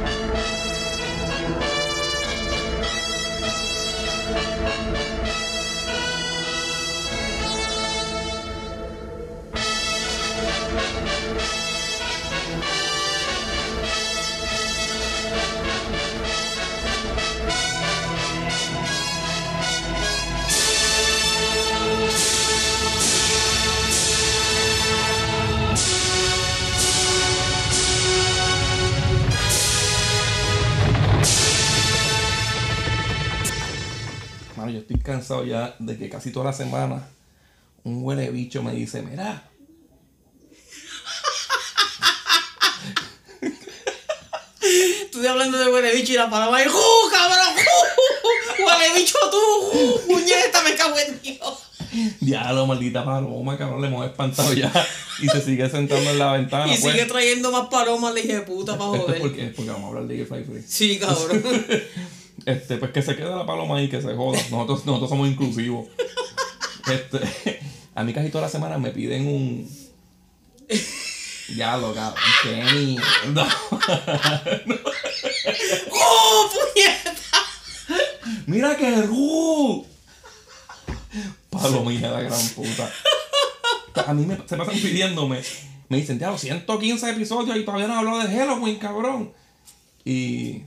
Mano, 0.00 0.41
cansado 35.42 35.44
ya 35.44 35.74
de 35.78 35.98
que 35.98 36.08
casi 36.08 36.30
toda 36.30 36.46
la 36.46 36.52
semana 36.52 37.08
un 37.84 38.04
huele 38.04 38.30
bicho 38.30 38.62
me 38.62 38.72
dice, 38.72 39.02
mira, 39.02 39.48
Estoy 45.02 45.26
hablando 45.26 45.58
de 45.58 45.70
huele 45.70 45.94
bicho 45.94 46.12
y 46.12 46.16
la 46.16 46.30
palabra 46.30 46.62
es 46.62 46.68
¡Uh, 46.68 47.10
cabrón! 47.10 47.54
¡Uh! 47.56 48.64
¡Huele 48.64 48.98
bicho 48.98 49.18
tú! 49.30 49.78
¡Uh, 49.78 50.00
puñeta! 50.06 50.62
¡Me 50.62 50.74
cago 50.74 50.96
en 50.98 51.20
Dios! 51.20 51.72
diablo, 52.20 52.66
maldita 52.66 53.04
paloma, 53.04 53.58
cabrón, 53.58 53.82
le 53.82 53.88
hemos 53.88 54.06
espantado 54.06 54.52
ya. 54.54 54.72
Y 55.20 55.28
se 55.28 55.40
sigue 55.42 55.68
sentando 55.68 56.10
en 56.10 56.18
la 56.18 56.32
ventana. 56.32 56.66
y 56.66 56.78
pues. 56.78 56.92
sigue 56.92 57.04
trayendo 57.04 57.52
más 57.52 57.68
palomas, 57.68 58.14
le 58.14 58.22
dije 58.22 58.40
puta 58.40 58.78
para 58.78 58.96
Esto 58.96 59.12
es 59.12 59.20
joder. 59.20 59.54
porque, 59.54 59.70
vamos 59.70 59.84
a 59.84 59.88
hablar 59.88 60.04
de 60.04 60.24
Fly 60.24 60.44
Free. 60.44 60.64
Sí, 60.66 60.98
cabrón. 60.98 61.42
Este, 62.46 62.76
pues 62.76 62.90
que 62.92 63.02
se 63.02 63.16
quede 63.16 63.30
la 63.30 63.46
paloma 63.46 63.76
ahí, 63.76 63.88
que 63.88 64.02
se 64.02 64.14
joda. 64.14 64.38
Nosotros, 64.50 64.86
nosotros 64.86 65.10
somos 65.10 65.28
inclusivos. 65.28 65.86
Este, 66.90 67.60
a 67.94 68.02
mí 68.02 68.12
casi 68.12 68.30
toda 68.30 68.42
la 68.42 68.50
semana 68.50 68.78
me 68.78 68.90
piden 68.90 69.26
un. 69.26 69.68
Ya 71.56 71.76
lo 71.76 71.92
cabrón, 71.92 72.14
qué 72.42 72.64
mierda. 72.72 73.46
¡Oh, 75.90 76.50
puñeta! 76.50 77.14
Mira 78.46 78.76
que 78.76 79.02
ru. 79.02 79.86
Palomilla 81.50 82.10
la 82.10 82.22
gran 82.22 82.48
puta. 82.50 82.90
A 84.06 84.14
mí 84.14 84.24
me, 84.24 84.36
se 84.46 84.56
pasan 84.56 84.74
pidiéndome. 84.74 85.42
Me 85.88 85.98
dicen, 85.98 86.18
ya, 86.18 86.36
115 86.36 87.10
episodios 87.10 87.56
y 87.56 87.64
todavía 87.64 87.86
no 87.86 87.98
hablo 87.98 88.18
de 88.18 88.34
Halloween, 88.34 88.78
cabrón. 88.78 89.32
Y. 90.04 90.62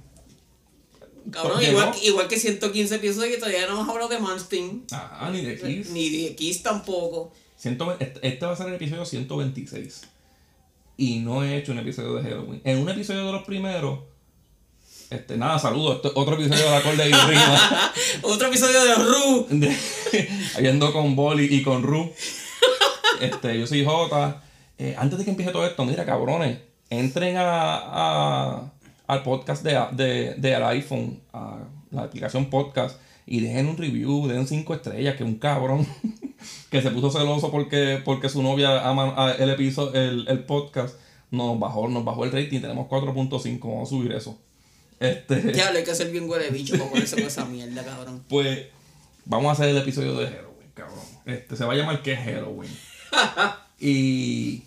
Cabrón, 1.31 1.54
¿Por 1.54 1.62
qué 1.62 1.70
igual, 1.72 1.90
no? 1.92 1.95
igual 2.04 2.28
que 2.28 2.40
115 2.40 2.95
episodios 2.95 3.34
que 3.34 3.38
todavía 3.40 3.66
no 3.68 3.73
hemos 3.73 3.90
hablado 3.90 4.09
de 4.09 4.20
Manstein. 4.20 4.86
Ah, 4.92 5.30
ni 5.32 5.42
de 5.42 5.59
Kiss. 5.59 5.90
Ni 5.90 6.09
de 6.09 6.36
Kiss 6.36 6.62
tampoco. 6.64 7.32
120 7.58 8.04
este, 8.04 8.28
este 8.28 8.45
va 8.45 8.52
a 8.52 8.56
ser 8.56 8.67
el 8.67 8.76
episodio 8.76 9.06
126. 9.06 10.02
Y 10.98 11.20
no 11.20 11.44
he 11.44 11.58
hecho 11.58 11.72
un 11.72 11.80
episodio 11.80 12.14
de 12.16 12.23
Halloween. 12.23 12.62
En 12.64 12.78
un 12.80 12.90
episodio 12.90 13.26
de 13.26 13.32
los 13.32 13.44
primeros. 13.44 14.00
Este, 15.09 15.38
nada, 15.38 15.59
saludos. 15.59 16.02
Otro 16.16 16.36
episodio 16.36 16.70
de 16.70 16.76
Acorde 16.76 17.09
y 17.09 17.14
Rima. 17.14 17.94
Otro 18.23 18.48
episodio 18.48 18.84
de 18.84 18.95
Ru. 18.95 19.48
de- 19.60 19.78
Yendo 20.62 20.92
con 20.94 21.16
Boli 21.16 21.45
y 21.54 21.64
con 21.64 21.84
Ru. 21.84 22.12
Este, 23.22 23.60
yo 23.60 23.67
soy 23.67 23.84
Jota. 23.86 24.42
Eh, 24.78 24.95
antes 24.98 25.17
de 25.20 25.26
que 25.26 25.32
empiece 25.32 25.52
todo 25.52 25.66
esto, 25.66 25.86
mira, 25.86 26.06
cabrones. 26.06 26.60
Entren 26.89 27.38
a, 27.38 27.76
a- 27.78 28.73
al 29.08 29.23
podcast 29.23 29.64
de, 29.64 29.80
de, 29.92 30.36
del 30.36 30.64
iPhone, 30.64 31.22
a 31.34 31.59
la 31.92 32.03
aplicación 32.03 32.50
podcast, 32.50 33.00
y 33.25 33.39
dejen 33.39 33.67
un 33.67 33.78
review, 33.78 34.28
den 34.28 34.48
cinco 34.48 34.73
estrellas, 34.73 35.16
que 35.16 35.23
un 35.23 35.36
cabrón 35.36 35.88
que 36.70 36.82
se 36.82 36.92
puso 36.92 37.11
celoso 37.11 37.52
porque, 37.52 38.02
porque 38.04 38.30
su 38.30 38.43
novia 38.43 38.88
ama 38.88 39.36
el 39.39 39.49
episodio, 39.49 39.99
el, 39.99 40.27
el 40.27 40.43
podcast, 40.43 40.95
nos 41.32 41.60
bajó, 41.60 41.88
nos 41.88 42.05
bajó 42.05 42.26
el 42.26 42.32
rating, 42.32 42.61
tenemos 42.61 42.88
4.5, 42.88 43.60
vamos 43.60 43.89
a 43.89 43.89
subir 43.89 44.11
eso. 44.11 44.39
Este, 44.99 45.54
Ya, 45.54 45.70
hay 45.70 45.83
que 45.83 45.92
hacer 45.92 46.11
bien 46.11 46.30
huele 46.30 46.49
bicho 46.49 46.77
para 46.77 46.89
ponerse 46.89 47.16
con 47.16 47.26
esa 47.26 47.45
mierda, 47.45 47.83
cabrón. 47.83 48.23
pues 48.30 48.67
vamos 49.26 49.49
a 49.49 49.52
hacer 49.54 49.70
el 49.70 49.77
episodio 49.77 50.17
de 50.17 50.27
Halloween, 50.27 50.72
cabrón. 50.73 50.99
Este, 51.26 51.55
se 51.55 51.66
va 51.66 51.73
a 51.73 51.76
llamar 51.76 52.02
¿Qué 52.02 52.14
es 52.14 52.20
Halloween? 52.20 52.72
y 53.80 54.64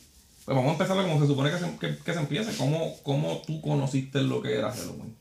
pues 0.48 0.56
vamos 0.56 0.70
a 0.70 0.72
empezar 0.72 0.96
como 1.06 1.20
se 1.20 1.26
supone 1.26 1.50
que 1.50 1.58
se, 1.58 1.76
que, 1.78 1.98
que 2.02 2.12
se 2.14 2.18
empiece. 2.20 2.56
¿Cómo, 2.56 2.96
¿Cómo 3.02 3.42
tú 3.46 3.60
conociste 3.60 4.22
lo 4.22 4.40
que 4.40 4.54
era 4.56 4.70
Halloween? 4.72 5.14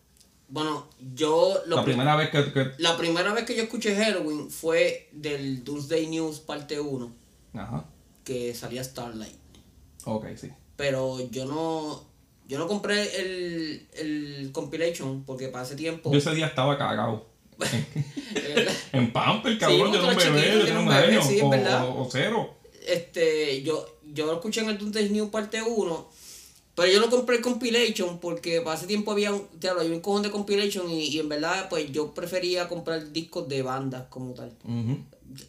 Bueno, 0.48 0.88
yo 1.14 1.56
lo 1.66 1.76
la 1.76 1.84
pri- 1.84 1.92
primera 1.94 2.16
vez 2.16 2.30
que... 2.30 2.54
que 2.54 2.72
la 2.78 2.96
primera 2.96 3.34
vez 3.34 3.44
que 3.44 3.54
yo 3.58 3.64
escuché 3.64 3.94
Halloween 3.96 4.50
fue 4.50 5.10
del 5.12 5.66
Doomsday 5.66 6.08
News 6.08 6.40
parte 6.40 6.80
1, 6.80 7.12
ajá. 7.56 7.84
que 8.24 8.54
salía 8.56 8.82
Starlight. 8.82 9.36
Ok, 10.06 10.28
sí. 10.38 10.50
Pero 10.78 11.20
yo 11.32 11.46
no 11.46 12.06
yo 12.48 12.58
no 12.60 12.68
compré 12.70 13.20
el, 13.20 13.90
el 13.98 14.52
compilation 14.54 15.26
porque 15.26 15.50
para 15.50 15.66
ese 15.66 15.76
tiempo 15.76 16.10
Yo 16.14 16.18
ese 16.20 16.34
día 16.34 16.48
estaba 16.48 16.78
cagado. 16.78 17.28
En 18.94 19.12
Pamper, 19.12 19.58
cabrón, 19.58 19.92
Sí, 19.92 19.98
yo 19.98 20.04
era 20.04 20.12
un 20.12 20.18
bebé, 20.18 20.52
yo 20.60 20.68
era 20.68 20.80
un 20.80 20.88
bebé, 20.88 21.22
sí, 21.24 21.38
es 21.38 21.44
o, 21.44 21.50
verdad. 21.50 21.86
o- 21.90 22.02
o 22.04 22.10
cero. 22.10 22.56
este 22.88 23.62
yo 23.64 23.97
yo 24.14 24.26
lo 24.26 24.34
escuché 24.34 24.62
en 24.62 24.70
el 24.70 24.78
Doomsday 24.78 25.10
News 25.10 25.30
parte 25.30 25.62
1 25.62 26.10
pero 26.78 26.92
yo 26.92 27.00
no 27.00 27.10
compré 27.10 27.38
el 27.38 27.42
compilation 27.42 28.20
porque 28.20 28.62
para 28.62 28.78
ese 28.78 28.86
tiempo 28.86 29.12
había 29.12 29.34
un, 29.34 29.48
había 29.68 29.92
un 29.96 30.00
cojón 30.00 30.22
de 30.22 30.30
compilation 30.30 30.88
y, 30.92 31.06
y 31.06 31.20
en 31.20 31.28
verdad 31.28 31.70
pues 31.70 31.92
yo 31.92 32.14
prefería 32.14 32.68
comprar 32.68 33.12
discos 33.12 33.48
de 33.50 33.64
bandas 33.64 34.04
como 34.10 34.36
tal. 34.36 34.54
Ujú. 34.64 35.00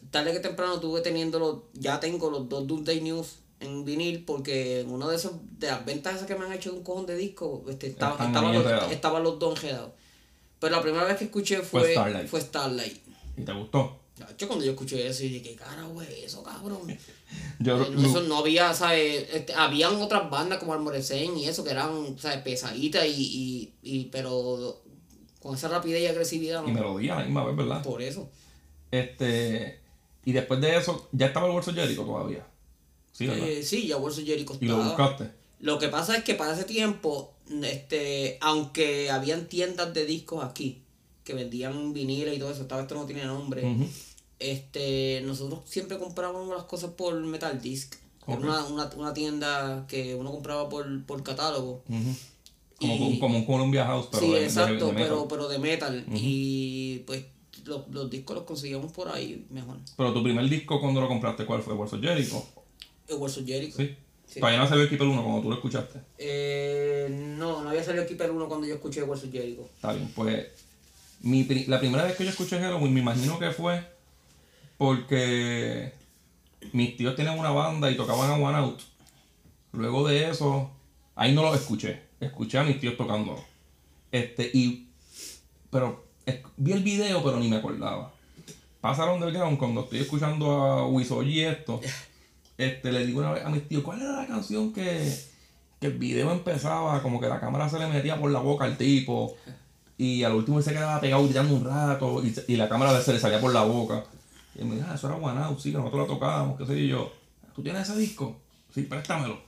tarde 0.09 0.33
que 0.33 0.39
temprano 0.39 0.79
tuve 0.79 1.01
teniendo 1.01 1.37
los, 1.37 1.57
ya 1.73 1.99
tengo 1.99 2.31
los 2.31 2.49
dos 2.49 2.65
Doomsday 2.65 3.01
News 3.01 3.35
en 3.59 3.85
vinil 3.85 4.23
porque 4.25 4.79
en 4.81 4.91
uno 4.91 5.07
de 5.07 5.17
esos, 5.17 5.33
de 5.59 5.67
las 5.67 5.85
ventas 5.85 6.15
esas 6.15 6.25
que 6.27 6.35
me 6.35 6.45
han 6.45 6.53
hecho 6.53 6.71
de 6.71 6.77
un 6.77 6.83
cojón 6.83 7.05
de 7.05 7.15
disco, 7.15 7.63
este, 7.69 7.85
estaba, 7.85 8.25
estaban, 8.25 8.51
los, 8.51 8.91
estaban 8.91 9.21
los 9.21 9.37
dos 9.37 9.55
enredados. 9.57 9.91
Pero 10.59 10.75
la 10.75 10.81
primera 10.81 11.03
vez 11.03 11.17
que 11.17 11.25
escuché 11.25 11.57
Fue 11.57 11.81
fue, 11.81 11.91
Starlight. 11.91 12.27
fue 12.27 12.41
Starlight. 12.41 12.97
¿Y 13.37 13.43
te 13.43 13.53
gustó? 13.53 13.99
Yo 14.37 14.47
cuando 14.47 14.65
yo 14.65 14.71
escuché 14.71 15.07
eso, 15.07 15.23
y 15.23 15.29
dije, 15.29 15.49
¿qué 15.49 15.55
carajo 15.55 16.01
es 16.01 16.09
eso, 16.25 16.43
cabrón? 16.43 16.81
Yo, 17.59 17.81
Eh, 17.83 17.95
eso 17.97 18.21
no 18.21 18.37
había, 18.37 18.73
¿sabes? 18.73 19.27
Este, 19.33 19.53
habían 19.53 19.95
otras 19.95 20.29
bandas 20.29 20.59
como 20.59 20.73
Almorecén 20.73 21.37
y 21.37 21.45
eso 21.47 21.63
que 21.63 21.71
eran, 21.71 22.17
¿sabes? 22.17 22.39
Pesaditas 22.39 23.05
y, 23.05 23.11
y, 23.11 23.73
y, 23.83 24.05
pero 24.05 24.81
con 25.41 25.55
esa 25.55 25.67
rapidez 25.67 26.01
y 26.01 26.07
agresividad, 26.07 26.63
y 26.63 26.67
¿no? 26.67 26.73
melodía 26.73 27.15
a 27.15 27.19
la 27.19 27.25
misma 27.25 27.45
vez, 27.45 27.55
¿verdad? 27.55 27.83
Por 27.83 28.01
eso. 28.01 28.29
Este... 28.91 29.79
Y 30.25 30.31
después 30.33 30.59
de 30.61 30.77
eso, 30.77 31.07
ya 31.11 31.27
estaba 31.27 31.47
el 31.47 31.53
bolso 31.53 31.73
Jericho 31.73 32.03
todavía. 32.03 32.45
Sí, 33.11 33.25
¿verdad? 33.27 33.47
Eh, 33.47 33.63
sí, 33.63 33.87
ya 33.87 33.95
Bolso 33.97 34.21
Jericho 34.23 34.57
y 34.59 34.65
lo 34.65 34.73
estaba. 34.75 34.89
buscaste. 34.89 35.31
Lo 35.59 35.79
que 35.79 35.87
pasa 35.87 36.15
es 36.17 36.23
que 36.23 36.35
para 36.35 36.53
ese 36.53 36.65
tiempo, 36.65 37.33
este, 37.63 38.37
aunque 38.41 39.09
habían 39.11 39.47
tiendas 39.47 39.93
de 39.93 40.05
discos 40.05 40.43
aquí 40.43 40.83
que 41.23 41.33
vendían 41.33 41.93
viniles 41.93 42.35
y 42.35 42.39
todo 42.39 42.51
eso, 42.51 42.61
esta 42.61 42.75
vez 42.75 42.83
esto 42.83 42.95
no 42.95 43.05
tiene 43.05 43.25
nombre, 43.25 43.63
Ujú. 43.65 43.87
Este, 44.39 45.21
nosotros 45.25 45.61
siempre 45.65 45.97
comprábamos 45.97 46.49
las 46.55 46.63
cosas 46.65 46.91
por 46.91 47.13
Metal 47.21 47.61
Disc. 47.61 47.95
Era 48.27 48.37
Ok. 48.37 48.43
una, 48.43 48.65
una, 48.65 48.89
una 48.97 49.13
tienda 49.13 49.85
que 49.87 50.15
uno 50.15 50.31
compraba 50.31 50.69
por, 50.69 51.03
por 51.05 51.23
catálogo. 51.23 51.83
Como, 51.87 52.95
Y- 52.95 53.01
un- 53.13 53.19
como 53.19 53.37
un 53.39 53.45
Columbia 53.45 53.85
House, 53.85 54.07
pero 54.11 54.23
sí, 54.25 54.31
de, 54.31 54.43
exacto, 54.45 54.87
de 54.87 54.93
metal. 54.93 55.07
pero, 55.09 55.27
pero 55.27 55.47
de 55.49 55.59
metal. 55.59 56.05
Y 56.13 56.99
pues 56.99 57.25
los, 57.65 57.87
los 57.89 58.09
discos 58.09 58.35
los 58.35 58.45
conseguíamos 58.45 58.91
por 58.91 59.09
ahí 59.09 59.45
mejor. 59.49 59.77
Pero 59.97 60.13
tu 60.13 60.23
primer 60.23 60.47
disco 60.47 60.79
cuando 60.79 61.01
lo 61.01 61.07
compraste, 61.07 61.45
¿cuál 61.45 61.61
fue? 61.61 61.73
¿Bolso 61.73 61.99
Jericho? 61.99 62.45
El 63.07 63.15
Warsaw 63.17 63.43
Jericho. 63.45 63.77
Sí. 63.77 63.95
Sí. 64.27 64.39
Todavía 64.39 64.59
no 64.59 64.67
salió 64.69 64.83
el 64.83 64.89
Keeper 64.89 65.07
1 65.07 65.23
cuando 65.23 65.41
tú 65.41 65.49
lo 65.49 65.55
escuchaste. 65.55 65.99
Eh, 66.19 67.07
no, 67.37 67.63
no 67.63 67.69
había 67.69 67.83
salido 67.83 68.05
Keeper 68.05 68.29
1 68.29 68.47
cuando 68.47 68.67
yo 68.67 68.75
escuché 68.75 69.01
Warsaw 69.01 69.31
Jericho. 69.31 69.67
Está 69.75 69.93
bien, 69.93 70.11
pues. 70.15 70.45
Mi, 71.21 71.43
la 71.65 71.79
primera 71.79 72.03
vez 72.03 72.15
que 72.15 72.23
yo 72.25 72.29
escuché 72.29 72.59
Halloween, 72.59 72.93
me 72.93 72.99
imagino 73.01 73.39
que 73.39 73.49
fue 73.51 73.83
porque 74.79 75.93
mis 76.71 76.95
tíos 76.95 77.13
tenían 77.17 77.37
una 77.37 77.51
banda 77.51 77.91
y 77.91 77.97
tocaban 77.97 78.31
a 78.31 78.35
One 78.35 78.57
Out. 78.57 78.81
Luego 79.73 80.07
de 80.07 80.29
eso, 80.29 80.71
ahí 81.15 81.35
no 81.35 81.41
lo 81.43 81.53
escuché. 81.53 82.03
Escuché 82.21 82.59
a 82.59 82.63
mis 82.63 82.79
tíos 82.79 82.95
tocando. 82.95 83.37
Este, 84.09 84.49
y. 84.53 84.87
Pero 85.69 86.05
vi 86.55 86.71
el 86.71 86.81
video, 86.81 87.21
pero 87.21 87.37
ni 87.41 87.49
me 87.49 87.57
acordaba. 87.57 88.13
Pasaron 88.79 89.15
underground 89.15 89.59
cuando 89.59 89.81
estoy 89.81 89.99
escuchando 89.99 90.49
a 90.49 90.87
Wisoji 90.87 91.29
y 91.29 91.41
esto. 91.41 91.81
Este, 92.57 92.93
le 92.93 93.05
digo 93.05 93.19
una 93.19 93.33
vez 93.33 93.45
a 93.45 93.49
mis 93.49 93.67
tíos, 93.67 93.83
¿cuál 93.83 94.01
era 94.01 94.13
la 94.13 94.27
canción 94.27 94.71
que, 94.71 95.13
que 95.81 95.87
el 95.87 95.97
video 95.97 96.31
empezaba? 96.31 97.03
Como 97.03 97.19
que 97.19 97.27
la 97.27 97.41
cámara 97.41 97.67
se 97.67 97.79
le 97.79 97.87
metía 97.87 98.17
por 98.17 98.31
la 98.31 98.39
boca 98.39 98.63
al 98.63 98.77
tipo. 98.77 99.35
Y 99.97 100.23
al 100.23 100.35
último 100.35 100.59
él 100.59 100.63
se 100.63 100.71
quedaba 100.71 101.01
pegado 101.01 101.25
gritando 101.25 101.53
un 101.53 101.65
rato 101.65 102.23
y, 102.23 102.33
y 102.47 102.55
la 102.55 102.69
cámara 102.69 103.01
se 103.01 103.11
le 103.11 103.19
salía 103.19 103.41
por 103.41 103.53
la 103.53 103.63
boca. 103.63 104.05
Y 104.59 104.63
él 104.63 104.67
me 104.67 104.75
dijo, 104.75 104.87
ah, 104.91 104.95
eso 104.95 105.07
era 105.07 105.15
One 105.15 105.39
Out, 105.41 105.59
sí, 105.59 105.71
que 105.71 105.77
nosotros 105.77 106.01
la 106.01 106.13
tocábamos, 106.13 106.57
qué 106.57 106.65
sé 106.65 106.85
yo. 106.85 107.09
¿Tú 107.55 107.63
tienes 107.63 107.87
ese 107.87 107.97
disco? 107.97 108.35
Sí, 108.75 108.81
préstamelo. 108.83 109.39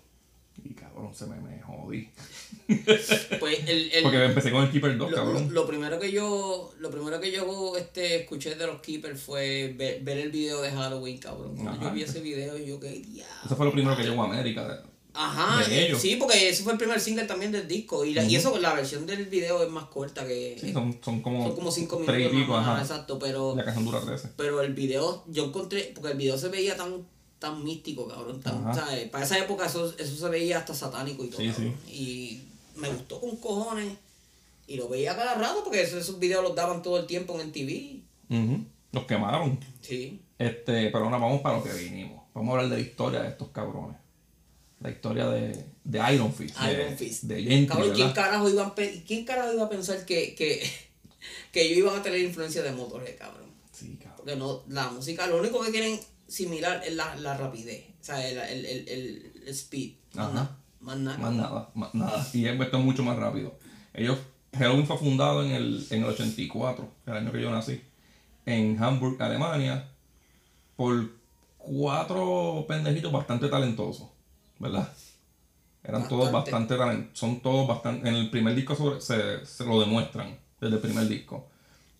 Y 0.64 0.74
cabrón, 0.74 1.14
se 1.14 1.26
me, 1.28 1.36
me 1.42 1.62
jodí. 1.62 2.10
Pues 3.40 3.60
el, 3.68 3.92
el- 3.92 4.04
Porque 4.04 4.24
empecé 4.24 4.52
con 4.52 4.64
el 4.64 4.72
Keeper 4.72 4.98
2, 4.98 5.12
lo, 5.12 5.18
cabrón. 5.18 5.44
lo- 5.48 5.52
lo 5.62 5.68
primero 5.68 6.00
que 6.00 6.12
yo 6.12 6.74
lo 6.80 6.90
primero 6.92 7.20
que 7.20 7.32
yo 7.32 7.76
este, 7.78 8.22
escuché 8.22 8.56
de 8.56 8.68
los 8.68 8.80
Keepers 8.82 9.22
fue 9.22 9.74
ver, 9.78 10.02
ver 10.04 10.18
el 10.20 10.32
video 10.32 10.62
de 10.62 10.72
Halloween, 10.72 11.18
cabrón. 11.18 11.56
Cuando 11.56 11.72
Ajá. 11.72 11.84
yo 11.90 11.92
vi 11.94 12.04
ese 12.04 12.22
video, 12.22 12.58
yo 12.58 12.80
que 12.80 12.90
diablo. 12.92 13.34
Eso 13.46 13.56
fue 13.56 13.66
lo 13.66 13.72
primero 13.74 13.98
que 13.98 14.04
llegó 14.04 14.22
a 14.24 14.26
América. 14.26 14.84
Ajá, 15.14 15.62
sí, 16.00 16.16
porque 16.16 16.50
ese 16.50 16.64
fue 16.64 16.72
el 16.74 16.78
primer 16.78 17.00
single 17.02 17.26
también 17.26 17.52
del 17.52 17.68
disco. 17.68 18.06
Y, 18.06 18.14
la- 18.14 18.24
y 18.24 18.36
eso, 18.36 18.58
la 18.60 18.74
versión 18.74 19.06
del 19.06 19.26
video 19.26 19.62
es 19.62 19.70
más 19.70 19.86
corta 19.86 20.26
que. 20.26 20.58
Sí, 20.60 20.72
son, 20.72 20.98
son 21.04 21.22
como, 21.22 21.44
son 21.48 21.56
como 21.56 21.72
5 21.72 22.02
tres 22.06 22.18
minutos. 22.18 22.40
pico, 22.42 22.54
más, 22.54 22.68
ajá. 22.68 22.82
exacto, 22.82 23.20
pero. 23.20 23.56
La 23.56 23.66
canción 23.66 23.86
dura 23.86 24.00
13. 24.02 24.30
Pero 24.38 24.62
el 24.62 24.74
video, 24.74 25.24
yo 25.28 25.46
encontré, 25.46 25.92
porque 25.94 26.12
el 26.12 26.18
video 26.18 26.38
se 26.38 26.48
veía 26.50 26.76
tan 26.78 27.06
tan 27.40 27.64
místico, 27.64 28.08
cabrón. 28.08 28.40
Tan. 28.40 28.74
¿sabes? 28.74 29.10
Para 29.10 29.26
esa 29.26 29.38
época 29.40 29.66
eso, 29.66 29.94
eso 29.98 30.16
se 30.16 30.30
veía 30.30 30.60
hasta 30.60 30.74
satánico 30.76 31.26
y 31.26 31.30
todo. 31.30 31.42
Sí. 31.42 31.74
Y 31.92 32.42
me 32.80 32.88
gustó 32.88 33.20
con 33.20 33.36
cojones. 33.38 33.94
Y 34.68 34.78
lo 34.78 34.88
veía 34.88 35.16
cada 35.18 35.34
rato 35.36 35.64
porque 35.64 35.82
esos, 35.82 36.00
esos 36.02 36.20
videos 36.20 36.44
los 36.44 36.56
daban 36.56 36.82
todo 36.84 36.98
el 37.00 37.06
tiempo 37.08 37.34
en 37.40 37.48
MTV. 37.50 38.00
Ujú. 38.30 38.64
Los 38.94 39.06
quemaron. 39.06 39.60
Sí. 39.82 40.22
Este, 40.38 40.90
pero 40.92 41.06
ahora 41.06 41.18
vamos 41.18 41.42
para 41.42 41.58
lo 41.58 41.64
que 41.64 41.74
vinimos. 41.74 42.22
Vamos 42.34 42.50
a 42.50 42.58
hablar 42.58 42.70
de 42.70 42.82
la 42.82 42.88
historia 42.88 43.22
de 43.24 43.30
estos 43.30 43.50
cabrones. 43.50 43.98
La 44.82 44.90
historia 44.90 45.28
de, 45.28 45.66
de 45.84 46.14
Iron 46.14 46.34
Fist. 46.34 46.58
de- 46.60 46.74
Iron 46.74 46.98
Fist. 46.98 47.24
De 47.24 47.44
Gentry, 47.44 47.68
Cabrón, 47.68 47.92
¿quién 47.96 48.12
carajo, 48.14 48.50
iba 48.50 48.74
¿quién 49.06 49.26
carajo 49.26 49.54
iba 49.54 49.64
a 49.66 49.70
pensar 49.70 50.06
que, 50.06 50.34
que, 50.36 50.62
que 51.52 51.62
ellos 51.64 51.78
iban 51.80 52.00
a 52.00 52.04
tener 52.04 52.20
influencia 52.22 52.64
de 52.64 52.72
Motorhead, 52.72 53.18
cabrón? 53.18 53.52
Sí, 53.72 53.98
cabrón. 53.98 54.18
Porque 54.18 54.36
no, 54.36 54.64
la 54.68 54.90
música, 54.90 55.28
lo 55.28 55.40
único 55.40 55.62
que 55.62 55.72
tienen 55.72 56.00
similar 56.28 56.82
es 56.86 56.96
la, 56.96 57.16
la 57.18 57.38
rapidez. 57.38 57.86
O 58.00 58.04
sea, 58.04 58.28
el, 58.28 58.38
el, 58.38 58.66
el, 58.66 58.88
el- 58.90 59.48
speed. 59.50 59.94
Más 60.14 60.26
Ajá. 60.26 60.34
nada. 60.34 60.58
Más 60.80 60.98
nada. 60.98 61.18
Más 61.20 61.34
nada, 61.34 61.70
más 61.76 61.94
nada. 61.94 62.28
Y 62.34 62.48
esto 62.48 62.78
es 62.78 62.84
mucho 62.84 63.04
más 63.04 63.16
rápido. 63.18 63.54
Ellos, 63.94 64.18
Halloween 64.58 64.88
fue 64.88 64.98
fundado 64.98 65.44
en 65.44 65.52
el, 65.52 65.86
en 65.92 66.00
el 66.04 66.10
84, 66.10 66.90
el 67.06 67.14
año 67.14 67.32
que 67.32 67.42
yo 67.42 67.52
nací, 67.52 67.80
en 68.48 68.82
Hamburg, 68.84 69.22
Alemania, 69.22 69.88
por 70.76 71.12
cuatro 71.60 72.66
pendejitos 72.68 73.12
bastante 73.12 73.48
talentosos, 73.48 74.10
¿verdad? 74.62 74.92
Eran 75.84 76.08
todos 76.08 76.32
Bastante. 76.32 76.78
talentosos, 76.78 77.18
son 77.18 77.40
todos 77.42 77.68
bastante, 77.68 78.08
en 78.08 78.16
el 78.16 78.30
primer 78.30 78.54
disco 78.56 78.76
sobre- 78.76 79.02
se, 79.02 79.46
se 79.46 79.66
lo 79.66 79.80
demuestran, 79.80 80.38
desde 80.60 80.76
el 80.76 80.82
primer 80.82 81.08
disco. 81.08 81.48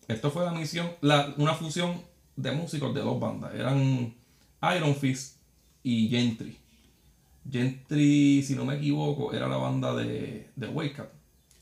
Esto 0.08 0.30
fue 0.30 0.44
la 0.44 0.52
misión, 0.52 0.90
la, 1.00 1.34
una 1.36 1.54
fusión 1.54 2.00
de 2.36 2.52
músicos 2.52 2.94
de 2.94 3.00
dos 3.00 3.18
bandas, 3.18 3.52
eran 3.54 4.14
Iron 4.76 4.94
Fist 4.94 5.38
y 5.82 6.08
Gentry. 6.08 6.56
Gentry, 7.50 8.42
si 8.42 8.54
no 8.54 8.64
me 8.64 8.76
equivoco, 8.76 9.32
era 9.32 9.48
la 9.48 9.56
banda 9.56 9.94
de, 9.94 10.48
de 10.54 10.66
Wake 10.68 11.00
Up. 11.00 11.08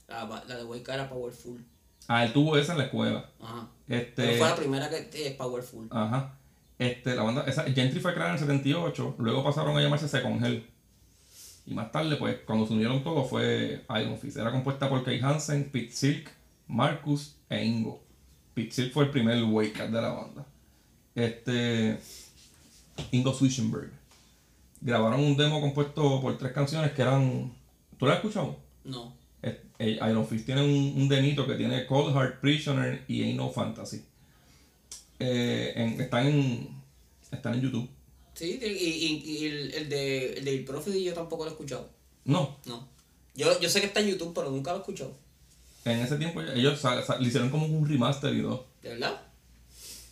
La, 0.08 0.56
de 0.56 0.64
Wake 0.64 0.93
era 0.93 1.08
Powerful. 1.08 1.64
Ah, 2.06 2.25
él 2.25 2.32
tuvo 2.32 2.56
esa 2.58 2.73
en 2.73 2.79
la 2.79 2.85
escuela. 2.85 3.31
Ajá. 3.41 3.69
Este, 3.88 4.23
Pero 4.23 4.38
fue 4.38 4.49
la 4.49 4.56
primera 4.56 4.91
que 4.91 5.26
es 5.29 5.35
Powerful. 5.37 5.88
Ajá. 5.91 6.37
Este, 6.79 7.14
la 7.14 7.23
banda, 7.23 7.44
esa, 7.47 7.64
Gentry 7.64 8.00
fue 8.00 8.12
creada 8.12 8.31
en 8.31 8.35
el 8.35 8.41
78, 8.41 9.14
luego 9.19 9.43
pasaron 9.44 9.76
a 9.76 9.81
llamarse 9.81 10.08
Second 10.08 10.44
Hell. 10.44 10.69
Y 11.71 11.75
más 11.75 11.93
tarde, 11.93 12.17
pues, 12.17 12.39
cuando 12.45 12.67
se 12.67 12.73
unieron 12.75 13.05
todos 13.05 13.31
fue 13.31 13.85
Iron 14.01 14.19
Fist. 14.19 14.37
Era 14.37 14.51
compuesta 14.51 14.89
por 14.89 15.05
Kay 15.05 15.21
Hansen, 15.21 15.71
Pete 15.71 15.93
Silk, 15.93 16.29
Marcus 16.67 17.37
e 17.49 17.65
Ingo. 17.65 18.03
Pete 18.55 18.73
Silk 18.73 18.93
fue 18.93 19.05
el 19.05 19.11
primer 19.11 19.43
wake 19.45 19.79
de 19.79 20.03
la 20.03 20.09
banda. 20.13 20.45
Este. 21.15 21.97
Ingo 23.13 23.33
Swishenberg. 23.33 23.93
Grabaron 24.81 25.21
un 25.21 25.37
demo 25.37 25.61
compuesto 25.61 26.21
por 26.21 26.37
tres 26.39 26.53
canciones 26.53 26.91
que 26.93 27.03
eran. 27.03 27.53
¿Tú 27.99 28.07
la 28.07 28.13
has 28.15 28.19
escuchado? 28.19 28.59
No. 28.85 29.15
Iron 29.79 30.27
Fist 30.27 30.45
tiene 30.45 30.63
un, 30.63 31.01
un 31.03 31.09
demito 31.09 31.47
que 31.47 31.55
tiene 31.55 31.87
Cold 31.87 32.15
Heart 32.15 32.41
Prisoner 32.41 33.05
y 33.09 33.23
Ain't 33.23 33.37
No 33.37 33.49
Fantasy. 33.49 34.05
Eh, 35.19 35.73
en- 35.77 36.01
están, 36.01 36.27
en, 36.27 36.69
están 37.31 37.55
en 37.55 37.61
YouTube. 37.63 37.89
Sí, 38.41 38.59
y, 38.63 38.67
y, 38.67 39.39
y 39.39 39.47
el, 39.47 39.75
el 39.75 39.89
de 39.91 40.33
el 40.39 40.45
del 40.47 40.65
Prophet 40.65 40.95
yo 40.95 41.13
tampoco 41.13 41.45
lo 41.45 41.51
he 41.51 41.53
escuchado. 41.53 41.89
No, 42.25 42.57
No. 42.65 42.89
Yo, 43.35 43.61
yo 43.61 43.69
sé 43.69 43.81
que 43.81 43.87
está 43.87 44.01
en 44.01 44.09
YouTube, 44.09 44.33
pero 44.35 44.51
nunca 44.51 44.71
lo 44.73 44.79
he 44.79 44.81
escuchado. 44.81 45.15
en 45.85 45.99
ese 46.01 46.17
tiempo 46.17 46.41
ellos 46.43 46.83
le 47.21 47.27
hicieron 47.29 47.51
como 47.51 47.67
un 47.67 47.87
remaster 47.89 48.35
y 48.35 48.43
todo. 48.43 48.67
¿De 48.83 48.89
verdad? 48.91 49.21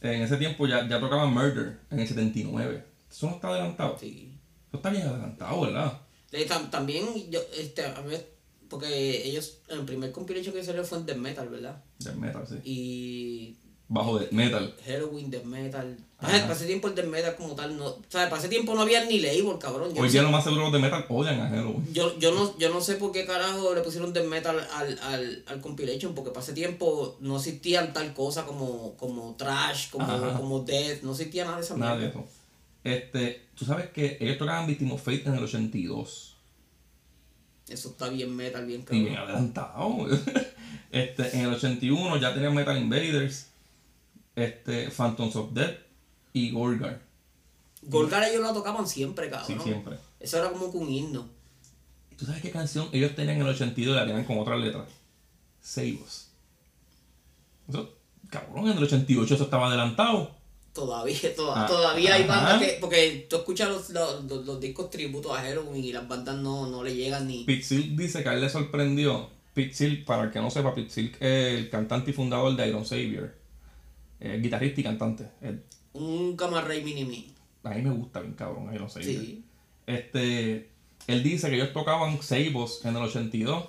En 0.02 0.22
ese 0.22 0.36
tiempo 0.36 0.66
ya, 0.66 0.86
ya 0.88 1.00
tocaban 1.00 1.32
Murder 1.32 1.78
en 1.90 1.98
el 2.00 2.06
79. 2.06 2.84
Eso 3.10 3.26
no 3.28 3.34
está 3.36 3.48
adelantado. 3.48 3.96
Sí. 3.98 4.38
Eso 4.68 4.76
está 4.76 4.90
bien 4.90 5.06
adelantado, 5.08 5.62
¿verdad? 5.62 5.98
Tam- 6.30 6.70
también, 6.70 7.06
yo, 7.30 7.40
este, 7.56 7.82
a 7.84 8.00
ver, 8.02 8.30
porque 8.68 9.26
ellos, 9.26 9.58
el 9.68 9.84
primer 9.86 10.12
compilation 10.12 10.54
que 10.54 10.62
salió 10.62 10.84
fue 10.84 10.98
en 10.98 11.06
Death 11.06 11.16
Metal, 11.18 11.48
¿verdad? 11.48 11.82
Death 11.98 12.14
Metal, 12.16 12.46
sí. 12.46 12.56
Y 12.64 13.56
Bajo 13.90 14.18
de 14.18 14.28
Metal. 14.32 14.74
Halloween, 14.86 15.30
Death 15.30 15.44
Metal. 15.44 15.96
Ajá. 16.18 16.40
Para 16.42 16.52
ese 16.52 16.66
tiempo 16.66 16.88
el 16.88 16.94
Death 16.94 17.06
Metal 17.06 17.36
como 17.36 17.54
tal, 17.54 17.76
no, 17.78 17.86
o 17.86 18.02
sea, 18.08 18.28
para 18.28 18.38
ese 18.40 18.48
tiempo 18.50 18.74
no 18.74 18.82
había 18.82 19.04
ni 19.04 19.20
label, 19.20 19.56
cabrón. 19.58 19.94
Yo, 19.94 20.02
Hoy 20.02 20.08
no 20.08 20.12
día 20.12 20.20
sé, 20.20 20.22
lo 20.26 20.30
más 20.30 20.44
seguro 20.44 20.64
los 20.64 20.72
de 20.72 20.78
Metal 20.80 21.06
odian 21.08 21.40
a 21.40 21.48
Halloween. 21.48 21.86
yo, 21.92 22.18
yo, 22.18 22.34
no, 22.34 22.58
yo 22.58 22.68
no 22.70 22.80
sé 22.82 22.96
por 22.96 23.12
qué 23.12 23.24
carajo 23.24 23.74
le 23.74 23.80
pusieron 23.82 24.12
Death 24.12 24.26
Metal 24.26 24.58
al, 24.74 24.98
al, 25.00 25.42
al 25.46 25.60
compilation, 25.62 26.14
porque 26.14 26.30
para 26.32 26.42
ese 26.44 26.52
tiempo 26.52 27.16
no 27.20 27.36
existían 27.36 27.92
tal 27.94 28.12
cosa 28.14 28.44
como, 28.44 28.94
como 28.96 29.36
Trash, 29.36 29.90
como, 29.90 30.04
Ajá. 30.04 30.34
como 30.36 30.60
Death, 30.60 31.02
no 31.02 31.12
existía 31.12 31.44
nada 31.44 31.56
de 31.58 31.62
esa 31.62 31.76
Nada 31.76 31.96
de 31.96 32.08
eso. 32.08 32.24
Este, 32.84 33.46
tú 33.54 33.64
sabes 33.64 33.88
que 33.90 34.18
ellos 34.20 34.38
tocaban 34.38 34.66
Victim 34.66 34.92
of 34.92 35.02
Fate 35.02 35.22
en 35.26 35.34
el 35.34 35.44
82. 35.44 36.36
Eso 37.68 37.88
está 37.90 38.08
bien 38.08 38.34
metal, 38.34 38.64
bien 38.66 38.80
Y 38.80 38.84
cabrón. 38.84 39.04
bien 39.04 39.16
adelantado. 39.16 40.06
este, 40.90 41.36
en 41.36 41.40
el 41.46 41.52
81 41.54 42.16
ya 42.18 42.32
tenían 42.34 42.54
Metal 42.54 42.76
Invaders, 42.78 43.47
este, 44.42 44.90
Phantoms 44.90 45.36
of 45.36 45.52
Death 45.52 45.76
y 46.32 46.50
Gorgar. 46.50 47.00
Golgar 47.82 48.24
ellos 48.24 48.42
la 48.42 48.52
tocaban 48.52 48.86
siempre, 48.86 49.26
Sí, 49.26 49.30
cabrón. 49.30 49.62
siempre. 49.62 49.96
Eso 50.20 50.38
era 50.38 50.50
como 50.50 50.70
que 50.70 50.78
un 50.78 50.88
himno. 50.90 51.28
¿Tú 52.16 52.26
sabes 52.26 52.42
qué 52.42 52.50
canción 52.50 52.88
ellos 52.92 53.14
tenían 53.14 53.36
en 53.36 53.42
el 53.42 53.48
82 53.54 53.92
y 53.94 53.96
la 53.96 54.04
tenían 54.06 54.24
con 54.24 54.38
otra 54.38 54.56
letra? 54.56 54.84
Us. 56.02 56.28
Eso, 57.68 57.94
cabrón, 58.30 58.68
en 58.68 58.78
el 58.78 58.84
88 58.84 59.34
eso 59.34 59.44
estaba 59.44 59.68
adelantado. 59.68 60.36
Todavía, 60.72 61.34
toda- 61.36 61.64
Ah, 61.64 61.66
todavía 61.66 62.14
hay 62.14 62.24
bandas 62.26 62.60
que. 62.60 62.78
Porque 62.80 63.26
tú 63.28 63.36
escuchas 63.36 63.68
los, 63.68 63.90
los, 63.90 64.24
los- 64.24 64.46
los 64.46 64.60
discos 64.60 64.90
tributos 64.90 65.32
a 65.36 65.40
Halloween 65.42 65.84
y 65.84 65.92
las 65.92 66.06
bandas 66.06 66.36
no, 66.36 66.66
no 66.68 66.82
le 66.84 66.94
llegan 66.94 67.26
ni. 67.26 67.44
Silk 67.62 67.96
dice 67.96 68.22
que 68.22 68.28
a 68.28 68.34
él 68.34 68.40
le 68.40 68.48
sorprendió. 68.48 69.30
Silk, 69.72 70.04
para 70.04 70.24
el 70.24 70.30
que 70.30 70.40
no 70.40 70.50
sepa, 70.50 70.72
Silk 70.88 71.16
es 71.20 71.58
el 71.58 71.68
cantante 71.70 72.12
y 72.12 72.14
fundador 72.14 72.54
de 72.54 72.68
Iron 72.68 72.86
Savior. 72.86 73.34
Es 74.20 74.42
guitarrista 74.42 74.80
y 74.80 74.84
cantante. 74.84 75.28
Es- 75.40 75.54
Un 75.92 76.36
Gamma 76.36 76.60
Ray 76.60 76.82
Mini 76.82 77.34
a 77.64 77.70
mí 77.74 77.82
me 77.82 77.90
gusta 77.90 78.20
bien 78.20 78.32
cabrón 78.34 78.72
Iron 78.74 78.88
Savior. 78.88 79.20
Sí. 79.20 79.44
Este, 79.86 80.70
él 81.06 81.22
dice 81.22 81.48
que 81.50 81.56
ellos 81.56 81.72
tocaban 81.72 82.22
Seibos 82.22 82.84
en 82.84 82.96
el 82.96 83.02
82 83.02 83.64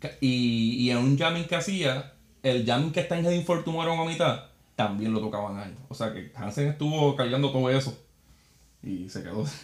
ca- 0.00 0.12
y, 0.20 0.76
y 0.80 0.90
en 0.90 0.98
un 0.98 1.18
jamming 1.18 1.44
que 1.44 1.54
hacía, 1.56 2.14
el 2.42 2.64
jamming 2.66 2.92
que 2.92 3.00
está 3.00 3.18
en 3.18 3.24
Heading 3.26 3.44
for 3.44 3.62
Tomorrow 3.64 4.00
a 4.00 4.04
mitad, 4.06 4.44
también 4.74 5.12
lo 5.12 5.20
tocaban 5.20 5.58
ahí. 5.58 5.74
O 5.88 5.94
sea 5.94 6.12
que 6.12 6.32
Hansen 6.34 6.68
estuvo 6.68 7.14
cargando 7.14 7.50
todo 7.52 7.70
eso 7.70 7.96
y 8.82 9.08
se 9.08 9.22
quedó. 9.22 9.44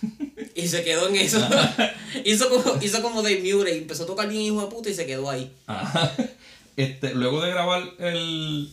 Y 0.55 0.69
se 0.69 0.85
quedó 0.85 1.09
en 1.09 1.17
eso. 1.17 1.39
hizo, 2.27 2.51
como, 2.51 2.83
hizo 2.83 3.01
como 3.01 3.23
Dave 3.23 3.41
Murray. 3.43 3.79
Empezó 3.79 4.03
a 4.03 4.07
tocar 4.07 4.29
bien 4.29 4.43
hijo 4.43 4.61
de 4.61 4.67
puta 4.67 4.91
y 4.91 4.95
se 4.95 5.07
quedó 5.07 5.31
ahí. 5.31 5.51
Ajá. 5.67 6.13
Este, 6.77 7.15
luego 7.15 7.41
de 7.41 7.51
grabar 7.51 7.83
el, 7.99 8.71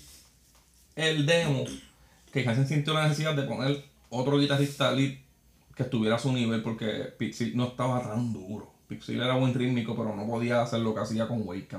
el 0.99 1.25
demo, 1.25 1.65
que 2.31 2.47
Hansen 2.47 2.67
sintió 2.67 2.93
la 2.93 3.03
necesidad 3.03 3.35
de 3.35 3.43
poner 3.43 3.83
otro 4.09 4.39
guitarrista 4.39 4.91
lead 4.91 5.17
que 5.75 5.83
estuviera 5.83 6.15
a 6.15 6.19
su 6.19 6.31
nivel 6.33 6.61
porque 6.61 7.13
Pixie 7.17 7.53
no 7.55 7.67
estaba 7.67 8.01
tan 8.01 8.33
duro. 8.33 8.73
Pixie 8.87 9.15
era 9.15 9.35
buen 9.35 9.53
rítmico, 9.53 9.95
pero 9.95 10.15
no 10.15 10.27
podía 10.27 10.61
hacer 10.61 10.79
lo 10.81 10.93
que 10.93 11.01
hacía 11.01 11.27
con 11.27 11.47
Wake. 11.47 11.77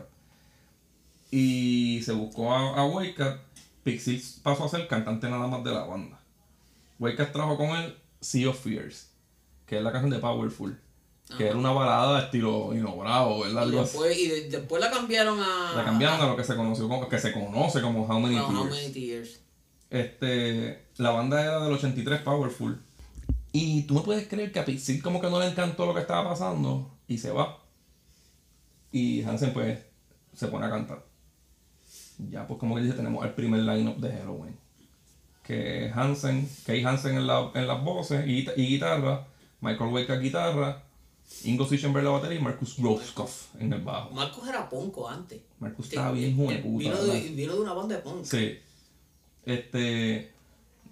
Y 1.30 2.00
se 2.02 2.12
buscó 2.12 2.52
a, 2.52 2.80
a 2.80 2.86
Wake 2.86 3.20
Up. 3.20 3.38
Pixie 3.82 4.22
pasó 4.42 4.64
a 4.64 4.68
ser 4.68 4.88
cantante 4.88 5.28
nada 5.28 5.46
más 5.46 5.62
de 5.64 5.72
la 5.72 5.84
banda. 5.84 6.20
Wake 6.98 7.22
Up 7.22 7.32
trajo 7.32 7.56
con 7.56 7.70
él 7.70 7.96
Sea 8.20 8.48
of 8.48 8.62
Fears, 8.62 9.10
que 9.66 9.78
es 9.78 9.82
la 9.82 9.92
canción 9.92 10.10
de 10.10 10.18
Powerful. 10.18 10.78
Que 11.36 11.46
era 11.48 11.56
una 11.56 11.70
balada 11.70 12.20
estilo 12.24 12.74
Hino 12.74 12.96
Bravo, 12.96 13.40
¿verdad? 13.40 13.66
Y 13.68 13.70
después, 13.70 14.18
y 14.18 14.28
de- 14.28 14.48
después 14.50 14.80
la 14.82 14.90
cambiaron 14.90 15.38
a. 15.40 15.72
La 15.76 15.84
cambiaron 15.84 16.20
a 16.20 16.26
lo 16.26 16.36
que 16.36 16.44
se 16.44 16.56
conoció 16.56 16.88
como, 16.88 17.08
que 17.08 17.18
se 17.18 17.32
conoce 17.32 17.80
como 17.80 18.02
How 18.04 18.20
Many 18.20 18.36
How 18.38 18.48
Tears. 18.68 18.70
Many 18.82 18.92
Tears. 18.92 19.40
Este, 19.90 20.86
la 20.98 21.10
banda 21.10 21.40
era 21.42 21.60
del 21.60 21.72
83 21.72 22.20
Powerful. 22.22 22.80
Y 23.52 23.82
tú 23.82 23.94
me 23.94 24.00
puedes 24.02 24.28
creer 24.28 24.52
que 24.52 24.60
a 24.60 24.64
Pixie 24.64 25.00
como 25.02 25.20
que 25.20 25.28
no 25.30 25.40
le 25.40 25.46
encantó 25.48 25.86
lo 25.86 25.94
que 25.94 26.00
estaba 26.00 26.28
pasando 26.30 26.90
y 27.08 27.18
se 27.18 27.30
va. 27.32 27.58
Y 28.92 29.22
Hansen 29.22 29.52
pues 29.52 29.78
se 30.34 30.48
pone 30.48 30.66
a 30.66 30.70
cantar. 30.70 31.04
Ya 32.30 32.46
pues 32.46 32.58
como 32.60 32.74
que 32.76 32.82
dice 32.82 32.94
tenemos 32.94 33.24
el 33.24 33.32
primer 33.32 33.60
line-up 33.60 33.96
de 33.98 34.12
Halloween. 34.12 34.56
Que 35.42 35.90
Hansen, 35.94 36.48
Kay 36.66 36.84
Hansen 36.84 37.16
en, 37.16 37.26
la- 37.26 37.50
en 37.54 37.66
las 37.66 37.82
voces 37.82 38.24
y 38.28 38.44
guitarra, 38.44 39.26
Michael 39.60 39.90
Wake 39.92 40.12
a 40.12 40.16
guitarra, 40.16 40.82
Ingo 41.44 41.66
Sichenberg 41.66 42.04
en 42.04 42.12
la 42.12 42.18
batería 42.18 42.38
y 42.38 42.42
Marcus 42.42 42.76
Groskopf 42.76 43.54
en 43.58 43.72
el 43.72 43.80
bajo. 43.80 44.10
Marcos 44.10 44.46
era 44.48 44.68
ponco 44.68 45.08
antes. 45.08 45.40
Marcus 45.58 45.86
estaba 45.86 46.12
bien 46.12 46.36
joven, 46.36 46.62
puta. 46.62 46.78
Vino 46.78 47.04
de, 47.04 47.20
vino 47.30 47.54
de 47.54 47.60
una 47.60 47.72
banda 47.72 47.96
de 47.96 48.02
punk. 48.02 48.24
Sí. 48.24 48.58
Este. 49.44 50.32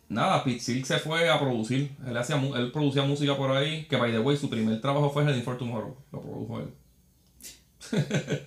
Nada, 0.08 0.42
Pete 0.42 0.60
Silk 0.60 0.86
se 0.86 0.98
fue 0.98 1.28
a 1.28 1.38
producir. 1.38 1.94
Él, 2.06 2.16
hacía, 2.16 2.40
él 2.56 2.72
producía 2.72 3.02
música 3.02 3.36
por 3.36 3.50
ahí. 3.50 3.84
Que, 3.86 3.96
by 3.96 4.10
the 4.10 4.20
way, 4.20 4.36
su 4.38 4.48
primer 4.48 4.80
trabajo 4.80 5.10
fue 5.10 5.24
Heading 5.24 5.42
for 5.42 5.58
Tomorrow. 5.58 5.94
Lo 6.12 6.20
produjo 6.22 6.60
él. 6.60 6.74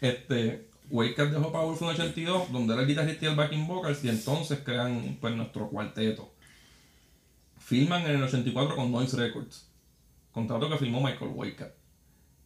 este. 0.00 0.70
Wake 0.90 1.22
Up 1.22 1.30
dejó 1.30 1.52
Powerful 1.52 1.88
en 1.88 1.94
el 1.94 2.00
82, 2.02 2.52
donde 2.52 2.74
era 2.74 2.82
el 2.82 2.88
guitarrista 2.88 3.24
y 3.24 3.28
el 3.28 3.36
backing 3.36 3.66
vocals. 3.66 4.04
Y 4.04 4.08
entonces 4.08 4.60
crean 4.64 5.18
pues, 5.20 5.34
nuestro 5.34 5.68
cuarteto. 5.68 6.32
Filman 7.58 8.02
en 8.02 8.16
el 8.16 8.22
84 8.22 8.76
con 8.76 8.90
Noise 8.92 9.16
Records. 9.16 9.69
Contrato 10.32 10.68
que 10.68 10.78
filmó 10.78 11.00
Michael 11.00 11.30
Up. 11.34 11.72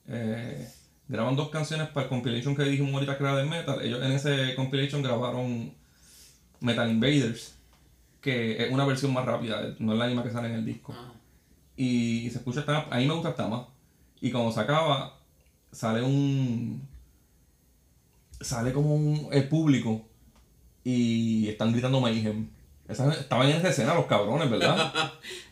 Eh, 0.07 0.69
graban 1.09 1.37
dos 1.37 1.51
canciones 1.51 1.89
para 1.89 2.05
el 2.05 2.09
compilation 2.09 2.57
que 2.57 2.65
dijimos 2.65 2.95
ahorita 2.95 3.17
era 3.19 3.37
de 3.37 3.45
metal. 3.45 3.81
Ellos 3.83 4.03
en 4.03 4.13
ese 4.13 4.55
compilation 4.55 5.03
grabaron 5.03 5.73
Metal 6.61 6.91
Invaders, 6.91 7.55
que 8.21 8.65
es 8.65 8.73
una 8.73 8.85
versión 8.87 9.13
más 9.13 9.25
rápida, 9.25 9.75
no 9.79 9.93
es 9.93 9.99
la 9.99 10.07
misma 10.07 10.23
que 10.23 10.31
sale 10.31 10.49
en 10.49 10.55
el 10.55 10.65
disco. 10.65 10.95
Ah. 10.97 11.13
Y 11.77 12.31
se 12.31 12.39
escucha 12.39 12.61
hasta, 12.61 12.83
a 12.91 12.99
mí 12.99 13.07
me 13.07 13.15
gusta 13.15 13.31
hasta 13.31 13.49
más. 13.49 13.67
Y 14.21 14.31
cuando 14.31 14.53
se 14.53 14.61
acaba, 14.61 15.19
sale 15.73 16.03
un. 16.03 16.89
Sale 18.41 18.73
como 18.73 18.95
un, 18.95 19.29
el 19.33 19.49
público 19.49 20.07
y 20.83 21.49
están 21.49 21.73
gritando 21.73 22.01
Mayhem. 22.01 22.49
Esa- 22.89 23.13
estaban 23.13 23.49
en 23.49 23.57
esa 23.57 23.71
escena 23.71 23.95
los 23.95 24.07
cabrones, 24.07 24.51
¿verdad? 24.51 24.93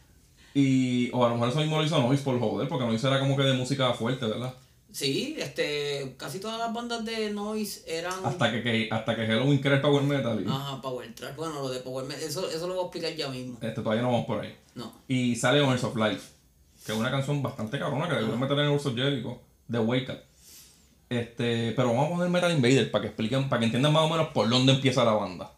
y. 0.54 1.10
O 1.12 1.24
a 1.24 1.28
lo 1.28 1.34
mejor 1.34 1.50
eso 1.50 1.60
mismo 1.60 1.78
lo 1.78 1.84
hizo 1.84 2.00
Noise 2.00 2.22
por 2.22 2.38
joder, 2.40 2.68
porque 2.68 2.84
Noise 2.86 3.06
era 3.08 3.18
como 3.20 3.36
que 3.36 3.42
de 3.42 3.54
música 3.54 3.92
fuerte, 3.94 4.26
¿verdad? 4.26 4.54
Sí, 4.90 5.36
este, 5.38 6.14
casi 6.18 6.38
todas 6.38 6.58
las 6.58 6.70
bandas 6.74 7.02
de 7.06 7.30
noise 7.30 7.82
eran 7.86 8.12
Hasta 8.26 8.52
que, 8.52 8.62
que- 8.62 8.88
hasta 8.90 9.16
que 9.16 9.26
Halloween 9.26 9.58
crea 9.60 9.76
el 9.76 9.80
power 9.80 10.02
metal. 10.02 10.44
Y, 10.44 10.46
ajá, 10.46 10.82
power 10.82 11.14
track. 11.14 11.34
Bueno, 11.34 11.54
lo 11.62 11.70
de 11.70 11.80
power 11.80 12.04
metal, 12.04 12.22
eso, 12.22 12.50
eso 12.50 12.66
lo 12.66 12.74
voy 12.74 12.82
a 12.82 12.86
explicar 12.88 13.14
ya 13.16 13.28
mismo. 13.30 13.54
este, 13.62 13.80
todavía 13.80 14.02
no 14.02 14.10
vamos 14.12 14.26
por 14.26 14.40
ahí. 14.40 14.54
No. 14.74 14.92
Y 15.08 15.34
sale 15.36 15.62
Owners 15.62 15.84
of 15.84 15.96
Life, 15.96 16.28
que 16.84 16.92
es 16.92 16.98
una 16.98 17.10
canción 17.10 17.42
bastante 17.42 17.78
cabrona 17.78 18.06
que 18.06 18.16
deberían 18.16 18.38
meter 18.38 18.58
en 18.58 18.64
el 18.66 18.70
Urso 18.72 18.94
Jericho, 18.94 19.40
de 19.66 19.78
Wake 19.78 20.10
Up. 20.12 20.18
Este, 21.08 21.72
pero 21.72 21.88
vamos 21.88 22.06
a 22.06 22.10
poner 22.16 22.28
Metal 22.28 22.52
Invader 22.52 22.90
para 22.90 23.02
que 23.02 23.08
expliquen, 23.08 23.48
para 23.48 23.60
que 23.60 23.64
entiendan 23.66 23.92
más 23.94 24.02
o 24.02 24.08
menos 24.10 24.28
por 24.28 24.48
dónde 24.50 24.72
empieza 24.72 25.04
la 25.06 25.12
banda. 25.12 25.52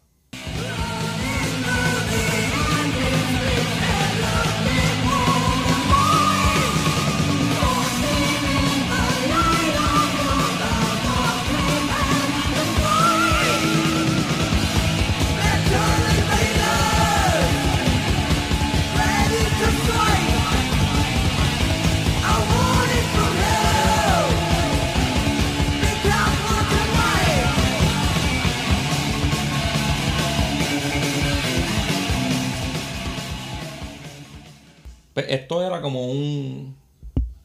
Esto 35.15 35.63
era 35.67 35.81
como 35.81 36.11
un... 36.11 36.77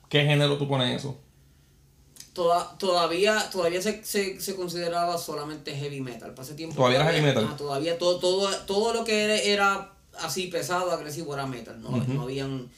¿Qué 0.09 0.25
género 0.25 0.57
tú 0.57 0.67
pones 0.67 0.95
eso? 0.97 1.17
Toda- 2.33 2.77
todavía 2.77 3.49
todavía 3.51 3.81
se, 3.81 4.03
se, 4.03 4.39
se 4.39 4.55
consideraba 4.55 5.17
solamente 5.17 5.75
heavy 5.75 5.99
metal. 6.01 6.31
Para 6.33 6.43
ese 6.43 6.55
tiempo. 6.55 6.75
Todavía 6.75 6.99
era 7.01 7.11
heavy 7.11 7.25
metal. 7.25 7.47
ah, 7.51 7.55
todavía 7.57 7.97
todo, 7.97 8.19
todo, 8.19 8.49
todo 8.65 8.93
lo 8.93 9.03
que 9.03 9.23
era, 9.23 9.35
era 9.35 9.93
así 10.19 10.47
pesado, 10.47 10.91
agresivo 10.91 11.33
era 11.33 11.45
metal. 11.45 11.81
No, 11.81 11.89
no 11.91 12.21
habían. 12.23 12.69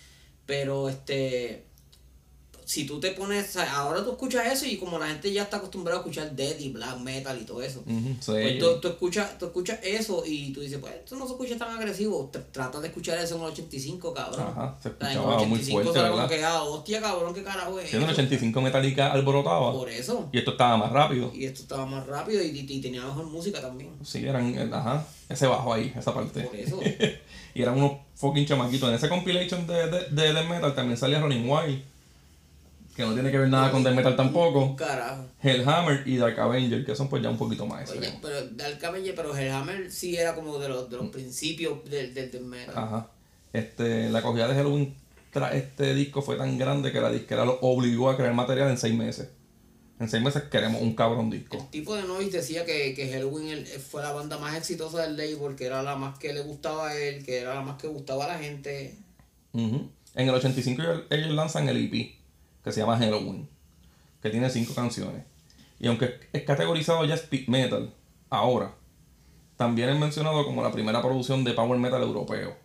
Pero 0.45 0.89
este. 0.89 1.65
Si 2.71 2.85
tú 2.85 3.01
te 3.01 3.11
pones. 3.11 3.57
ahora 3.57 4.01
tú 4.01 4.11
escuchas 4.11 4.45
eso 4.49 4.65
y 4.65 4.77
como 4.77 4.97
la 4.97 5.07
gente 5.07 5.33
ya 5.33 5.43
está 5.43 5.57
acostumbrada 5.57 5.97
a 5.99 6.01
escuchar 6.01 6.33
death 6.33 6.61
y 6.61 6.69
black 6.69 6.97
metal 6.99 7.37
y 7.41 7.43
todo 7.43 7.61
eso. 7.61 7.79
Ujú, 7.81 8.15
sí. 8.21 8.31
Pues 8.31 8.59
tú, 8.59 8.79
tú 8.79 8.87
escuchas, 8.87 9.37
tú 9.37 9.47
escuchas 9.47 9.79
eso 9.83 10.23
y 10.25 10.53
tú 10.53 10.61
dices, 10.61 10.77
pues 10.79 10.93
esto 10.95 11.17
no 11.17 11.25
se 11.25 11.33
escucha 11.33 11.57
tan 11.57 11.75
agresivo. 11.77 12.31
Tr- 12.31 12.45
Trata 12.53 12.79
de 12.79 12.87
escuchar 12.87 13.17
eso 13.17 13.35
en 13.35 13.41
el 13.41 13.47
85, 13.47 14.13
cabrón. 14.13 14.39
Ajá, 14.47 14.77
se 14.81 14.89
sea, 14.89 14.91
en 14.99 15.05
el 15.05 15.11
escuchaba 15.17 15.43
muy 15.47 15.59
fuerte, 15.59 15.99
era 15.99 16.11
como 16.11 16.27
que, 16.29 16.43
ah, 16.45 16.63
hostia, 16.63 17.01
cabrón, 17.01 17.33
qué 17.33 17.43
carajo 17.43 17.77
es. 17.77 17.89
Sí, 17.89 17.97
en 17.97 18.03
el 18.03 18.09
esto? 18.09 18.21
85 18.21 18.61
Metallica 18.61 19.11
alborotaba. 19.11 19.73
Por 19.73 19.89
eso. 19.89 20.29
Y 20.31 20.37
esto 20.37 20.51
estaba 20.51 20.77
más 20.77 20.93
rápido. 20.93 21.29
Y 21.35 21.43
esto 21.43 21.63
estaba 21.63 21.85
más 21.85 22.07
rápido 22.07 22.41
y, 22.41 22.47
y- 22.57 22.65
y 22.73 22.79
tenía 22.79 23.01
mejor 23.03 23.25
música 23.25 23.59
también. 23.59 23.89
Sí, 24.01 24.25
eran, 24.25 24.55
eh, 24.57 24.69
ajá, 24.71 25.05
ese 25.27 25.45
bajo 25.45 25.73
ahí, 25.73 25.93
esa 25.97 26.13
parte. 26.13 26.39
Por 26.43 26.55
eso. 26.55 26.79
y 27.53 27.61
eran 27.61 27.77
unos 27.77 27.97
fucking 28.15 28.45
chamaquitos. 28.45 28.87
En 28.87 28.95
ese 28.95 29.09
compilation 29.09 29.67
de, 29.67 29.89
de, 29.89 30.05
de 30.09 30.33
Death 30.33 30.47
Metal 30.47 30.73
también 30.73 30.97
salía 30.97 31.19
Running 31.19 31.49
Wild, 31.49 31.83
que 33.01 33.05
no 33.07 33.13
tiene 33.13 33.31
que 33.31 33.37
ver 33.37 33.49
nada 33.49 33.71
con 33.71 33.83
Death 33.83 33.95
Metal 33.95 34.15
tampoco. 34.15 34.75
Carajo. 34.75 35.25
Hellhammer 35.43 36.03
y 36.07 36.15
Dark 36.17 36.39
Avenger, 36.39 36.85
que 36.85 36.95
son 36.95 37.09
pues 37.09 37.21
ya 37.21 37.29
un 37.29 37.37
poquito 37.37 37.65
más 37.65 37.89
Oye, 37.91 38.13
pero 38.21 38.47
Dark 38.51 38.83
Avenger, 38.85 39.13
pero 39.15 39.35
Hellhammer 39.35 39.91
sí 39.91 40.15
era 40.15 40.33
como 40.35 40.57
de 40.59 40.69
los, 40.69 40.89
de 40.89 40.95
Mm. 40.97 40.99
los 41.01 41.09
principios 41.09 41.83
del, 41.89 42.13
del, 42.13 42.31
del 42.31 42.45
metal. 42.45 42.73
Ajá. 42.77 43.11
Este, 43.53 44.09
la 44.09 44.19
acogida 44.19 44.47
de 44.47 44.55
Halloween 44.55 44.95
tras 45.31 45.53
este 45.55 45.93
disco 45.93 46.21
fue 46.21 46.35
tan 46.37 46.57
grande 46.57 46.91
que 46.91 47.01
la 47.01 47.11
disquera 47.11 47.43
lo 47.45 47.57
obligó 47.61 48.09
a 48.09 48.15
crear 48.17 48.33
material 48.33 48.69
en 48.69 48.77
seis 48.77 48.93
meses. 48.95 49.29
En 49.99 50.09
seis 50.09 50.23
meses 50.23 50.43
queremos 50.51 50.81
un 50.81 50.95
cabrón 50.95 51.29
disco. 51.29 51.57
El 51.57 51.67
tipo 51.69 51.95
de 51.95 52.03
Noise 52.03 52.37
decía 52.37 52.65
que, 52.65 52.93
que 52.95 53.11
Halloween 53.11 53.63
fue 53.65 54.01
la 54.01 54.11
banda 54.11 54.37
más 54.39 54.55
exitosa 54.57 55.03
del 55.03 55.15
label, 55.15 55.55
que 55.55 55.65
era 55.65 55.83
la 55.83 55.95
más 55.95 56.17
que 56.17 56.33
le 56.33 56.41
gustaba 56.41 56.89
a 56.89 56.97
él, 56.97 57.23
que 57.23 57.37
era 57.39 57.53
la 57.53 57.61
más 57.61 57.77
que 57.79 57.87
gustaba 57.87 58.25
a 58.25 58.29
la 58.29 58.39
gente. 58.39 58.97
Ujú. 59.53 59.89
En 60.15 60.27
el 60.27 60.33
85 60.33 60.81
ellos, 60.81 61.01
ellos 61.11 61.29
lanzan 61.31 61.69
el 61.69 61.77
EP, 61.77 62.15
que 62.63 62.71
se 62.71 62.79
llama 62.79 62.97
Halloween, 62.97 63.49
que 64.21 64.29
tiene 64.29 64.49
cinco 64.49 64.73
canciones. 64.73 65.23
Y 65.79 65.87
aunque 65.87 66.19
es 66.31 66.43
categorizado 66.43 67.05
ya 67.05 67.15
speed 67.15 67.47
metal, 67.47 67.93
ahora, 68.29 68.73
también 69.57 69.89
es 69.89 69.99
mencionado 69.99 70.45
como 70.45 70.63
la 70.63 70.71
primera 70.71 71.01
producción 71.01 71.43
de 71.43 71.53
power 71.53 71.79
metal 71.79 72.01
europeo. 72.01 72.55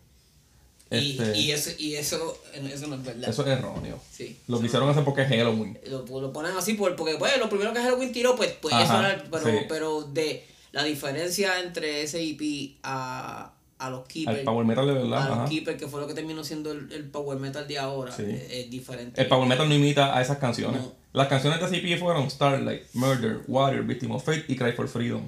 Y, 0.91 1.19
Este, 1.19 1.39
y, 1.39 1.51
eso, 1.51 1.71
y 1.79 1.95
eso, 1.97 2.39
eso 2.55 2.87
no 2.87 2.95
es 2.95 3.05
verdad. 3.05 3.29
eso 3.29 3.43
es 3.43 3.49
erróneo. 3.49 3.99
Sí. 4.13 4.39
Lo 4.47 4.61
quisieron 4.61 4.89
hacer 4.89 5.05
porque 5.05 5.23
es 5.23 5.29
Halloween. 5.29 5.79
Lo, 5.89 6.05
lo 6.21 6.33
ponen 6.33 6.57
así 6.57 6.75
por, 6.75 6.95
porque 6.95 7.17
pues, 7.17 7.37
lo 7.39 7.49
primero 7.49 7.73
que 7.73 7.81
Halloween 7.81 8.13
tiró, 8.13 8.37
pues, 8.37 8.53
pues 8.63 8.75
eso 8.75 8.85
Ajá, 8.85 9.15
era, 9.15 9.25
pero, 9.31 9.45
sí. 9.45 9.65
pero 9.69 10.03
de 10.03 10.47
la 10.73 10.85
diferencia 10.85 11.61
entre 11.61 12.03
ese 12.03 12.23
EP 12.23 12.77
a, 12.83 13.53
a 13.79 13.91
los 13.91 14.07
Keepers, 14.07 14.39
Al 14.39 14.45
power 14.45 14.65
metal 14.67 14.87
de 14.87 14.93
verdad. 14.95 15.23
a 15.23 15.29
los 15.29 15.39
ajá. 15.39 15.49
Keepers, 15.49 15.79
que 15.79 15.87
fue 15.87 16.01
lo 16.01 16.07
que 16.07 16.15
terminó 16.15 16.43
siendo 16.45 16.73
el, 16.73 16.91
el 16.93 17.05
Power 17.11 17.39
Metal 17.39 17.67
de 17.69 17.79
ahora, 17.79 18.11
Sí. 18.11 18.23
es, 18.27 18.51
es 18.51 18.71
diferente. 18.71 19.21
El 19.21 19.29
power 19.29 19.47
metal 19.47 19.69
no 19.69 19.75
imita 19.75 20.17
a 20.17 20.23
esas 20.23 20.39
canciones. 20.39 20.81
No. 20.81 20.93
Las 21.13 21.29
canciones 21.29 21.59
de 21.71 21.77
EP 21.79 21.99
fueron 21.99 22.31
Starlight, 22.31 22.83
Murder, 22.95 23.41
Warrior, 23.49 23.85
Victim 23.85 24.11
of 24.13 24.25
Fate 24.25 24.45
y 24.49 24.57
Cry 24.57 24.73
for 24.73 24.89
Freedom. 24.89 25.23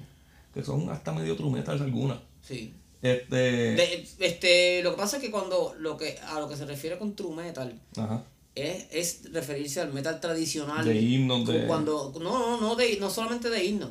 Que 0.55 0.63
son 0.65 0.89
hasta 0.91 1.13
medio 1.13 1.37
true 1.37 1.51
metal 1.51 1.81
algunas. 1.83 2.19
Sí. 2.43 2.73
Este. 3.03 3.37
De- 3.37 4.07
este, 4.21 4.83
lo 4.83 4.91
que 4.93 4.97
pasa 4.97 5.17
es 5.19 5.23
que 5.23 5.31
cuando 5.31 5.75
lo 5.79 5.97
que 5.97 6.19
a 6.19 6.41
lo 6.41 6.49
que 6.49 6.57
se 6.57 6.65
refiere 6.67 6.99
con 6.99 7.15
true 7.15 7.35
metal 7.37 7.79
Ajá. 7.97 8.23
es, 8.55 8.87
es 8.91 9.33
referirse 9.33 9.81
al 9.81 9.93
metal 9.93 10.21
tradicional. 10.21 10.85
De 10.85 11.01
himnos, 11.01 11.47
de- 11.47 11.67
Cuando, 11.67 12.13
no, 12.21 12.39
no, 12.39 12.61
no, 12.61 12.77
de, 12.77 12.97
no 12.99 13.09
solamente 13.11 13.51
de 13.51 13.65
himnos. 13.65 13.91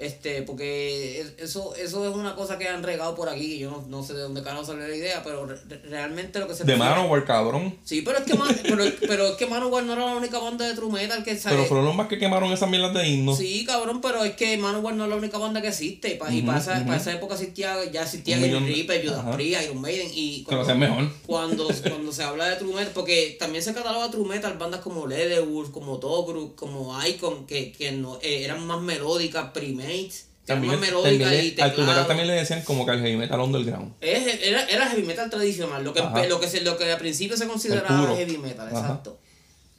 Este, 0.00 0.42
porque 0.42 1.20
es- 1.20 1.34
eso, 1.38 1.74
eso 1.76 2.08
es 2.08 2.14
una 2.16 2.34
cosa 2.34 2.56
que 2.58 2.66
han 2.68 2.82
regado 2.82 3.14
por 3.14 3.28
aquí. 3.28 3.58
Yo 3.58 3.70
no, 3.70 3.84
no 3.88 4.02
sé 4.02 4.14
de 4.14 4.20
dónde 4.22 4.42
carajo 4.42 4.64
salió 4.64 4.88
la 4.88 4.96
idea, 4.96 5.22
pero 5.22 5.44
re- 5.46 5.56
re- 5.68 5.82
realmente 5.88 6.38
lo 6.38 6.48
que 6.48 6.54
se 6.54 6.64
De 6.64 6.72
refiere- 6.72 6.94
Manowar, 6.96 7.24
cabrón. 7.26 7.76
Sí, 7.84 8.00
pero 8.02 8.18
es 8.18 8.24
que, 8.24 8.34
Man- 8.34 8.48
pero, 8.62 8.84
pero 9.06 9.26
es 9.28 9.34
que 9.36 9.46
Manowar 9.46 9.84
no 9.84 9.92
era 9.92 10.06
la 10.06 10.16
única 10.16 10.38
banda 10.38 10.66
de 10.66 10.74
true 10.74 10.90
metal 10.90 11.22
que 11.22 11.36
sale. 11.36 11.56
Pero 11.56 11.68
fueron 11.68 11.84
los 11.86 11.94
más 11.94 12.08
que 12.08 12.18
quemaron 12.18 12.50
esas 12.52 12.70
mierdas 12.70 12.94
de 12.94 13.06
himnos. 13.08 13.36
Sí, 13.36 13.64
cabrón, 13.66 14.00
pero 14.00 14.24
es 14.24 14.34
que 14.36 14.56
Manowar 14.56 14.94
no 14.94 15.04
es 15.04 15.10
la 15.10 15.16
única 15.16 15.36
banda 15.38 15.60
que 15.60 15.68
existe. 15.68 16.14
Y, 16.14 16.16
pa- 16.16 16.32
y 16.32 16.42
para, 16.42 16.58
esa, 16.58 16.84
para 16.86 16.96
esa 16.96 17.12
época 17.12 17.34
existía, 17.34 17.84
ya 17.92 18.02
existía 18.02 18.38
Green 18.38 18.66
Reaper, 18.66 19.06
Judas. 19.06 19.36
Priest, 19.36 19.62
Iron 19.64 19.80
Maiden. 19.82 20.08
Y 20.14 20.46
hacían 20.50 20.78
mejor. 20.78 21.10
cuando, 21.26 21.68
cuando 21.88 22.10
se 22.12 22.22
habla 22.22 22.46
de 22.48 22.56
True 22.56 22.72
Metal, 22.74 22.92
porque 22.94 23.36
también 23.38 23.62
se 23.62 23.74
cataloga 23.74 24.10
True 24.10 24.26
Metal 24.26 24.56
bandas 24.56 24.80
como 24.80 25.06
Leatherwood, 25.06 25.70
como 25.70 25.98
Tobruk, 25.98 26.54
como 26.54 26.98
Icon, 27.06 27.46
que, 27.46 27.70
que 27.72 27.92
no, 27.92 28.18
eh, 28.22 28.44
eran 28.44 28.66
más 28.66 28.80
melódicas, 28.80 29.50
Primates, 29.52 29.89
eran 29.90 30.08
También, 30.46 30.80
le- 30.80 31.62
al 31.62 31.70
teclados. 31.74 32.06
también 32.08 32.26
le 32.26 32.34
decían 32.34 32.62
como 32.62 32.84
que 32.84 32.92
al 32.92 33.00
heavy 33.00 33.16
metal 33.16 33.40
underground. 33.40 33.92
Era, 34.00 34.64
era 34.68 34.88
heavy 34.88 35.02
metal 35.04 35.30
tradicional, 35.30 35.84
lo 35.84 35.92
que, 35.92 36.00
Ajá. 36.00 36.26
lo 36.26 36.40
que, 36.40 36.48
se, 36.48 36.60
lo 36.62 36.76
que 36.76 36.90
al 36.90 36.98
principio 36.98 37.36
se 37.36 37.46
consideraba 37.46 38.16
heavy 38.16 38.38
metal, 38.38 38.68
Ajá. 38.68 38.78
exacto. 38.80 39.18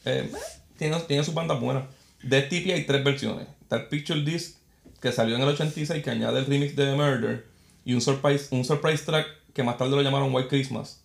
Eh, 0.05 0.31
tiene, 0.77 0.97
tiene 1.01 1.23
sus 1.23 1.33
bandas 1.33 1.59
buenas. 1.59 1.83
De 2.23 2.37
este 2.39 2.57
EP 2.59 2.73
hay 2.73 2.85
tres 2.85 3.03
versiones. 3.03 3.47
Está 3.61 3.77
el 3.77 3.87
Picture 3.87 4.21
Disc, 4.23 4.55
que 5.01 5.11
salió 5.11 5.35
en 5.35 5.41
el 5.41 5.49
86, 5.49 6.03
que 6.03 6.09
añade 6.09 6.39
el 6.39 6.45
remix 6.45 6.75
de 6.75 6.95
Murder. 6.95 7.45
Y 7.83 7.93
un 7.93 8.01
surprise, 8.01 8.47
un 8.51 8.63
surprise 8.63 9.03
track 9.03 9.27
que 9.53 9.63
más 9.63 9.77
tarde 9.77 9.95
lo 9.95 10.01
llamaron 10.01 10.33
White 10.33 10.47
Christmas. 10.49 11.01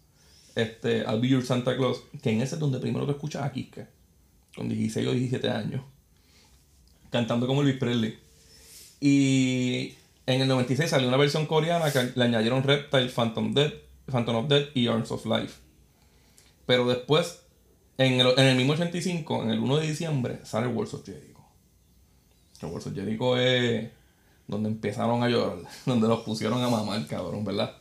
Este, 0.55 0.99
I'll 1.09 1.21
Be 1.21 1.29
Your 1.29 1.45
Santa 1.45 1.77
Claus. 1.77 2.03
Que 2.23 2.31
en 2.31 2.41
ese 2.43 2.55
es 2.55 2.61
donde 2.61 2.79
primero 2.79 3.05
te 3.07 3.13
escuchas 3.13 3.43
a 3.43 3.51
Kiske. 3.53 3.87
con 4.55 4.69
16 4.69 5.07
o 5.09 5.13
17 5.13 5.51
años, 5.51 5.83
cantando 7.11 7.47
como 7.47 7.63
Elvis 7.63 7.79
Presley. 7.79 8.19
Y 9.01 9.95
en 10.27 10.41
el 10.41 10.49
96 10.49 10.91
salió 10.91 11.09
una 11.09 11.17
versión 11.17 11.47
coreana 11.47 11.93
que 11.93 12.13
le 12.15 12.25
añadieron 12.25 12.63
Reptile, 12.63 13.09
Phantom, 13.09 13.53
Dead, 13.55 13.73
Phantom 14.11 14.37
of 14.37 14.49
Death 14.49 14.69
y 14.77 14.87
Arms 14.89 15.11
of 15.11 15.27
Life. 15.27 15.55
Pero 16.67 16.87
después, 16.89 17.41
en 17.99 18.21
el, 18.21 18.29
en 18.39 18.47
el 18.47 18.57
mismo 18.57 18.73
85, 18.73 19.43
en 19.45 19.51
el 19.51 19.59
1 19.61 19.77
de 19.79 19.87
diciembre, 19.87 20.39
sale 20.45 20.67
Worlds 20.67 20.95
of 20.95 21.05
Jericho. 21.07 21.41
El 22.63 22.69
Worlds 22.69 22.87
of 22.89 22.95
Jericho 22.95 23.37
es 23.39 23.91
donde 24.49 24.69
empezaron 24.69 25.23
a 25.23 25.29
llorar, 25.29 25.59
donde 25.87 26.09
los 26.09 26.21
pusieron 26.21 26.63
a 26.63 26.69
mamar, 26.69 27.07
cabrón, 27.07 27.45
¿verdad? 27.45 27.77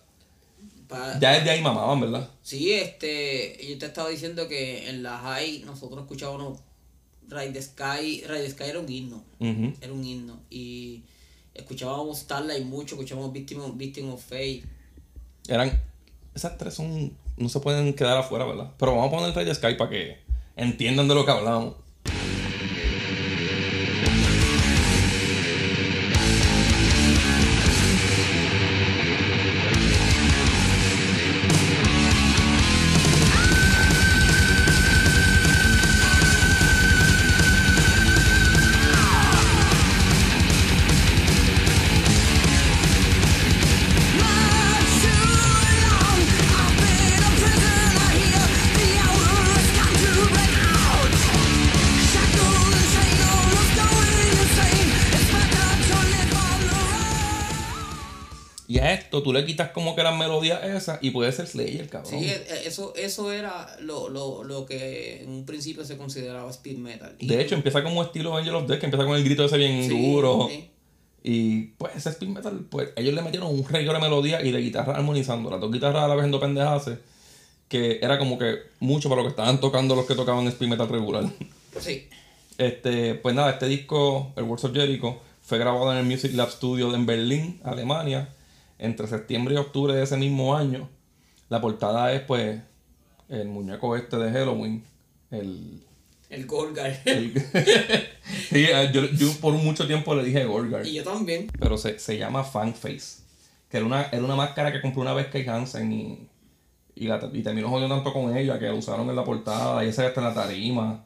Pa- 0.88 1.18
Ya 1.20 1.32
desde 1.32 1.50
ahí 1.50 1.62
mamaban, 1.62 2.00
¿verdad? 2.02 2.30
Sí, 2.44 2.74
este, 2.74 3.58
yo 3.68 3.78
te 3.80 3.86
estaba 3.88 4.10
diciendo 4.10 4.48
que 4.48 4.88
en 4.90 5.02
la 5.02 5.18
high 5.18 5.64
nosotros 5.66 6.02
escuchábamos 6.02 6.60
Ride 7.30 7.54
the 7.54 7.62
Sky, 7.62 8.24
Ride 8.28 8.44
the 8.44 8.50
Sky 8.52 8.64
era 8.66 8.80
un 8.80 8.90
himno, 8.90 9.24
era 9.40 9.94
un 9.94 10.04
himno, 10.04 10.40
y 10.50 11.04
escuchábamos 11.54 12.20
Starlight 12.20 12.66
mucho, 12.66 12.96
escuchábamos 12.96 13.34
Victim 13.34 13.60
of, 13.62 13.78
Victim 13.78 14.12
of 14.12 14.24
Fate, 14.24 14.64
Eran. 15.48 15.80
Esas 16.34 16.58
tres 16.58 16.74
son. 16.74 17.14
No 17.38 17.50
se 17.50 17.60
pueden 17.60 17.94
quedar 17.94 18.18
afuera, 18.18 18.46
¿verdad? 18.46 18.72
Pero 18.78 18.96
vamos 18.96 19.08
a 19.08 19.12
poner 19.12 19.28
el 19.30 19.36
Rey 19.36 19.46
de 19.46 19.56
Sky 19.56 19.76
para 19.76 19.90
que 19.90 20.18
entiendan 20.56 21.08
de 21.08 21.16
lo 21.16 21.26
que 21.26 21.32
hablamos. 21.32 21.76
Tú 59.26 59.34
le 59.34 59.44
quitas 59.44 59.72
como 59.72 59.96
que 59.96 60.04
las 60.04 60.16
melodías 60.16 60.64
esas 60.64 61.00
y 61.02 61.10
puede 61.10 61.32
ser 61.32 61.48
Slayer, 61.48 61.90
cabrón. 61.90 62.12
Sí, 62.12 62.26
eh, 62.30 62.46
eh, 62.48 62.62
eso, 62.66 62.94
eso 62.96 63.32
era 63.32 63.76
lo, 63.82 64.08
lo, 64.08 64.44
lo 64.44 64.68
que 64.68 65.24
en 65.24 65.32
un 65.32 65.46
principio 65.48 65.84
se 65.84 65.98
consideraba 65.98 66.48
speed 66.52 66.78
metal. 66.78 67.16
De 67.20 67.42
hecho, 67.42 67.56
empieza 67.56 67.82
como 67.84 68.04
estilo 68.04 68.38
Angel 68.38 68.54
of 68.54 68.68
Death, 68.68 68.80
que 68.82 68.86
empieza 68.86 69.04
con 69.04 69.16
el 69.18 69.24
grito 69.24 69.44
ese 69.46 69.58
bien 69.58 69.82
Sí, 69.90 69.90
duro. 70.14 70.48
sí. 70.48 70.70
Y 71.24 71.62
pues 71.80 71.96
ese 71.96 72.10
speed 72.12 72.28
metal, 72.30 72.68
pues 72.70 72.90
ellos 72.96 73.16
le 73.16 73.24
metieron 73.24 73.50
un 73.50 73.68
reguero 73.68 73.94
de 73.94 74.00
melodía 74.00 74.44
y 74.46 74.52
de 74.52 74.60
guitarra 74.62 74.94
armonizando. 74.96 75.50
Las 75.50 75.60
dos 75.60 75.72
guitarras 75.72 76.04
a 76.04 76.08
la 76.08 76.14
vez 76.14 76.26
en 76.26 76.30
dos 76.32 76.40
pendejaces. 76.42 77.00
Que 77.68 77.98
era 78.04 78.20
como 78.20 78.38
que 78.38 78.58
mucho 78.80 79.10
para 79.10 79.24
lo 79.24 79.28
que 79.28 79.32
estaban 79.32 79.60
tocando 79.60 79.96
los 79.96 80.06
que 80.06 80.14
tocaban 80.14 80.46
speed 80.50 80.68
metal 80.70 80.88
regular. 80.88 81.24
Sí. 81.80 82.08
Este, 82.60 83.16
pues 83.16 83.34
nada, 83.36 83.50
este 83.50 83.68
disco, 83.68 84.32
el 84.36 84.44
Words 84.44 84.66
of 84.66 84.74
Jericho, 84.74 85.20
fue 85.42 85.58
grabado 85.58 85.92
en 85.92 85.98
el 85.98 86.06
Music 86.06 86.32
Lab 86.36 86.52
Studio 86.52 86.94
en 86.94 87.06
Berlín, 87.08 87.60
Alemania, 87.64 88.30
entre 88.78 89.08
septiembre 89.08 89.56
y 89.56 89.58
octubre 89.58 89.94
de 89.94 90.04
ese 90.04 90.18
mismo 90.18 90.56
año. 90.56 90.90
La 91.50 91.62
portada 91.62 92.12
es 92.14 92.22
pues 92.22 92.62
el 93.30 93.48
muñeco 93.48 93.96
este 93.96 94.18
de 94.18 94.32
Halloween, 94.32 94.84
el... 95.32 95.82
El 96.30 96.46
Gorgar. 96.46 96.92
Sí, 98.50 98.66
eh, 98.66 98.90
yo, 98.94 99.06
yo 99.06 99.32
por 99.40 99.54
mucho 99.54 99.88
tiempo 99.88 100.16
le 100.16 100.24
dije 100.24 100.46
Gorgar, 100.46 100.86
y 100.86 100.94
yo 100.94 101.04
también. 101.04 101.48
pero 101.60 101.78
se, 101.78 102.00
se 102.00 102.18
llama 102.18 102.44
Fan 102.44 102.74
Face, 102.74 103.22
que 103.70 103.78
era 103.78 103.86
una, 103.86 104.04
era 104.04 104.24
una 104.24 104.36
máscara 104.36 104.72
que 104.72 104.82
compró 104.82 105.02
una 105.02 105.14
vez 105.14 105.28
Kate 105.28 105.50
Hansen 105.50 105.92
y, 105.92 106.28
y, 106.96 107.08
la, 107.08 107.30
y 107.32 107.42
terminó 107.42 107.70
jodiendo 107.70 107.96
tanto 107.96 108.12
con 108.12 108.36
ella 108.36 108.58
que 108.60 108.66
la 108.66 108.74
usaron 108.74 109.10
en 109.10 109.16
la 109.16 109.24
portada 109.24 109.86
y 109.86 109.90
esa 109.90 110.08
está 110.08 110.22
en 110.22 110.28
la 110.28 110.34
tarima. 110.34 111.06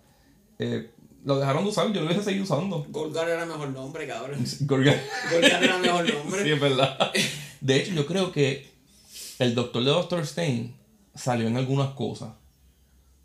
Eh, 0.57 0.89
lo 1.25 1.37
dejaron 1.37 1.63
de 1.63 1.69
usar, 1.69 1.91
yo 1.91 2.01
lo 2.01 2.07
hubiese 2.07 2.23
seguido 2.23 2.43
usando. 2.43 2.85
Gorgar 2.89 3.27
era 3.27 3.45
mejor 3.45 3.69
nombre, 3.69 4.07
cabrón. 4.07 4.43
Gorgar. 4.61 4.99
Gorgar 5.31 5.63
era 5.63 5.77
mejor 5.77 6.13
nombre. 6.13 6.43
Sí, 6.43 6.51
es 6.51 6.59
verdad. 6.59 7.11
De 7.61 7.77
hecho, 7.77 7.93
yo 7.93 8.05
creo 8.05 8.31
que 8.31 8.69
el 9.39 9.55
doctor 9.55 9.83
de 9.83 9.91
Dr. 9.91 10.25
Stein 10.25 10.75
salió 11.15 11.47
en 11.47 11.57
algunas 11.57 11.89
cosas. 11.91 12.33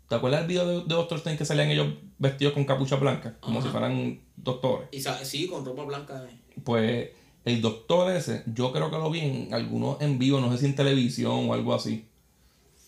¿Te 0.09 0.15
acuerdas 0.15 0.41
del 0.41 0.47
video 0.49 0.67
de, 0.67 0.75
de 0.87 0.95
Dr. 0.95 1.19
Stein 1.19 1.37
que 1.37 1.45
salían 1.45 1.69
ellos 1.71 1.87
vestidos 2.19 2.53
con 2.53 2.65
capucha 2.65 2.95
blanca? 2.97 3.37
Como 3.39 3.61
si 3.61 3.69
fueran 3.69 4.21
doctores. 4.35 4.87
Y 4.91 5.01
sí, 5.23 5.47
con 5.47 5.65
ropa 5.65 5.83
blanca. 5.83 6.23
eh. 6.29 6.61
Pues 6.63 7.09
el 7.43 7.61
doctor 7.61 8.11
ese, 8.11 8.43
yo 8.53 8.71
creo 8.71 8.89
que 8.91 8.97
lo 8.97 9.09
vi 9.09 9.19
en 9.19 9.53
algunos 9.53 10.01
en 10.01 10.19
vivo, 10.19 10.39
no 10.39 10.51
sé 10.51 10.59
si 10.59 10.65
en 10.65 10.75
televisión 10.75 11.49
o 11.49 11.53
algo 11.53 11.73
así. 11.73 12.05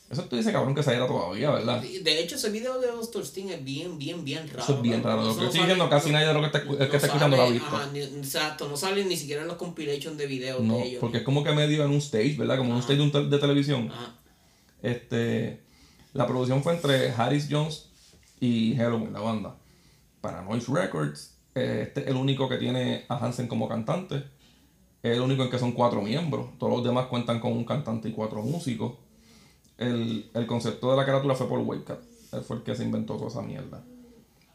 Eso 0.10 0.24
tú 0.24 0.38
dices, 0.38 0.54
cabrón, 0.54 0.74
que 0.74 0.84
se 0.84 0.96
era 0.96 1.06
todavía, 1.06 1.52
¿verdad? 1.52 1.82
De 1.82 2.20
hecho, 2.22 2.36
ese 2.38 2.50
video 2.50 2.80
de 2.80 2.88
Dr. 2.88 3.24
Sting 3.26 3.50
es 3.50 3.62
bien, 3.64 3.98
bien, 3.98 4.24
bien 4.24 4.48
raro. 4.48 4.64
Eso 4.64 4.76
es 4.76 4.82
bien 4.82 5.04
raro. 5.04 5.18
Lo 5.18 5.22
que 5.22 5.28
no 5.28 5.32
estoy 5.34 5.48
sale- 5.48 5.62
diciendo, 5.74 5.90
casi 5.90 6.12
nadie 6.12 6.28
de 6.28 6.34
lo 6.34 6.40
que 6.40 6.46
está, 6.46 6.58
el 6.60 6.64
que 6.68 6.76
no 6.78 6.84
está 6.86 6.98
escuchando 7.08 7.36
lo 7.36 7.44
ha 7.44 7.46
sale, 7.48 7.60
visto. 7.60 7.76
ajá, 7.76 7.90
ni- 7.92 8.00
exacto, 8.00 8.70
no 8.70 8.78
salen 8.78 9.10
ni 9.10 9.18
siquiera 9.18 9.42
en 9.42 9.50
los 9.50 9.58
compilations 9.58 10.18
de 10.18 10.28
videos 10.28 10.62
No, 10.64 10.78
de 10.78 10.84
ellos. 10.84 11.00
porque 11.02 11.18
es 11.18 11.24
como 11.24 11.44
que 11.44 11.52
medio 11.52 11.84
en 11.84 11.92
un 11.92 11.98
stage, 11.98 12.36
¿verdad? 12.38 12.58
Como 12.58 12.72
un 12.74 12.80
stage 12.80 12.98
de, 13.00 13.04
un 13.04 13.30
de 13.30 13.38
televisión. 13.38 13.92
Ajá. 13.92 14.16
Este, 14.82 15.62
la 16.14 16.26
producción 16.28 16.64
fue 16.64 16.74
entre 16.76 17.12
Harris 17.12 17.48
Jones 17.50 17.90
y 18.40 18.76
Halloween, 18.76 19.12
la 19.14 19.20
banda. 19.20 19.56
Para 20.22 20.42
Noise 20.42 20.72
Records, 20.72 21.36
eh, 21.56 21.84
este 21.88 22.02
es 22.02 22.08
el 22.08 22.16
único 22.16 22.48
que 22.48 22.58
tiene 22.58 23.06
a 23.10 23.18
Hansen 23.18 23.48
como 23.48 23.68
cantante. 23.68 24.24
Es 25.04 25.16
el 25.16 25.22
único 25.22 25.44
en 25.44 25.50
que 25.50 25.60
son 25.60 25.72
cuatro 25.74 26.02
miembros. 26.02 26.58
Todos 26.60 26.72
los 26.74 26.84
demás 26.84 27.08
cuentan 27.08 27.40
con 27.40 27.52
un 27.54 27.66
cantante 27.66 28.10
y 28.10 28.14
cuatro 28.14 28.42
músicos. 28.42 28.94
El, 29.78 30.30
el 30.34 30.48
concepto 30.48 30.92
de 30.92 30.98
la 30.98 31.06
carátula 31.06 31.36
fue 31.36 31.48
por 31.48 31.60
Wildcat. 31.60 32.00
Él 32.34 32.42
fue 32.42 32.58
el 32.58 32.64
que 32.64 32.76
se 32.76 32.84
inventó 32.84 33.16
toda 33.16 33.28
esa 33.30 33.42
mierda. 33.42 33.84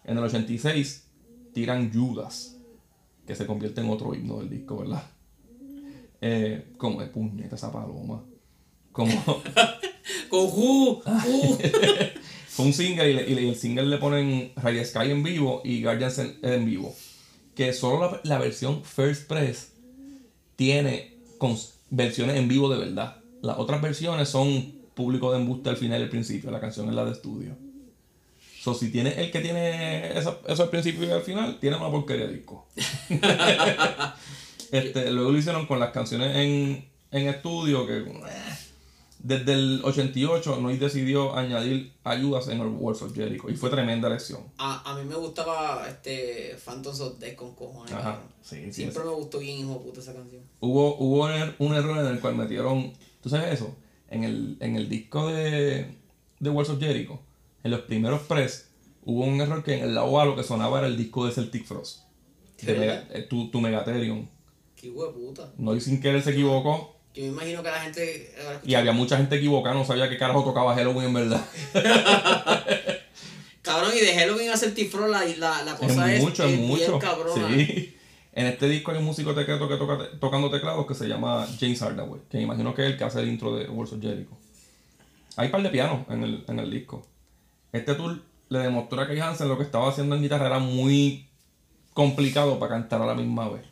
En 0.05 0.19
el 0.19 0.25
86 0.25 1.07
tiran 1.55 1.93
Judas, 1.93 2.57
que 3.27 3.35
se 3.37 3.47
convierte 3.47 3.81
en 3.81 3.91
otro 3.91 4.15
himno 4.15 4.39
del 4.39 4.51
disco, 4.51 4.79
¿verdad? 4.79 5.03
Eh, 6.21 6.73
como 6.77 7.01
de 7.01 7.07
puñeta 7.07 7.57
esa 7.57 7.73
paloma. 7.73 8.23
Como, 8.91 9.13
Con. 10.29 11.03
Fue 12.49 12.67
un 12.67 12.73
single 12.75 13.11
y, 13.11 13.15
le- 13.35 13.49
el 13.49 13.57
single 13.57 13.87
le 13.87 13.97
ponen 13.99 14.53
Ray 14.57 14.85
Sky 14.85 15.11
en 15.11 15.23
vivo 15.23 15.63
y 15.65 15.83
Guardians 15.83 16.19
en, 16.19 16.39
en 16.43 16.67
vivo. 16.67 16.95
Que 17.55 17.73
solo 17.73 18.11
la, 18.11 18.21
la 18.25 18.39
versión 18.39 18.83
First 18.85 19.27
Press 19.29 19.73
tiene 20.57 21.17
versiones 21.91 22.37
en 22.37 22.49
vivo 22.49 22.69
de 22.69 22.79
verdad. 22.79 23.17
Las 23.41 23.59
otras 23.59 23.81
versiones 23.81 24.29
son 24.29 24.82
público 24.95 25.33
de 25.33 25.39
embuste 25.39 25.71
al 25.71 25.77
final 25.77 26.01
y 26.01 26.05
al 26.05 26.11
principio. 26.11 26.51
La 26.51 26.61
canción 26.61 26.89
es 26.89 26.95
la 26.95 27.05
de 27.05 27.13
estudio. 27.13 27.57
So, 28.61 28.75
si 28.75 28.91
tiene 28.93 29.21
el 29.21 29.31
que 29.33 29.41
tiene 29.41 30.17
eso, 30.17 30.41
eso 30.47 30.63
al 30.63 30.71
principio 30.71 31.05
y 31.05 31.11
al 31.11 31.23
final, 31.23 31.59
tiene 31.59 31.77
una 31.77 31.91
porquería 31.91 32.27
de 32.29 32.35
disco. 32.35 32.67
este, 34.71 35.11
luego 35.11 35.33
lo 35.33 35.39
hicieron 35.39 35.67
con 35.67 35.79
las 35.81 35.91
canciones 35.91 36.37
en, 36.37 36.89
en 37.11 37.29
estudio 37.29 37.87
que 37.87 37.99
eh, 37.99 38.05
desde 39.19 39.53
el 39.55 39.81
88 39.85 40.61
Noise 40.61 40.79
decidió 40.81 41.37
añadir 41.37 41.93
ayudas 42.05 42.49
en 42.49 42.61
el 42.61 42.67
Words 42.69 43.03
of 43.03 43.15
Jericho 43.15 43.49
y 43.51 43.57
fue 43.57 43.71
tremenda 43.71 44.09
lección. 44.09 44.41
A, 44.59 44.91
a 44.91 44.97
mí 44.99 45.05
me 45.09 45.15
gustaba 45.17 45.87
este 45.89 46.57
Phantoms 46.65 47.01
of 47.01 47.19
Death 47.19 47.37
con 47.37 47.55
cojones. 47.55 47.93
Ajá, 47.93 48.21
sí, 48.43 48.63
sí, 48.67 48.73
Siempre 48.73 49.05
me 49.05 49.11
gustó 49.11 49.39
bien, 49.39 49.59
hijo 49.59 49.81
puta, 49.83 50.01
esa 50.01 50.13
canción. 50.15 50.43
Hubo, 50.61 50.97
hubo 50.99 51.29
er- 51.29 51.55
un 51.59 51.75
error 51.75 51.99
en 51.99 52.07
el 52.07 52.21
cual 52.21 52.37
metieron, 52.37 52.93
¿tú 53.21 53.29
sabes 53.29 53.55
eso? 53.55 53.75
En 54.13 54.25
el, 54.25 54.57
en 54.61 54.77
el 54.77 54.89
disco 54.89 55.29
de, 55.29 55.87
de 56.39 56.51
Words 56.51 56.71
of 56.71 56.79
Jericho, 56.81 57.21
en 57.65 57.71
los 57.71 57.81
primeros 57.81 58.23
press, 58.23 58.69
hubo 59.05 59.25
un 59.25 59.41
error 59.41 59.65
que 59.65 59.79
en 59.79 59.85
el 59.85 59.95
lado 59.95 60.21
A 60.21 60.25
lo 60.27 60.37
que 60.37 60.43
sonaba 60.43 60.79
era 60.79 60.87
el 60.87 60.97
disco 60.97 61.27
de 61.27 61.33
Celtic 61.33 61.65
Frost. 61.65 62.03
De 62.61 62.75
¿De 62.75 62.79
Mega- 62.79 63.09
eh, 63.13 63.23
tu, 63.23 63.51
tu 63.51 63.61
Megatherium. 63.61 64.29
Qué 64.77 64.91
puta. 64.91 65.53
No 65.59 65.75
y 65.75 65.81
sin 65.81 66.01
querer 66.01 66.23
se 66.23 66.31
equivocó. 66.31 66.97
Yo 67.15 67.23
me 67.25 67.29
imagino 67.29 67.63
que 67.63 67.71
la 67.71 67.81
gente. 67.81 68.33
habrá 68.41 68.61
Y 68.65 68.75
había 68.75 68.93
mucha 68.93 69.17
gente 69.17 69.37
equivocada, 69.37 69.75
no 69.75 69.85
sabía 69.85 70.09
qué 70.09 70.17
carajo 70.19 70.45
tocaba 70.45 70.75
Halloween 70.75 71.09
en 71.09 71.15
verdad. 71.15 71.45
Cabrón, 73.63 73.93
y 73.97 74.01
de 74.01 74.15
Halloween 74.15 74.51
a 74.51 74.57
Certifro 74.57 75.07
la, 75.09 75.25
la, 75.39 75.63
la 75.63 75.77
cosa 75.77 76.11
es 76.13 76.19
es, 76.19 76.25
mucho, 76.25 76.45
es 76.45 76.53
bien 76.57 76.67
mucho. 76.67 76.99
cabrona. 76.99 77.49
Sí. 77.57 77.97
En 78.35 78.47
este 78.47 78.67
disco 78.69 78.91
hay 78.91 78.99
un 78.99 79.05
músico 79.05 79.35
secreto 79.35 79.69
que 79.69 79.77
toca 79.77 80.11
tocando 80.19 80.51
teclados 80.51 80.87
que 80.87 80.95
se 80.95 81.07
llama 81.07 81.47
James 81.61 81.81
Hardaway, 81.83 82.23
que 82.31 82.39
me 82.39 82.45
imagino 82.45 82.75
que 82.75 82.83
es 82.83 82.93
el 82.93 82.99
que 82.99 83.05
hace 83.05 83.21
el 83.21 83.29
intro 83.29 83.55
de 83.55 83.69
Words 83.69 83.93
of 83.93 84.01
Jericho. 84.01 84.31
Hay 85.37 85.47
un 85.47 85.53
par 85.53 85.63
de 85.63 85.69
pianos 85.69 86.07
en 86.09 86.25
el, 86.25 86.45
en 86.49 86.59
el 86.59 86.71
disco. 86.71 87.07
Este 87.73 87.95
tour 87.95 88.23
le 88.49 88.59
demostró 88.59 89.01
a 89.01 89.07
Kay 89.07 89.21
Hansen 89.21 89.49
lo 89.49 89.59
que 89.59 89.65
estaba 89.65 89.89
haciendo 89.89 90.17
en 90.17 90.23
guitarra 90.23 90.47
era 90.47 90.59
muy 90.59 91.27
complicado 91.93 92.59
para 92.59 92.75
cantar 92.75 93.03
a 93.03 93.07
la 93.07 93.15
misma 93.15 93.49
vez. 93.51 93.63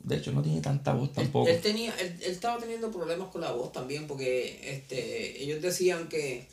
De 0.00 0.16
hecho, 0.16 0.32
no 0.32 0.42
tiene 0.42 0.60
tanta 0.60 0.92
voz 0.92 1.08
Él, 1.08 1.14
tampoco. 1.14 1.48
él 1.48 1.60
tenía, 1.60 1.94
él, 1.98 2.16
él 2.22 2.30
estaba 2.30 2.58
teniendo 2.58 2.90
problemas 2.90 3.28
con 3.28 3.40
la 3.40 3.52
voz 3.52 3.72
también 3.72 4.06
porque 4.06 4.60
este, 4.62 5.42
ellos 5.42 5.60
decían 5.60 6.08
que, 6.08 6.46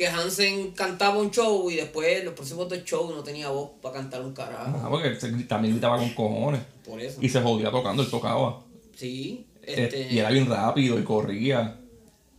que 0.00 0.08
Hansen 0.08 0.70
cantaba 0.70 1.18
un 1.18 1.30
show 1.30 1.70
y 1.70 1.76
después 1.76 2.24
los 2.24 2.32
próximos 2.32 2.70
dos 2.70 2.82
shows 2.84 3.14
no 3.14 3.22
tenía 3.22 3.50
voz 3.50 3.72
para 3.82 3.96
cantar 3.96 4.22
un 4.22 4.32
carajo. 4.32 4.74
Ajá, 4.78 4.88
porque 4.88 5.08
él 5.08 5.46
también 5.46 5.74
gritaba 5.74 5.98
con 5.98 6.08
cojones. 6.14 6.62
Por 6.86 6.98
eso. 7.02 7.18
Y 7.20 7.28
se 7.28 7.42
jodía 7.42 7.70
tocando, 7.70 8.02
él 8.02 8.08
tocaba. 8.08 8.64
Sí. 8.96 9.44
Eh, 9.62 9.74
Este, 9.84 10.10
Y 10.10 10.18
era 10.18 10.30
bien 10.30 10.46
rápido 10.48 10.98
y 10.98 11.04
corría. 11.04 11.78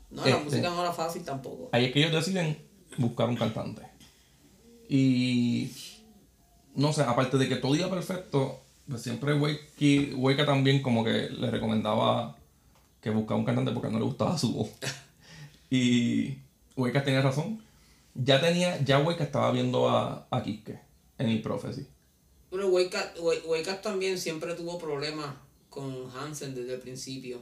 no, 0.09 0.25
la 0.25 0.31
este- 0.31 0.43
música 0.43 0.69
no 0.71 0.81
era 0.81 0.91
fácil 0.91 1.23
tampoco. 1.23 1.69
Ahí 1.71 1.85
es 1.85 1.91
que 1.91 1.99
ellos 1.99 2.11
deciden 2.13 2.57
buscar 2.97 3.29
un 3.29 3.35
cantante. 3.37 3.83
Y 4.89 5.69
no 6.73 6.91
sé, 6.93 7.03
aparte 7.03 7.37
de 7.37 7.47
que 7.47 7.57
todo 7.57 7.75
iba 7.75 7.91
perfecto, 7.91 8.59
pues 8.89 9.03
siempre 9.03 9.35
Wakey- 9.35 10.15
Weka 10.17 10.47
también 10.47 10.81
como 10.81 11.03
que 11.03 11.29
le 11.29 11.51
recomendaba 11.51 12.35
que 13.01 13.11
buscara 13.11 13.37
un 13.37 13.45
cantante 13.45 13.71
porque 13.71 13.89
no 13.89 13.99
le 13.99 14.05
gustaba 14.05 14.35
su 14.35 14.51
voz. 14.51 14.69
y 15.69 16.37
Weka 16.75 17.03
tenía 17.03 17.21
razón. 17.21 17.61
Ya 18.13 18.41
tenía, 18.41 18.81
ya 18.83 18.99
Weka 18.99 19.23
estaba 19.23 19.51
viendo 19.51 19.87
a, 19.89 20.27
a 20.29 20.43
Kiske 20.43 20.79
en 21.17 21.29
el 21.29 21.41
Prophecy. 21.41 21.87
Wake 22.51 23.69
Up 23.71 23.81
también 23.81 24.17
siempre 24.17 24.53
tuvo 24.55 24.77
problemas 24.77 25.33
con 25.69 26.09
Hansen 26.15 26.53
desde 26.53 26.73
el 26.75 26.79
principio. 26.81 27.41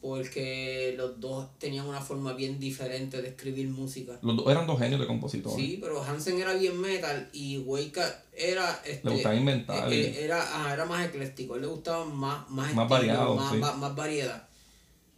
Porque 0.00 0.94
los 0.96 1.18
dos 1.18 1.58
tenían 1.58 1.86
una 1.86 2.00
forma 2.02 2.34
bien 2.34 2.60
diferente 2.60 3.22
de 3.22 3.28
escribir 3.28 3.68
música. 3.68 4.18
Los 4.22 4.36
dos 4.36 4.46
eran 4.50 4.66
dos 4.66 4.78
genios 4.78 5.00
de 5.00 5.06
compositores. 5.06 5.56
Sí, 5.56 5.78
pero 5.80 6.02
Hansen 6.02 6.38
era 6.38 6.52
bien 6.52 6.78
metal 6.78 7.28
y 7.32 7.56
Up 7.58 8.04
era... 8.36 8.82
Este, 8.84 9.08
Le 9.08 9.14
gustaba 9.14 9.34
inventar 9.34 9.90
Era, 9.92 10.72
era 10.72 10.84
más 10.84 11.06
ecléctico, 11.06 11.54
a 11.54 11.56
él 11.56 11.62
le 11.62 11.68
gustaba 11.68 12.04
más, 12.04 12.48
más, 12.50 12.74
Más 12.74 12.84
estilo, 12.84 12.88
variado, 12.88 13.34
más, 13.36 13.52
sí. 13.52 13.58
más- 13.58 13.78
variedad. 13.96 14.46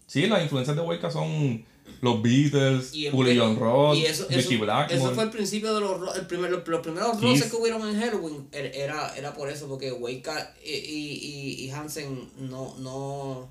Sí, 0.06 0.26
las 0.28 0.42
influencias 0.42 0.76
de 0.76 0.82
Weka 0.82 1.10
son 1.10 1.66
los 2.00 2.22
Beatles, 2.22 2.94
Y, 2.94 3.08
Uli 3.08 3.32
empe- 3.32 3.38
John 3.40 3.56
Roth, 3.58 3.96
y 3.96 4.06
eso, 4.06 4.26
Blackmore. 4.60 5.14
fue 5.14 5.24
el 5.24 5.30
principio 5.30 5.74
de 5.74 5.80
los, 5.80 6.16
el 6.16 6.26
primer, 6.26 6.50
los, 6.50 6.66
los 6.66 6.80
primeros 6.80 7.20
roces 7.20 7.50
que 7.50 7.56
hubieron 7.56 7.88
en 7.88 8.00
Halloween. 8.00 8.48
er- 8.52 8.72
Era, 8.74 9.14
era 9.16 9.34
por 9.34 9.50
eso, 9.50 9.66
porque 9.68 9.92
Wake 9.92 10.30
y, 10.64 10.70
y, 10.70 11.64
y 11.64 11.70
Hansen 11.70 12.30
no, 12.38 12.74
no, 12.78 13.50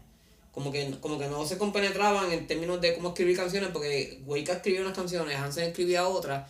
como 0.51 0.71
que, 0.71 0.91
como 1.01 1.19
que 1.19 1.27
no 1.27 1.45
se 1.45 1.57
compenetraban 1.57 2.31
en 2.31 2.47
términos 2.47 2.81
de 2.81 2.95
cómo 2.95 3.09
escribir 3.09 3.37
canciones, 3.37 3.69
porque 3.71 4.21
Wake 4.25 4.51
escribía 4.51 4.81
unas 4.81 4.95
canciones, 4.95 5.35
Hansen 5.37 5.65
escribía 5.65 6.07
otras, 6.07 6.49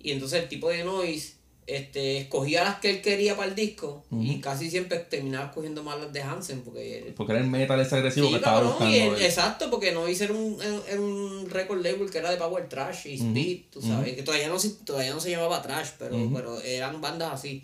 y 0.00 0.10
entonces 0.12 0.42
el 0.42 0.48
tipo 0.48 0.68
de 0.70 0.82
noise 0.84 1.33
este, 1.66 2.18
escogía 2.18 2.62
las 2.64 2.78
que 2.80 2.90
él 2.90 3.00
quería 3.02 3.36
para 3.36 3.48
el 3.48 3.54
disco, 3.54 4.04
y 4.10 4.40
casi 4.40 4.70
siempre 4.70 4.98
terminaba 4.98 5.46
escogiendo 5.46 5.82
más 5.82 5.98
las 5.98 6.12
de 6.12 6.22
Hansen, 6.22 6.60
porque 6.62 6.98
él- 6.98 7.14
Porque 7.14 7.32
era 7.32 7.40
el 7.40 7.48
metal 7.48 7.80
ese 7.80 7.94
agresivo 7.96 8.26
Sí, 8.26 8.32
que 8.32 8.36
estaba 8.38 8.60
buscando. 8.62 8.90
y 8.94 8.98
él. 8.98 9.14
exacto, 9.22 9.70
porque 9.70 9.92
no 9.92 10.08
hice 10.08 10.30
un, 10.30 10.58
era 10.62 11.00
un 11.00 11.48
record 11.50 11.82
label 11.82 12.10
que 12.10 12.18
era 12.18 12.30
de 12.30 12.36
Power 12.36 12.68
Trash 12.68 13.06
y 13.06 13.14
Speed, 13.14 13.62
tú 13.70 13.80
sabes, 13.80 14.14
que 14.14 14.22
todavía 14.22 14.48
no, 14.48 14.58
se- 14.58 14.70
todavía 14.84 15.14
no 15.14 15.20
se 15.20 15.30
llamaba 15.30 15.62
Trash, 15.62 15.90
pero, 15.98 16.16
pero 16.34 16.60
eran 16.60 17.00
bandas 17.00 17.32
así. 17.32 17.62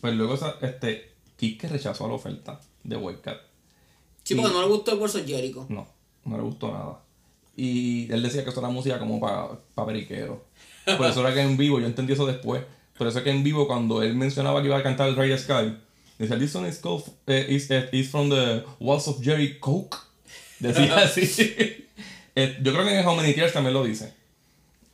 Pues 0.00 0.14
luego 0.14 0.36
este, 0.60 1.12
Kiske 1.36 1.68
rechazó 1.68 2.08
la 2.08 2.14
oferta 2.14 2.60
de 2.82 2.96
Wildcat. 2.96 3.38
Sí, 4.24 4.34
porque 4.34 4.52
no 4.52 4.62
le 4.62 4.68
gustó 4.68 4.92
el 4.92 4.98
bolso 4.98 5.18
Jericho. 5.24 5.66
No, 5.68 5.86
no 6.24 6.36
le 6.36 6.42
gustó 6.42 6.72
nada. 6.72 7.00
Y 7.56 8.10
él 8.12 8.22
decía 8.22 8.42
que 8.44 8.50
eso 8.50 8.60
era 8.60 8.68
música 8.70 8.98
como 8.98 9.20
para 9.20 9.48
pa 9.74 9.84
periquero. 9.86 10.44
Por 10.96 11.06
eso 11.06 11.20
era 11.20 11.32
que 11.34 11.40
en 11.42 11.56
vivo, 11.56 11.78
yo 11.78 11.86
entendí 11.86 12.12
eso 12.14 12.26
después. 12.26 12.62
Por 12.96 13.06
eso 13.06 13.18
es 13.18 13.24
que 13.24 13.30
en 13.30 13.42
vivo, 13.42 13.66
cuando 13.66 14.02
él 14.02 14.14
mencionaba 14.14 14.60
que 14.60 14.68
iba 14.68 14.76
a 14.78 14.82
cantar 14.82 15.08
el 15.08 15.16
Ray 15.16 15.36
Sky, 15.36 15.76
decía, 16.18 16.38
This 16.38 16.52
song 16.52 16.66
is, 16.66 16.78
called, 16.78 17.04
eh, 17.26 17.46
is, 17.48 17.70
eh, 17.70 17.88
is 17.92 18.08
from 18.10 18.28
the 18.30 18.62
Walls 18.78 19.08
of 19.08 19.22
Jerry 19.22 19.58
Coke. 19.58 19.96
Decía 20.60 20.96
así. 20.98 21.78
Eh, 22.34 22.56
yo 22.62 22.72
creo 22.72 22.86
que 22.86 22.98
en 22.98 23.06
How 23.06 23.14
Many 23.14 23.34
Tears 23.34 23.52
también 23.52 23.74
lo 23.74 23.84
dice. 23.84 24.14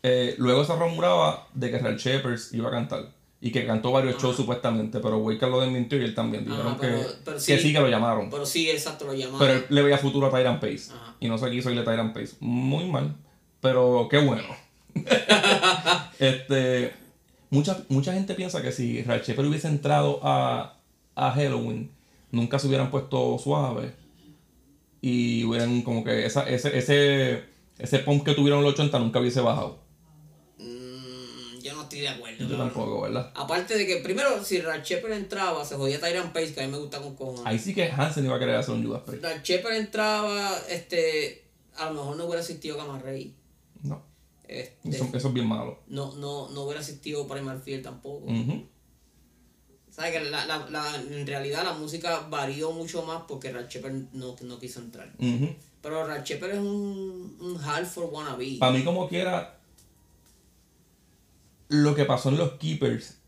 Eh, 0.02 0.34
luego 0.38 0.64
se 0.64 0.74
rumoraba 0.74 1.46
de 1.54 1.70
que 1.70 1.78
Real 1.78 1.96
Shepherds 1.96 2.52
iba 2.52 2.66
a 2.66 2.72
cantar. 2.72 3.11
Y 3.40 3.52
que 3.52 3.64
cantó 3.64 3.92
varios 3.92 4.20
shows 4.20 4.34
supuestamente, 4.34 4.98
pero 4.98 5.18
Wake 5.18 5.46
lo 5.46 5.61
desmintió 5.61 6.00
y 6.00 6.04
él 6.04 6.16
también. 6.16 6.44
Dijeron 6.44 6.76
pero- 6.80 6.98
que, 6.98 7.06
pero 7.24 7.37
que 7.37 7.40
sí. 7.42 7.56
sí 7.58 7.72
que 7.72 7.78
lo 7.78 7.88
llamaron. 7.88 8.28
Pero 8.28 8.44
sí, 8.44 8.68
exacto, 8.68 9.04
lo 9.04 9.14
llamaban. 9.14 9.38
Pero 9.38 9.52
él 9.52 9.66
le 9.68 9.82
veía 9.82 9.98
futuro 9.98 10.26
a 10.26 10.30
Tyrant 10.30 10.61
Pace. 10.61 10.90
Ajá. 10.92 11.14
Y 11.20 11.28
no 11.28 11.38
se 11.38 11.48
quiso 11.48 11.70
irle 11.70 11.82
a 11.82 11.84
Tyrant 11.84 12.12
Pace. 12.12 12.34
Muy 12.40 12.87
mal. 12.90 13.14
Pero 13.61 14.08
qué 14.11 14.18
bueno. 14.18 14.42
este. 16.18 16.92
Mucha, 17.50 17.84
mucha 17.88 18.12
gente 18.12 18.34
piensa 18.34 18.61
que 18.62 18.72
si 18.72 19.02
Real 19.02 19.22
Shepard 19.22 19.46
hubiese 19.46 19.68
entrado 19.68 20.20
a, 20.22 20.78
a 21.14 21.30
Halloween, 21.32 21.90
nunca 22.30 22.58
se 22.58 22.66
hubieran 22.66 22.90
puesto 22.90 23.38
suave. 23.38 23.92
Y 25.00 25.44
hubieran 25.44 25.82
como 25.82 26.04
que 26.04 26.26
esa, 26.26 26.48
ese, 26.48 26.76
ese, 26.76 27.44
ese 27.78 27.98
pump 28.00 28.24
que 28.24 28.34
tuvieron 28.34 28.58
en 28.58 28.64
los 28.64 28.74
80 28.74 28.98
nunca 28.98 29.20
hubiese 29.20 29.40
bajado. 29.40 29.78
Mm, 30.58 31.61
yo 31.62 31.74
no 31.74 31.82
estoy 31.82 32.00
de 32.00 32.08
acuerdo. 32.08 32.46
Yo 32.46 32.56
tampoco, 32.56 33.02
¿verdad? 33.02 33.32
Aparte 33.34 33.78
de 33.78 33.87
que, 33.87 33.96
primero, 33.98 34.44
si 34.44 34.61
Rad 34.61 34.82
Shepard 34.82 35.12
entraba, 35.12 35.64
se 35.64 35.76
jodía 35.76 36.00
Tyrant 36.00 36.32
Pace, 36.32 36.52
que 36.52 36.61
a 36.61 36.66
mí 36.66 36.72
me 36.72 36.78
gusta 36.78 37.00
con 37.00 37.14
cojones. 37.14 37.46
Ahí 37.46 37.58
sí 37.58 37.74
que 37.74 37.90
Hansen 37.90 38.24
iba 38.24 38.37
a 38.37 38.38
querer 38.38 38.56
hacer 38.56 38.74
un 38.74 38.84
Judas 38.84 39.02
Priest. 39.06 39.24
Rad 39.24 39.42
Shepard 39.42 39.74
entraba, 39.76 40.58
este, 40.68 41.44
a 41.76 41.87
lo 41.87 41.94
mejor 41.94 42.16
no 42.16 42.24
hubiera 42.24 42.40
asistido. 42.40 42.76
No. 42.76 43.00
Este, 44.48 44.88
Eso, 44.88 45.08
eso 45.12 45.28
es 45.28 45.34
bien 45.34 45.46
malo. 45.46 45.78
no, 45.88 46.14
no, 46.16 46.48
no 46.48 46.62
hubiera 46.62 46.80
asistido 46.80 47.28
Primal 47.28 47.61
Fear 47.61 47.82
tampoco. 47.82 48.26
¿Sabes? 49.90 50.12
Que 50.12 50.30
la, 50.30 50.46
la, 50.46 50.66
la, 50.70 50.96
en 50.96 51.26
realidad 51.26 51.64
la 51.64 51.74
música 51.74 52.26
varió 52.30 52.72
mucho 52.72 53.02
más 53.04 53.22
porque 53.28 53.52
Rad 53.52 53.68
Shepard 53.68 53.92
no, 54.12 54.37
no 54.42 54.58
quiso 54.58 54.80
entrar. 54.80 55.12
Pero 55.82 56.06
Rad 56.06 56.24
Shepard 56.24 56.52
es 56.52 56.58
un, 56.58 57.37
un 57.40 57.61
Halford 57.62 58.12
wannabe. 58.12 58.56
Para 58.58 58.72
mí, 58.72 58.84
como 58.84 59.08
quiera, 59.08 59.58
lo 61.68 61.94
que 61.94 62.04
pasó 62.04 62.30
en 62.30 62.38
los 62.38 62.52
Keepers 62.52 63.18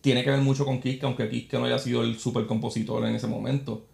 tiene 0.00 0.24
que 0.24 0.30
ver 0.30 0.40
mucho 0.40 0.64
con 0.64 0.80
Kiske, 0.80 1.06
aunque 1.06 1.28
Kiske 1.30 1.58
no 1.58 1.64
haya 1.66 1.78
sido 1.78 2.02
el 2.02 2.18
super 2.18 2.46
compositor 2.46 3.04
en 3.06 3.14
ese 3.14 3.26
momento. 3.26 3.86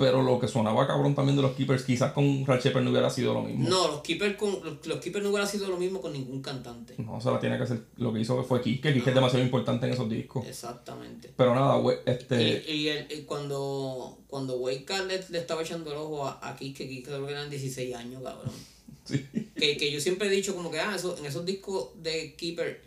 Pero 0.00 0.22
lo 0.22 0.40
que 0.40 0.48
sonaba 0.48 0.86
cabrón 0.86 1.14
también 1.14 1.36
de 1.36 1.42
los 1.42 1.52
Keepers, 1.52 1.84
quizás 1.84 2.12
con 2.12 2.24
Shepard 2.44 2.82
no 2.82 2.90
hubiera 2.90 3.10
sido 3.10 3.34
lo 3.34 3.42
mismo. 3.42 3.68
No, 3.68 3.86
los 3.88 4.00
Keepers, 4.00 4.36
con, 4.36 4.50
los, 4.64 4.86
los 4.86 4.98
Keepers 4.98 5.22
no 5.22 5.28
hubiera 5.30 5.46
sido 5.46 5.68
lo 5.68 5.76
mismo 5.76 6.00
con 6.00 6.12
ningún 6.14 6.40
cantante. 6.40 6.94
No, 6.96 7.16
o 7.18 7.20
sea, 7.20 7.32
la 7.32 7.38
tiene 7.38 7.56
que 7.58 7.64
hacer. 7.64 7.82
Lo 7.98 8.12
que 8.12 8.20
hizo 8.20 8.42
fue 8.42 8.62
Kiske. 8.62 8.92
Kiske 8.94 9.10
es 9.10 9.14
demasiado 9.14 9.44
importante 9.44 9.86
en 9.86 9.92
esos 9.92 10.08
discos. 10.08 10.46
Exactamente. 10.46 11.30
Pero 11.36 11.54
nada, 11.54 11.78
Y, 11.80 12.10
este. 12.10 12.64
y 12.72 12.88
el- 12.88 13.12
y 13.12 13.22
cuando, 13.22 14.18
cuando 14.26 14.56
Wade 14.56 14.84
le, 15.06 15.20
le 15.28 15.38
estaba 15.38 15.62
echando 15.62 15.92
el 15.92 15.98
ojo 15.98 16.26
a, 16.26 16.40
a 16.48 16.56
Kiske, 16.56 16.88
Kiske 16.88 17.10
creo 17.10 17.26
que 17.26 17.32
eran 17.32 17.50
16 17.50 17.94
años, 17.94 18.22
cabrón. 18.22 18.50
Sí. 19.04 19.26
Que, 19.56 19.76
que 19.76 19.90
yo 19.90 20.00
siempre 20.00 20.28
he 20.28 20.30
dicho 20.30 20.54
como 20.54 20.70
que 20.70 20.78
ah, 20.78 20.94
eso, 20.94 21.16
en 21.18 21.26
esos 21.26 21.44
discos 21.44 21.88
de 22.00 22.34
Keeper, 22.36 22.80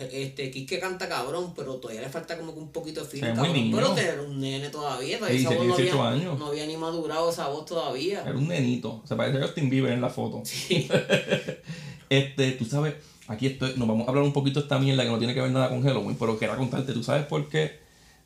este, 0.00 0.50
Kiske 0.50 0.78
canta 0.78 1.08
cabrón, 1.08 1.52
pero 1.56 1.74
todavía 1.76 2.02
le 2.02 2.08
falta 2.08 2.36
como 2.38 2.52
que 2.54 2.60
un 2.60 2.70
poquito 2.70 3.02
de 3.02 3.06
feeling, 3.08 3.34
cabrón. 3.34 3.52
niño. 3.52 3.76
Pero 3.76 3.96
era 3.96 4.22
un 4.22 4.40
nene 4.40 4.68
todavía, 4.70 5.18
todavía 5.18 5.38
Sí, 5.38 5.44
esa 5.46 5.54
voz 5.56 5.66
no 5.66 5.76
18 5.76 6.02
había, 6.02 6.20
años. 6.20 6.38
no 6.38 6.46
había 6.46 6.66
ni 6.66 6.76
madurado 6.76 7.30
esa 7.30 7.48
voz 7.48 7.64
todavía. 7.66 8.22
Era 8.22 8.36
un 8.36 8.48
nenito. 8.48 9.02
Se 9.06 9.16
parece 9.16 9.38
a 9.38 9.42
Justin 9.42 9.70
Bieber 9.70 9.92
en 9.92 10.00
la 10.00 10.10
foto. 10.10 10.42
este, 12.10 12.52
tú 12.52 12.64
sabes, 12.64 12.94
aquí 13.26 13.46
estoy, 13.46 13.74
nos 13.76 13.88
vamos 13.88 14.06
a 14.06 14.10
hablar 14.10 14.24
un 14.24 14.32
poquito 14.32 14.60
de 14.60 14.64
esta 14.64 14.78
mierda 14.78 15.02
que 15.04 15.10
no 15.10 15.18
tiene 15.18 15.34
que 15.34 15.40
ver 15.40 15.50
nada 15.50 15.68
con 15.68 15.82
Halloween, 15.82 16.16
pero 16.18 16.38
quería 16.38 16.56
contarte, 16.56 16.92
tú 16.92 17.02
sabes 17.02 17.26
por 17.26 17.48
qué 17.48 17.78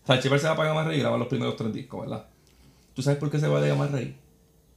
Salchiver 0.06 0.38
se 0.40 0.46
va 0.48 0.56
para 0.56 0.68
Gamma 0.70 0.84
Ray 0.84 0.96
y 0.98 1.00
graba 1.00 1.16
los 1.18 1.28
primeros 1.28 1.56
tres 1.56 1.72
discos, 1.72 2.02
¿verdad? 2.02 2.26
¿Tú 2.94 3.02
sabes 3.02 3.18
por 3.18 3.30
qué 3.30 3.38
se 3.38 3.48
va 3.48 3.60
de 3.60 3.68
Gamma 3.68 3.86
Ray? 3.86 4.16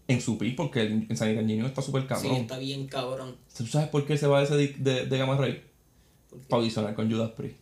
En 0.08 0.22
su 0.22 0.38
pi, 0.38 0.52
porque 0.52 0.82
el, 0.82 1.08
en 1.10 1.18
San 1.18 1.30
Engineer 1.30 1.66
está 1.66 1.82
súper 1.82 2.04
Sí, 2.04 2.08
cabrón. 2.08 2.36
está 2.36 2.58
bien 2.60 2.86
cabrón. 2.88 3.36
¿Tú 3.58 3.66
sabes 3.66 3.88
por 3.90 4.06
qué 4.06 4.18
se 4.18 4.28
va 4.28 4.40
de, 4.40 4.46
ese 4.46 4.56
de, 4.78 5.06
de 5.08 5.18
Gamma 5.18 5.36
Ray? 5.36 5.64
Para 6.50 6.62
audicionar 6.62 6.96
con 6.96 7.12
Judas 7.12 7.32
Priest. 7.32 7.58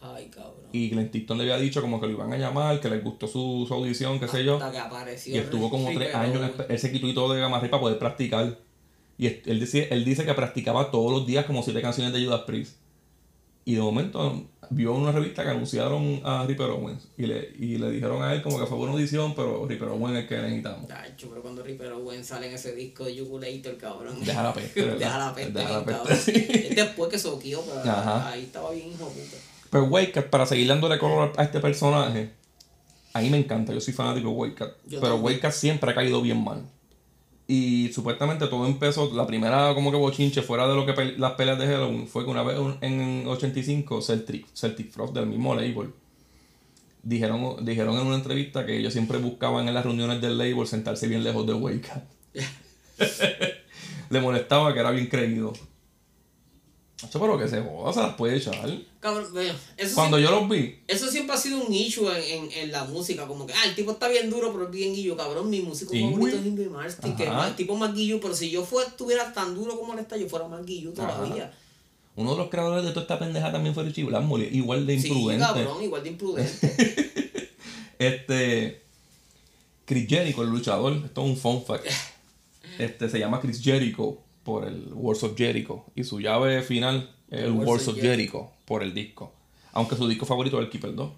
Ay, 0.00 0.28
cabrón. 0.28 0.54
Y 0.72 0.90
Glenn 0.90 1.10
Tipton 1.10 1.38
le 1.38 1.44
había 1.44 1.58
dicho 1.58 1.80
como 1.80 2.00
que 2.00 2.06
lo 2.06 2.12
iban 2.12 2.32
a 2.32 2.36
llamar, 2.36 2.80
que 2.80 2.90
les 2.90 3.02
gustó 3.02 3.26
su, 3.26 3.64
su 3.66 3.74
audición, 3.74 4.20
qué 4.20 4.28
sé 4.28 4.44
yo. 4.44 4.54
Hasta 4.54 4.70
que 4.70 4.78
apareció. 4.78 5.34
Y 5.34 5.38
estuvo 5.38 5.70
como 5.70 5.90
tres 5.92 6.14
años, 6.14 6.50
él 6.68 6.78
se 6.78 6.92
quitó 6.92 7.06
y 7.06 7.14
todo 7.14 7.32
de 7.32 7.40
Gamma 7.40 7.60
Ray 7.60 7.70
para 7.70 7.80
poder 7.80 7.98
practicar. 7.98 8.58
Y 9.18 9.26
él 9.26 9.60
dice, 9.60 9.88
él 9.90 10.04
dice 10.04 10.24
que 10.26 10.34
practicaba 10.34 10.90
todos 10.90 11.10
los 11.10 11.26
días 11.26 11.46
como 11.46 11.62
siete 11.62 11.80
canciones 11.80 12.12
de 12.12 12.24
Judas 12.24 12.42
Priest. 12.42 12.76
Y 13.64 13.74
de 13.74 13.80
momento 13.80 14.44
vio 14.70 14.92
una 14.94 15.12
revista 15.12 15.42
que 15.42 15.50
anunciaron 15.50 16.20
a 16.24 16.44
Ripper 16.46 16.70
Owens. 16.70 17.08
Y 17.16 17.26
le, 17.26 17.52
y 17.58 17.78
le 17.78 17.90
dijeron 17.90 18.22
a 18.22 18.32
él 18.34 18.42
como 18.42 18.58
que 18.58 18.66
fue 18.66 18.76
buena 18.76 18.92
audición, 18.94 19.34
pero 19.34 19.66
Ripper 19.66 19.88
Owens 19.88 20.16
es 20.16 20.22
el 20.22 20.28
que 20.28 20.36
necesitamos. 20.38 20.88
Tacho, 20.88 21.28
pero 21.28 21.42
cuando 21.42 21.62
Ripper 21.62 21.92
Owen 21.92 22.24
sale 22.24 22.48
en 22.48 22.54
ese 22.54 22.74
disco 22.74 23.04
de 23.04 23.18
Jugulator, 23.18 23.76
cabrón. 23.76 24.16
Deja 24.24 24.42
la 24.42 24.52
peste, 24.52 24.82
¿verdad? 24.86 24.98
Deja 24.98 25.18
la 25.18 25.34
peste, 25.34 25.52
Deja 25.52 25.70
la 25.70 25.84
peste, 25.84 26.00
cabrón. 26.00 26.18
sí. 26.18 26.32
Es 26.70 26.76
después 26.76 27.10
que 27.10 27.18
soqueó, 27.18 27.62
pero 27.62 27.80
Ajá. 27.80 28.30
ahí 28.30 28.42
estaba 28.44 28.70
bien 28.72 28.88
hijo 28.92 29.08
puta. 29.08 29.36
Pero 29.70 29.84
Wildcat, 29.84 30.26
para 30.30 30.46
seguir 30.46 30.68
dándole 30.68 30.98
color 30.98 31.32
a 31.36 31.42
este 31.42 31.60
personaje, 31.60 32.30
a 33.12 33.20
mí 33.20 33.30
me 33.30 33.38
encanta, 33.38 33.72
yo 33.72 33.80
soy 33.80 33.94
fanático 33.94 34.28
de 34.28 34.34
Wildcat. 34.34 34.72
Pero. 34.88 35.16
Wildcat 35.16 35.52
siempre 35.52 35.90
ha 35.90 35.94
caído 35.94 36.20
bien 36.22 36.42
mal. 36.44 36.62
Y 37.48 37.92
supuestamente 37.92 38.48
todo 38.48 38.66
empezó, 38.66 39.12
la 39.14 39.26
primera 39.26 39.72
como 39.74 39.90
que 39.92 39.96
bochinche 39.96 40.42
fuera 40.42 40.66
de 40.66 40.74
lo 40.74 40.84
que 40.84 40.94
pe- 40.94 41.16
las 41.16 41.32
peleas 41.32 41.58
de 41.58 41.66
Halloween 41.66 42.08
fue 42.08 42.24
que 42.24 42.30
una 42.30 42.42
vez 42.42 42.58
un- 42.58 42.76
en 42.80 43.24
85 43.26 44.02
Celtic, 44.02 44.46
Celtic 44.52 44.90
Frost 44.90 45.14
del 45.14 45.26
mismo 45.26 45.54
label 45.54 45.92
dijeron, 47.04 47.64
dijeron 47.64 47.96
en 47.98 48.06
una 48.06 48.16
entrevista 48.16 48.66
que 48.66 48.76
ellos 48.76 48.92
siempre 48.92 49.18
buscaban 49.18 49.68
en 49.68 49.74
las 49.74 49.84
reuniones 49.84 50.20
del 50.20 50.36
label 50.38 50.66
sentarse 50.66 51.06
bien 51.06 51.22
lejos 51.22 51.46
de 51.46 51.54
Wildcat. 51.54 52.04
Le 54.10 54.20
molestaba 54.20 54.72
que 54.74 54.80
era 54.80 54.90
bien 54.90 55.06
creído. 55.06 55.52
Macho, 57.02 57.20
pero 57.20 57.38
que 57.38 57.46
se 57.46 57.60
joda, 57.60 57.92
se 57.92 58.00
las 58.00 58.14
puede 58.14 58.36
echar. 58.38 58.54
Cabrón, 59.00 59.26
eso, 59.76 59.94
Cuando 59.94 60.16
siempre, 60.16 60.22
yo 60.22 60.30
los 60.40 60.48
vi, 60.48 60.78
eso 60.88 61.08
siempre 61.10 61.36
ha 61.36 61.38
sido 61.38 61.62
un 61.62 61.72
issue 61.72 62.08
en, 62.08 62.44
en, 62.44 62.52
en 62.52 62.72
la 62.72 62.84
música. 62.84 63.26
Como 63.26 63.46
que, 63.46 63.52
ah, 63.52 63.64
el 63.66 63.74
tipo 63.74 63.92
está 63.92 64.08
bien 64.08 64.30
duro, 64.30 64.50
pero 64.52 64.64
es 64.64 64.70
bien 64.70 64.94
guillo. 64.94 65.14
Cabrón, 65.16 65.50
mi 65.50 65.60
músico 65.60 65.92
Sí, 65.92 66.00
favorito 66.00 66.38
es 66.38 66.46
Invi 66.46 66.64
Martin, 66.66 67.14
que 67.16 67.24
es 67.24 67.30
el 67.48 67.54
tipo 67.54 67.76
más 67.76 67.94
guillo. 67.94 68.18
Pero 68.20 68.34
si 68.34 68.50
yo 68.50 68.64
fuera, 68.64 68.88
estuviera 68.88 69.32
tan 69.34 69.54
duro 69.54 69.78
como 69.78 69.92
él 69.92 69.98
está, 69.98 70.16
yo 70.16 70.26
fuera 70.28 70.48
más 70.48 70.64
guillo 70.64 70.92
todavía. 70.92 71.52
uno 72.16 72.30
de 72.32 72.36
los 72.38 72.48
creadores 72.48 72.82
de 72.84 72.90
toda 72.90 73.02
esta 73.02 73.18
pendeja 73.18 73.52
también 73.52 73.74
fue 73.74 73.84
Richie 73.84 74.04
Blackmore, 74.04 74.48
igual 74.50 74.86
de 74.86 74.98
Sí, 74.98 75.08
imprudente. 75.08 75.44
cabrón, 75.44 75.82
igual 75.82 76.02
de 76.02 76.08
imprudente. 76.08 77.52
Este. 77.98 78.82
Chris 79.84 80.08
Jericho, 80.08 80.42
el 80.42 80.48
luchador, 80.50 80.92
esto 81.04 81.22
es 81.22 81.26
un 81.30 81.36
fun 81.36 81.62
fact. 81.64 81.86
Este 82.78 83.08
se 83.08 83.18
llama 83.18 83.40
Chris 83.40 83.62
Jericho 83.62 84.18
por 84.46 84.64
el 84.66 84.90
Wars 84.94 85.22
of 85.24 85.36
Jericho. 85.36 85.84
Y 85.94 86.04
su 86.04 86.20
llave 86.20 86.62
final 86.62 87.10
es 87.28 87.40
el 87.42 87.50
Wars 87.52 87.88
of 87.88 87.96
Jericho 88.00 88.50
por 88.64 88.82
el 88.82 88.94
disco. 88.94 89.32
Aunque 89.72 89.96
su 89.96 90.08
disco 90.08 90.24
favorito 90.24 90.58
es 90.58 90.64
el 90.64 90.70
Keeper 90.70 90.94
2. 90.94 91.10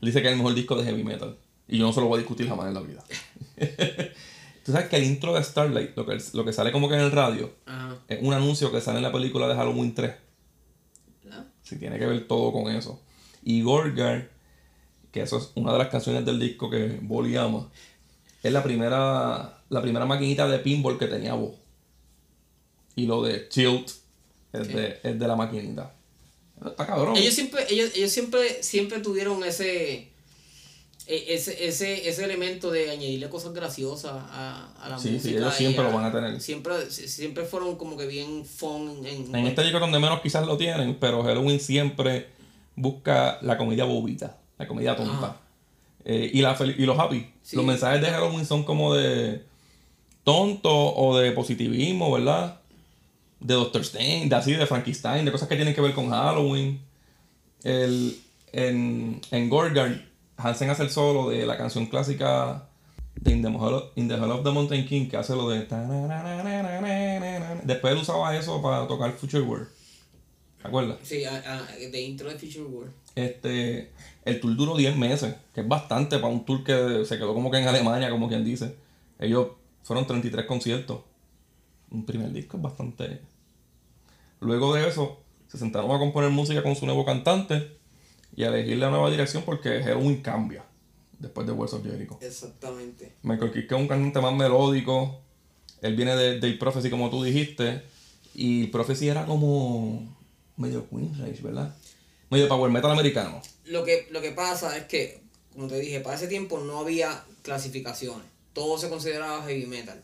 Él 0.00 0.06
dice 0.06 0.22
que 0.22 0.28
es 0.28 0.32
el 0.32 0.38
mejor 0.38 0.54
disco 0.54 0.76
de 0.76 0.84
heavy 0.84 1.02
metal. 1.02 1.36
Y 1.66 1.78
yo 1.78 1.86
no 1.86 1.92
se 1.92 2.00
lo 2.00 2.06
voy 2.06 2.16
a 2.16 2.18
discutir 2.20 2.48
jamás 2.48 2.68
en 2.68 2.74
la 2.74 2.80
vida. 2.80 3.04
Tú 4.64 4.72
sabes 4.72 4.88
que 4.88 4.96
el 4.96 5.04
intro 5.04 5.34
de 5.34 5.42
Starlight, 5.42 5.96
lo 5.96 6.06
que, 6.06 6.18
lo 6.34 6.44
que 6.44 6.52
sale 6.52 6.72
como 6.72 6.88
que 6.88 6.94
en 6.94 7.00
el 7.00 7.10
radio, 7.10 7.50
Ajá. 7.66 7.96
es 8.06 8.22
un 8.22 8.32
anuncio 8.32 8.70
que 8.70 8.80
sale 8.80 8.98
en 8.98 9.02
la 9.02 9.12
película 9.12 9.48
de 9.48 9.54
Halloween 9.54 9.94
3. 9.94 10.12
¿verdad? 11.24 11.46
Si 11.62 11.78
tiene 11.78 11.98
que 11.98 12.06
ver 12.06 12.26
todo 12.28 12.52
con 12.52 12.72
eso. 12.72 13.00
Y 13.42 13.62
Gorgar, 13.62 14.30
que 15.10 15.22
eso 15.22 15.38
es 15.38 15.50
una 15.56 15.72
de 15.72 15.78
las 15.78 15.88
canciones 15.88 16.24
del 16.24 16.38
disco 16.38 16.70
que 16.70 16.98
Bolly 17.02 17.36
ama, 17.36 17.68
es 18.42 18.52
la 18.52 18.62
primera, 18.62 19.62
la 19.68 19.82
primera 19.82 20.06
maquinita 20.06 20.46
de 20.48 20.58
pinball 20.60 20.98
que 20.98 21.06
tenía 21.06 21.34
voz. 21.34 21.54
Y 22.98 23.06
lo 23.06 23.22
de 23.22 23.38
Tilt 23.40 23.88
es, 24.52 24.68
de, 24.68 24.98
es 25.02 25.18
de 25.18 25.28
la 25.28 25.36
maquinita. 25.36 25.94
Está 26.66 26.86
cabrón. 26.86 27.16
Ellos 27.16 27.34
siempre, 27.34 27.64
ellos, 27.70 27.90
ellos 27.94 28.10
siempre, 28.10 28.62
siempre 28.62 28.98
tuvieron 29.00 29.44
ese, 29.44 30.08
e- 31.06 31.24
ese, 31.34 31.68
ese, 31.68 32.08
ese 32.08 32.24
elemento 32.24 32.70
de 32.72 32.90
añadirle 32.90 33.28
cosas 33.28 33.52
graciosas 33.52 34.10
a, 34.12 34.72
a 34.82 34.88
la 34.88 34.98
Sí, 34.98 35.08
sí, 35.10 35.14
música. 35.14 35.38
ellos 35.38 35.54
y 35.54 35.58
siempre 35.58 35.84
a- 35.84 35.88
lo 35.88 35.94
van 35.94 36.04
a 36.06 36.12
tener. 36.12 36.40
Siempre, 36.40 36.90
siempre 36.90 37.44
fueron 37.44 37.76
como 37.76 37.96
que 37.96 38.06
bien 38.06 38.44
fun 38.44 39.06
en, 39.06 39.32
En 39.34 39.46
este 39.46 39.62
disco 39.62 39.78
donde 39.78 40.00
menos 40.00 40.20
quizás 40.20 40.44
lo 40.46 40.56
tienen, 40.56 40.96
pero 40.98 41.22
Halloween 41.22 41.60
siempre 41.60 42.26
busca 42.74 43.38
la 43.42 43.56
comedia 43.56 43.84
bobita, 43.84 44.38
la 44.58 44.66
comedia 44.66 44.96
tonta. 44.96 45.36
Eh, 46.04 46.30
y, 46.32 46.40
la 46.40 46.56
y 46.76 46.84
los 46.86 46.98
happy. 46.98 47.30
Sí. 47.42 47.54
Los 47.54 47.64
mensajes 47.64 48.00
de 48.00 48.08
Halloween 48.08 48.44
son 48.46 48.64
como 48.64 48.94
de 48.94 49.42
tonto 50.24 50.70
o 50.72 51.16
de 51.18 51.32
positivismo, 51.32 52.10
¿verdad? 52.12 52.60
De 53.40 53.54
Dr. 53.54 53.84
Stein, 53.84 54.28
de 54.28 54.36
así, 54.36 54.52
de 54.54 54.66
Frankenstein, 54.66 55.24
de 55.24 55.32
cosas 55.32 55.48
que 55.48 55.54
tienen 55.56 55.74
que 55.74 55.80
ver 55.80 55.94
con 55.94 56.10
Halloween. 56.10 56.80
El, 57.62 58.16
en, 58.52 59.20
en 59.30 59.48
Gorgon, 59.48 60.04
Hansen 60.36 60.70
hace 60.70 60.82
el 60.84 60.90
solo 60.90 61.30
de 61.30 61.46
la 61.46 61.56
canción 61.56 61.86
clásica 61.86 62.68
de 63.16 63.32
In 63.32 63.42
the, 63.42 63.48
of, 63.48 63.84
In 63.96 64.08
the 64.08 64.14
Hall 64.14 64.30
of 64.30 64.44
the 64.44 64.50
Mountain 64.50 64.86
King, 64.86 65.08
que 65.08 65.16
hace 65.16 65.34
lo 65.34 65.48
de... 65.48 65.66
Después 67.64 67.92
él 67.94 68.00
usaba 68.00 68.36
eso 68.36 68.60
para 68.62 68.86
tocar 68.86 69.12
Future 69.12 69.42
World. 69.42 69.68
¿Te 70.62 70.68
acuerdas? 70.68 70.98
Sí, 71.02 71.24
a- 71.24 71.36
a- 71.36 71.66
de 71.76 72.00
intro 72.00 72.28
de 72.28 72.38
Future 72.38 72.64
World. 72.64 72.92
Este, 73.14 73.92
el 74.24 74.40
tour 74.40 74.56
duró 74.56 74.76
10 74.76 74.96
meses, 74.96 75.34
que 75.54 75.60
es 75.62 75.68
bastante 75.68 76.18
para 76.18 76.32
un 76.32 76.44
tour 76.44 76.62
que 76.64 77.04
se 77.04 77.16
quedó 77.16 77.34
como 77.34 77.50
que 77.50 77.58
en 77.58 77.68
Alemania, 77.68 78.10
como 78.10 78.28
quien 78.28 78.44
dice. 78.44 78.74
Ellos 79.18 79.48
fueron 79.82 80.06
33 80.06 80.46
conciertos. 80.46 81.00
Un 81.90 82.04
primer 82.04 82.32
disco 82.32 82.56
es 82.56 82.62
bastante. 82.62 83.20
Luego 84.40 84.74
de 84.74 84.88
eso, 84.88 85.20
se 85.48 85.58
sentaron 85.58 85.90
a 85.90 85.98
componer 85.98 86.30
música 86.30 86.62
con 86.62 86.76
su 86.76 86.86
nuevo 86.86 87.04
cantante 87.04 87.78
y 88.36 88.44
a 88.44 88.48
elegir 88.48 88.78
la 88.78 88.90
nueva 88.90 89.10
dirección 89.10 89.42
porque 89.44 89.82
Halloween 89.82 90.22
cambia 90.22 90.64
después 91.18 91.46
de 91.46 91.52
Wars 91.52 91.72
of 91.72 91.84
Jericho. 91.84 92.18
Exactamente. 92.20 93.12
Michael 93.22 93.52
Kiske 93.52 93.74
es 93.74 93.80
un 93.80 93.88
cantante 93.88 94.20
más 94.20 94.34
melódico. 94.34 95.20
Él 95.82 95.96
viene 95.96 96.14
de, 96.16 96.40
del 96.40 96.58
Prophecy, 96.58 96.90
como 96.90 97.10
tú 97.10 97.22
dijiste. 97.22 97.82
Y 98.34 98.66
Prophecy 98.68 99.08
era 99.08 99.26
como 99.26 100.16
medio 100.56 100.88
Queen 100.88 101.12
Rage, 101.18 101.42
¿verdad? 101.42 101.74
Medio 102.30 102.48
power 102.48 102.70
metal 102.70 102.90
americano. 102.90 103.40
Lo 103.64 103.84
que, 103.84 104.06
lo 104.10 104.20
que 104.20 104.32
pasa 104.32 104.76
es 104.76 104.84
que, 104.84 105.22
como 105.52 105.66
te 105.66 105.78
dije, 105.78 106.00
para 106.00 106.16
ese 106.16 106.28
tiempo 106.28 106.60
no 106.60 106.78
había 106.78 107.24
clasificaciones. 107.42 108.26
Todo 108.52 108.78
se 108.78 108.88
consideraba 108.88 109.44
heavy 109.44 109.66
metal. 109.66 110.02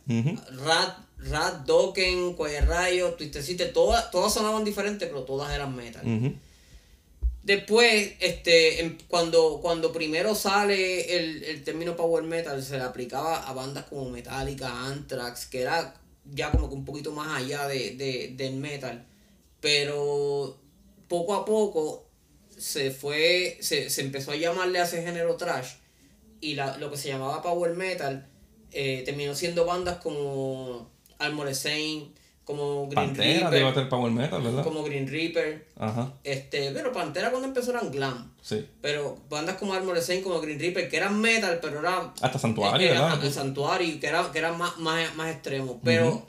Rat, 0.65 0.99
Rat, 1.19 1.65
Dokken, 1.65 2.37
Riot, 2.37 3.13
Twisted 3.17 3.43
Sister, 3.43 3.73
todas, 3.73 4.11
todas 4.11 4.33
sonaban 4.35 4.65
diferentes, 4.65 5.09
pero 5.09 5.23
todas 5.25 5.53
eran 5.55 5.75
metal. 5.75 6.03
Después, 7.43 8.13
este, 8.21 8.81
em- 8.81 8.97
cuando, 9.09 9.59
cuando 9.61 9.93
primero 9.93 10.35
sale 10.35 11.17
el, 11.17 11.45
el 11.45 11.63
término 11.65 11.95
power 11.95 12.23
metal, 12.25 12.63
se 12.63 12.79
le 12.79 12.83
aplicaba 12.85 13.47
a 13.47 13.53
bandas 13.53 13.85
como 13.85 14.09
Metallica, 14.09 14.87
Anthrax, 14.87 15.47
que 15.47 15.61
era 15.61 15.95
ya 16.33 16.51
como 16.51 16.69
que 16.71 16.75
un 16.75 16.87
poquito 16.87 17.13
más 17.13 17.43
allá 17.43 17.69
de, 17.69 17.97
de- 17.97 18.33
del 18.35 18.55
metal. 18.57 19.07
Pero 19.61 20.59
poco 21.09 21.35
a 21.35 21.45
poco 21.45 22.07
se 22.57 22.91
fue, 22.91 23.59
se, 23.61 23.91
se 23.91 24.01
empezó 24.01 24.31
a 24.33 24.37
llamarle 24.37 24.79
a 24.79 24.85
ese 24.85 25.03
género 25.03 25.37
trash. 25.37 25.73
Y 26.41 26.55
la- 26.55 26.79
lo 26.79 26.91
que 26.91 26.97
se 26.97 27.09
llamaba 27.09 27.43
power 27.43 27.75
metal 27.75 28.27
eh, 28.73 29.03
terminó 29.05 29.35
siendo 29.35 29.67
bandas 29.67 29.99
como 29.99 30.91
Armored 31.19 31.55
Saint, 31.55 32.17
como 32.45 32.89
Green 32.89 32.95
Pantera 32.95 33.49
Reaper, 33.51 33.75
ser 33.75 33.89
power 33.89 34.13
metal, 34.13 34.43
¿verdad? 34.43 34.63
como 34.65 34.83
Green 34.83 35.09
Reaper. 35.09 35.67
Ajá, 35.79 36.13
Este, 36.25 36.71
pero 36.73 36.93
Pantera 36.93 37.31
cuando 37.31 37.49
empezó 37.49 37.71
eran 37.71 37.91
glam. 37.91 38.33
sí. 38.43 38.67
Pero 38.83 39.17
bandas 39.31 39.57
como 39.57 39.73
Armored 39.73 40.03
Saint, 40.03 40.23
como 40.23 40.41
Green 40.41 40.59
Reaper, 40.61 40.89
que 40.91 40.97
eran 40.99 41.21
metal, 41.21 41.59
pero 41.63 41.81
eran. 41.81 42.13
Hasta 42.21 42.39
Santuario, 42.39 42.87
eh, 42.87 42.91
¿verdad? 42.93 43.25
eh, 43.25 43.31
Santuario, 43.33 43.99
que 44.01 44.07
eran, 44.07 44.31
que 44.31 44.39
eran 44.39 44.59
más, 44.59 44.77
más, 44.79 45.15
más 45.17 45.31
extremos. 45.33 45.77
Pero 45.83 46.27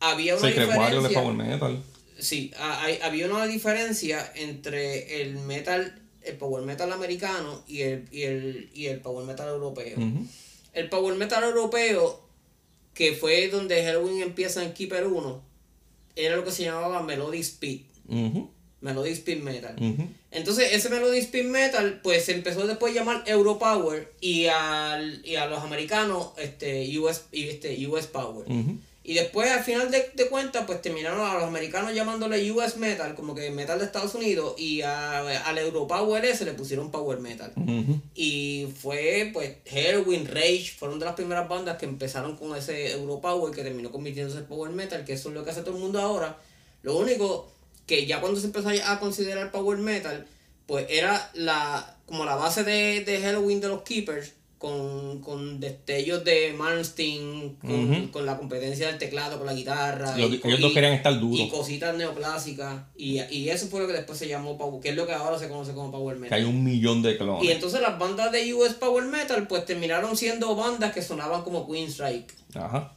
había 0.00 0.36
una 0.36 0.48
Secret 0.48 0.68
Warrior 0.68 1.02
de 1.02 1.08
diferencia. 1.08 1.20
power 1.22 1.34
metal. 1.34 1.82
Sí, 2.18 2.50
había 3.02 3.26
una 3.26 3.46
diferencia 3.46 4.32
entre 4.36 5.20
el 5.20 5.34
metal, 5.40 6.00
el 6.22 6.36
power 6.36 6.62
metal 6.64 6.90
americano 6.92 7.62
y 7.66 7.82
el, 7.82 8.06
y 8.12 8.22
el, 8.22 8.70
y 8.72 8.86
el 8.86 9.00
power 9.00 9.26
metal 9.26 9.48
europeo. 9.48 9.96
El 10.72 10.88
power 10.88 11.14
metal 11.16 11.42
europeo, 11.44 12.25
que 12.96 13.12
fue 13.12 13.48
donde 13.48 13.84
Halloween 13.84 14.22
empieza 14.22 14.64
en 14.64 14.72
Keeper 14.72 15.06
1, 15.06 15.42
era 16.16 16.34
lo 16.34 16.44
que 16.44 16.50
se 16.50 16.64
llamaba 16.64 17.02
Melodic 17.02 17.42
Speed. 17.42 17.82
Ujú. 18.08 18.50
Melodic 18.80 19.12
Speed 19.12 19.42
Metal. 19.42 19.76
Entonces, 20.30 20.72
ese 20.72 20.88
Melodic 20.88 21.24
Speed 21.24 21.44
Metal, 21.44 22.00
pues 22.02 22.24
se 22.24 22.32
empezó 22.32 22.66
después 22.66 22.92
a 22.92 23.00
llamar 23.00 23.24
Europower 23.26 24.12
y, 24.20 24.46
al, 24.46 25.20
y 25.26 25.36
a 25.36 25.46
los 25.46 25.62
americanos 25.62 26.30
este, 26.38 26.98
US, 26.98 27.24
y 27.32 27.48
este, 27.48 27.86
US 27.86 28.06
Power. 28.06 28.46
Y 29.08 29.14
después, 29.14 29.48
al 29.52 29.62
final 29.62 29.88
de, 29.92 30.10
de 30.14 30.28
cuentas, 30.28 30.64
pues 30.66 30.82
terminaron 30.82 31.20
a 31.20 31.34
los 31.34 31.44
americanos 31.44 31.94
llamándole 31.94 32.50
US 32.50 32.76
Metal, 32.76 33.14
como 33.14 33.36
que 33.36 33.52
metal 33.52 33.78
de 33.78 33.84
Estados 33.84 34.16
Unidos, 34.16 34.56
y 34.58 34.82
a, 34.82 35.20
al 35.46 35.58
Europower 35.58 36.24
ese 36.24 36.44
le 36.44 36.54
pusieron 36.54 36.90
Power 36.90 37.20
Metal. 37.20 37.52
Y 38.16 38.66
fue, 38.82 39.30
pues, 39.32 39.58
Halloween, 39.70 40.26
Rage, 40.26 40.72
fueron 40.76 40.98
de 40.98 41.04
las 41.04 41.14
primeras 41.14 41.48
bandas 41.48 41.78
que 41.78 41.86
empezaron 41.86 42.36
con 42.36 42.56
ese 42.56 42.94
Europower 42.94 43.54
que 43.54 43.62
terminó 43.62 43.92
convirtiéndose 43.92 44.40
en 44.40 44.46
Power 44.46 44.72
Metal, 44.72 45.04
que 45.04 45.12
eso 45.12 45.28
es 45.28 45.36
lo 45.36 45.44
que 45.44 45.50
hace 45.50 45.60
todo 45.60 45.76
el 45.76 45.82
mundo 45.82 46.00
ahora. 46.00 46.38
Lo 46.82 46.96
único 46.96 47.48
que 47.86 48.06
ya 48.06 48.20
cuando 48.20 48.40
se 48.40 48.46
empezó 48.46 48.70
a 48.70 48.98
considerar 48.98 49.52
Power 49.52 49.78
Metal, 49.78 50.26
pues 50.66 50.84
era 50.90 51.30
la 51.34 51.96
como 52.06 52.24
la 52.24 52.34
base 52.34 52.64
de, 52.64 53.04
de 53.04 53.20
Halloween 53.20 53.60
de 53.60 53.68
los 53.68 53.82
Keepers, 53.82 54.32
con, 54.58 55.20
con 55.20 55.60
destellos 55.60 56.24
de 56.24 56.54
Malmsteen, 56.56 57.56
con, 57.56 58.08
con 58.08 58.24
la 58.24 58.38
competencia 58.38 58.86
del 58.88 58.98
teclado, 58.98 59.36
con 59.36 59.46
la 59.46 59.52
guitarra. 59.54 60.18
Y- 60.18 60.22
ellos 60.22 60.60
dos 60.60 60.70
y- 60.70 60.74
querían 60.74 60.94
estar 60.94 61.12
y 61.12 61.18
duros. 61.18 61.48
cositas 61.50 61.94
neoclásicas. 61.96 62.82
Y, 62.96 63.20
y 63.30 63.50
eso 63.50 63.66
fue 63.66 63.80
lo 63.80 63.86
que 63.86 63.92
después 63.92 64.18
se 64.18 64.28
llamó 64.28 64.56
Power, 64.56 64.80
que 64.82 64.88
es 64.90 64.96
lo 64.96 65.06
que 65.06 65.12
ahora 65.12 65.38
se 65.38 65.48
conoce 65.48 65.72
como 65.74 65.90
Power 65.90 66.16
Que 66.16 66.22
Metal. 66.22 66.38
hay 66.38 66.44
un 66.44 66.64
millón 66.64 67.02
de 67.02 67.12
Y 67.12 67.16
clones. 67.18 67.50
entonces 67.50 67.80
las 67.80 67.98
bandas 67.98 68.32
de 68.32 68.54
US 68.54 68.74
Power 68.74 69.04
Metal 69.04 69.46
pues 69.46 69.64
terminaron 69.66 70.16
siendo 70.16 70.56
bandas 70.56 70.92
que 70.92 71.02
sonaban 71.02 71.42
como 71.42 71.70
Queenstrike. 71.70 72.32
Ajá. 72.54 72.92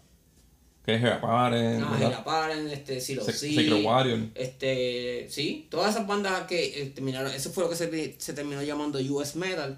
Que 0.86 0.96
es 0.96 1.04
Aparen, 1.04 1.84
Ah, 1.84 1.90
¿verdad? 1.92 2.08
Hera 2.14 2.24
Paren, 2.24 2.68
este, 2.70 3.00
Silo 3.02 3.24
Se- 3.24 3.34
Secret 3.34 3.84
Warrior. 3.84 4.20
Este, 4.34 5.28
sí, 5.30 5.68
todas 5.70 5.94
esas 5.94 6.08
bandas 6.08 6.44
que 6.48 6.82
eh, 6.82 6.86
terminaron, 6.96 7.32
eso 7.32 7.52
fue 7.52 7.66
lo 7.66 7.70
que 7.70 7.76
se, 7.76 8.16
se 8.18 8.34
terminó 8.34 8.64
llamando 8.64 8.98
US 8.98 9.36
Metal. 9.36 9.78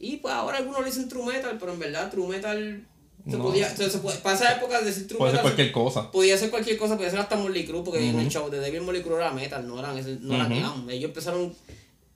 Y 0.00 0.16
pues 0.16 0.32
ahora 0.34 0.58
algunos 0.58 0.80
le 0.80 0.86
dicen 0.86 1.08
True 1.08 1.24
Metal, 1.26 1.56
pero 1.60 1.72
en 1.74 1.78
verdad 1.78 2.10
True 2.10 2.26
Metal 2.26 2.86
se 3.28 3.36
No. 3.36 3.42
podía, 3.42 3.68
se, 3.68 3.90
se 3.90 3.98
puede- 3.98 4.16
para 4.18 4.34
esa 4.34 4.52
época 4.56 4.80
decir 4.80 5.06
True 5.06 5.18
Puede 5.18 5.32
ser 5.32 5.38
Metal 5.42 5.52
cualquier 5.52 5.72
cosa. 5.72 6.10
podía 6.10 6.38
ser 6.38 6.50
cualquier 6.50 6.78
cosa, 6.78 6.96
podía 6.96 7.10
ser 7.10 7.18
hasta 7.20 7.36
Molly 7.36 7.66
Crue, 7.66 7.84
porque 7.84 8.08
en 8.08 8.18
el 8.18 8.28
show 8.30 8.48
de 8.50 8.58
David 8.60 8.80
Molly 8.80 9.02
Crue 9.02 9.16
era 9.16 9.30
metal, 9.32 9.66
no 9.68 9.78
eran 9.78 9.96
ese- 9.98 10.18
no 10.22 10.34
glam. 10.48 10.88
Ellos 10.88 11.10
empezaron 11.10 11.54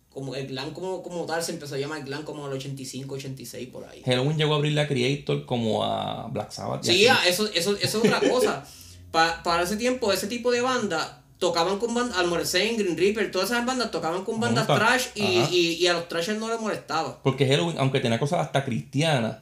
como 0.08 0.34
el 0.34 0.46
glam 0.46 0.72
como, 0.72 1.02
como 1.02 1.26
tal 1.26 1.42
se 1.42 1.52
empezó 1.52 1.74
a 1.74 1.78
llamar 1.78 2.02
glam 2.04 2.22
como 2.22 2.46
en 2.46 2.52
el 2.52 2.56
85, 2.58 3.16
86 3.16 3.68
por 3.68 3.84
ahí. 3.84 4.00
Halloween 4.06 4.38
llegó 4.38 4.54
a 4.54 4.56
abrir 4.56 4.72
la 4.72 4.86
Creator 4.88 5.44
como 5.44 5.84
a 5.84 6.28
Black 6.28 6.52
Sabbath. 6.52 6.84
Sí, 6.84 7.06
ah, 7.08 7.18
eso, 7.26 7.46
eso, 7.52 7.76
eso 7.76 7.82
es 7.82 7.94
otra 7.96 8.20
cosa. 8.30 8.64
Pa- 9.10 9.42
para 9.42 9.64
ese 9.64 9.76
tiempo, 9.76 10.10
ese 10.12 10.26
tipo 10.28 10.50
de 10.52 10.60
banda, 10.60 11.23
tocaban 11.48 11.78
con 11.78 11.94
bandas, 11.94 12.16
Almoresen, 12.18 12.76
Green 12.76 12.96
Reaper, 12.96 13.30
todas 13.30 13.50
esas 13.50 13.64
bandas 13.66 13.90
tocaban 13.90 14.24
con 14.24 14.40
bandas 14.40 14.66
trash 14.66 15.06
y, 15.14 15.22
y, 15.50 15.76
y 15.80 15.86
a 15.86 15.92
los 15.94 16.08
trashers 16.08 16.38
no 16.38 16.48
les 16.48 16.60
molestaba. 16.60 17.22
Porque 17.22 17.46
Halloween, 17.46 17.76
aunque 17.78 18.00
tenía 18.00 18.18
cosas 18.18 18.40
hasta 18.40 18.64
cristianas, 18.64 19.38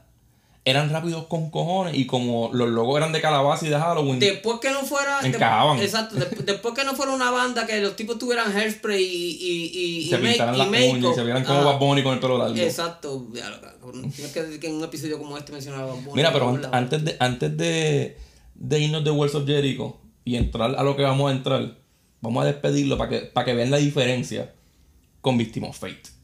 eran 0.64 0.90
rápidos 0.90 1.26
con 1.26 1.50
cojones 1.50 1.96
y 1.96 2.06
como 2.06 2.50
los 2.52 2.68
logos 2.68 2.96
eran 2.96 3.10
de 3.12 3.20
calabaza 3.20 3.66
y 3.66 3.68
de 3.68 3.76
Halloween. 3.76 4.20
Después 4.20 4.58
que 4.60 4.70
no 4.70 4.80
fuera. 4.84 5.18
Encajaban. 5.24 5.78
exacto. 5.80 6.14
de- 6.16 6.26
después 6.52 6.72
que 6.74 6.84
no 6.84 6.94
fuera 6.94 7.10
una 7.12 7.32
banda 7.32 7.66
que 7.66 7.80
los 7.80 7.96
tipos 7.96 8.16
tuvieran 8.18 8.56
hairspray 8.56 9.02
y. 9.02 9.38
y, 9.40 9.98
y, 10.04 10.08
se 10.08 10.18
pintaran 10.18 10.56
las 10.56 10.68
uñas 10.68 11.12
y 11.12 11.14
se 11.16 11.24
vieran 11.24 11.42
como 11.44 11.60
Ah, 11.60 11.64
Bad 11.64 11.78
Bunny 11.80 12.02
con 12.04 12.14
el 12.14 12.20
pelo 12.20 12.38
largo. 12.38 12.54
Exacto. 12.56 13.26
Ya, 13.32 13.48
lo. 13.50 13.72
Tienes 14.10 14.32
que 14.32 14.42
decir 14.44 14.60
que 14.60 14.68
en 14.68 14.76
un 14.76 14.84
episodio 14.84 15.18
como 15.18 15.36
este 15.36 15.50
mencionaba 15.50 15.86
Bad 15.86 15.96
Bunny. 16.02 16.14
Mira, 16.14 16.32
pero 16.32 16.48
an- 16.50 16.68
antes 16.70 17.04
de, 17.04 17.16
antes 17.18 17.56
de, 17.56 18.16
de 18.54 18.78
irnos 18.78 19.02
de 19.02 19.10
Worlds 19.10 19.34
of 19.34 19.46
Jericho 19.46 19.96
y 20.24 20.36
entrar 20.36 20.76
a 20.76 20.82
lo 20.84 20.94
que 20.94 21.02
vamos 21.02 21.28
a 21.28 21.34
entrar, 21.34 21.74
vamos 22.22 22.42
a 22.42 22.46
despedirlo 22.46 22.96
para 22.96 23.10
que, 23.10 23.18
para 23.26 23.44
que 23.44 23.54
vean 23.54 23.70
la 23.70 23.76
diferencia 23.76 24.54
con 25.20 25.36
Victim 25.36 25.64
of 25.64 25.78
Fate. 25.78 26.21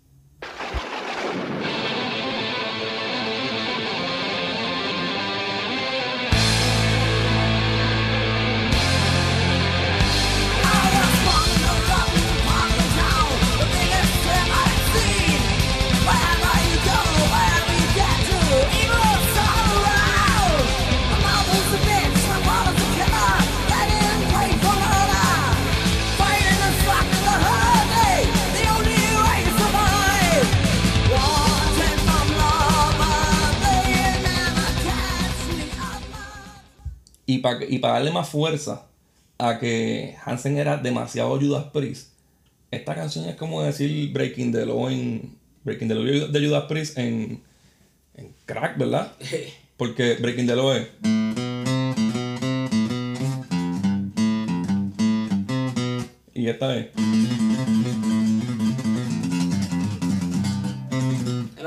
Y 37.38 37.40
para 37.40 37.64
y 37.64 37.78
pa 37.78 37.92
darle 37.92 38.10
más 38.10 38.28
fuerza 38.28 38.86
a 39.38 39.60
que 39.60 40.16
Hansen 40.24 40.58
era 40.58 40.76
demasiado 40.76 41.38
Judas 41.38 41.66
Priest, 41.72 42.08
esta 42.72 42.96
canción 42.96 43.26
es 43.26 43.36
como 43.36 43.62
decir 43.62 44.12
Breaking 44.12 44.50
the 44.50 44.66
Law 44.66 44.88
en. 44.88 45.38
Breaking 45.62 45.88
the 45.88 45.94
Law 45.94 46.28
de 46.32 46.46
Judas 46.46 46.64
Priest 46.64 46.98
en. 46.98 47.40
en 48.14 48.34
crack, 48.44 48.76
¿verdad? 48.76 49.12
Porque 49.76 50.14
Breaking 50.14 50.48
the 50.48 50.56
Law 50.56 50.72
es. 50.72 50.88
Y 56.34 56.48
esta 56.48 56.76
es. 56.76 56.88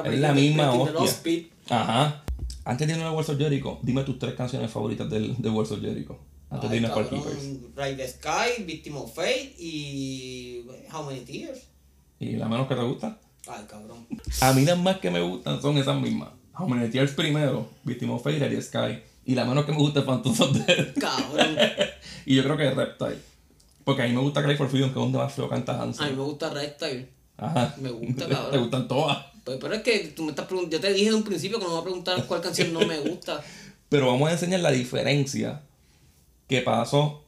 Es 0.04 0.20
la 0.20 0.34
misma 0.34 0.74
hostia. 0.74 1.46
Ajá. 1.70 2.24
Antes 2.64 2.88
de 2.88 2.94
irnos 2.94 3.08
a 3.08 3.12
Worlds 3.12 3.30
of 3.30 3.38
Jericho, 3.38 3.80
dime 3.82 4.04
tus 4.04 4.20
tres 4.20 4.36
canciones 4.36 4.70
favoritas 4.72 5.10
del, 5.10 5.36
de 5.42 5.50
Worlds 5.50 5.72
of 5.72 5.82
Jericho. 5.82 6.20
Antes 6.50 6.70
de 6.70 6.78
Ay, 6.78 6.84
irnos 6.84 6.96
para 6.96 7.10
cabrón, 7.10 7.24
Keepers. 7.24 7.76
Ride 7.76 7.96
the 7.96 8.08
Sky, 8.08 8.64
Victim 8.64 8.98
of 8.98 9.14
Fate 9.14 9.56
y. 9.58 10.66
How 10.94 11.04
Many 11.06 11.22
Tears. 11.22 11.68
¿Y 12.20 12.36
la 12.36 12.48
menos 12.48 12.68
que 12.68 12.76
te 12.76 12.84
gusta? 12.84 13.18
Ay, 13.48 13.66
cabrón. 13.68 14.06
A 14.42 14.54
mí 14.54 14.66
las 14.66 14.78
más 14.78 14.98
que 14.98 15.10
me 15.10 15.22
gustan 15.22 15.62
son 15.62 15.78
esas 15.78 16.00
mismas. 16.00 16.30
How 16.58 16.68
Many 16.68 16.90
Tears 16.90 17.12
primero, 17.14 17.70
Victim 17.84 18.12
of 18.12 18.24
Fate, 18.24 18.54
y 18.54 18.62
Sky. 18.62 19.02
Y 19.26 19.36
la 19.36 19.46
menos 19.46 19.66
que 19.66 19.72
me 19.72 19.78
gusta 19.78 20.02
es 20.02 20.06
Phantom 20.06 20.32
of 20.40 20.52
Death. 20.66 20.98
Cabrón. 21.00 21.56
y 22.26 22.36
yo 22.36 22.44
creo 22.44 22.58
que 22.58 22.68
es 22.68 22.76
Reptile. 22.76 23.18
Porque 23.84 24.04
a 24.04 24.08
mí 24.08 24.14
me 24.14 24.22
gusta 24.22 24.44
Cry 24.44 24.56
for 24.56 24.70
Freedom, 24.70 24.90
que 24.90 25.00
es 25.00 25.04
donde 25.04 25.18
más 25.18 25.34
feo 25.34 25.50
canta 25.50 25.82
A 25.82 25.86
mí 25.86 25.94
me 26.00 26.22
gusta 26.24 26.50
Reptile. 26.50 27.10
Ajá. 27.38 27.76
me 27.80 27.90
gusta, 27.90 28.26
Te 28.28 28.34
cabrón. 28.34 28.62
gustan 28.62 28.88
todas. 28.88 29.26
Pues, 29.44 29.58
pero 29.60 29.74
es 29.74 29.82
que 29.82 30.00
tú 30.16 30.24
me 30.24 30.30
estás 30.32 30.46
preguntando. 30.46 30.78
Yo 30.78 30.82
te 30.82 30.94
dije 30.94 31.10
de 31.10 31.16
un 31.16 31.24
principio 31.24 31.58
que 31.58 31.64
no 31.64 31.70
me 31.70 31.76
vas 31.76 31.82
a 31.82 31.86
preguntar 31.86 32.28
cuál 32.28 32.42
canción 32.42 32.72
no 32.74 32.82
me 32.86 33.00
gusta. 33.00 33.44
Pero 33.90 34.08
vamos 34.08 34.30
a 34.30 34.34
enseñar 34.34 34.62
la 34.62 34.72
diferencia 34.72 35.64
que 36.48 36.62
pasó. 36.62 37.26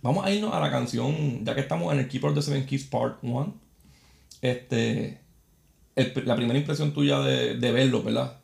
Vamos 0.00 0.24
a 0.24 0.30
irnos 0.32 0.54
a 0.54 0.60
la 0.60 0.70
canción, 0.70 1.44
ya 1.44 1.54
que 1.54 1.60
estamos 1.60 1.92
en 1.92 1.98
el 1.98 2.08
Keeper 2.08 2.30
of 2.30 2.36
the 2.36 2.42
Seven 2.42 2.64
Keys 2.64 2.84
Part 2.84 3.18
1. 3.22 3.54
Este. 4.40 5.20
el- 5.96 6.12
la 6.24 6.36
primera 6.36 6.58
impresión 6.58 6.94
tuya 6.94 7.18
de, 7.20 7.56
de 7.56 7.72
verlo, 7.72 8.02
¿verdad? 8.02 8.38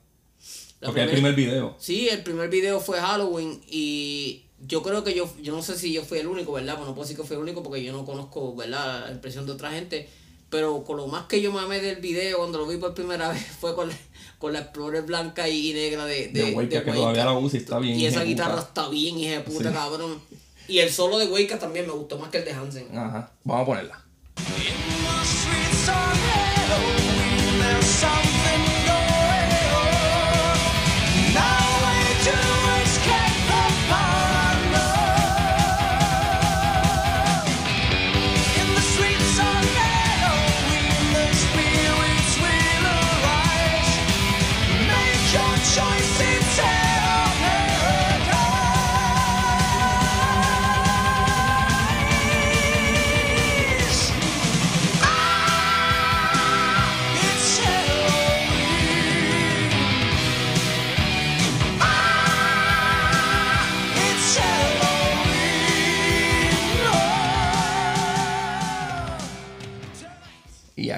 La 0.81 0.89
Porque 0.89 1.03
es 1.03 1.07
el 1.07 1.13
primer- 1.13 1.35
primer 1.35 1.51
video. 1.53 1.77
Sí, 1.79 2.09
el 2.09 2.23
primer 2.23 2.51
video 2.51 2.81
fue 2.81 2.99
Halloween 3.01 3.61
y 3.71 4.43
yo 4.67 4.83
creo 4.83 5.05
que 5.05 5.15
yo, 5.15 5.33
yo 5.41 5.55
no 5.55 5.63
sé 5.63 5.79
si 5.79 5.93
yo 5.93 6.03
fui 6.05 6.19
el 6.19 6.27
único, 6.27 6.53
¿verdad? 6.53 6.75
Pues 6.75 6.87
no 6.89 6.95
puedo 6.95 7.05
decir 7.07 7.17
que 7.17 7.23
fui 7.27 7.37
el 7.37 7.43
único 7.43 7.63
porque 7.63 7.83
yo 7.83 7.93
no 7.93 8.05
conozco, 8.05 8.55
¿verdad? 8.57 9.07
La 9.07 9.13
impresión 9.13 9.47
de 9.47 9.53
otra 9.53 9.71
gente. 9.71 10.09
Pero 10.55 10.85
con 10.85 10.97
lo 10.99 11.09
más 11.09 11.25
que 11.27 11.43
yo 11.43 11.53
me 11.53 11.59
amé 11.59 11.81
del 11.81 11.97
video 11.97 12.39
cuando 12.39 12.59
lo 12.59 12.67
vi 12.69 12.77
por 12.77 12.95
primera 12.95 13.29
vez 13.33 13.45
fue 13.61 13.75
con 13.75 13.89
la, 13.89 13.95
con 14.39 14.53
la 14.53 14.61
Explorer 14.61 15.03
blanca 15.03 15.49
y, 15.49 15.73
negra 15.73 16.05
de, 16.07 16.29
de, 16.29 16.45
De 16.45 16.53
Wake, 16.55 16.69
que 16.69 16.77
Wake. 16.79 16.93
todavía 16.93 17.25
la 17.25 17.33
usa 17.33 17.59
y 17.59 17.63
está 17.63 17.81
bien. 17.81 17.99
Y 17.99 18.07
esa 18.07 18.23
guitarra 18.23 18.61
está 18.61 18.89
bien, 18.89 19.19
hija 19.19 19.33
de 19.33 19.41
puta, 19.41 19.71
Sí. 19.71 19.75
cabrón. 19.75 20.21
Y 20.69 20.79
el 20.79 20.93
solo 20.93 21.19
de 21.19 21.27
Wake 21.27 21.57
también 21.57 21.89
me 21.89 21.93
gustó 21.93 22.19
más 22.21 22.31
que 22.31 22.39
el 22.39 22.45
de 22.45 22.53
Hansen. 22.53 22.97
Ajá. 22.97 23.33
Vamos 23.43 23.63
a 23.63 23.67
ponerla. 23.67 24.05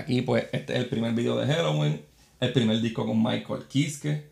Aquí, 0.07 0.23
pues, 0.23 0.45
este 0.53 0.73
es 0.75 0.79
el 0.79 0.89
primer 0.89 1.13
video 1.15 1.37
de 1.37 1.47
Halloween. 1.53 2.01
El 2.39 2.53
primer 2.53 2.81
disco 2.81 3.05
con 3.05 3.21
Michael 3.23 3.65
Kiske. 3.69 4.25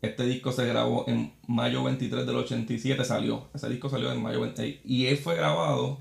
Este 0.00 0.24
disco 0.26 0.50
se 0.50 0.66
grabó 0.66 1.04
en 1.06 1.32
mayo 1.46 1.84
23 1.84 2.26
del 2.26 2.34
87, 2.36 3.04
salió. 3.04 3.48
Ese 3.54 3.68
disco 3.68 3.88
salió 3.88 4.10
en 4.10 4.20
mayo 4.20 4.40
26. 4.40 4.80
Y 4.84 5.06
él 5.06 5.16
fue 5.16 5.36
grabado 5.36 6.00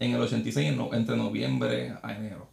en 0.00 0.12
el 0.14 0.20
86, 0.20 0.68
en 0.68 0.76
no- 0.76 0.92
entre 0.92 1.16
noviembre 1.16 1.94
a 2.02 2.16
enero. 2.16 2.48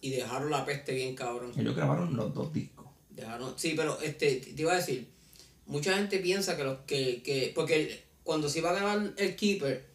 Y 0.00 0.10
dejaron 0.10 0.48
la 0.50 0.64
peste 0.64 0.94
bien, 0.94 1.16
cabrón. 1.16 1.50
Ellos 1.56 1.74
grabaron 1.74 2.14
los 2.16 2.32
dos 2.32 2.52
discos. 2.52 2.86
Dejaron, 3.10 3.54
sí, 3.56 3.74
pero 3.76 3.98
este, 4.00 4.36
te 4.36 4.62
iba 4.62 4.72
a 4.72 4.76
decir, 4.76 5.08
mucha 5.66 5.94
gente 5.96 6.18
piensa 6.20 6.56
que 6.56 6.62
los 6.62 6.78
que, 6.86 7.20
que 7.24 7.50
porque 7.52 7.74
el- 7.74 8.00
cuando 8.22 8.48
se 8.48 8.60
iba 8.60 8.70
a 8.70 8.74
grabar 8.74 9.12
el 9.16 9.34
Keeper, 9.34 9.86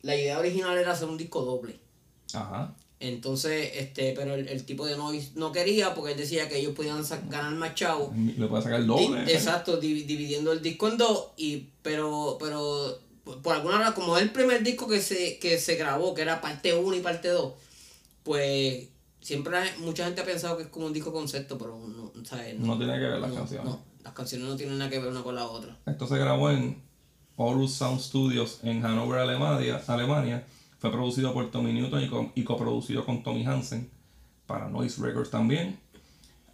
la 0.00 0.16
idea 0.16 0.38
original 0.38 0.78
era 0.78 0.92
hacer 0.92 1.06
un 1.08 1.18
disco 1.18 1.42
doble. 1.44 1.78
Ajá. 2.32 2.74
Entonces, 3.04 3.70
este, 3.74 4.12
pero 4.16 4.34
el, 4.34 4.46
el 4.48 4.64
tipo 4.64 4.86
de 4.86 4.96
Noise 4.96 5.32
no 5.34 5.50
quería 5.50 5.92
porque 5.94 6.12
él 6.12 6.18
decía 6.18 6.48
que 6.48 6.58
ellos 6.58 6.72
podían 6.74 7.02
ganar 7.28 7.52
más 7.54 7.74
chavo. 7.74 8.14
Le 8.16 8.46
puede 8.46 8.62
sacar 8.62 8.78
el 8.80 8.86
doble. 8.86 9.24
Di- 9.24 9.32
Exacto, 9.32 9.80
divi- 9.80 10.06
dividiendo 10.06 10.52
el 10.52 10.62
disco 10.62 10.86
en 10.88 10.98
dos, 10.98 11.28
y 11.36 11.66
pero, 11.82 12.36
pero 12.40 12.98
por 13.42 13.54
alguna 13.56 13.78
razón, 13.78 13.94
como 13.94 14.16
es 14.16 14.22
el 14.22 14.30
primer 14.30 14.62
disco 14.62 14.86
que 14.86 15.00
se, 15.00 15.38
que 15.38 15.58
se 15.58 15.74
grabó, 15.74 16.14
que 16.14 16.22
era 16.22 16.40
parte 16.40 16.74
1 16.74 16.96
y 16.96 17.00
parte 17.00 17.28
2, 17.28 17.52
pues 18.22 18.86
siempre 19.20 19.58
mucha 19.78 20.04
gente 20.04 20.20
ha 20.20 20.24
pensado 20.24 20.56
que 20.56 20.64
es 20.64 20.68
como 20.68 20.86
un 20.86 20.92
disco 20.92 21.12
concepto, 21.12 21.58
pero 21.58 21.78
no, 21.78 22.12
¿sabes? 22.24 22.58
No 22.58 22.76
tiene 22.78 22.94
que 22.94 23.00
ver 23.06 23.18
las 23.18 23.30
no, 23.30 23.36
canciones. 23.36 23.66
no, 23.66 23.80
las 24.04 24.12
canciones 24.12 24.46
no 24.48 24.56
tienen 24.56 24.78
nada 24.78 24.90
que 24.90 24.98
ver 24.98 25.08
una 25.08 25.22
con 25.22 25.34
la 25.34 25.46
otra. 25.46 25.76
Esto 25.86 26.06
se 26.06 26.18
grabó 26.18 26.50
en 26.50 26.80
Horus 27.36 27.72
Sound 27.74 28.00
Studios 28.00 28.60
en 28.62 28.82
Hannover, 28.82 29.18
Alemania. 29.20 29.82
Alemania. 29.86 30.46
Fue 30.82 30.90
producido 30.90 31.32
por 31.32 31.48
Tommy 31.52 31.72
Newton 31.72 32.02
y, 32.02 32.08
co- 32.08 32.32
y 32.34 32.42
coproducido 32.42 33.06
con 33.06 33.22
Tommy 33.22 33.46
Hansen 33.46 33.88
para 34.48 34.68
Noise 34.68 35.00
Records 35.00 35.30
también. 35.30 35.78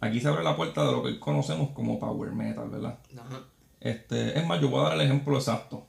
Aquí 0.01 0.21
se 0.21 0.27
abre 0.27 0.43
la 0.43 0.55
puerta 0.55 0.85
de 0.85 0.91
lo 0.91 1.01
que 1.01 1.19
conocemos 1.19 1.71
como 1.71 1.99
Power 1.99 2.31
Metal, 2.33 2.69
¿verdad? 2.69 2.99
Ajá. 3.19 3.41
Este, 3.79 4.37
es 4.37 4.45
más, 4.45 4.61
yo 4.61 4.69
voy 4.69 4.81
a 4.81 4.89
dar 4.89 4.93
el 4.93 5.01
ejemplo 5.01 5.35
exacto. 5.35 5.87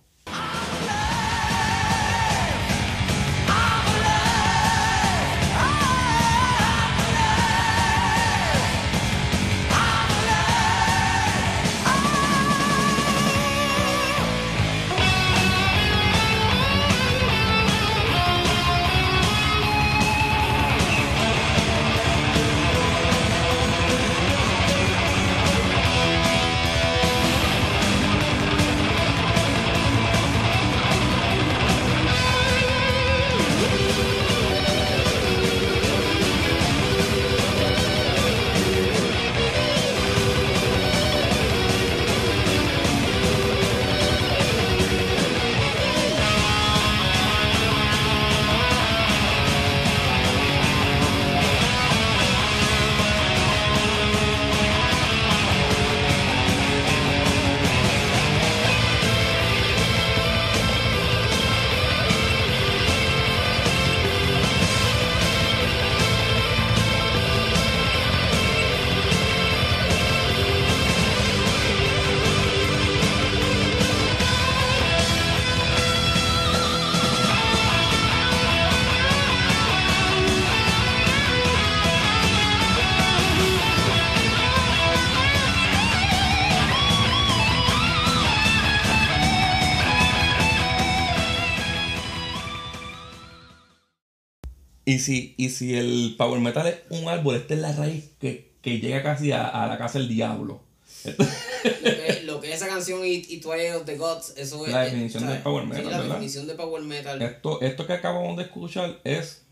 Y 95.41 95.49
si, 95.49 95.75
el 95.75 96.17
power 96.19 96.39
metal 96.41 96.67
es 96.67 96.77
un 96.91 97.09
árbol, 97.09 97.37
esta 97.37 97.55
es 97.55 97.61
la 97.61 97.73
raíz 97.73 98.11
que, 98.21 98.51
que 98.61 98.79
llega 98.79 99.03
casi 99.03 99.33
a, 99.33 99.47
a 99.49 99.67
la 99.67 99.79
casa 99.79 99.99
del 99.99 100.09
diablo. 100.09 100.61
Lo 101.05 101.17
que, 101.17 102.23
lo 102.25 102.41
que 102.43 102.53
esa 102.53 102.69
canción 102.69 103.07
y, 103.07 103.25
y 103.27 103.41
Twilight 103.41 103.75
of 103.75 103.85
the 103.87 103.97
Gods, 103.97 104.35
eso 104.37 104.67
es. 104.67 104.73
La 104.73 104.83
definición 104.83 105.25
power 105.43 105.63
Sí, 105.65 105.69
metal, 105.71 105.85
la 105.85 105.91
¿verdad? 105.99 106.09
definición 106.09 106.47
de 106.47 106.55
power 106.57 106.83
metal. 106.83 107.23
Esto, 107.23 107.61
esto 107.63 107.87
que 107.87 107.95
acabamos 107.95 108.37
de 108.37 108.43
escuchar 108.43 109.01
es 109.05 109.43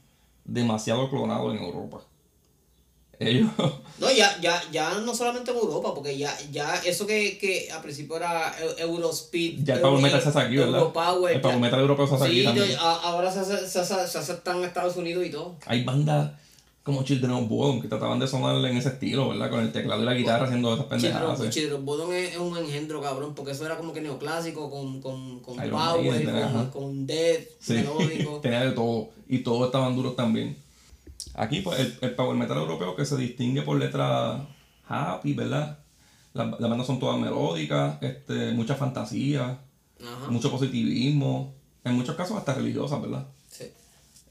demasiado 0.44 1.08
clonado 1.08 1.50
en 1.52 1.58
Europa. 1.62 2.02
Ellos. 3.20 3.50
No, 3.98 4.10
ya, 4.12 4.38
ya, 4.40 4.62
ya 4.70 4.94
no 5.00 5.12
solamente 5.14 5.50
en 5.50 5.56
Europa, 5.56 5.92
porque 5.94 6.16
ya, 6.16 6.32
ya 6.52 6.76
eso 6.84 7.04
que, 7.06 7.36
que 7.38 7.68
al 7.72 7.82
principio 7.82 8.16
era 8.16 8.54
Eu- 8.58 8.78
Eurospeed. 8.78 9.64
Ya 9.64 9.74
el 9.74 9.80
power 9.80 10.00
metal 10.00 10.22
se 10.22 10.28
hace 10.28 10.38
aquí, 10.38 10.56
¿verdad? 10.56 10.78
Europower, 10.78 11.34
el 11.34 11.40
power 11.40 11.58
metal 11.58 11.80
europeo 11.80 12.06
se 12.06 12.14
hace 12.14 12.24
aquí 12.26 12.38
Sí, 12.40 12.44
también. 12.44 12.68
yo- 12.68 12.80
a- 12.80 13.00
ahora 13.02 13.30
se 13.32 13.40
hace, 13.40 13.66
se, 13.68 13.80
hace, 13.80 14.06
se 14.06 14.18
hace 14.18 14.34
tan 14.34 14.58
en 14.58 14.64
Estados 14.64 14.96
Unidos 14.96 15.26
y 15.26 15.30
todo. 15.30 15.56
Hay 15.66 15.82
bandas 15.82 16.30
como 16.84 17.02
Children 17.02 17.32
of 17.32 17.48
Bodom 17.48 17.82
que 17.82 17.88
trataban 17.88 18.18
de 18.20 18.26
sonar 18.28 18.56
en 18.64 18.76
ese 18.76 18.88
estilo, 18.90 19.28
¿verdad? 19.30 19.50
Con 19.50 19.60
el 19.60 19.72
teclado 19.72 20.00
y 20.00 20.04
la 20.06 20.14
guitarra 20.14 20.44
haciendo 20.46 20.72
esas 20.74 20.86
pendejadas. 20.86 21.38
¿sí? 21.40 21.50
Chidro 21.50 21.78
Bodon 21.80 22.14
es, 22.14 22.30
es 22.32 22.38
un 22.38 22.56
engendro, 22.56 23.02
cabrón, 23.02 23.34
porque 23.34 23.50
eso 23.52 23.66
era 23.66 23.76
como 23.76 23.92
que 23.92 24.00
neoclásico, 24.00 24.70
con, 24.70 25.02
con, 25.02 25.40
con 25.40 25.56
power, 25.56 25.70
Maiden, 26.24 26.52
con, 26.52 26.70
con 26.70 27.06
death, 27.06 27.48
Sí, 27.60 27.72
melódico. 27.74 28.38
tenía 28.40 28.60
de 28.64 28.70
todo. 28.72 29.08
Y 29.28 29.38
todos 29.40 29.66
estaban 29.66 29.94
duros 29.96 30.14
también. 30.16 30.56
Aquí, 31.34 31.60
pues, 31.60 31.78
el, 31.80 31.98
el 32.00 32.14
power 32.14 32.36
metal 32.36 32.58
europeo 32.58 32.96
que 32.96 33.04
se 33.04 33.16
distingue 33.16 33.62
por 33.62 33.78
letras 33.78 34.40
happy, 34.88 35.34
¿verdad? 35.34 35.78
Las, 36.34 36.58
las 36.60 36.70
bandas 36.70 36.86
son 36.86 36.98
todas 36.98 37.18
melódicas, 37.18 37.96
este, 38.02 38.52
mucha 38.52 38.74
fantasía, 38.74 39.58
Ajá. 40.00 40.30
mucho 40.30 40.50
positivismo, 40.50 41.54
en 41.84 41.94
muchos 41.94 42.16
casos 42.16 42.36
hasta 42.36 42.54
religiosas, 42.54 43.00
¿verdad? 43.00 43.26
Sí. 43.50 43.64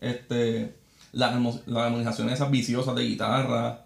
Este, 0.02 0.76
las, 1.14 1.34
las 1.66 1.84
armonizaciones 1.86 2.34
esas 2.36 2.52
viciosas 2.52 2.96
de 2.96 3.04
guitarra, 3.04 3.86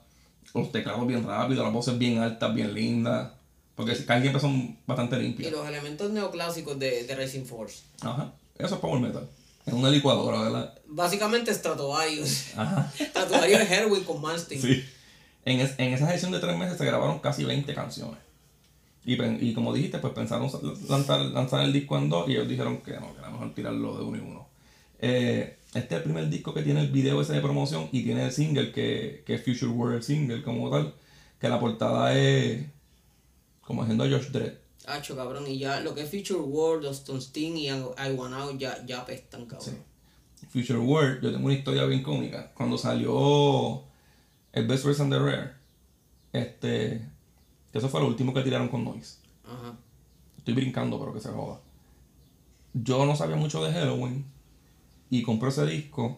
los 0.54 0.72
teclados 0.72 1.08
bien 1.08 1.26
rápidos, 1.26 1.64
las 1.64 1.74
voces 1.74 1.98
bien 1.98 2.20
altas, 2.20 2.54
bien 2.54 2.74
lindas, 2.74 3.32
porque 3.76 3.94
casi 4.06 4.22
siempre 4.22 4.42
son 4.42 4.78
bastante 4.86 5.18
Y 5.18 5.22
limpias. 5.24 5.52
los 5.52 5.68
elementos 5.68 6.12
neoclásicos 6.12 6.78
de, 6.78 7.06
de 7.06 7.16
Racing 7.16 7.46
Force. 7.46 7.84
Ajá, 8.02 8.34
eso 8.58 8.76
es 8.76 8.82
power 8.82 9.00
metal. 9.00 9.28
Es 9.66 9.74
una 9.74 9.90
licuadora, 9.90 10.42
¿verdad? 10.42 10.74
Básicamente 10.88 11.54
Stratovarius. 11.54 12.58
Ajá. 12.58 12.92
Stratovarius 13.00 13.62
es 13.62 13.72
Herwin 13.72 14.04
con 14.04 14.22
Malmsteen. 14.22 14.62
Sí. 14.62 14.84
En, 15.46 15.60
es- 15.60 15.76
en 15.78 15.94
esa 15.94 16.10
sesión 16.12 16.32
de 16.32 16.40
tres 16.40 16.58
meses 16.58 16.78
se 16.78 16.86
grabaron 16.86 17.20
casi 17.20 17.44
20 17.44 17.74
canciones. 17.74 18.18
Y, 19.04 19.14
y 19.24 19.54
como 19.54 19.74
dijiste, 19.74 19.98
pues 20.00 20.14
pensaron 20.14 20.50
sa- 20.50 20.60
lanzar, 20.90 21.20
lanzar 21.22 21.64
el 21.64 21.74
disco 21.74 21.98
en 21.98 22.10
dos 22.10 22.28
y 22.30 22.34
ellos 22.34 22.48
dijeron 22.48 22.78
que 22.82 22.94
no, 23.00 23.14
que 23.14 23.20
era 23.20 23.30
mejor 23.32 23.54
tirarlo 23.54 23.98
de 23.98 24.04
uno 24.04 24.18
y 24.18 24.22
uno. 24.22 24.48
Eh, 25.00 25.58
este 25.74 25.96
es 25.96 26.00
el 26.00 26.04
primer 26.04 26.30
disco 26.30 26.54
que 26.54 26.62
tiene 26.62 26.82
el 26.82 26.92
video 26.92 27.22
ese 27.22 27.34
de 27.34 27.42
promoción 27.42 27.90
y 27.92 28.04
tiene 28.04 28.26
el 28.26 28.32
single 28.32 28.72
que, 28.72 29.24
que 29.26 29.36
es 29.36 29.44
Future 29.44 29.72
World 29.72 30.04
Single 30.04 30.44
como 30.44 30.70
tal, 30.70 30.94
que 31.40 31.50
la 31.50 31.60
portada 31.60 32.14
es 32.16 32.64
como 33.62 33.82
haciendo 33.84 34.04
Josh 34.04 34.28
Dredd. 34.32 34.54
Hacho, 34.88 35.16
cabrón. 35.16 35.48
Y 35.48 35.60
ya 35.60 35.80
lo 35.80 35.94
que 35.94 36.02
es 36.02 36.10
Future 36.10 36.42
World, 36.42 36.86
Austin 36.86 37.22
Sting 37.22 37.56
y 37.58 37.68
I 37.68 37.72
I 37.72 38.14
Want 38.16 38.34
Out 38.34 38.58
ya, 38.58 38.84
ya 38.86 39.02
apestan, 39.02 39.46
cabrón. 39.46 39.78
Future 40.50 40.80
World, 40.80 41.22
yo 41.22 41.32
tengo 41.32 41.46
una 41.46 41.54
historia 41.54 41.86
bien 41.86 42.04
cómica. 42.04 42.52
Cuando 42.54 42.78
salió 42.78 43.84
el 44.52 44.68
Best 44.68 44.86
Race 44.86 45.02
and 45.02 45.14
the 45.14 45.20
Rare, 45.20 45.52
este, 46.34 47.08
eso 47.74 47.90
fue 47.90 48.02
lo 48.02 48.08
último 48.08 48.34
que 48.34 48.42
tiraron 48.42 48.68
con 48.68 48.84
Noise. 48.84 49.20
Ajá. 49.46 49.78
Estoy 50.38 50.56
brincando, 50.56 51.00
pero 51.00 51.14
que 51.14 51.20
se 51.20 51.30
joda. 51.30 51.62
Yo 52.74 53.06
no 53.06 53.16
sabía 53.16 53.36
mucho 53.36 53.64
de 53.64 53.72
Halloween 53.72 54.26
y 55.10 55.22
compré 55.22 55.50
ese 55.50 55.66
disco 55.66 56.18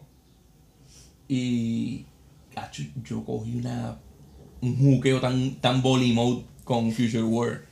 y 1.28 2.06
yo 3.02 3.24
cogí 3.24 3.56
una 3.56 3.98
un 4.60 4.76
juqueo 4.78 5.20
tan, 5.20 5.60
tan 5.60 5.82
volley 5.82 6.12
mode 6.12 6.44
con 6.64 6.90
Future 6.92 7.22
World 7.24 7.62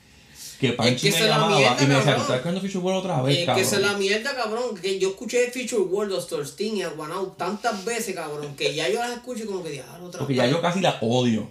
que 0.63 0.73
Panchi 0.75 1.11
que 1.11 1.11
me 1.11 1.17
es 1.19 1.29
la 1.29 1.37
llamaba 1.37 1.57
mierda, 1.59 1.83
y 1.83 1.87
me 1.87 1.95
decía, 1.95 2.05
cabrón. 2.05 2.15
¿tú 2.17 2.23
estás 2.23 2.37
escuchando 2.37 2.61
Future 2.63 2.79
World 2.79 2.99
otra 3.01 3.23
vez, 3.23 3.39
Es 3.39 3.47
cabrón? 3.47 3.63
que 3.63 3.67
esa 3.69 3.77
es 3.77 3.83
la 3.83 3.99
mierda, 3.99 4.35
cabrón. 4.37 4.77
Que 4.81 4.99
yo 4.99 5.09
escuché 5.11 5.51
Future 5.51 5.83
World, 5.83 6.13
Austin 6.15 6.41
Sting 6.47 6.77
y 6.77 6.83
Out 6.83 7.37
tantas 7.37 7.85
veces, 7.85 8.15
cabrón, 8.15 8.55
que 8.57 8.75
ya 8.75 8.89
yo 8.89 8.99
las 9.01 9.13
escucho 9.13 9.43
y 9.45 9.47
como 9.47 9.63
que 9.63 9.71
diablo 9.71 10.07
otra 10.07 10.21
Porque 10.21 10.35
vez. 10.35 10.43
ya 10.45 10.51
yo 10.51 10.63
casi 10.63 10.81
la 10.81 10.99
odio. 11.03 11.51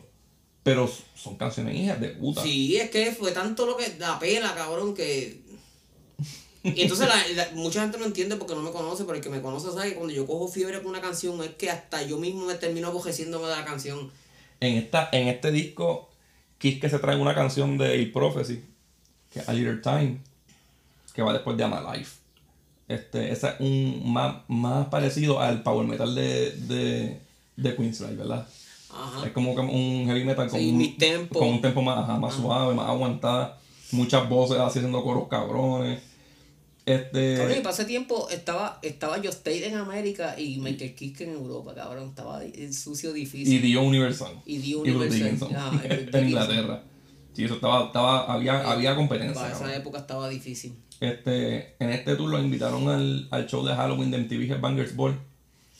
Pero 0.64 0.90
son 1.16 1.36
canciones 1.38 1.76
hijas 1.76 2.00
de 2.00 2.10
puta. 2.10 2.42
Sí, 2.44 2.78
es 2.78 2.90
que 2.92 3.12
fue 3.12 3.32
tanto 3.32 3.66
lo 3.66 3.76
que 3.78 3.90
da 4.00 4.18
pela, 4.20 4.54
cabrón, 4.56 4.94
que. 4.94 5.42
Y 6.64 6.82
entonces 6.84 7.08
la, 7.08 7.16
la- 7.36 7.50
mucha 7.56 7.82
gente 7.82 7.98
no 7.98 8.06
entiende 8.06 8.36
porque 8.36 8.54
no 8.54 8.62
me 8.62 8.70
conoce, 8.72 9.04
pero 9.06 9.16
el 9.18 9.22
que 9.24 9.30
me 9.30 9.42
conoce 9.42 9.72
sabe 9.72 9.90
que 9.90 9.96
cuando 9.96 10.14
yo 10.14 10.28
cojo 10.28 10.48
fiebre 10.48 10.78
con 10.80 10.92
una 10.92 11.02
canción 11.02 11.42
es 11.44 11.50
que 11.56 11.72
hasta 11.72 12.04
yo 12.04 12.18
mismo 12.20 12.46
me 12.46 12.54
termino 12.54 12.90
abojeciéndome 12.90 13.48
de 13.48 13.56
la 13.56 13.66
canción. 13.66 14.12
En, 14.60 14.78
esta, 14.78 15.10
en 15.12 15.28
este 15.28 15.52
disco, 15.52 16.10
Kiss 16.60 16.80
que 16.80 16.88
se 16.90 17.00
trae 17.00 17.18
una 17.18 17.34
canción 17.34 17.80
de 17.80 18.06
Prophecy, 18.14 18.64
que 19.32 19.40
es 19.40 19.50
A 19.50 19.54
Little 19.54 19.78
Time, 19.78 20.20
que 21.14 21.22
va 21.22 21.34
después 21.34 21.58
de 21.58 21.64
Ama 21.64 21.94
Life. 21.96 22.18
Este, 22.88 23.32
ese 23.32 23.48
es 23.48 23.54
un 23.60 24.12
más, 24.12 24.38
más 24.50 24.88
parecido 24.88 25.40
al 25.40 25.64
power 25.64 25.88
metal 25.88 26.14
de, 26.14 26.52
de, 26.52 27.20
de 27.56 27.76
Queensryche, 27.76 28.16
¿verdad? 28.16 28.46
Ajá. 28.94 29.26
Es 29.26 29.32
como 29.32 29.54
un 29.54 30.06
heavy 30.08 30.26
metal 30.26 30.50
con, 30.50 30.60
Sí, 30.60 30.70
un, 30.72 30.98
tempo. 30.98 31.40
con 31.40 31.48
un 31.48 31.62
tempo 31.62 31.82
más, 31.82 31.98
ajá, 32.00 32.18
más 32.18 32.34
suave, 32.36 32.74
más 32.76 32.90
aguantada. 32.90 33.58
Muchas 33.94 34.28
voces 34.28 34.58
así 34.60 34.80
haciendo 34.80 35.02
coros 35.04 35.28
cabrones. 35.30 36.02
Este, 36.86 37.36
Cabrón, 37.38 37.58
y 37.64 37.68
ese 37.70 37.86
tiempo 37.86 38.28
estaba, 38.30 38.80
estaba 38.82 39.22
Yo 39.22 39.30
State 39.30 39.68
en 39.68 39.76
América 39.76 40.38
y 40.38 40.58
Michael 40.58 40.96
Kiske 40.96 41.26
en 41.26 41.34
Europa, 41.34 41.74
cabrón. 41.76 42.10
Estaba 42.10 42.44
el 42.44 42.74
sucio 42.74 43.12
y 43.16 43.22
difícil. 43.22 43.62
Dio 43.62 43.82
Universal. 43.84 44.34
Y 44.46 44.58
Dio 44.58 44.82
Bruce 44.82 44.98
Universal, 44.98 45.22
Dickinson. 45.22 45.56
ajá, 45.56 45.76
y 45.76 45.78
Bruce 45.78 45.94
en 46.02 46.06
Dickinson. 46.06 46.26
Inglaterra. 46.28 46.84
Sí, 47.34 47.46
eso 47.46 47.56
estaba, 47.56 47.86
estaba, 47.88 48.32
había, 48.32 48.70
había 48.72 48.96
competencia. 48.96 49.34
para 49.34 49.50
esa 49.54 49.60
cabrón. 49.60 49.80
época 49.82 49.98
estaba 50.00 50.30
difícil. 50.30 50.76
Este, 51.00 51.76
en 51.84 51.90
este 51.90 52.16
tour 52.16 52.30
lo 52.30 52.40
invitaron 52.40 52.88
al, 52.90 53.28
al 53.32 53.48
show 53.48 53.66
de 53.66 53.74
Halloween 53.76 54.12
de 54.12 54.18
MTV 54.20 54.52
Headbangers 54.52 54.96
Ball, 54.96 55.18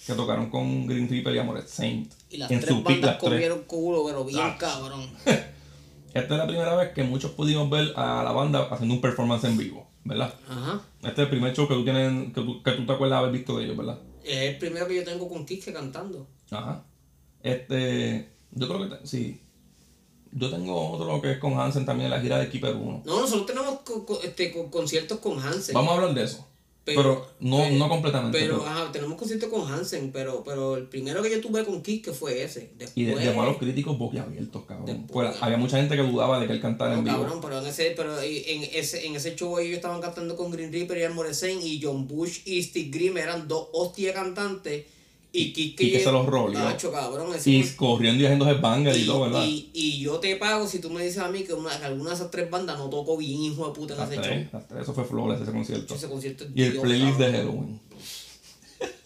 que 0.08 0.14
tocaron 0.14 0.50
con 0.50 0.88
Green 0.88 1.08
Reaper 1.10 1.36
y 1.36 1.40
Amoret 1.40 1.68
Saint. 1.68 2.12
Y 2.30 2.38
las 2.38 2.50
en 2.50 2.60
tres 2.60 2.70
su 2.74 2.82
bandas 2.82 3.18
comieron 3.18 3.62
culo, 3.66 4.04
pero 4.06 4.24
bien 4.26 4.40
Ah. 4.42 4.56
cabrón. 4.60 5.08
Esta 6.14 6.34
es 6.34 6.38
la 6.40 6.48
primera 6.48 6.76
vez 6.76 6.92
que 6.94 7.04
muchos 7.04 7.32
pudimos 7.32 7.70
ver 7.70 7.94
a 7.96 8.24
la 8.24 8.32
banda 8.32 8.68
haciendo 8.72 8.96
un 8.96 9.02
performance 9.02 9.44
en 9.46 9.58
vivo, 9.58 9.88
¿verdad? 10.04 10.34
Ajá. 10.50 10.82
Este 11.04 11.12
es 11.12 11.20
el 11.20 11.30
primer 11.30 11.56
show 11.56 11.68
que 11.68 11.74
tú, 11.76 11.84
tienes, 11.84 12.34
que 12.34 12.42
tú, 12.42 12.62
que 12.64 12.72
tú 12.72 12.86
te 12.86 12.92
acuerdas 12.92 13.20
haber 13.20 13.32
visto 13.32 13.58
de 13.58 13.66
ellos, 13.66 13.78
¿verdad? 13.78 14.00
Es 14.24 14.36
el 14.54 14.58
primero 14.58 14.88
que 14.88 14.96
yo 14.96 15.04
tengo 15.06 15.30
con 15.30 15.46
Kiske 15.46 15.72
cantando. 15.72 16.28
Ajá. 16.50 16.84
Este, 17.44 18.30
yo 18.52 18.68
creo 18.68 18.90
que 18.90 19.08
sí. 19.08 19.40
Yo 20.34 20.50
tengo 20.50 20.92
otro 20.92 21.22
que 21.22 21.32
es 21.34 21.38
con 21.40 21.60
Hansen 21.60 21.86
también, 21.86 22.10
la 22.10 22.22
gira 22.22 22.38
de 22.40 22.50
Keeper 22.50 22.76
1. 22.76 23.04
No, 23.06 23.20
nosotros 23.22 23.46
tenemos 23.46 23.80
este, 24.24 24.52
co- 24.52 24.70
conciertos 24.72 25.20
con 25.20 25.40
Hansen. 25.40 25.74
Vamos 25.74 25.92
a 25.92 25.96
hablar 25.96 26.14
de 26.14 26.24
eso. 26.24 26.48
Pero, 26.84 27.28
no, 27.40 27.58
pero- 27.60 27.76
no 27.76 27.90
completamente. 27.90 28.40
Pero, 28.40 28.58
pero- 28.58 28.70
ajá, 28.70 28.92
tenemos 28.92 29.16
conciertos 29.18 29.50
con 29.50 29.72
Hansen, 29.72 30.12
pero, 30.12 30.44
pero 30.44 30.78
el 30.78 30.88
primero 30.88 31.22
que 31.22 31.30
yo 31.30 31.40
tuve 31.40 31.64
con 31.64 31.84
Kiske 31.84 32.12
fue 32.12 32.42
ese. 32.44 32.72
Después, 32.76 32.92
y 32.96 33.04
de- 33.06 33.16
dejó 33.16 33.44
a 33.44 33.46
los 33.46 33.58
críticos 33.58 33.98
boquiabiertos, 34.00 34.64
cabrón. 34.66 34.86
Después- 34.88 35.30
Pues, 35.30 35.44
había 35.44 35.58
mucha 35.58 35.78
gente 35.78 35.96
que 35.96 36.02
dudaba 36.02 36.40
de 36.40 36.48
que 36.48 36.54
él 36.54 36.62
cantara 36.62 36.96
en 36.96 37.04
vivo. 37.04 37.18
cabrón, 37.18 37.40
pero 37.40 37.60
en 37.60 37.68
ese, 37.68 37.94
pero 37.96 38.20
en 38.20 38.64
ese, 38.74 39.06
en 39.06 39.16
ese 39.16 39.36
show 39.36 39.60
ellos 39.60 39.76
estaban 39.76 40.02
cantando 40.02 40.36
con 40.36 40.50
Green 40.50 40.72
Reaper 40.72 40.98
y 40.98 41.04
Almorecen 41.04 41.60
y 41.62 41.80
John 41.84 42.08
Bush 42.08 42.40
y 42.46 42.64
Steve 42.64 42.90
Grimm 42.90 43.18
eran 43.20 43.48
dos 43.48 43.68
hostias 43.74 44.16
cantantes 44.16 44.86
y 45.34 45.54
Quique 45.54 46.04
se 46.04 46.12
los 46.12 46.26
roleó. 46.26 46.60
Cabrón, 46.92 47.34
Y 47.46 47.64
corriendo 47.70 48.22
y 48.22 48.26
haciendo 48.26 48.48
headbanger 48.50 48.96
y, 48.98 49.02
y, 49.02 49.06
todo, 49.06 49.22
¿verdad? 49.22 49.46
y, 49.46 49.70
y 49.74 50.00
yo 50.02 50.20
te 50.20 50.36
pago 50.36 50.68
si 50.68 50.80
tú 50.80 50.90
me 50.90 51.04
dices 51.04 51.20
a 51.20 51.30
mí 51.30 51.44
que, 51.44 51.54
una, 51.54 51.78
que 51.80 51.86
alguna 51.86 52.10
de 52.10 52.16
esas 52.18 52.30
tres 52.32 52.50
bandas 52.50 52.78
no 52.78 52.90
tocó 52.90 53.16
bien, 53.18 53.40
hijo 53.42 53.68
de 53.68 53.74
puta, 53.74 53.94
en 53.94 54.00
las 54.00 54.12
ese 54.12 54.22
tres, 54.22 54.38
show. 54.44 54.50
las 54.60 54.68
tres, 54.68 54.82
eso 54.82 54.94
fue 54.94 55.06
flores 55.06 55.40
ese 55.42 55.52
concierto. 55.52 55.96
Ese 55.96 56.10
concierto 56.10 56.46
Y 56.54 56.64
el 56.64 56.72
Dios, 56.74 56.84
playlist 56.84 57.18
de. 57.18 57.32
Halloween. 57.32 57.80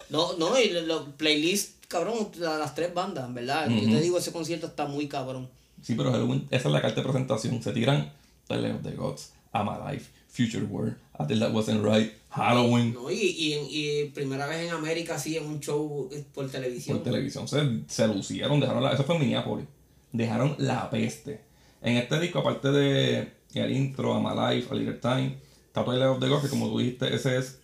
No, 0.08 0.36
no, 0.36 0.58
y 0.60 0.70
los 0.70 1.02
playlists, 1.16 1.74
cabrón, 1.88 2.28
la- 2.38 2.58
las 2.58 2.74
tres 2.74 2.94
bandas, 2.94 3.32
¿verdad? 3.32 3.68
Yo 3.68 3.80
te 3.88 4.00
digo, 4.00 4.18
ese 4.18 4.32
concierto 4.32 4.66
está 4.66 4.86
muy 4.86 5.08
cabrón. 5.08 5.48
Sí, 5.82 5.94
pero 5.96 6.12
Halloween, 6.12 6.46
esa 6.50 6.68
es 6.68 6.72
la 6.72 6.80
carta 6.80 7.00
de 7.00 7.02
presentación. 7.02 7.62
Se 7.62 7.72
tiran 7.72 8.12
Twilight 8.48 8.76
of 8.76 8.82
the 8.82 8.92
Gods, 8.92 9.30
I'm 9.52 9.68
Alive, 9.68 10.02
Future 10.28 10.64
World, 10.64 10.96
I 11.20 11.26
Think 11.26 11.40
That 11.40 11.52
Wasn't 11.52 11.84
Right, 11.84 12.12
Halloween. 12.36 12.94
¿no? 12.94 13.10
Y, 13.10 13.16
y, 13.16 13.54
y 13.70 14.10
primera 14.10 14.46
vez 14.46 14.68
en 14.68 14.74
América, 14.74 15.14
así, 15.14 15.36
en 15.36 15.46
un 15.46 15.60
show 15.60 16.08
eh, 16.12 16.24
por 16.34 16.50
televisión. 16.50 16.98
por 16.98 17.04
televisión 17.04 17.48
se, 17.48 17.80
se 17.88 18.06
lucieron, 18.08 18.60
dejaron 18.60 18.82
la, 18.82 18.92
eso 18.92 19.04
fue 19.04 19.16
en 19.16 19.22
Minneapolis, 19.22 19.66
dejaron 20.12 20.54
la 20.58 20.90
peste. 20.90 21.40
En 21.82 21.96
este 21.96 22.20
disco, 22.20 22.40
aparte 22.40 22.70
de 22.70 23.32
el 23.54 23.72
intro, 23.72 24.14
I'm 24.14 24.26
Alive, 24.26 24.66
A 24.70 24.74
Little 24.74 24.94
Time, 24.94 25.36
está 25.66 25.84
Twilight 25.84 26.08
of 26.10 26.20
the 26.20 26.28
Gods, 26.28 26.42
que 26.44 26.50
como 26.50 26.68
tú 26.68 26.78
dijiste, 26.78 27.14
ese 27.14 27.38
es 27.38 27.58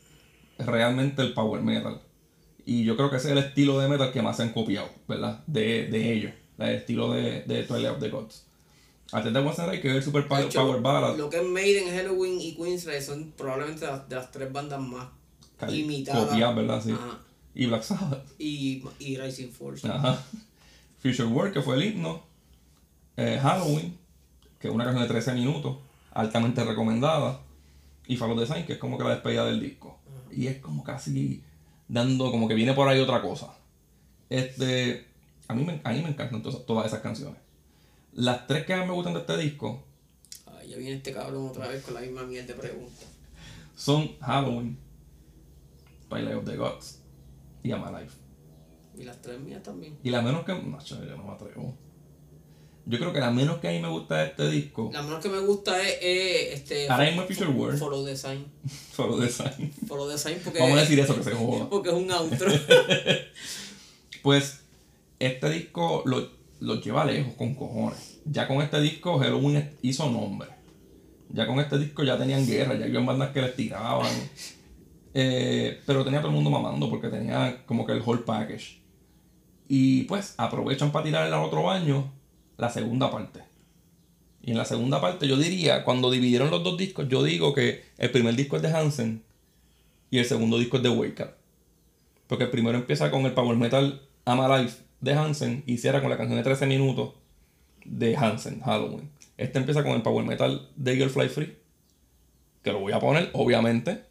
realmente 0.58 1.22
el 1.22 1.34
power 1.34 1.62
metal. 1.62 2.00
Y 2.64 2.84
yo 2.84 2.96
creo 2.96 3.10
que 3.10 3.16
ese 3.16 3.28
es 3.28 3.32
el 3.32 3.38
estilo 3.38 3.78
de 3.78 3.88
metal 3.88 4.12
que 4.12 4.22
más 4.22 4.36
se 4.36 4.44
han 4.44 4.52
copiado, 4.52 4.88
¿verdad? 5.08 5.42
De, 5.46 5.86
de 5.86 6.12
ellos, 6.12 6.32
el 6.58 6.70
estilo 6.70 7.12
de, 7.12 7.42
de 7.42 7.64
Twilight 7.64 7.94
of 7.94 8.00
the 8.00 8.08
Gods. 8.08 8.46
Antes 9.12 9.32
de 9.32 9.40
Right, 9.42 9.82
que 9.82 9.88
es 9.90 9.96
el 9.96 10.02
super 10.02 10.26
power, 10.26 10.46
hecho, 10.46 10.60
power 10.62 10.80
ballad, 10.80 11.16
Lo 11.18 11.28
que 11.28 11.36
es 11.36 11.46
Maiden, 11.46 11.90
Halloween 11.94 12.40
y 12.40 12.54
Queensrÿche 12.56 13.02
son 13.02 13.32
probablemente 13.36 13.84
las, 13.86 14.08
de 14.08 14.16
las 14.16 14.30
tres 14.30 14.50
bandas 14.50 14.80
más 14.80 15.08
cali- 15.58 15.82
imitadas. 15.82 16.28
copiadas, 16.28 16.56
¿verdad? 16.56 16.82
Sí. 16.82 16.92
Ajá. 16.92 17.18
y 17.54 17.66
Black 17.66 17.82
Sabbath. 17.82 18.24
Y, 18.38 18.82
y 18.98 19.16
Rising 19.18 19.50
Force. 19.50 19.86
Ajá. 19.86 20.18
Future 21.02 21.28
World, 21.28 21.52
que 21.52 21.60
fue 21.60 21.76
el 21.76 21.82
himno. 21.84 22.22
Eh, 23.18 23.38
Halloween, 23.42 23.98
que 24.58 24.68
es 24.68 24.74
una 24.74 24.84
canción 24.84 25.02
de 25.02 25.08
13 25.08 25.34
minutos, 25.34 25.76
altamente 26.12 26.64
recomendada. 26.64 27.40
Y 28.06 28.16
Follow 28.16 28.38
the 28.38 28.46
Sign, 28.46 28.64
que 28.64 28.72
es 28.74 28.78
como 28.78 28.96
que 28.96 29.04
la 29.04 29.10
despedida 29.10 29.44
del 29.44 29.60
disco. 29.60 29.98
Y 30.30 30.46
es 30.46 30.56
como 30.58 30.82
casi 30.82 31.42
dando, 31.86 32.30
como 32.30 32.48
que 32.48 32.54
viene 32.54 32.72
por 32.72 32.88
ahí 32.88 32.98
otra 33.00 33.20
cosa. 33.20 33.54
Este, 34.30 35.06
a 35.48 35.54
mí 35.54 35.64
me, 35.64 35.80
a 35.84 35.92
mí 35.92 36.00
me 36.02 36.08
encantan 36.08 36.42
todas, 36.42 36.64
todas 36.64 36.86
esas 36.86 37.00
canciones. 37.00 37.41
Las 38.12 38.46
tres 38.46 38.66
que 38.66 38.76
más 38.76 38.86
me 38.86 38.92
gustan 38.92 39.14
de 39.14 39.20
este 39.20 39.36
disco 39.38 39.84
Ay, 40.46 40.68
ya 40.68 40.76
viene 40.76 40.96
este 40.96 41.12
cabrón 41.12 41.48
otra 41.48 41.68
vez 41.68 41.82
con 41.82 41.94
la 41.94 42.00
misma 42.00 42.24
mierda 42.24 42.48
de 42.48 42.54
pregunta. 42.54 43.06
son 43.74 44.18
Halloween, 44.20 44.78
Twilight 46.08 46.36
of 46.36 46.44
the 46.44 46.56
Gods 46.56 46.98
y 47.62 47.70
I'm 47.70 47.82
Alive. 47.84 48.10
Y 48.98 49.04
las 49.04 49.20
tres 49.22 49.40
mías 49.40 49.62
también. 49.62 49.98
Y 50.02 50.10
la 50.10 50.20
menos 50.20 50.44
que. 50.44 50.52
No, 50.52 50.78
yo 50.84 50.96
no 51.16 51.24
me 51.24 51.32
atrevo. 51.32 51.74
Yo 52.84 52.98
creo 52.98 53.12
que 53.12 53.20
la 53.20 53.30
menos 53.30 53.58
que 53.58 53.68
a 53.68 53.70
mí 53.70 53.80
me 53.80 53.88
gusta 53.88 54.18
de 54.18 54.26
este 54.26 54.50
disco. 54.50 54.90
La 54.92 55.02
menos 55.02 55.22
que 55.22 55.28
me 55.28 55.38
gusta 55.38 55.80
es, 55.80 55.98
es, 56.02 56.54
este. 56.54 56.88
Ahora 56.90 57.04
mismo 57.04 57.22
Future 57.22 57.50
World. 57.50 57.78
Follow 57.78 58.04
the 58.04 58.16
Sign. 58.16 58.44
Follow 58.92 59.20
the 59.20 59.28
Sign. 59.28 59.72
Follow 59.86 60.10
the 60.10 60.18
Sign 60.18 60.40
porque. 60.42 60.58
Vamos 60.58 60.78
a 60.78 60.80
decir 60.80 60.98
eso 60.98 61.14
que 61.14 61.22
se 61.22 61.32
joda. 61.32 61.68
Porque 61.70 61.88
es 61.88 61.94
un 61.94 62.10
outro. 62.10 62.50
Pues 64.22 64.60
este 65.18 65.50
disco 65.50 66.04
lo, 66.06 66.30
lo 66.62 66.80
lleva 66.80 67.04
lejos 67.04 67.34
con 67.34 67.54
cojones. 67.54 68.20
Ya 68.24 68.46
con 68.46 68.62
este 68.62 68.80
disco 68.80 69.18
Halloween 69.18 69.70
hizo 69.82 70.08
nombre. 70.08 70.48
Ya 71.28 71.46
con 71.46 71.58
este 71.58 71.76
disco 71.78 72.04
ya 72.04 72.16
tenían 72.16 72.46
guerra, 72.46 72.74
ya 72.76 72.84
habían 72.84 73.04
bandas 73.04 73.30
que 73.30 73.42
les 73.42 73.54
tiraban. 73.54 74.12
Eh, 75.14 75.82
pero 75.84 76.04
tenía 76.04 76.20
todo 76.20 76.30
el 76.30 76.34
mundo 76.34 76.48
mamando 76.48 76.88
porque 76.88 77.08
tenía 77.08 77.66
como 77.66 77.84
que 77.84 77.92
el 77.92 78.00
whole 78.00 78.22
package. 78.22 78.80
Y 79.68 80.04
pues 80.04 80.32
aprovechan 80.38 80.90
para 80.90 81.04
tirar 81.04 81.26
el 81.26 81.34
otro 81.34 81.70
año 81.70 82.10
la 82.56 82.70
segunda 82.70 83.10
parte. 83.10 83.40
Y 84.40 84.52
en 84.52 84.56
la 84.56 84.64
segunda 84.64 85.02
parte 85.02 85.28
yo 85.28 85.36
diría, 85.36 85.84
cuando 85.84 86.10
dividieron 86.10 86.50
los 86.50 86.64
dos 86.64 86.78
discos, 86.78 87.10
yo 87.10 87.22
digo 87.22 87.52
que 87.52 87.84
el 87.98 88.10
primer 88.10 88.36
disco 88.36 88.56
es 88.56 88.62
de 88.62 88.72
Hansen 88.72 89.22
y 90.10 90.16
el 90.16 90.24
segundo 90.24 90.56
disco 90.56 90.78
es 90.78 90.82
de 90.82 90.88
Wake 90.88 91.22
Up. 91.22 91.32
Porque 92.26 92.44
el 92.44 92.50
primero 92.50 92.78
empieza 92.78 93.10
con 93.10 93.26
el 93.26 93.32
power 93.32 93.58
metal 93.58 94.00
I'm 94.24 94.40
Alive 94.40 94.72
de 95.02 95.12
Hansen 95.12 95.64
y 95.66 95.76
cierra 95.76 96.00
con 96.00 96.08
la 96.08 96.16
canción 96.16 96.38
de 96.38 96.44
13 96.44 96.66
minutos 96.66 97.12
de 97.84 98.16
Hansen, 98.16 98.60
Halloween. 98.60 99.10
Este 99.36 99.58
empieza 99.58 99.82
con 99.82 99.92
el 99.92 100.02
power 100.02 100.24
metal 100.24 100.70
de 100.76 100.92
Eagle 100.92 101.10
Fly 101.10 101.28
Free, 101.28 101.58
que 102.62 102.72
lo 102.72 102.78
voy 102.78 102.92
a 102.92 103.00
poner, 103.00 103.28
obviamente. 103.34 104.04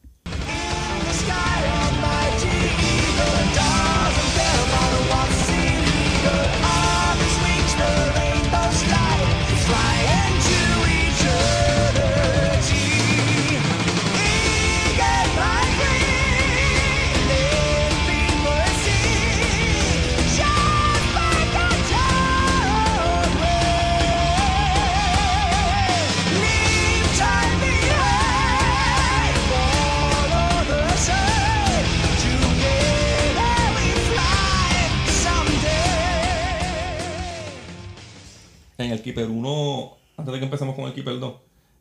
Keeper 39.13 39.29
1, 39.29 39.97
antes 40.17 40.33
de 40.33 40.39
que 40.39 40.45
empecemos 40.45 40.75
con 40.75 40.85
el 40.85 40.93
Keeper 40.93 41.19
2, 41.19 41.33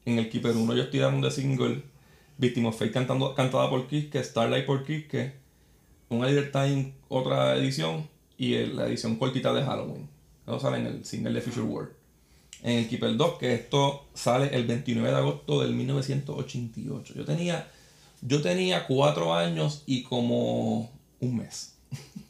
en 0.07 0.19
el 0.19 0.29
Keeper 0.31 0.53
1 0.57 0.75
yo 0.75 0.83
estoy 0.83 0.99
dando 1.01 1.27
de 1.27 1.33
single 1.33 1.83
Victim 2.39 2.67
of 2.67 2.77
Fate 2.79 2.91
cantando, 2.91 3.35
cantada 3.35 3.71
por 3.71 3.87
Kiske, 3.87 4.23
Starlight 4.25 4.67
por 4.67 4.85
Kiske, 4.85 5.35
una 6.09 6.27
Leader 6.27 6.51
Time, 6.51 6.93
otra 7.09 7.55
edición, 7.57 8.09
y 8.37 8.55
el- 8.55 8.77
la 8.77 8.87
edición 8.89 9.17
cortita 9.17 9.53
de 9.53 9.63
Halloween. 9.63 10.09
Eso 10.47 10.59
sale 10.59 10.79
en 10.79 10.87
el 10.87 11.05
single 11.05 11.33
de 11.35 11.41
Future 11.43 11.63
World. 11.67 11.91
En 12.63 12.79
el 12.79 12.89
Keeper 12.89 13.17
2, 13.17 13.39
que 13.39 13.55
esto 13.55 14.07
sale 14.15 14.49
el 14.57 14.67
29 14.67 15.09
de 15.11 15.17
agosto 15.17 15.61
del 15.61 15.73
1988. 15.75 17.15
Yo 17.15 17.25
tenía, 17.25 17.71
yo 18.23 18.43
tenía 18.43 18.87
cuatro 18.87 19.35
años 19.35 19.83
y 19.87 20.03
como 20.03 20.91
un 21.21 21.37
mes. 21.37 21.77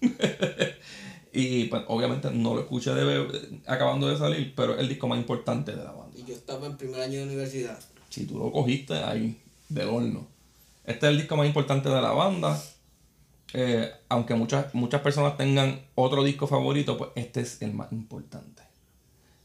y 1.32 1.64
pues, 1.64 1.82
obviamente 1.88 2.30
no 2.30 2.54
lo 2.54 2.60
escuché 2.60 2.92
de- 2.94 3.60
acabando 3.66 4.08
de 4.08 4.16
salir, 4.18 4.52
pero 4.56 4.74
es 4.74 4.80
el 4.80 4.88
disco 4.88 5.06
más 5.08 5.18
importante 5.18 5.70
de 5.72 5.84
la 5.84 5.92
banda. 5.92 6.18
y 6.18 6.24
yo 6.24 6.34
estaba 6.34 6.66
en 6.66 6.76
primer 6.76 7.00
año 7.00 7.18
de 7.20 7.24
universidad. 7.24 7.78
Si 8.08 8.26
tú 8.26 8.38
lo 8.38 8.50
cogiste 8.52 8.94
ahí, 8.94 9.40
del 9.68 9.88
horno. 9.88 10.26
Este 10.84 11.06
es 11.06 11.12
el 11.12 11.18
disco 11.18 11.36
más 11.36 11.46
importante 11.46 11.88
de 11.88 12.00
la 12.02 12.10
banda. 12.10 12.60
Eh, 13.52 13.90
aunque 14.08 14.34
muchas, 14.34 14.74
muchas 14.74 15.00
personas 15.00 15.36
tengan 15.36 15.80
otro 15.94 16.22
disco 16.24 16.46
favorito, 16.46 16.96
pues 16.98 17.10
este 17.16 17.40
es 17.40 17.62
el 17.62 17.72
más 17.74 17.90
importante. 17.92 18.62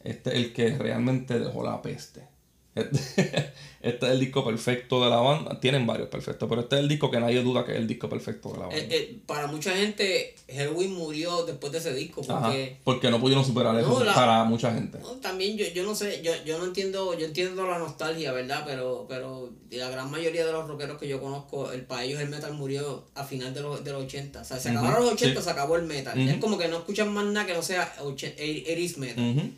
Este 0.04 0.30
es 0.32 0.36
el 0.38 0.54
que 0.54 0.78
realmente 0.78 1.40
dejó 1.40 1.64
la 1.64 1.82
peste. 1.82 2.28
Este, 2.76 3.54
este 3.82 4.06
es 4.06 4.12
el 4.12 4.20
disco 4.20 4.44
perfecto 4.46 5.02
de 5.04 5.10
la 5.10 5.18
banda. 5.18 5.60
Tienen 5.62 5.88
varios 5.88 6.10
perfectos, 6.10 6.48
pero 6.50 6.62
este 6.62 6.76
es 6.76 6.82
el 6.82 6.90
disco 6.90 7.10
que 7.10 7.20
nadie 7.20 7.42
duda 7.42 7.66
que 7.66 7.72
es 7.72 7.78
el 7.78 7.88
disco 7.88 8.10
perfecto 8.10 8.50
de 8.52 8.60
la 8.60 8.66
banda. 8.68 8.78
Eh, 8.78 8.88
eh, 8.92 9.20
para 9.26 9.48
mucha 9.48 9.74
gente, 9.76 10.36
Halloween 10.54 10.94
murió 10.94 11.46
después 11.46 11.72
de 11.72 11.80
ese 11.80 11.94
disco. 11.94 12.22
Ajá, 12.28 12.48
Porque 12.48 12.78
porque 12.84 13.10
no 13.12 13.20
pudieron 13.22 13.46
superar 13.46 13.80
eso 13.80 13.88
No, 13.88 14.04
la- 14.04 14.14
para 14.14 14.44
mucha 14.44 14.74
gente. 14.74 15.00
no, 15.00 15.12
también 15.14 15.58
yo, 15.58 15.66
yo 15.68 15.84
no 15.84 15.96
sé, 15.96 16.22
yo, 16.22 16.32
yo 16.46 16.58
no 16.60 16.66
entiendo, 16.66 17.18
yo 17.18 17.26
entiendo 17.26 17.66
la 17.66 17.80
nostalgia, 17.80 18.34
¿verdad? 18.34 18.64
Pero, 18.66 19.06
pero 19.08 19.52
la 19.72 19.90
gran 19.90 20.12
mayoría 20.12 20.46
de 20.46 20.52
los 20.52 20.68
rockeros 20.68 20.98
que 21.00 21.08
yo 21.08 21.22
conozco, 21.22 21.72
el, 21.72 21.82
para 21.84 22.04
ellos 22.04 22.20
el 22.20 22.30
metal 22.30 22.54
murió 22.54 23.06
a 23.16 23.24
final 23.24 23.54
de 23.54 23.62
los, 23.62 23.84
de 23.84 23.92
los 23.94 24.04
80. 24.04 24.42
O 24.42 24.46
sea, 24.46 24.60
se 24.60 24.70
acabaron 24.70 25.04
los 25.04 25.14
80, 25.14 25.40
sí. 25.40 25.46
se 25.46 25.50
acabó 25.50 25.78
el 25.78 25.84
metal. 25.84 26.20
Es 26.20 26.38
como 26.38 26.58
que 26.58 26.68
no 26.68 26.78
escuchan 26.78 27.14
más 27.14 27.26
nada 27.26 27.46
que 27.46 27.54
no 27.54 27.62
sea 27.62 27.94
80 28.02 28.42
80s 28.44 28.98
metal. 28.98 29.52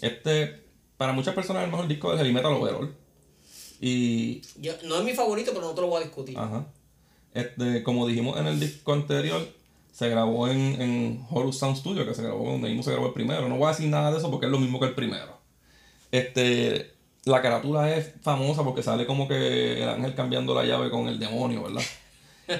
Este, 0.00 0.67
para 0.98 1.12
muchas 1.12 1.34
personas 1.34 1.62
es 1.62 1.66
el 1.66 1.70
mejor 1.70 1.88
disco 1.88 2.10
de 2.10 2.18
heavy 2.18 2.32
metal 2.32 2.52
overall. 2.52 2.94
Y 3.80 4.42
Yo, 4.60 4.72
no 4.84 4.98
es 4.98 5.04
mi 5.04 5.14
favorito, 5.14 5.52
pero 5.54 5.66
no 5.66 5.72
te 5.72 5.80
lo 5.80 5.86
voy 5.86 6.02
a 6.02 6.04
discutir. 6.04 6.38
Ajá. 6.38 6.66
Este, 7.32 7.82
como 7.82 8.06
dijimos 8.06 8.38
en 8.38 8.48
el 8.48 8.60
disco 8.60 8.92
anterior, 8.92 9.46
se 9.92 10.08
grabó 10.08 10.48
en, 10.48 10.82
en 10.82 11.26
Horus 11.30 11.58
Sound 11.58 11.76
Studio, 11.76 12.04
que 12.04 12.14
se 12.14 12.22
grabó 12.22 12.50
donde 12.50 12.68
mismo 12.68 12.82
se 12.82 12.90
grabó 12.90 13.06
el 13.06 13.12
primero. 13.12 13.48
No 13.48 13.56
voy 13.56 13.66
a 13.66 13.70
decir 13.70 13.88
nada 13.88 14.10
de 14.10 14.18
eso 14.18 14.30
porque 14.30 14.46
es 14.46 14.52
lo 14.52 14.58
mismo 14.58 14.80
que 14.80 14.86
el 14.86 14.94
primero. 14.94 15.38
Este, 16.10 16.92
la 17.24 17.42
carátula 17.42 17.94
es 17.94 18.14
famosa 18.22 18.64
porque 18.64 18.82
sale 18.82 19.06
como 19.06 19.28
que 19.28 19.82
el 19.82 19.88
ángel 19.88 20.14
cambiando 20.14 20.54
la 20.54 20.64
llave 20.64 20.90
con 20.90 21.06
el 21.08 21.18
demonio, 21.18 21.62
¿verdad? 21.62 21.82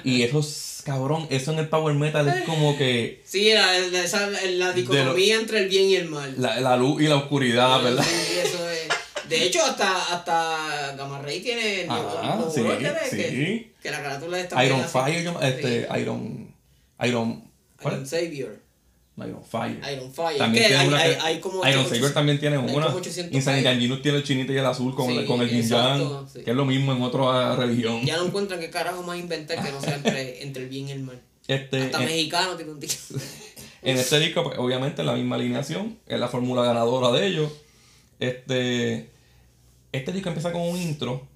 Y 0.05 0.23
eso 0.23 0.41
es, 0.41 0.83
cabrón, 0.85 1.27
eso 1.31 1.53
en 1.53 1.59
el 1.61 1.69
power 1.69 1.95
metal 1.95 2.29
es 2.29 2.43
como 2.45 2.77
que 2.77 3.23
Sí, 3.25 3.53
la, 3.53 3.79
la, 3.79 4.05
esa- 4.05 4.29
la 4.31 4.73
dicotomía 4.73 5.37
entre 5.37 5.61
el 5.61 5.69
bien 5.69 5.85
y 5.91 5.97
el 5.97 6.09
mal. 6.09 6.35
la, 6.39 6.61
la 6.61 6.77
luz 6.77 7.01
y 7.03 7.07
la 7.09 7.17
oscuridad, 7.17 7.83
¿verdad? 7.83 8.05
Sí, 8.05 8.39
eso 8.39 8.69
es. 8.71 8.89
De 9.29 9.45
hecho, 9.45 9.63
hasta, 9.65 10.15
hasta 10.15 10.95
Gamma 10.97 11.21
Ray 11.21 11.41
tiene 11.41 11.85
nuevo 11.87 12.51
sí, 12.55 12.63
sí. 13.11 13.17
Que, 13.17 13.71
que 13.83 13.91
la 13.91 14.03
carátula 14.03 14.41
está 14.41 14.65
Iron 14.65 14.81
así. 14.81 14.91
Fire, 14.99 15.23
yo- 15.23 15.41
este. 15.43 15.87
Iron, 16.01 16.55
Iron, 17.03 17.45
¿cuál 17.83 17.95
Iron? 17.95 18.07
Savior. 18.07 18.68
Iron 19.27 19.43
Fire. 19.45 19.81
Iron 19.93 20.13
Fire. 20.13 20.39
También 20.39 20.65
tiene 20.67 20.81
hay, 20.81 20.89
una 20.89 20.99
hay, 20.99 21.17
hay 21.23 21.41
como 21.41 21.57
Iron 21.67 21.81
800 21.81 21.99
Saber 21.99 22.15
también 22.15 22.39
tiene 22.41 22.59
una. 22.59 22.73
como 22.87 22.97
800 22.99 23.35
Insanity. 23.35 23.67
Anginus 23.67 24.03
tiene 24.03 24.19
el 24.19 24.25
chinito 24.25 24.53
y 24.53 24.57
el 24.59 24.67
azul 24.67 24.95
con, 24.95 25.09
Sí, 25.09 25.25
con 25.27 25.41
el 25.43 25.55
exacto, 25.55 26.27
sí. 26.33 26.43
que 26.45 26.51
es 26.51 26.57
lo 26.57 26.65
mismo 26.65 26.93
en 26.93 27.03
otra 27.03 27.57
religión. 27.57 28.03
Ya 28.05 28.17
no 28.17 28.27
encuentran 28.27 28.61
qué 28.61 28.71
carajo 28.71 29.03
más 29.03 29.19
inventar 29.19 29.63
que 29.65 29.71
no 29.73 29.81
sea 29.81 29.97
entre, 29.97 30.43
entre 30.43 30.63
el 30.65 30.69
bien 30.69 30.89
y 30.89 30.93
el 30.93 31.01
mal. 31.03 31.21
Este, 31.47 31.83
Hasta 31.83 31.99
en, 32.01 32.05
mexicano 32.05 32.55
tiene 32.57 32.73
un 32.73 32.79
tío. 32.81 32.91
en 33.83 33.97
este 33.97 34.19
disco, 34.21 34.43
pues, 34.45 34.59
obviamente, 34.59 35.03
la 35.03 35.15
misma 35.15 35.37
alineación, 35.37 35.99
es 36.07 36.21
la 36.21 36.29
fórmula 36.29 36.63
ganadora 36.63 37.11
de 37.19 37.27
ellos. 37.27 37.51
Este, 38.21 39.11
este 39.93 40.13
disco 40.13 40.29
empieza 40.29 40.53
con 40.53 40.63
un 40.63 40.77
intro 40.81 41.27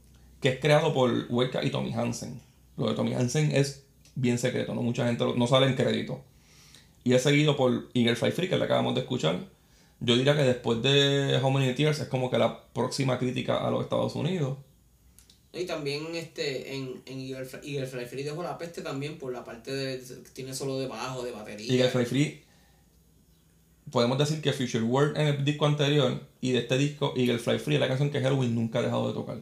que 0.41 0.51
es 0.51 0.59
creado 0.61 0.93
por 0.93 1.26
Weka 1.30 1.64
y 1.64 1.70
Tommy 1.70 1.93
Hansen. 1.95 2.41
Lo 2.76 2.89
de 2.89 2.95
Tommy 2.95 3.14
Hansen 3.14 3.53
es 3.55 3.85
bien 4.14 4.39
secreto, 4.39 4.74
no 4.74 4.83
mucha 4.83 5.07
gente 5.07 5.24
lo- 5.24 5.35
no 5.37 5.47
sale 5.47 5.66
en 5.66 5.74
crédito. 5.76 6.22
Y 7.05 7.14
es 7.14 7.22
seguido 7.22 7.57
por 7.57 7.88
Eagle 7.94 8.16
Fly 8.16 8.32
Free, 8.32 8.48
que 8.48 8.57
le 8.57 8.64
acabamos 8.64 8.94
de 8.94 9.00
escuchar. 9.00 9.40
Yo 10.00 10.16
diría 10.16 10.36
que 10.36 10.42
después 10.42 10.82
de 10.82 11.38
How 11.42 11.50
Many 11.50 11.74
Tears 11.74 12.00
es 12.00 12.09
como 12.09 12.30
que 12.30 12.38
la 12.38 12.64
próxima 12.72 13.18
crítica 13.18 13.66
a 13.66 13.70
los 13.70 13.82
Estados 13.82 14.14
Unidos. 14.14 14.59
Y 15.53 15.64
también 15.64 16.14
este, 16.14 16.74
en, 16.74 17.03
en 17.05 17.20
Eagle 17.20 17.46
Eagle 17.62 17.86
Fly 17.86 18.07
Free 18.07 18.22
dejó 18.22 18.42
la 18.42 18.57
peste 18.57 18.80
también 18.80 19.18
por 19.18 19.32
la 19.32 19.44
parte 19.44 19.72
de. 19.72 19.98
Tiene 20.32 20.55
solo 20.55 20.78
de 20.78 20.86
bajo, 20.86 21.22
de 21.22 21.30
batería. 21.30 21.72
Eagle 21.72 21.90
Fly 21.90 22.07
Free, 22.07 22.42
podemos 23.90 24.18
decir 24.18 24.40
que 24.40 24.53
Future 24.53 24.82
World 24.82 25.16
en 25.18 25.26
el 25.28 25.44
disco 25.44 25.66
anterior 25.66 26.20
y 26.40 26.53
de 26.53 26.61
este 26.61 26.78
disco 26.78 27.12
Eagle 27.16 27.38
Fly 27.38 27.59
Free 27.59 27.74
es 27.74 27.80
la 27.80 27.88
canción 27.88 28.11
que 28.11 28.20
Halloween 28.20 28.55
nunca 28.55 28.78
ha 28.78 28.82
dejado 28.82 29.09
de 29.09 29.14
tocar. 29.14 29.38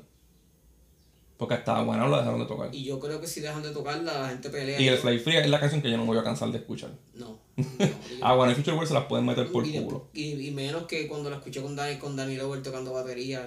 Porque 1.39 1.55
hasta 1.55 1.81
bueno 1.83 2.07
la 2.09 2.19
dejaron 2.19 2.41
de 2.41 2.47
tocar. 2.47 2.75
Y 2.75 2.85
yo 2.85 3.01
creo 3.01 3.19
que 3.19 3.27
si 3.27 3.41
dejan 3.41 3.63
de 3.63 3.71
tocarla, 3.71 4.21
la 4.21 4.29
gente 4.29 4.51
pelea. 4.51 4.79
Y 4.79 4.89
el 4.89 4.99
Fly 4.99 5.21
Free 5.21 5.37
es 5.37 5.49
la 5.49 5.59
canción 5.59 5.81
que 5.81 5.91
yo 5.91 5.97
no 5.97 6.03
me 6.03 6.09
voy 6.09 6.19
a 6.19 6.25
cansar 6.25 6.51
de 6.51 6.59
escuchar. 6.59 6.91
No. 7.15 7.39
Ah, 8.23 8.35
bueno, 8.35 8.51
el 8.51 8.57
Future 8.57 8.75
World 8.77 8.89
se 8.89 8.95
las 8.95 9.05
pueden 9.05 9.27
meter 9.27 9.51
por 9.51 9.67
y, 9.67 9.73
culo. 9.73 10.09
y, 10.13 10.49
y 10.49 10.51
menos 10.51 10.85
que 10.87 11.09
cuando 11.09 11.31
la 11.31 11.37
escuché 11.37 11.63
con 11.63 11.75
Dani, 11.77 11.97
con 11.99 12.17
Dani 12.17 12.37
Lover 12.37 12.63
tocando 12.63 12.93
batería. 12.93 13.45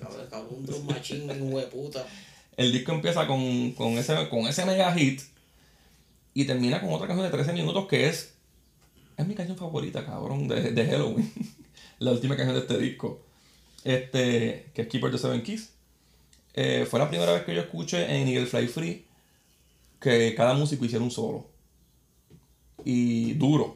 Cabrón, 0.00 0.26
cabrón, 0.30 0.54
un 0.58 0.66
drum 0.66 0.86
machine, 0.86 1.32
un 1.40 1.52
hueputa. 1.52 2.06
El 2.56 2.72
disco 2.72 2.92
empieza 2.92 3.26
con, 3.26 3.72
con, 3.72 3.92
ese, 3.92 4.28
con 4.28 4.46
ese 4.46 4.64
mega 4.64 4.92
hit 4.94 5.20
y 6.34 6.44
termina 6.44 6.80
con 6.80 6.92
otra 6.92 7.06
canción 7.06 7.26
de 7.26 7.32
13 7.36 7.52
minutos 7.52 7.86
que 7.86 8.08
es. 8.08 8.34
Es 9.16 9.26
mi 9.26 9.34
canción 9.34 9.56
favorita, 9.56 10.04
cabrón, 10.04 10.48
de, 10.48 10.72
de 10.72 10.86
Halloween. 10.86 11.32
la 11.98 12.12
última 12.12 12.36
canción 12.36 12.54
de 12.56 12.62
este 12.62 12.78
disco. 12.78 13.20
Este, 13.84 14.70
que 14.74 14.82
es 14.82 14.88
Keeper 14.88 15.10
the 15.10 15.18
Seven 15.18 15.42
Keys. 15.42 15.70
Eh, 16.54 16.86
fue 16.88 16.98
la 16.98 17.08
primera 17.08 17.32
vez 17.32 17.44
que 17.44 17.54
yo 17.54 17.60
escuché 17.60 18.04
en 18.16 18.28
Eagle 18.28 18.46
Fly 18.46 18.66
Free 18.68 19.04
que 20.00 20.34
cada 20.34 20.54
músico 20.54 20.84
hiciera 20.84 21.04
un 21.04 21.10
solo. 21.10 21.46
Y 22.88 23.32
duro, 23.32 23.74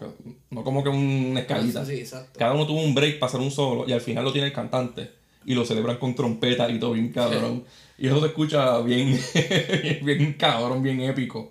no 0.51 0.63
como 0.63 0.85
que 0.85 0.89
una 0.89 1.41
escalita. 1.41 1.85
Sí, 1.85 1.95
exacto. 1.95 2.39
Cada 2.39 2.55
uno 2.55 2.65
tuvo 2.65 2.81
un 2.81 2.95
break 2.95 3.19
para 3.19 3.29
hacer 3.29 3.41
un 3.41 3.51
solo 3.51 3.85
y 3.89 3.93
al 3.93 4.01
final 4.01 4.23
lo 4.23 4.31
tiene 4.31 4.47
el 4.47 4.53
cantante. 4.53 5.11
Y 5.45 5.55
lo 5.55 5.65
celebran 5.65 5.97
con 5.97 6.15
trompeta 6.15 6.71
y 6.71 6.79
todo 6.79 6.93
bien 6.93 7.11
cabrón. 7.11 7.65
Y 7.99 8.07
eso 8.07 8.21
se 8.21 8.27
escucha 8.29 8.79
bien, 8.83 9.21
bien 10.05 10.35
cabrón, 10.35 10.81
bien 10.85 11.01
épico. 11.01 11.51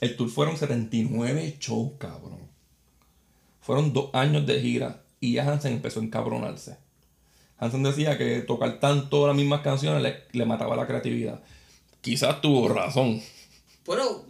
El 0.00 0.16
tour 0.16 0.30
fueron 0.30 0.56
79 0.56 1.58
shows, 1.60 1.92
cabrón. 1.98 2.38
Fueron 3.60 3.92
dos 3.92 4.08
años 4.14 4.46
de 4.46 4.62
gira 4.62 5.02
y 5.20 5.34
ya 5.34 5.46
Hansen 5.46 5.74
empezó 5.74 6.00
a 6.00 6.04
encabronarse. 6.04 6.78
Hansen 7.58 7.82
decía 7.82 8.16
que 8.16 8.40
tocar 8.40 8.80
tanto 8.80 9.26
las 9.26 9.36
mismas 9.36 9.60
canciones 9.60 10.02
le, 10.02 10.22
le 10.32 10.46
mataba 10.46 10.74
la 10.74 10.86
creatividad. 10.86 11.42
Quizás 12.00 12.40
tuvo 12.40 12.66
razón. 12.68 13.20
Pero. 13.84 14.24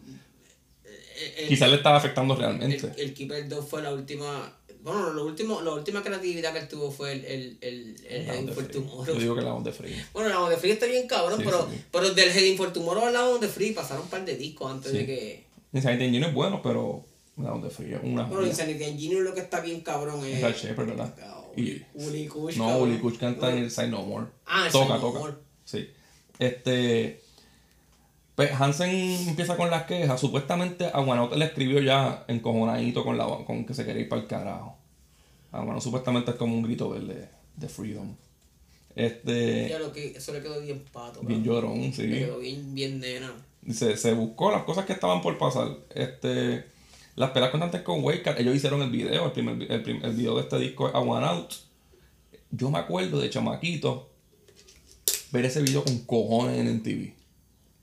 Eh, 1.16 1.46
Quizás 1.48 1.68
le 1.70 1.76
estaba 1.76 1.96
afectando 1.96 2.34
el, 2.34 2.40
realmente. 2.40 2.92
el 2.96 3.14
Keeper 3.14 3.48
2 3.48 3.68
fue 3.68 3.82
la 3.82 3.92
última. 3.92 4.56
Bueno, 4.82 5.10
lo 5.14 5.24
último, 5.24 5.62
la 5.62 5.72
última 5.72 6.02
creatividad 6.02 6.52
que 6.52 6.58
él 6.58 6.68
tuvo 6.68 6.90
fue 6.90 7.12
el, 7.12 7.24
el, 7.24 7.58
el, 7.62 7.96
el 8.06 8.28
Heading 8.28 8.48
for. 8.52 8.66
Tomorrow. 8.68 9.14
Yo 9.14 9.20
digo 9.20 9.34
que 9.34 9.40
la 9.42 9.54
onda 9.54 9.72
free. 9.72 9.94
Bueno, 10.12 10.28
la 10.28 10.40
Onda 10.40 10.56
Free 10.58 10.72
está 10.72 10.84
bien 10.86 11.06
cabrón, 11.06 11.38
Sí, 11.38 11.44
pero, 11.46 11.66
sí. 11.70 11.80
pero 11.90 12.12
del 12.12 12.28
Heading 12.30 12.56
for 12.58 12.70
Tomorrow 12.72 13.06
a 13.06 13.10
la 13.10 13.26
Onda 13.26 13.48
Free 13.48 13.72
pasaron 13.72 14.02
un 14.02 14.10
par 14.10 14.24
de 14.26 14.36
discos 14.36 14.70
antes 14.70 14.92
Sí. 14.92 14.98
de 14.98 15.06
que. 15.06 15.44
Insanity 15.72 16.04
Engine 16.04 16.26
es 16.28 16.34
bueno, 16.34 16.60
pero 16.62 17.04
la 17.36 17.52
onda 17.52 17.68
free 17.68 17.94
es 17.94 18.00
una 18.02 18.24
Bueno. 18.24 18.46
Insanity 18.46 18.84
Engineer 18.84 19.22
lo 19.22 19.34
que 19.34 19.40
está 19.40 19.60
bien 19.60 19.80
cabrón 19.80 20.24
es. 20.24 20.36
Es 20.36 20.42
Red 20.42 20.54
Shepherd, 20.54 20.86
¿verdad? 20.86 21.14
Y- 21.56 21.80
Kush. 22.28 22.56
No. 22.58 22.78
Uli 22.78 22.98
Kuch 22.98 23.18
canta 23.18 23.50
en 23.50 23.58
el 23.64 23.70
Side 23.70 23.88
No 23.88 24.02
More. 24.02 24.26
Ah, 24.46 24.66
el 24.66 24.72
toca, 24.72 24.84
Side 24.86 24.94
No 24.94 25.00
toca. 25.00 25.18
More. 25.18 25.34
Sí. 25.64 25.88
Este. 26.38 27.22
Pues 28.34 28.50
Hansen 28.52 28.90
empieza 29.28 29.56
con 29.56 29.70
las 29.70 29.84
quejas. 29.84 30.20
Supuestamente 30.20 30.86
a 30.86 31.00
Guanote 31.00 31.36
le 31.36 31.44
escribió 31.44 31.80
ya 31.80 32.24
encojonadito 32.26 33.04
con, 33.04 33.16
la, 33.16 33.26
con 33.46 33.64
que 33.64 33.74
se 33.74 33.84
quería 33.84 34.02
ir 34.02 34.08
para 34.08 34.22
el 34.22 34.28
carajo. 34.28 34.76
A 35.52 35.60
Guanote 35.60 35.84
supuestamente 35.84 36.32
es 36.32 36.36
como 36.36 36.54
un 36.54 36.62
grito 36.62 36.88
verde 36.90 37.28
de 37.56 37.68
freedom. 37.68 38.16
Este. 38.96 39.68
Ya 39.68 39.78
lo 39.78 39.92
que 39.92 40.08
eso 40.16 40.32
le 40.32 40.42
quedó 40.42 40.60
bien 40.60 40.84
pato. 40.92 41.20
Bien 41.22 41.44
cabrón. 41.44 41.62
llorón, 41.74 41.80
Le 41.82 41.92
sí. 41.92 42.08
quedó 42.08 42.38
bien, 42.38 42.74
bien 42.74 43.00
nena. 43.00 43.32
Se, 43.70 43.96
se 43.96 44.12
buscó 44.12 44.50
las 44.50 44.64
cosas 44.64 44.84
que 44.84 44.92
estaban 44.92 45.20
por 45.22 45.38
pasar. 45.38 45.68
Este, 45.94 46.64
las 47.16 47.30
pelas 47.30 47.50
constantes 47.50 47.82
con 47.82 48.02
Wake 48.04 48.34
ellos 48.38 48.54
hicieron 48.56 48.82
el 48.82 48.90
video, 48.90 49.26
el, 49.26 49.32
primer, 49.32 49.62
el, 49.70 50.04
el 50.04 50.14
video 50.14 50.34
de 50.36 50.42
este 50.42 50.58
disco 50.58 50.88
es 50.88 50.94
A 50.94 50.98
One 50.98 51.24
Out. 51.26 51.52
Yo 52.50 52.70
me 52.70 52.78
acuerdo 52.78 53.20
de 53.20 53.30
chamaquito 53.30 54.10
ver 55.32 55.44
ese 55.44 55.62
video 55.62 55.82
con 55.84 55.98
cojones 56.00 56.58
en 56.58 56.76
MTV. 56.76 57.23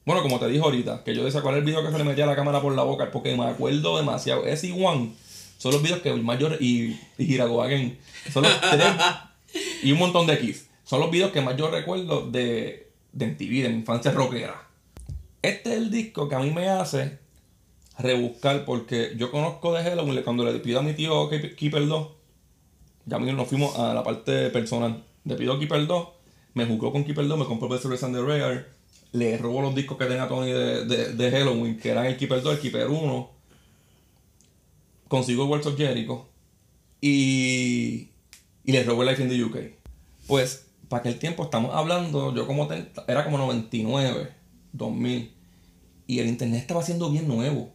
Bueno, 0.05 0.23
como 0.23 0.39
te 0.39 0.47
dije 0.47 0.63
ahorita, 0.63 1.03
que 1.03 1.13
yo 1.13 1.21
cuál 1.41 1.55
es 1.55 1.59
el 1.59 1.65
video 1.65 1.83
que 1.85 1.91
se 1.91 1.97
le 1.97 2.03
metía 2.03 2.25
la 2.25 2.35
cámara 2.35 2.61
por 2.61 2.73
la 2.75 2.83
boca, 2.83 3.11
porque 3.11 3.35
me 3.37 3.45
acuerdo 3.45 3.97
demasiado. 3.97 4.45
Ese 4.45 4.67
y 4.67 4.71
One 4.83 5.13
son 5.57 5.73
los 5.73 5.83
videos 5.83 6.01
que 6.01 6.09
el 6.09 6.23
mayor 6.23 6.57
y, 6.59 6.99
y 7.19 7.39
Again 7.39 7.99
son 8.33 8.43
los 8.43 8.61
tres 8.61 8.85
y 9.83 9.91
un 9.91 9.99
montón 9.99 10.25
de 10.25 10.33
X. 10.33 10.67
Son 10.83 10.99
los 10.99 11.11
videos 11.11 11.31
que 11.31 11.41
más 11.41 11.55
yo 11.55 11.69
recuerdo 11.69 12.29
de, 12.29 12.89
de 13.13 13.27
MTV, 13.27 13.63
de 13.63 13.69
mi 13.69 13.75
infancia 13.75 14.11
rockera. 14.11 14.67
Este 15.41 15.71
es 15.71 15.77
el 15.77 15.91
disco 15.91 16.27
que 16.27 16.35
a 16.35 16.39
mí 16.39 16.49
me 16.51 16.67
hace 16.69 17.19
rebuscar 17.99 18.65
porque 18.65 19.13
yo 19.17 19.31
conozco 19.31 19.73
de 19.73 19.83
Halloween 19.83 20.23
cuando 20.23 20.43
le 20.45 20.59
pido 20.59 20.79
a 20.79 20.83
mi 20.83 20.93
tío 20.93 21.29
Keep- 21.29 21.55
Keeper 21.55 21.87
2. 21.87 22.07
Ya 23.05 23.19
nos 23.19 23.47
fuimos 23.47 23.77
a 23.77 23.93
la 23.93 24.03
parte 24.03 24.49
personal. 24.49 25.03
Le 25.25 25.35
pido 25.35 25.57
Keeper 25.59 25.85
2, 25.85 26.07
me 26.55 26.65
jugó 26.65 26.91
con 26.91 27.03
Keeper 27.03 27.27
2, 27.27 27.37
me 27.39 27.45
compró 27.45 27.69
Best 27.69 27.83
Service 27.83 28.03
and 28.05 28.15
the 28.15 28.21
Rare, 28.21 28.65
le 29.13 29.37
robó 29.37 29.61
los 29.61 29.75
discos 29.75 29.97
que 29.97 30.05
tenía 30.05 30.27
Tony 30.27 30.51
de, 30.51 30.85
de, 30.85 31.13
de 31.13 31.31
Halloween, 31.31 31.77
que 31.77 31.89
eran 31.89 32.05
el 32.05 32.17
Keeper 32.17 32.41
2, 32.41 32.55
el 32.55 32.59
Keeper 32.61 32.87
1. 32.87 33.29
Consigo 35.07 35.45
Words 35.45 35.67
of 35.67 35.77
Jericho 35.77 36.29
y, 37.01 38.09
y 38.63 38.71
le 38.71 38.83
robó 38.83 39.03
Life 39.03 39.21
in 39.21 39.29
the 39.29 39.43
UK. 39.43 39.57
Pues, 40.27 40.67
para 40.87 41.01
aquel 41.01 41.19
tiempo 41.19 41.43
estamos 41.43 41.75
hablando, 41.75 42.33
yo 42.33 42.47
como 42.47 42.67
ten- 42.67 42.89
era 43.07 43.25
como 43.25 43.37
99, 43.37 44.31
2000, 44.71 45.33
y 46.07 46.19
el 46.19 46.27
internet 46.27 46.61
estaba 46.61 46.83
siendo 46.83 47.09
bien 47.11 47.27
nuevo. 47.27 47.71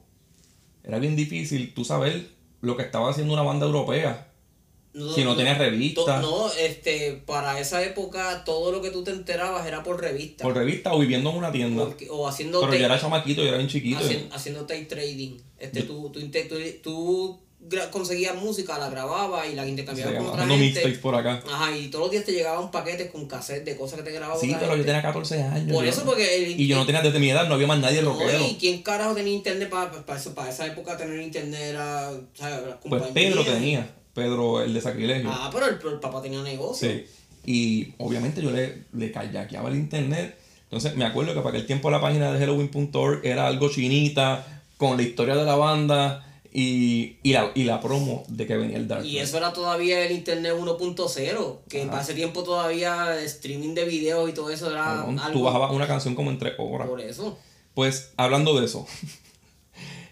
Era 0.85 0.99
bien 0.99 1.17
difícil 1.17 1.75
tú 1.75 1.85
saber 1.85 2.31
lo 2.63 2.77
que 2.77 2.85
estaba 2.85 3.11
haciendo 3.11 3.35
una 3.35 3.43
banda 3.43 3.67
europea. 3.67 4.26
Si 5.15 5.25
no 5.25 5.37
tenías 5.37 5.59
revista. 5.59 6.05
to- 6.05 6.21
No, 6.21 6.51
este, 6.53 7.23
para 7.27 7.61
esa 7.61 7.83
época 7.83 8.45
todo 8.45 8.73
lo 8.73 8.81
que 8.81 8.91
tú 8.91 9.05
te 9.05 9.11
enterabas 9.11 9.67
era 9.67 9.83
por 9.83 10.01
revista. 10.01 10.45
Por 10.45 10.55
revista 10.55 10.95
o 10.95 10.99
viviendo 10.99 11.31
en 11.31 11.37
una 11.37 11.53
tienda. 11.53 11.85
Porque- 11.85 12.09
o 12.11 12.27
haciendo 12.27 12.61
Pero 12.61 12.75
yo 12.75 12.85
era 12.87 12.99
chamaquito, 13.01 13.43
yo 13.43 13.49
era 13.49 13.59
bien 13.59 13.69
chiquito. 13.69 13.99
hacien- 14.01 14.29
haciendo 14.33 14.63
tape 14.63 14.85
trading. 14.87 15.37
Este, 15.59 15.83
tú, 15.83 16.11
tú, 16.11 16.21
tú, 16.21 16.57
tú 16.83 17.41
gra- 17.69 17.91
conseguías 17.91 18.37
música, 18.37 18.79
la 18.79 18.89
grababas 18.89 19.49
y 19.51 19.55
la 19.55 19.67
intercambiabas 19.67 20.15
con 20.15 20.27
otra 20.29 20.47
gente. 20.47 20.89
por 21.03 21.15
acá. 21.15 21.43
Ajá, 21.51 21.77
y 21.77 21.89
todos 21.89 22.05
los 22.07 22.11
días 22.13 22.25
te 22.25 22.33
llegaban 22.33 22.71
paquetes 22.71 23.11
con 23.11 23.27
cassette 23.27 23.65
de 23.65 23.77
cosas 23.77 23.99
que 23.99 24.05
te 24.05 24.13
grababan. 24.13 24.41
Sí, 24.41 24.55
pero 24.59 24.77
yo 24.77 24.85
tenía 24.85 25.03
14 25.03 25.43
años. 25.43 25.73
Por 25.75 25.85
yo- 25.85 25.91
eso, 25.91 26.05
porque 26.05 26.37
el- 26.53 26.61
Y 26.61 26.67
yo 26.67 26.77
no 26.77 26.87
tenía 26.87 27.03
desde 27.03 27.19
mi 27.19 27.31
edad, 27.31 27.47
no 27.49 27.55
había 27.55 27.67
más 27.67 27.81
nadie 27.81 28.01
No, 28.03 28.13
rockero. 28.13 28.47
¿Y 28.47 28.55
quién 28.57 28.83
carajo 28.83 29.15
tenía 29.15 29.33
internet 29.35 29.69
para, 29.69 29.91
para, 30.07 30.19
eso, 30.19 30.35
para 30.35 30.51
esa 30.51 30.67
época 30.67 30.97
tener 30.97 31.21
internet? 31.21 31.61
Era, 31.61 32.13
¿sabes? 32.35 32.61
Pues. 32.89 33.03
Pedro 33.13 33.45
tenía. 33.45 33.91
Pedro, 34.17 34.61
el 34.63 34.75
de 34.75 34.81
sacrilegio. 34.81 35.31
Ah, 35.33 35.51
pero 35.53 35.67
el, 35.67 35.75
el 35.93 36.01
papá 36.01 36.21
tenía 36.21 36.43
negocio. 36.43 36.89
Sí. 36.91 37.05
Y 37.45 37.93
obviamente 37.99 38.43
yo 38.43 38.51
le, 38.51 38.83
le 38.93 39.13
callaqueaba 39.13 39.69
el 39.69 39.77
internet. 39.77 40.37
Entonces 40.65 40.97
me 40.97 41.05
acuerdo 41.05 41.33
que 41.35 41.41
para 41.41 41.51
aquel 41.51 41.67
tiempo 41.67 41.91
la 41.91 42.01
página 42.01 42.33
de 42.33 42.41
Halloween.org 42.41 43.21
era 43.25 43.47
algo 43.47 43.69
chinita, 43.71 44.45
con 44.79 44.97
la 44.97 45.05
historia 45.05 45.37
de 45.37 45.45
la 45.45 45.55
banda 45.55 46.25
y, 46.53 47.17
y, 47.23 47.33
la, 47.35 47.53
y 47.55 47.65
la 47.65 47.81
promo 47.81 48.25
de 48.29 48.47
que 48.47 48.57
venía 48.57 48.77
el 48.79 48.89
Dark. 48.89 49.05
Y 49.05 49.19
eso 49.19 49.37
era 49.37 49.53
todavía 49.53 50.05
el 50.07 50.13
internet 50.13 50.55
1.0, 50.59 51.59
que 51.69 51.85
para 51.87 52.03
ese 52.03 52.15
tiempo 52.15 52.43
todavía 52.43 53.21
streaming 53.23 53.75
de 53.75 53.85
videos 53.85 54.29
y 54.29 54.33
todo 54.33 54.51
eso 54.51 54.71
era 54.71 54.83
Cabrón, 54.85 55.19
algo 55.19 55.39
Tú 55.39 55.45
bajabas 55.45 55.71
una 55.73 55.87
canción 55.87 56.15
como 56.15 56.31
en 56.31 56.39
tres 56.39 56.55
horas. 56.59 56.89
por 56.89 57.01
eso. 57.01 57.39
Pues 57.75 58.13
hablando 58.17 58.59
de 58.59 58.65
eso, 58.67 58.87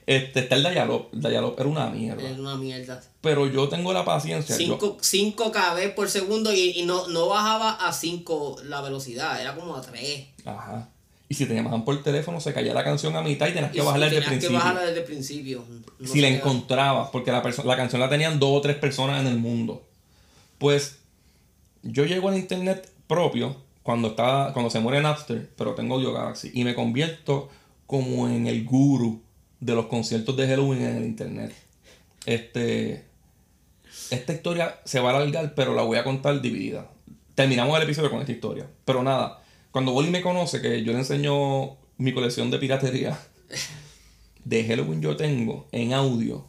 este 0.06 0.40
está 0.40 0.56
el 0.56 0.62
Dialog. 0.62 1.08
El 1.12 1.20
Dialog 1.22 1.54
era 1.58 1.68
una 1.68 1.88
mierda. 1.90 2.22
Era 2.22 2.40
una 2.40 2.56
mierda. 2.56 3.00
Pero 3.20 3.46
yo 3.46 3.68
tengo 3.68 3.92
la 3.92 4.04
paciencia. 4.04 4.56
yo- 4.58 4.64
5, 4.78 4.98
5 5.00 5.52
kb 5.52 5.94
por 5.94 6.08
segundo 6.10 6.52
y, 6.52 6.70
y 6.78 6.84
no, 6.84 7.08
no 7.08 7.28
bajaba 7.28 7.72
a 7.72 7.92
5 7.92 8.56
la 8.64 8.80
velocidad, 8.82 9.40
era 9.40 9.54
como 9.54 9.74
a 9.76 9.80
3. 9.80 10.26
Ajá. 10.44 10.88
Y 11.26 11.34
si 11.36 11.46
te 11.46 11.54
llamaban 11.54 11.84
por 11.86 12.02
teléfono, 12.02 12.38
se 12.38 12.52
caía 12.52 12.74
la 12.74 12.84
canción 12.84 13.16
a 13.16 13.22
mitad 13.22 13.48
y 13.48 13.52
tenías 13.54 13.72
Y, 13.72 13.76
que 13.78 13.82
bajarla 13.82 14.06
desde 14.06 14.18
el 14.18 14.24
tenías 14.24 14.40
que 14.42 14.46
principio. 14.48 14.58
bajarla 14.58 14.80
desde 14.86 14.98
el 15.00 15.04
principio. 15.06 15.64
No 15.98 16.06
si 16.12 16.20
la 16.20 16.28
encontrabas, 16.28 17.08
porque 17.10 17.32
la, 17.32 17.42
la 17.64 17.76
canción 17.76 18.00
la 18.00 18.10
tenían 18.10 18.38
dos 18.38 18.50
o 18.52 18.60
tres 18.60 18.76
personas 18.76 19.20
en 19.22 19.28
el 19.28 19.38
mundo. 19.38 19.82
Pues 20.58 20.98
yo 21.82 22.04
llego 22.04 22.28
al 22.28 22.36
internet 22.36 22.90
propio 23.06 23.56
cuando 23.82 24.08
estaba, 24.08 24.52
cuando 24.52 24.70
se 24.70 24.80
muere 24.80 25.00
Napster, 25.00 25.50
pero 25.56 25.74
tengo 25.74 25.94
Audio 25.96 26.12
Galaxy, 26.12 26.50
y 26.54 26.62
me 26.64 26.74
convierto 26.74 27.48
como 27.86 28.28
en 28.28 28.46
el 28.46 28.64
guru 28.64 29.20
de 29.64 29.74
los 29.74 29.86
conciertos 29.86 30.36
de 30.36 30.46
Halloween 30.46 30.82
en 30.82 30.96
el 30.96 31.04
internet. 31.04 31.54
Este, 32.26 33.04
esta 34.10 34.32
historia 34.34 34.80
se 34.84 35.00
va 35.00 35.10
a 35.12 35.16
alargar, 35.16 35.54
pero 35.54 35.74
la 35.74 35.82
voy 35.82 35.96
a 35.96 36.04
contar 36.04 36.40
dividida. 36.42 36.90
Terminamos 37.34 37.74
el 37.76 37.84
episodio 37.84 38.10
con 38.10 38.20
esta 38.20 38.32
historia. 38.32 38.68
Pero 38.84 39.02
nada, 39.02 39.42
cuando 39.70 39.92
Wally 39.92 40.10
me 40.10 40.20
conoce, 40.20 40.60
que 40.60 40.82
yo 40.84 40.92
le 40.92 40.98
enseño 40.98 41.78
mi 41.96 42.12
colección 42.12 42.50
de 42.50 42.58
piratería, 42.58 43.18
de 44.44 44.64
Halloween 44.66 45.00
yo 45.00 45.16
tengo 45.16 45.66
en 45.72 45.94
audio 45.94 46.46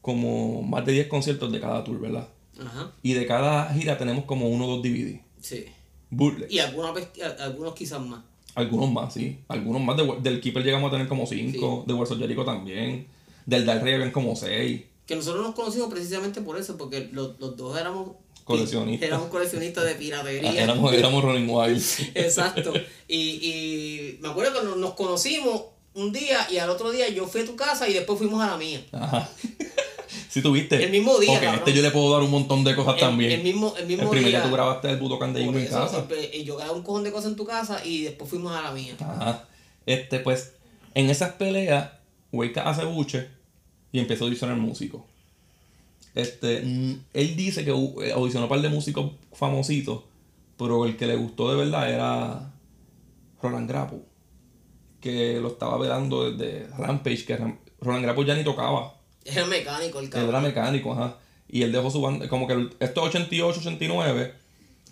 como 0.00 0.62
más 0.62 0.84
de 0.84 0.92
10 0.92 1.08
conciertos 1.08 1.50
de 1.50 1.60
cada 1.60 1.82
tour, 1.82 1.98
¿verdad? 2.00 2.28
Ajá, 2.60 2.92
Y 3.02 3.14
de 3.14 3.26
cada 3.26 3.72
gira 3.74 3.98
tenemos 3.98 4.26
como 4.26 4.48
uno 4.48 4.66
o 4.66 4.76
dos 4.76 4.82
DVD. 4.82 5.20
sí. 5.40 5.64
Bootleg. 6.10 6.48
Y 6.52 6.60
algunos, 6.60 6.96
algunos 7.40 7.74
quizás 7.74 8.00
más. 8.00 8.22
Algunos 8.54 8.90
más, 8.92 9.12
sí. 9.14 9.38
Algunos 9.48 9.82
más. 9.82 9.96
De- 9.96 10.16
del 10.22 10.40
Keeper 10.40 10.62
llegamos 10.64 10.88
a 10.88 10.92
tener 10.92 11.08
como 11.08 11.26
5. 11.26 11.84
De 11.86 11.92
Wars 11.94 12.10
of 12.10 12.18
Jericho 12.18 12.44
también. 12.44 13.06
Del 13.46 13.66
Dark 13.66 13.82
Rey 13.82 13.94
habían 13.94 14.10
como 14.12 14.36
6. 14.36 14.82
Que 15.06 15.16
nosotros 15.16 15.44
nos 15.44 15.54
conocimos 15.54 15.88
precisamente 15.92 16.40
por 16.40 16.58
eso, 16.58 16.76
porque 16.78 17.08
los, 17.12 17.38
los 17.40 17.56
dos 17.56 17.78
éramos 17.78 18.10
coleccionistas. 18.44 19.06
Éramos 19.08 19.28
coleccionistas 19.28 19.84
de 19.84 19.94
piratería. 19.96 20.50
Ah, 20.50 20.54
Éramos, 20.62 20.92
éramos 20.94 21.22
Running 21.24 21.48
Wild. 21.50 21.82
Exacto. 22.14 22.72
Y, 23.08 23.18
y 23.18 24.18
me 24.22 24.28
acuerdo 24.28 24.60
que 24.72 24.78
nos 24.78 24.94
conocimos 24.94 25.64
un 25.94 26.12
día 26.12 26.46
y 26.50 26.58
al 26.58 26.70
otro 26.70 26.90
día 26.90 27.08
yo 27.08 27.26
fui 27.26 27.42
a 27.42 27.44
tu 27.46 27.54
casa 27.56 27.88
y 27.88 27.92
después 27.92 28.18
fuimos 28.18 28.42
a 28.42 28.48
la 28.48 28.56
mía. 28.56 28.84
Ajá. 28.92 29.28
Si 30.34 30.42
tuviste. 30.42 30.82
El 30.82 30.90
mismo 30.90 31.16
día, 31.20 31.28
Porque 31.30 31.44
cabrón. 31.46 31.60
este 31.64 31.72
yo 31.76 31.80
le 31.82 31.92
puedo 31.92 32.12
dar 32.12 32.22
un 32.22 32.30
montón 32.32 32.64
de 32.64 32.74
cosas 32.74 32.94
El- 32.94 33.00
también. 33.00 33.30
el 33.30 33.42
mismo- 33.44 33.72
el 33.78 33.86
mismo 33.86 34.10
primer 34.10 34.30
día 34.30 34.40
día. 34.40 34.48
tú 34.48 34.52
grabaste 34.52 34.90
el 34.90 34.98
puto 34.98 35.10
Por 35.10 35.20
Candelino 35.20 35.56
en 35.56 35.64
eso, 35.66 35.74
casa. 35.78 36.04
y 36.32 36.42
yo 36.42 36.56
grabé 36.56 36.72
un 36.72 36.82
cojón 36.82 37.04
de 37.04 37.12
cosas 37.12 37.30
en 37.30 37.36
tu 37.36 37.44
casa 37.44 37.84
y 37.86 38.02
después 38.02 38.28
fuimos 38.28 38.52
a 38.52 38.60
la 38.62 38.72
mía. 38.72 38.96
Ajá. 38.98 39.44
Este, 39.86 40.18
pues, 40.18 40.54
en 40.94 41.08
esas 41.08 41.34
peleas, 41.34 41.88
Wake 42.32 42.58
hace 42.58 42.84
buche 42.84 43.28
y 43.92 44.00
empezó 44.00 44.24
a 44.24 44.26
audicionar 44.26 44.56
músicos. 44.56 45.02
Este, 46.16 46.62
mm, 46.62 47.04
él 47.12 47.36
dice 47.36 47.64
que 47.64 47.70
eh, 47.70 48.12
audicionó 48.12 48.46
un 48.46 48.48
par 48.48 48.60
de 48.60 48.68
músicos 48.70 49.12
famositos, 49.34 50.00
pero 50.58 50.84
el 50.84 50.96
que 50.96 51.06
le 51.06 51.14
gustó 51.14 51.48
de 51.50 51.56
verdad 51.64 51.88
era 51.92 52.52
Roland 53.40 53.68
Grappo, 53.68 54.00
que 55.00 55.38
lo 55.40 55.46
estaba 55.46 55.78
velando 55.78 56.28
desde 56.32 56.66
Rampage, 56.76 57.24
que 57.24 57.36
Roland 57.80 58.02
Grappo 58.04 58.24
ya 58.24 58.34
ni 58.34 58.42
tocaba, 58.42 58.94
Era 59.24 59.46
mecánico 59.46 59.98
el 59.98 60.04
él 60.06 60.10
cabrón. 60.10 60.28
era 60.30 60.40
mecánico, 60.40 60.92
ajá. 60.92 61.16
Y 61.48 61.62
él 61.62 61.72
dejó 61.72 61.90
su 61.90 62.00
banda, 62.00 62.28
como 62.28 62.46
que 62.46 62.52
el- 62.54 62.74
esto 62.80 63.02
es 63.02 63.08
88, 63.08 63.60
89, 63.60 64.34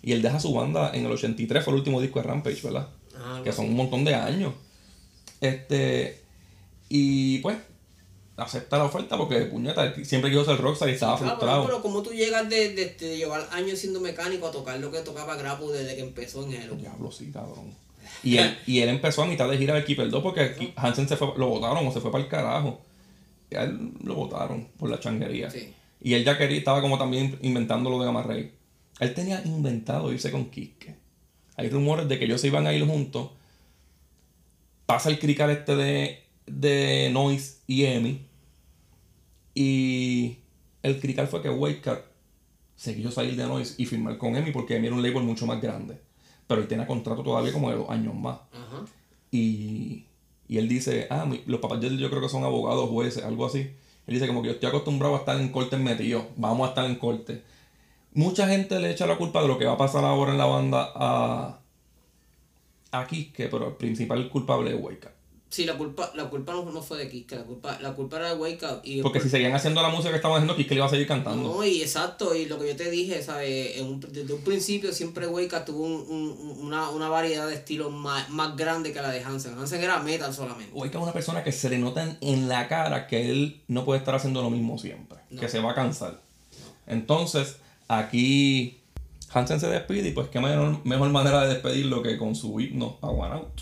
y 0.01 0.11
él 0.13 0.21
deja 0.21 0.39
su 0.39 0.53
banda 0.53 0.91
en 0.93 1.05
el 1.05 1.11
83, 1.11 1.63
fue 1.63 1.73
el 1.73 1.79
último 1.79 1.99
disco 2.01 2.19
de 2.21 2.27
Rampage, 2.27 2.61
¿verdad? 2.63 2.87
Ah, 3.15 3.41
que 3.43 3.51
son 3.51 3.65
así. 3.65 3.71
un 3.71 3.77
montón 3.77 4.03
de 4.05 4.15
años. 4.15 4.53
Este, 5.41 6.21
y 6.89 7.39
pues, 7.39 7.57
acepta 8.37 8.77
la 8.77 8.85
oferta 8.85 9.17
porque, 9.17 9.41
puñeta, 9.41 9.83
él 9.85 10.05
siempre 10.05 10.29
quiso 10.31 10.45
ser 10.45 10.57
rockstar 10.57 10.89
y 10.89 10.93
estaba 10.93 11.13
Cabrón, 11.17 11.29
frustrado. 11.37 11.65
pero 11.65 11.81
como 11.81 12.01
tú 12.01 12.11
llegas 12.11 12.49
de, 12.49 12.73
de- 12.73 12.95
de 12.99 13.17
llevar 13.17 13.47
años 13.51 13.79
siendo 13.79 13.99
mecánico 13.99 14.47
a 14.47 14.51
tocar 14.51 14.79
lo 14.79 14.91
que 14.91 14.99
tocaba 14.99 15.35
Grapu 15.35 15.69
desde 15.69 15.95
que 15.95 16.01
empezó 16.01 16.43
en 16.45 16.53
Hero. 16.53 16.75
Diablo, 16.75 17.11
sí, 17.11 17.29
cabrón. 17.31 17.73
Y 18.23 18.37
él, 18.37 18.57
y 18.67 18.79
él 18.79 18.89
empezó 18.89 19.23
a 19.23 19.25
mitad 19.27 19.49
de 19.49 19.57
gira 19.57 19.75
de 19.75 19.83
Keeper 19.83 20.09
2 20.09 20.23
porque 20.23 20.73
Hansen 20.75 21.07
se 21.07 21.17
fue, 21.17 21.29
lo 21.37 21.47
votaron 21.49 21.85
o 21.85 21.91
se 21.91 21.99
fue 21.99 22.11
para 22.11 22.23
el 22.23 22.29
carajo. 22.29 22.81
A 23.55 23.63
él 23.63 23.91
lo 24.03 24.15
votaron 24.15 24.69
por 24.77 24.89
la 24.89 24.99
changuería. 24.99 25.49
Sí. 25.49 25.73
Y 26.01 26.13
él 26.13 26.25
ya 26.25 26.37
quería, 26.37 26.57
estaba 26.57 26.81
como 26.81 26.97
también 26.97 27.37
inventando 27.41 27.89
lo 27.89 27.99
de 27.99 28.05
Gamma 28.05 28.23
Ray. 28.23 28.51
Él 28.99 29.13
tenía 29.13 29.41
inventado 29.45 30.11
irse 30.11 30.31
con 30.31 30.49
Kiske. 30.49 30.95
Hay 31.55 31.69
rumores 31.69 32.07
de 32.07 32.19
que 32.19 32.25
ellos 32.25 32.41
se 32.41 32.47
iban 32.47 32.67
a 32.67 32.73
ir 32.73 32.85
juntos. 32.85 33.31
Pasa 34.85 35.09
el 35.09 35.19
crical 35.19 35.49
este 35.49 35.75
de, 35.75 36.23
de 36.45 37.09
Noise 37.11 37.59
y 37.67 37.85
Emi. 37.85 38.25
Y 39.55 40.37
el 40.81 40.99
crical 40.99 41.27
fue 41.27 41.41
que 41.41 41.49
Wake 41.49 42.03
se 42.75 42.95
quiso 42.95 43.11
salir 43.11 43.35
de 43.35 43.45
Noise 43.45 43.75
y 43.77 43.85
firmar 43.85 44.17
con 44.17 44.35
Emi 44.35 44.51
porque 44.51 44.75
Emi 44.75 44.87
era 44.87 44.95
un 44.95 45.03
label 45.03 45.23
mucho 45.23 45.45
más 45.45 45.61
grande. 45.61 45.99
Pero 46.47 46.61
él 46.61 46.67
tenía 46.67 46.85
contrato 46.85 47.23
todavía 47.23 47.53
como 47.53 47.69
de 47.69 47.77
dos 47.77 47.89
años 47.89 48.13
más. 48.13 48.39
Ajá. 48.51 48.85
Y, 49.31 50.05
y 50.47 50.57
él 50.57 50.67
dice, 50.69 51.07
ah, 51.09 51.25
mi- 51.25 51.41
los 51.45 51.59
papás 51.59 51.79
de 51.81 51.87
él 51.87 51.97
yo 51.99 52.09
creo 52.09 52.21
que 52.21 52.29
son 52.29 52.43
abogados, 52.43 52.89
jueces, 52.89 53.23
algo 53.23 53.45
así. 53.45 53.59
Él 54.07 54.13
dice 54.15 54.27
como 54.27 54.41
que 54.41 54.47
yo 54.49 54.53
estoy 54.55 54.69
acostumbrado 54.69 55.15
a 55.15 55.19
estar 55.19 55.39
en 55.39 55.49
corte 55.49 55.77
metido, 55.77 56.27
vamos 56.35 56.65
a 56.67 56.69
estar 56.69 56.85
en 56.85 56.95
corte. 56.95 57.41
Mucha 58.13 58.47
gente 58.47 58.79
le 58.79 58.91
echa 58.91 59.07
la 59.07 59.17
culpa 59.17 59.41
de 59.41 59.47
lo 59.47 59.57
que 59.57 59.65
va 59.65 59.73
a 59.73 59.77
pasar 59.77 60.03
ahora 60.05 60.31
en 60.33 60.37
la 60.37 60.45
banda 60.45 60.91
a, 60.95 61.59
a 62.91 63.07
Kiske, 63.07 63.47
pero 63.49 63.67
el 63.69 63.73
principal 63.75 64.29
culpable 64.29 64.71
es 64.71 64.75
Up. 64.75 65.09
Sí, 65.53 65.65
la 65.67 65.77
culpa, 65.77 66.11
la 66.15 66.31
culpa 66.31 66.51
no, 66.51 66.65
no 66.71 66.81
fue 66.81 66.97
de 66.97 67.07
Kiska, 67.07 67.35
la 67.35 67.43
culpa, 67.43 67.77
la 67.79 67.93
culpa 67.93 68.17
era 68.17 68.29
de 68.29 68.35
Wake 68.39 68.65
Up. 68.65 68.81
Y 68.83 69.03
Porque 69.03 69.19
si 69.19 69.29
seguían 69.29 69.53
haciendo 69.53 69.83
la 69.83 69.89
música 69.89 70.09
que 70.09 70.15
estaban 70.15 70.37
haciendo, 70.37 70.55
Kiske 70.55 70.73
le 70.73 70.79
iba 70.79 70.87
a 70.87 70.89
seguir 70.89 71.05
cantando. 71.07 71.53
No, 71.53 71.63
y 71.63 71.83
exacto, 71.83 72.33
y 72.33 72.45
lo 72.47 72.57
que 72.57 72.69
yo 72.69 72.75
te 72.75 72.89
dije, 72.89 73.21
¿sabes? 73.21 73.77
En 73.77 73.85
un- 73.85 73.99
desde 73.99 74.33
un 74.33 74.41
principio 74.41 74.91
siempre 74.91 75.27
Wake 75.27 75.55
Up 75.55 75.65
tuvo 75.65 75.83
un- 75.85 76.05
un- 76.09 76.57
una, 76.65 76.89
una 76.89 77.07
variedad 77.07 77.47
de 77.47 77.53
estilos 77.53 77.91
más, 77.91 78.31
más 78.31 78.57
grande 78.57 78.91
que 78.93 78.99
la 78.99 79.11
de 79.11 79.23
Hansen. 79.23 79.55
Hansen 79.55 79.83
era 79.83 79.99
metal 79.99 80.33
solamente. 80.33 80.71
Wake 80.73 80.89
Up 80.97 81.01
es 81.01 81.03
una 81.03 81.13
persona 81.13 81.43
que 81.43 81.51
se 81.51 81.69
le 81.69 81.77
nota 81.77 82.01
en, 82.01 82.17
en 82.21 82.47
la 82.49 82.67
cara 82.67 83.05
que 83.05 83.29
él 83.29 83.61
no 83.67 83.85
puede 83.85 83.99
estar 83.99 84.15
haciendo 84.15 84.41
lo 84.41 84.49
mismo 84.49 84.79
siempre, 84.79 85.19
que 85.39 85.47
se 85.49 85.59
va 85.59 85.73
a 85.73 85.75
cansar. 85.75 86.19
Entonces, 86.87 87.57
aquí 87.87 88.79
Hansen 89.31 89.59
se 89.59 89.67
despide 89.67 90.09
y 90.09 90.11
pues 90.13 90.29
qué 90.29 90.39
mejor, 90.39 90.83
mejor 90.83 91.09
manera 91.11 91.41
de 91.45 91.53
despedirlo 91.53 92.01
que 92.01 92.17
con 92.17 92.33
su 92.35 92.59
himno 92.59 92.97
a 93.01 93.07
One 93.09 93.35
Out. 93.35 93.61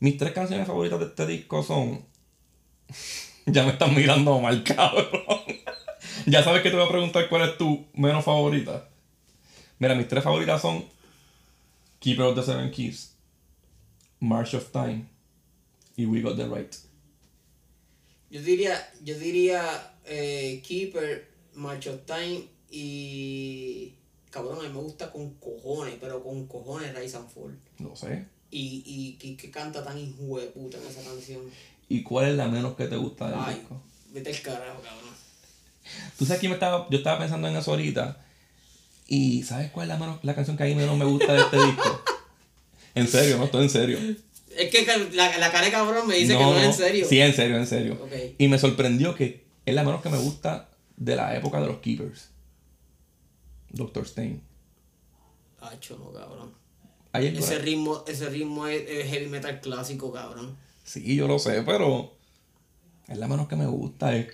Mis 0.00 0.18
tres 0.18 0.32
canciones 0.32 0.66
favoritas 0.66 0.98
de 1.00 1.06
este 1.06 1.26
disco 1.26 1.62
son. 1.62 2.04
ya 3.46 3.64
me 3.64 3.70
están 3.72 3.94
mirando 3.94 4.38
mal, 4.40 4.62
cabrón. 4.76 5.06
ya 6.26 6.42
sabes 6.42 6.62
que 6.62 6.70
te 6.70 6.76
voy 6.76 6.86
a 6.86 6.90
preguntar 6.90 7.28
cuál 7.28 7.48
es 7.48 7.56
tu 7.58 7.86
menos 7.94 8.24
favorita. 8.24 8.88
Mira, 9.78 9.94
mis 9.94 10.08
tres 10.08 10.22
favoritas 10.24 10.60
son 10.62 10.84
Keeper 12.00 12.26
of 12.26 12.34
the 12.36 12.42
Seven 12.42 12.70
Keys, 12.70 13.14
March 14.20 14.54
of 14.54 14.70
Time 14.70 15.06
y 15.96 16.06
We 16.06 16.20
Got 16.20 16.36
the 16.36 16.46
Right. 16.46 16.74
Yo 18.30 18.42
diría, 18.42 18.92
yo 19.02 19.18
diría 19.18 19.94
eh, 20.04 20.62
Keeper, 20.66 21.30
March 21.54 21.86
of 21.86 22.00
Time 22.06 22.44
y. 22.70 23.94
Cabrón, 24.30 24.58
a 24.58 24.68
mí 24.68 24.74
me 24.74 24.80
gusta 24.80 25.10
con 25.10 25.30
cojones, 25.34 25.94
pero 26.00 26.22
con 26.22 26.46
cojones 26.46 26.94
Rise 26.94 27.16
and 27.16 27.28
Fall. 27.30 27.58
No 27.78 27.96
sé. 27.96 28.26
Y, 28.58 28.82
y 28.86 29.12
que, 29.18 29.36
que 29.36 29.50
canta 29.50 29.84
tan 29.84 29.98
hijo 29.98 30.38
de 30.40 30.46
puta 30.46 30.78
en 30.78 30.86
esa 30.86 31.02
canción. 31.02 31.42
¿Y 31.88 32.02
cuál 32.02 32.28
es 32.30 32.36
la 32.36 32.48
menos 32.48 32.74
que 32.76 32.86
te 32.86 32.96
gusta 32.96 33.26
del 33.30 33.38
Ay, 33.38 33.56
disco? 33.56 33.82
vete 34.12 34.30
al 34.34 34.40
carajo, 34.42 34.80
cabrón. 34.82 35.10
Tú 36.18 36.24
sabes 36.24 36.40
que 36.40 36.48
me 36.48 36.54
estaba, 36.54 36.86
yo 36.90 36.96
estaba 36.98 37.18
pensando 37.18 37.48
en 37.48 37.56
eso 37.56 37.70
ahorita. 37.72 38.24
Y 39.08 39.42
¿sabes 39.42 39.70
cuál 39.72 39.84
es 39.90 39.98
la, 39.98 39.98
menos- 39.98 40.20
la 40.24 40.34
canción 40.34 40.56
que 40.56 40.62
a 40.62 40.66
mí 40.66 40.74
menos 40.74 40.96
me 40.96 41.04
gusta 41.04 41.32
de 41.34 41.40
este 41.42 41.56
disco? 41.64 42.02
En 42.94 43.06
serio, 43.08 43.36
no 43.36 43.44
estoy 43.44 43.64
en 43.64 43.68
serio. 43.70 43.98
Es 44.56 44.70
que 44.70 44.86
la, 45.12 45.36
la 45.36 45.52
cara 45.52 45.66
de 45.66 45.70
cabrón 45.70 46.06
me 46.08 46.14
dice 46.16 46.32
que 46.32 46.42
no 46.42 46.56
es 46.58 46.64
en 46.64 46.72
serio. 46.72 47.06
Sí, 47.06 47.20
en 47.20 47.34
serio, 47.34 47.58
en 47.58 47.66
serio. 47.66 48.08
Y 48.38 48.48
me 48.48 48.58
sorprendió 48.58 49.14
que 49.14 49.44
es 49.66 49.74
la 49.74 49.84
menos 49.84 50.00
que 50.00 50.08
me 50.08 50.16
gusta 50.16 50.70
de 50.96 51.14
la 51.14 51.36
época 51.36 51.60
de 51.60 51.66
los 51.66 51.76
Keepers. 51.80 52.30
Doctor 53.68 54.08
Stein. 54.08 54.40
Acho, 55.60 55.98
no, 55.98 56.10
cabrón. 56.10 56.54
Ese 57.18 57.58
ritmo, 57.58 58.04
ese 58.06 58.28
ritmo 58.28 58.66
es, 58.66 58.82
es 58.88 59.10
heavy 59.10 59.28
metal 59.28 59.60
clásico, 59.60 60.12
cabrón. 60.12 60.56
Sí, 60.84 61.16
yo 61.16 61.26
lo 61.26 61.38
sé, 61.38 61.62
pero 61.62 62.12
es 63.08 63.18
la 63.18 63.28
menos 63.28 63.48
que 63.48 63.56
me 63.56 63.66
gusta. 63.66 64.14
Es, 64.16 64.28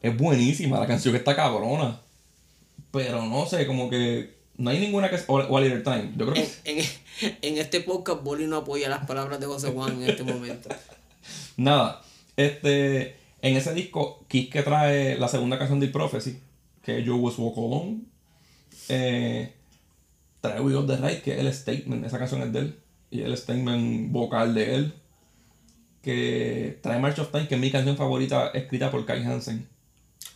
es 0.00 0.16
buenísima, 0.16 0.78
la 0.80 0.86
canción 0.86 1.12
que 1.12 1.18
está 1.18 1.36
cabrona. 1.36 2.00
Pero 2.90 3.24
no 3.24 3.46
sé, 3.46 3.66
como 3.66 3.88
que 3.88 4.34
no 4.56 4.70
hay 4.70 4.78
ninguna 4.80 5.10
que... 5.10 5.16
O, 5.26 5.36
o 5.36 5.60
Little 5.60 5.80
Time. 5.80 6.12
Yo 6.16 6.30
creo 6.30 6.34
que... 6.34 6.48
En, 6.64 7.36
en 7.42 7.58
este 7.58 7.80
podcast, 7.80 8.22
Boli 8.22 8.46
no 8.46 8.58
apoya 8.58 8.88
las 8.88 9.06
palabras 9.06 9.40
de 9.40 9.46
José 9.46 9.70
Juan 9.70 10.02
en 10.02 10.10
este 10.10 10.22
momento. 10.22 10.68
Nada, 11.56 12.02
este, 12.36 13.16
en 13.42 13.56
ese 13.56 13.74
disco, 13.74 14.24
Kiss 14.28 14.50
que 14.50 14.62
trae 14.62 15.16
la 15.18 15.28
segunda 15.28 15.58
canción 15.58 15.80
de 15.80 15.88
Prophecy, 15.88 16.38
que 16.82 16.98
es 16.98 17.04
Yo 17.04 17.16
Was 17.16 17.38
Walk 17.38 17.56
Alone, 17.56 18.00
eh, 18.88 19.52
trae 20.42 20.60
We 20.60 20.74
Got 20.74 20.86
The 20.88 20.96
Right, 20.96 21.22
que 21.22 21.32
es 21.32 21.38
el 21.38 21.54
statement, 21.54 22.04
esa 22.04 22.18
canción 22.18 22.42
es 22.42 22.52
de 22.52 22.58
él, 22.58 22.78
y 23.10 23.22
el 23.22 23.34
statement 23.34 24.12
vocal 24.12 24.54
de 24.54 24.74
él, 24.74 24.94
que 26.02 26.78
trae 26.82 26.98
March 26.98 27.18
of 27.20 27.30
Time, 27.30 27.48
que 27.48 27.54
es 27.54 27.60
mi 27.60 27.70
canción 27.70 27.96
favorita 27.96 28.48
escrita 28.48 28.90
por 28.90 29.06
Kai 29.06 29.24
Hansen. 29.24 29.72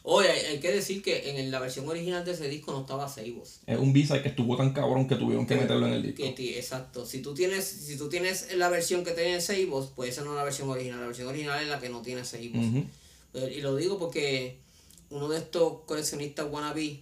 Oye, 0.08 0.30
hay, 0.30 0.46
hay 0.46 0.60
que 0.60 0.70
decir 0.70 1.02
que 1.02 1.30
en 1.30 1.50
la 1.50 1.58
versión 1.58 1.88
original 1.88 2.24
de 2.24 2.30
ese 2.30 2.48
disco 2.48 2.70
no 2.70 2.82
estaba 2.82 3.08
Seibos. 3.08 3.58
Es 3.66 3.76
un 3.76 3.92
b 3.92 4.06
que 4.22 4.28
estuvo 4.28 4.56
tan 4.56 4.72
cabrón 4.72 5.08
que 5.08 5.16
tuvieron 5.16 5.46
que 5.46 5.56
meterlo 5.56 5.88
en 5.88 5.94
el 5.94 6.02
disco. 6.02 6.22
Exacto. 6.24 7.04
Si 7.04 7.22
tú 7.22 7.34
tienes, 7.34 7.64
si 7.64 7.98
tú 7.98 8.08
tienes 8.08 8.54
la 8.56 8.68
versión 8.68 9.02
que 9.02 9.10
tiene 9.10 9.40
Seibos, 9.40 9.90
pues 9.96 10.10
esa 10.10 10.22
no 10.22 10.30
es 10.30 10.36
la 10.36 10.44
versión 10.44 10.68
original. 10.70 11.00
La 11.00 11.06
versión 11.06 11.26
original 11.26 11.60
es 11.60 11.68
la 11.68 11.80
que 11.80 11.88
no 11.88 12.02
tiene 12.02 12.24
Seibos. 12.24 12.64
Eh, 13.34 13.54
Y 13.56 13.60
lo 13.60 13.74
digo 13.74 13.98
porque 13.98 14.60
uno 15.10 15.28
de 15.28 15.38
estos 15.38 15.80
coleccionistas 15.86 16.46
wannabe, 16.48 17.00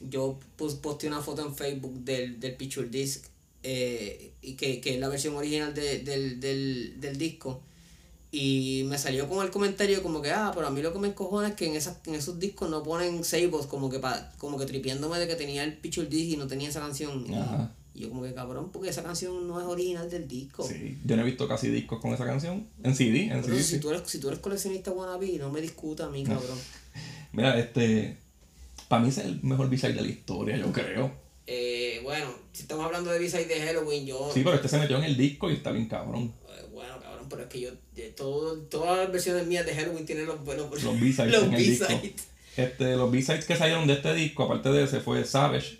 yo 0.00 0.38
pus- 0.56 0.74
posteé 0.76 1.08
una 1.08 1.20
foto 1.20 1.46
en 1.46 1.54
Facebook 1.54 1.94
del, 2.04 2.38
del 2.40 2.54
Picture 2.54 2.88
Disc, 2.88 3.26
eh, 3.62 4.32
y 4.42 4.54
que, 4.54 4.80
que 4.80 4.94
es 4.94 5.00
la 5.00 5.08
versión 5.08 5.34
original 5.36 5.74
de- 5.74 5.98
del, 6.00 6.40
del, 6.40 7.00
del 7.00 7.18
disco. 7.18 7.60
Y 8.30 8.84
me 8.86 8.98
salió 8.98 9.26
con 9.28 9.42
el 9.44 9.50
comentario 9.50 10.02
como 10.02 10.20
que, 10.20 10.30
ah, 10.30 10.52
pero 10.54 10.66
a 10.66 10.70
mí 10.70 10.82
lo 10.82 10.92
que 10.92 10.98
me 10.98 11.08
encojona 11.08 11.48
es 11.48 11.54
que 11.54 11.66
en, 11.66 11.76
esas, 11.76 11.96
en 12.06 12.14
esos 12.14 12.38
discos 12.38 12.68
no 12.68 12.82
ponen 12.82 13.24
sables, 13.24 13.66
como 13.66 13.88
que 13.88 14.00
pa, 14.00 14.32
como 14.36 14.58
que 14.58 14.66
tripiéndome 14.66 15.18
de 15.18 15.26
que 15.26 15.34
tenía 15.34 15.64
el 15.64 15.78
picture 15.78 16.06
disc 16.06 16.32
y 16.34 16.36
no 16.36 16.46
tenía 16.46 16.68
esa 16.68 16.80
canción. 16.80 17.24
Y- 17.28 17.34
Ajá. 17.34 17.72
Y 17.94 18.02
yo 18.02 18.10
como 18.10 18.22
que 18.22 18.32
cabrón, 18.34 18.70
porque 18.70 18.90
esa 18.90 19.02
canción 19.02 19.48
no 19.48 19.58
es 19.60 19.66
original 19.66 20.08
del 20.08 20.28
disco. 20.28 20.62
Sí, 20.68 20.98
yo 21.04 21.16
no 21.16 21.22
he 21.22 21.24
visto 21.24 21.48
casi 21.48 21.68
discos 21.68 22.00
con 22.00 22.12
esa 22.12 22.24
canción. 22.26 22.68
En 22.84 22.94
CD, 22.94 23.22
en 23.24 23.28
Pero 23.42 23.44
CD. 23.44 23.62
si, 23.62 23.74
sí. 23.76 23.80
tú 23.80 23.90
eres, 23.90 24.02
si 24.06 24.20
tú 24.20 24.28
eres 24.28 24.38
coleccionista 24.40 24.92
wannabe, 24.92 25.36
no 25.38 25.50
me 25.50 25.60
discuta 25.60 26.04
a 26.04 26.08
mí, 26.10 26.22
cabrón. 26.22 26.58
Mira, 27.32 27.58
este. 27.58 28.18
Para 28.88 29.02
mí 29.02 29.10
es 29.10 29.18
el 29.18 29.42
mejor 29.42 29.68
B-side 29.68 29.92
de 29.92 30.02
la 30.02 30.08
historia, 30.08 30.56
yo 30.56 30.72
creo. 30.72 31.12
Eh, 31.46 32.00
bueno, 32.02 32.26
si 32.52 32.62
estamos 32.62 32.84
hablando 32.84 33.10
de 33.10 33.18
B-side 33.18 33.46
de 33.46 33.60
Halloween, 33.60 34.06
yo... 34.06 34.30
Sí, 34.32 34.40
pero 34.42 34.56
este 34.56 34.68
se 34.68 34.78
metió 34.78 34.98
en 34.98 35.04
el 35.04 35.16
disco 35.16 35.50
y 35.50 35.54
está 35.54 35.70
bien 35.70 35.86
cabrón. 35.86 36.32
Eh, 36.48 36.66
Bueno, 36.72 36.98
cabrón, 37.00 37.26
pero 37.28 37.42
es 37.42 37.48
que 37.48 37.60
yo, 37.60 37.70
todo, 38.16 38.56
todas 38.62 38.98
las 38.98 39.12
versiones 39.12 39.46
mías 39.46 39.64
de 39.66 39.74
Halloween 39.74 40.04
tienen 40.06 40.26
los 40.26 40.42
buenos 40.44 40.70
Los 40.82 41.00
B-sides 41.00 41.32
los 41.32 41.42
en 41.44 41.54
el 41.54 41.64
disco. 41.64 41.86
B-sides. 41.88 42.28
Este, 42.56 42.96
los 42.96 43.10
B-sides 43.10 43.44
que 43.44 43.56
salieron 43.56 43.86
de 43.86 43.94
este 43.94 44.14
disco, 44.14 44.44
aparte 44.44 44.70
de 44.70 44.84
ese, 44.84 45.00
fue 45.00 45.24
Savage, 45.24 45.78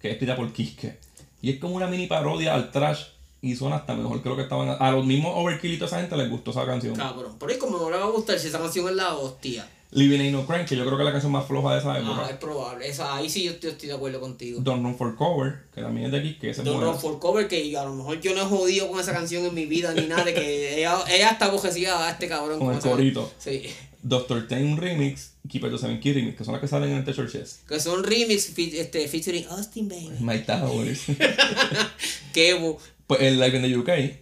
que 0.00 0.08
es 0.08 0.12
escrita 0.14 0.36
por 0.36 0.52
Kiske. 0.52 0.98
Y 1.42 1.50
es 1.50 1.58
como 1.58 1.74
una 1.74 1.86
mini 1.86 2.06
parodia 2.06 2.54
al 2.54 2.70
trash 2.70 3.04
y 3.40 3.54
suena 3.56 3.76
hasta 3.76 3.94
mejor. 3.94 4.22
Creo 4.22 4.36
que 4.36 4.42
estaban. 4.42 4.76
A 4.80 4.90
los 4.90 5.04
mismos 5.04 5.32
Overkill 5.36 5.74
y 5.74 5.76
toda 5.76 5.88
esa 5.88 6.00
gente 6.00 6.16
les 6.16 6.28
gustó 6.30 6.50
esa 6.50 6.66
canción. 6.66 6.94
Cabrón, 6.96 7.36
pero 7.38 7.52
es 7.52 7.58
como 7.58 7.78
no 7.78 7.90
le 7.90 7.96
va 7.96 8.04
a 8.04 8.10
gustar 8.10 8.38
si 8.38 8.48
esa 8.48 8.58
canción 8.58 8.88
es 8.88 8.96
la 8.96 9.14
hostia. 9.14 9.68
Living 9.90 10.20
Ain't 10.20 10.32
No 10.32 10.46
Crime, 10.46 10.66
que 10.66 10.76
yo 10.76 10.84
creo 10.84 10.96
que 10.96 11.02
es 11.02 11.06
la 11.06 11.12
canción 11.12 11.32
más 11.32 11.46
floja 11.46 11.72
de 11.72 11.78
esa 11.80 11.94
Ah, 11.94 11.98
época. 11.98 12.28
es 12.30 12.36
probable. 12.36 12.86
Esa, 12.88 13.16
ahí 13.16 13.30
sí 13.30 13.44
yo 13.44 13.52
estoy, 13.52 13.70
estoy 13.70 13.88
de 13.88 13.94
acuerdo 13.94 14.20
contigo. 14.20 14.60
Don't 14.60 14.82
Run 14.82 14.94
for 14.96 15.16
Cover, 15.16 15.60
que 15.74 15.80
también 15.80 16.06
es 16.06 16.12
de. 16.12 16.36
Ese 16.50 16.60
es 16.60 16.64
Don't. 16.64 16.82
Run 16.82 16.98
for 16.98 17.18
Cover, 17.18 17.48
que 17.48 17.74
a 17.76 17.84
lo 17.84 17.94
mejor 17.94 18.20
yo 18.20 18.34
no 18.34 18.42
he 18.42 18.44
jodido 18.44 18.88
con 18.90 19.00
esa 19.00 19.12
canción 19.12 19.46
en 19.46 19.54
mi 19.54 19.64
vida 19.66 19.94
ni 19.94 20.06
nada, 20.06 20.24
de 20.24 20.34
que 20.34 20.78
ella, 20.78 20.98
ella 21.10 21.30
está 21.30 21.46
abogecida 21.46 22.06
a 22.06 22.10
este 22.10 22.28
cabrón. 22.28 22.58
Con 22.58 22.74
el 22.74 22.80
corito. 22.80 23.32
Sí. 23.38 23.62
Doctor 24.02 24.46
Ten 24.46 24.76
Remix 24.76 25.32
y 25.44 25.48
Keeper 25.48 25.70
the 25.72 25.78
Seven 25.78 25.98
Key 26.00 26.12
Remix, 26.12 26.36
que 26.36 26.44
son 26.44 26.52
las 26.52 26.60
que 26.60 26.68
salen 26.68 26.90
en 26.92 27.04
The 27.04 27.14
Churches. 27.14 27.60
Que 27.66 27.80
son 27.80 28.04
remix 28.04 28.46
fe- 28.54 28.80
este, 28.80 29.08
featuring 29.08 29.44
Austin 29.46 29.88
Baby. 29.88 30.10
My 30.20 30.38
Towers. 30.44 31.00
Kevo. 32.32 32.78
Pues 33.06 33.20
el 33.22 33.40
Live 33.40 33.56
in 33.56 33.62
the 33.62 33.76
UK 33.76 34.14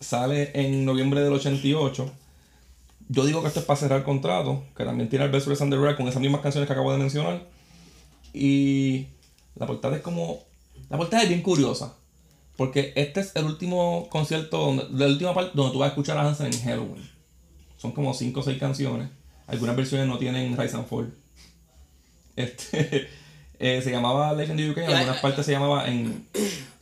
sale 0.00 0.50
en 0.54 0.84
noviembre 0.84 1.20
del 1.22 1.32
88. 1.32 2.10
Yo 3.08 3.24
digo 3.26 3.42
que 3.42 3.48
esto 3.48 3.60
es 3.60 3.66
para 3.66 3.78
cerrar 3.78 3.98
el 3.98 4.04
contrato, 4.04 4.64
que 4.76 4.84
también 4.84 5.08
tiene 5.08 5.26
el 5.26 5.30
Best 5.30 5.48
Under 5.60 5.80
Rap 5.80 5.96
con 5.96 6.08
esas 6.08 6.22
mismas 6.22 6.40
canciones 6.40 6.66
que 6.66 6.72
acabo 6.72 6.92
de 6.92 6.98
mencionar. 6.98 7.46
Y 8.32 9.06
la 9.54 9.66
portada 9.66 9.96
es 9.96 10.02
como. 10.02 10.40
La 10.88 10.96
portada 10.96 11.22
es 11.22 11.28
bien 11.28 11.42
curiosa. 11.42 11.96
Porque 12.56 12.92
este 12.96 13.20
es 13.20 13.34
el 13.34 13.44
último 13.44 14.08
concierto, 14.10 14.58
donde, 14.58 14.86
la 14.90 15.06
última 15.06 15.34
parte 15.34 15.52
donde 15.54 15.72
tú 15.72 15.80
vas 15.80 15.88
a 15.88 15.90
escuchar 15.90 16.16
a 16.18 16.28
Hansen 16.28 16.46
en 16.46 16.62
Halloween. 16.62 17.10
Son 17.76 17.92
como 17.92 18.14
5 18.14 18.40
o 18.40 18.42
6 18.42 18.58
canciones. 18.58 19.10
Algunas 19.46 19.76
versiones 19.76 20.06
no 20.06 20.18
tienen 20.18 20.56
Rise 20.56 20.76
and 20.76 20.86
Fall. 20.86 21.14
Este, 22.36 23.08
eh, 23.58 23.80
se 23.82 23.90
llamaba 23.90 24.32
Live 24.34 24.50
in 24.52 24.56
the 24.56 24.70
UK, 24.70 24.78
en 24.78 24.84
algunas 24.94 25.16
ya, 25.16 25.22
partes 25.22 25.46
se 25.46 25.52
llamaba 25.52 25.86
en, 25.88 26.26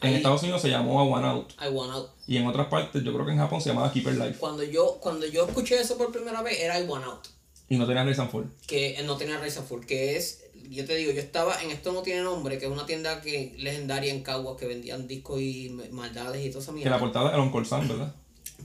en 0.00 0.14
Estados 0.14 0.42
Unidos 0.42 0.62
se 0.62 0.68
llamó 0.70 1.00
A 1.00 1.04
One 1.04 1.26
Out. 1.26 1.52
I 1.60 1.68
Want 1.68 1.92
Out. 1.92 2.10
Y 2.26 2.36
en 2.36 2.46
otras 2.46 2.66
partes, 2.68 3.02
yo 3.04 3.12
creo 3.12 3.26
que 3.26 3.32
en 3.32 3.38
Japón 3.38 3.60
se 3.60 3.68
llamaba 3.70 3.92
Keeper 3.92 4.14
Life. 4.14 4.36
Cuando 4.38 4.62
yo, 4.62 4.98
cuando 5.00 5.26
yo 5.26 5.46
escuché 5.46 5.80
eso 5.80 5.96
por 5.98 6.10
primera 6.12 6.42
vez, 6.42 6.60
era 6.60 6.78
I 6.80 6.84
Want 6.84 7.04
Out. 7.04 7.26
Y 7.68 7.76
no 7.76 7.86
tenía 7.86 8.02
and 8.02 8.30
Fall. 8.30 8.50
que 8.66 9.00
no 9.04 9.16
tenía 9.16 9.36
and 9.38 9.66
Fall, 9.68 9.86
que 9.86 10.16
es, 10.16 10.44
yo 10.68 10.84
te 10.84 10.94
digo, 10.96 11.10
yo 11.12 11.20
estaba 11.20 11.62
en 11.62 11.70
Esto 11.70 11.92
No 11.92 12.02
Tiene 12.02 12.20
Nombre, 12.22 12.58
que 12.58 12.66
es 12.66 12.70
una 12.70 12.84
tienda 12.86 13.20
que 13.22 13.54
legendaria 13.58 14.12
en 14.12 14.22
Caguas 14.22 14.56
que 14.58 14.66
vendían 14.66 15.06
discos 15.08 15.40
y 15.40 15.70
maldades 15.90 16.44
y 16.44 16.48
toda 16.50 16.62
esa 16.62 16.72
Que 16.72 16.76
mierda. 16.76 16.90
la 16.92 16.98
portada 17.00 17.30
era 17.30 17.40
un 17.40 17.50
Corsan, 17.50 17.88
¿verdad? 17.88 18.14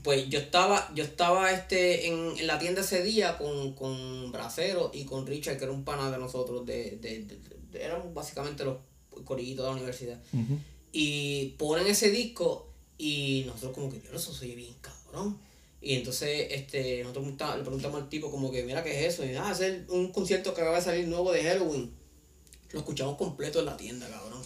Pues 0.02 0.28
yo 0.28 0.38
estaba, 0.38 0.90
yo 0.94 1.02
estaba 1.04 1.50
este 1.50 2.06
en, 2.08 2.38
en 2.38 2.46
la 2.46 2.58
tienda 2.58 2.82
ese 2.82 3.02
día 3.02 3.36
con, 3.38 3.72
con 3.74 4.30
Bracero 4.30 4.90
y 4.94 5.04
con 5.04 5.26
Richard, 5.26 5.56
que 5.58 5.64
era 5.64 5.72
un 5.72 5.84
pana 5.84 6.10
de 6.10 6.18
nosotros, 6.18 6.64
de- 6.66 6.98
de- 7.00 7.22
eran 7.74 8.14
básicamente 8.14 8.64
los 8.64 8.76
corillitos 9.24 9.64
de 9.64 9.70
la 9.70 9.76
universidad. 9.76 10.20
Ujú. 10.32 10.58
Y 10.92 11.54
ponen 11.58 11.86
ese 11.86 12.10
disco 12.10 12.68
y 12.96 13.44
nosotros 13.46 13.72
como 13.72 13.90
que, 13.90 14.00
Dios, 14.00 14.14
eso 14.14 14.32
se 14.32 14.46
oye 14.46 14.54
bien 14.56 14.74
cabrón. 14.80 15.38
Y 15.80 15.94
entonces 15.94 16.48
este, 16.50 17.02
nosotros 17.02 17.26
le 17.56 17.62
preguntamos 17.62 18.02
al 18.02 18.08
tipo 18.08 18.30
como 18.30 18.50
que, 18.50 18.64
mira, 18.64 18.82
¿qué 18.82 18.98
es 18.98 19.14
eso? 19.14 19.24
Y 19.24 19.34
ah, 19.36 19.50
hacer 19.50 19.86
un 19.90 20.10
concierto 20.12 20.52
que 20.52 20.60
acaba 20.60 20.76
de 20.76 20.82
salir 20.82 21.06
nuevo 21.06 21.32
de 21.32 21.44
Halloween. 21.44 21.92
Lo 22.72 22.80
escuchamos 22.80 23.16
completo 23.16 23.60
en 23.60 23.66
la 23.66 23.76
tienda, 23.76 24.08
cabrón. 24.08 24.42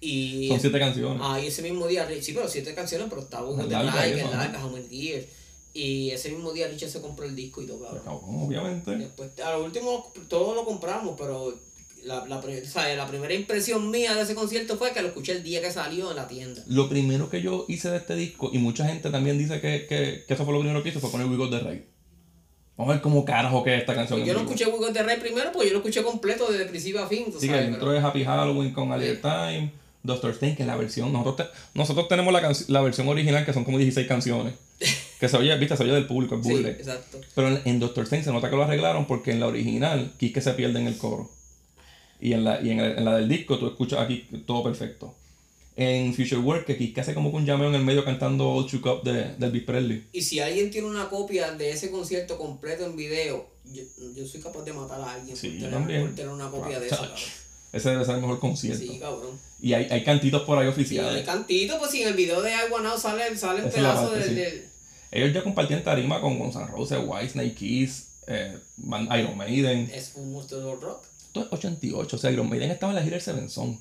Y 0.00 0.48
Son 0.48 0.60
siete 0.60 0.78
canciones. 0.78 1.20
ah, 1.24 1.40
y 1.40 1.46
ese 1.46 1.62
mismo 1.62 1.86
día, 1.86 2.06
sí, 2.20 2.32
pero 2.34 2.46
siete 2.48 2.74
canciones, 2.74 3.06
pero 3.08 3.22
estaba 3.22 3.48
un 3.48 3.56
de 3.56 3.64
eso, 3.64 4.76
el 4.76 4.88
Years. 4.90 5.26
Y 5.72 6.10
ese 6.10 6.30
mismo 6.30 6.52
día 6.52 6.68
Richard 6.68 6.90
se 6.90 7.00
compró 7.00 7.24
el 7.24 7.34
disco 7.34 7.60
y 7.62 7.66
todo, 7.66 7.82
cabrón. 7.82 8.02
Obviamente. 8.06 8.96
Después, 8.96 9.30
a 9.40 9.52
lo 9.52 9.64
último, 9.64 10.12
todo 10.28 10.54
lo 10.54 10.64
compramos, 10.64 11.16
pero 11.18 11.58
la, 12.04 12.26
la, 12.26 12.40
sea, 12.64 12.94
la 12.96 13.06
primera 13.06 13.34
impresión 13.34 13.90
mía 13.90 14.14
de 14.14 14.22
ese 14.22 14.34
concierto 14.34 14.76
fue 14.76 14.92
que 14.92 15.02
lo 15.02 15.08
escuché 15.08 15.32
el 15.32 15.42
día 15.42 15.60
que 15.60 15.70
salió 15.70 16.10
en 16.10 16.16
la 16.16 16.28
tienda. 16.28 16.62
Lo 16.68 16.88
primero 16.88 17.28
que 17.30 17.42
yo 17.42 17.64
hice 17.68 17.90
de 17.90 17.96
este 17.98 18.14
disco, 18.14 18.50
y 18.52 18.58
mucha 18.58 18.86
gente 18.86 19.10
también 19.10 19.38
dice 19.38 19.60
que, 19.60 19.86
que, 19.88 20.24
que 20.26 20.34
eso 20.34 20.44
fue 20.44 20.54
lo 20.54 20.60
primero 20.60 20.82
que 20.82 20.90
hice, 20.90 21.00
fue 21.00 21.10
poner 21.10 21.26
We 21.26 21.36
Got 21.36 21.50
the 21.50 21.60
Right. 21.60 21.84
Vamos 22.76 22.90
a 22.90 22.94
ver 22.94 23.02
cómo 23.02 23.24
carajo 23.24 23.62
que 23.62 23.74
es 23.74 23.80
esta 23.80 23.94
canción. 23.94 24.20
en 24.20 24.26
Yo 24.26 24.34
no 24.34 24.40
escuché 24.40 24.66
We 24.66 24.78
Got 24.78 24.92
the 24.92 25.02
Right 25.02 25.20
primero 25.20 25.50
porque 25.52 25.68
yo 25.68 25.72
lo 25.74 25.78
escuché 25.78 26.02
completo 26.02 26.50
desde 26.50 26.66
principio 26.66 27.02
a 27.02 27.06
fin. 27.08 27.26
Sí, 27.32 27.46
que 27.46 27.46
sabes, 27.46 27.66
el 27.66 27.72
intro 27.74 27.94
es 27.94 28.02
Happy 28.02 28.24
Halloween 28.24 28.72
con 28.72 28.92
A 28.92 28.96
Little 28.96 29.16
Time, 29.16 29.72
Doctor 30.02 30.32
Strange, 30.32 30.56
que 30.56 30.62
es 30.64 30.66
la 30.66 30.76
versión. 30.76 31.12
Nosotros, 31.12 31.36
te- 31.48 31.56
nosotros 31.78 32.08
tenemos 32.08 32.32
la, 32.32 32.52
la 32.68 32.80
versión 32.82 33.08
original, 33.08 33.44
que 33.46 33.52
son 33.52 33.64
como 33.64 33.78
16 33.78 34.06
canciones. 34.06 34.54
Que 35.20 35.28
se 35.28 35.36
oye, 35.38 35.56
viste, 35.56 35.74
se 35.76 35.84
oye 35.84 35.92
del 35.92 36.06
público, 36.06 36.34
es 36.34 36.44
Sí, 36.44 36.52
bootleg. 36.52 36.74
exacto. 36.76 37.18
Pero 37.34 37.48
en, 37.48 37.60
en 37.64 37.80
Doctor 37.80 38.02
Strange 38.02 38.24
se 38.26 38.32
nota 38.32 38.50
que 38.50 38.56
lo 38.56 38.64
arreglaron 38.64 39.06
porque 39.06 39.30
en 39.30 39.40
la 39.40 39.46
original, 39.46 40.12
Kike 40.18 40.40
se 40.42 40.52
pierde 40.52 40.80
en 40.80 40.88
el 40.88 40.98
coro. 40.98 41.30
Y 42.24 42.32
en 42.32 42.42
la, 42.42 42.58
y 42.62 42.70
en, 42.70 42.80
el- 42.80 42.96
en 42.98 43.04
la 43.04 43.16
del 43.16 43.28
disco 43.28 43.58
tú 43.58 43.66
escuchas 43.66 44.00
aquí 44.00 44.26
todo 44.46 44.62
perfecto. 44.62 45.14
En 45.76 46.14
Future 46.14 46.38
Work, 46.40 46.64
que 46.66 46.94
hace 47.00 47.12
como 47.12 47.30
que 47.30 47.36
un 47.36 47.44
llameo 47.44 47.68
en 47.68 47.74
el 47.74 47.84
medio 47.84 48.02
cantando 48.02 48.48
All 48.48 48.64
Shook 48.66 48.86
Up 48.86 49.02
de, 49.02 49.34
de 49.34 49.46
Elvis 49.46 49.64
Presley. 49.64 50.04
Y 50.12 50.22
si 50.22 50.40
alguien 50.40 50.70
tiene 50.70 50.86
una 50.86 51.10
copia 51.10 51.52
de 51.52 51.70
ese 51.70 51.90
concierto 51.90 52.38
completo 52.38 52.86
en 52.86 52.96
video, 52.96 53.46
yo, 53.72 53.82
yo 54.16 54.26
soy 54.26 54.40
capaz 54.40 54.62
de 54.62 54.72
matar 54.72 55.00
a 55.02 55.12
alguien 55.14 55.36
Sí, 55.36 55.48
por, 55.48 55.56
tener, 55.58 55.70
también. 55.72 56.06
por 56.06 56.14
tener 56.14 56.30
una 56.32 56.50
copia 56.50 56.80
de 56.80 56.86
eso, 56.86 56.96
cabrón. 56.96 57.18
Ese 57.72 57.90
debe 57.90 58.04
ser 58.06 58.14
el 58.14 58.20
mejor 58.22 58.38
concierto. 58.40 58.80
Sí, 58.80 58.98
cabrón. 58.98 59.38
Y 59.60 59.74
hay, 59.74 59.86
hay 59.90 60.02
cantitos 60.04 60.42
por 60.44 60.56
ahí 60.58 60.64
Sí, 60.66 60.70
oficiales. 60.70 61.16
el 61.20 61.24
cantito, 61.26 61.78
pues 61.78 61.90
si 61.90 62.02
en 62.02 62.08
el 62.08 62.14
video 62.14 62.40
de 62.40 62.52
I 62.52 62.54
Out 62.72 62.98
sale, 62.98 63.36
sale 63.36 63.64
un 63.64 63.70
pedazo 63.70 64.10
parte, 64.12 64.18
del, 64.20 64.28
sí. 64.28 64.34
del- 64.36 64.64
Ellos 65.10 65.34
ya 65.34 65.42
compartían 65.42 65.82
tarima 65.84 66.20
con 66.22 66.38
Guns 66.38 66.54
N' 66.56 66.68
Roses, 66.68 67.00
Whitesnake, 67.04 67.54
Kiss, 67.54 68.06
eh, 68.28 68.56
Iron 69.18 69.36
Maiden. 69.36 69.90
Es 69.92 70.12
un 70.14 70.32
monstruo 70.32 70.60
del 70.60 70.80
rock. 70.80 71.04
Esto 71.34 71.46
es 71.46 71.52
88, 71.52 72.14
o 72.14 72.18
sea, 72.20 72.30
Iron 72.30 72.48
Maiden 72.48 72.70
estaba 72.70 72.92
en 72.92 72.96
la 72.96 73.02
gira 73.02 73.16
del 73.16 73.20
Seven 73.24 73.50
Son. 73.50 73.76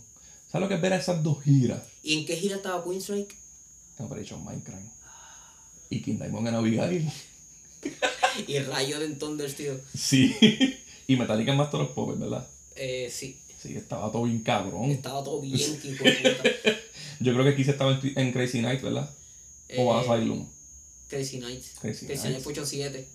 ¿Sabes 0.51 0.63
lo 0.63 0.67
que 0.67 0.73
es 0.73 0.81
ver 0.81 0.93
a 0.93 0.95
esas 0.97 1.21
dos 1.21 1.43
giras? 1.43 1.83
¿Y 2.01 2.17
en 2.17 2.25
qué 2.25 2.35
gira 2.35 2.55
estaba 2.55 2.83
Queenstrike? 2.83 3.35
En 3.99 4.05
Operation 4.05 4.43
Minecraft. 4.43 4.81
Y 5.91 6.01
King 6.01 6.15
Diamond 6.17 6.47
en 6.47 6.55
Abigail. 6.55 7.11
Y 8.47 8.57
Rayo 8.57 8.99
de 8.99 9.09
Thunder 9.09 9.47
Steel. 9.47 9.79
Sí. 9.95 10.33
y 11.07 11.15
Metallica 11.15 11.51
en 11.51 11.57
Master 11.59 11.81
of 11.81 11.91
Puppets, 11.91 12.19
¿verdad? 12.19 12.47
Eh, 12.75 13.07
sí, 13.13 13.39
Sí, 13.61 13.75
estaba 13.77 14.11
todo 14.11 14.23
bien 14.23 14.39
cabrón. 14.39 14.89
estaba 14.89 15.23
todo 15.23 15.39
bien, 15.39 15.59
puta. 15.79 16.09
Yo 17.19 17.33
creo 17.33 17.45
que 17.45 17.55
Kiss 17.55 17.67
estaba 17.67 17.99
en, 18.01 18.13
en 18.17 18.31
Crazy 18.33 18.61
Night, 18.61 18.81
¿verdad? 18.81 19.07
o 19.77 19.95
Eh, 19.95 19.99
Asylum. 19.99 20.47
Crazy 21.07 21.37
Nights. 21.37 21.73
Crazy 21.79 22.07
Crazy 22.07 22.29
Nights. 22.29 22.43
Fue 22.43 22.53
8-7. 22.55 23.05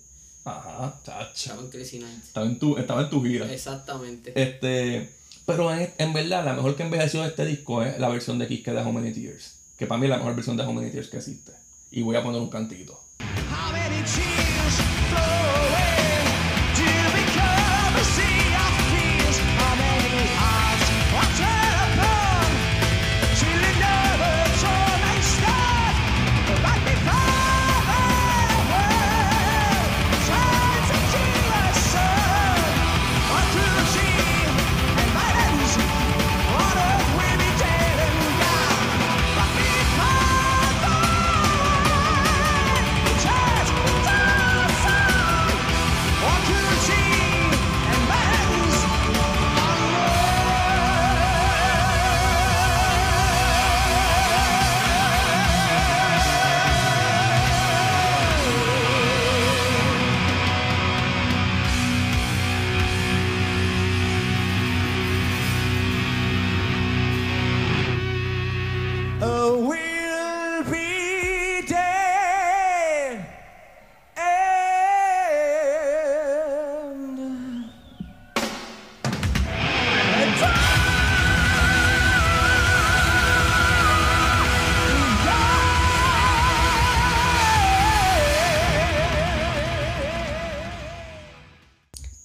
Ajá, 0.49 0.99
chacha. 1.03 1.53
Estaba 1.53 1.63
en. 1.67 2.03
Estaba 2.05 2.59
tu, 2.59 2.77
estaba 2.77 3.01
en 3.01 3.09
tu 3.09 3.23
gira. 3.23 3.51
Exactamente. 3.51 4.33
Este, 4.35 5.09
pero 5.45 5.71
en, 5.73 5.91
en 5.97 6.13
verdad, 6.13 6.43
la 6.43 6.53
mejor 6.53 6.75
que 6.75 6.83
envejeció 6.83 7.21
de 7.21 7.29
este 7.29 7.45
disco 7.45 7.83
es 7.83 7.99
la 7.99 8.09
versión 8.09 8.39
de 8.39 8.47
Kiss 8.47 8.63
que 8.63 8.71
de 8.71 8.81
How 8.81 8.91
Many 8.91 9.13
Tears. 9.13 9.55
Que 9.77 9.85
para 9.85 9.99
mí 9.99 10.05
es 10.05 10.09
la 10.09 10.17
mejor 10.17 10.35
versión 10.35 10.57
de 10.57 10.63
How 10.63 10.73
Many 10.73 10.91
Tears 10.91 11.09
que 11.09 11.17
existe. 11.17 11.51
Y 11.91 12.01
voy 12.01 12.15
a 12.15 12.23
poner 12.23 12.41
un 12.41 12.49
cantito. 12.49 12.99
How 13.19 13.71
many 13.71 14.03
tears 14.03 14.79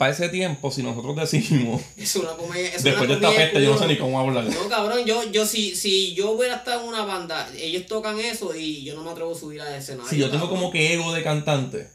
para 0.05 0.13
ese 0.13 0.29
tiempo, 0.29 0.71
si 0.71 0.83
nosotros 0.83 1.17
decimos, 1.17 1.81
Es 1.97 2.15
una 2.17 2.33
comedia. 2.33 2.75
Es 2.75 2.83
después 2.83 3.09
de 3.09 3.17
una 3.17 3.27
esta 3.27 3.29
comedia 3.29 3.53
peste, 3.53 3.65
yo 3.65 3.73
no 3.73 3.79
sé 3.79 3.87
ni 3.87 3.97
cómo 3.97 4.21
hablar. 4.21 4.45
No, 4.45 4.69
cabrón, 4.69 5.03
yo, 5.07 5.33
yo 5.33 5.47
si, 5.47 5.75
si 5.75 6.13
yo 6.13 6.33
hubiera 6.33 6.57
estado 6.57 6.83
en 6.83 6.89
una 6.89 7.07
banda, 7.07 7.51
ellos 7.59 7.87
tocan 7.87 8.21
eso 8.21 8.55
y 8.55 8.85
yo 8.85 8.95
no 8.97 9.03
me 9.03 9.13
atrevo 9.13 9.33
a 9.33 9.35
subir 9.35 9.63
al 9.63 9.75
escenario. 9.75 10.11
Si 10.11 10.19
yo 10.19 10.27
tengo 10.27 10.43
cabrón. 10.43 10.61
como 10.61 10.71
que 10.71 10.93
ego 10.93 11.11
de 11.15 11.23
cantante 11.23 11.89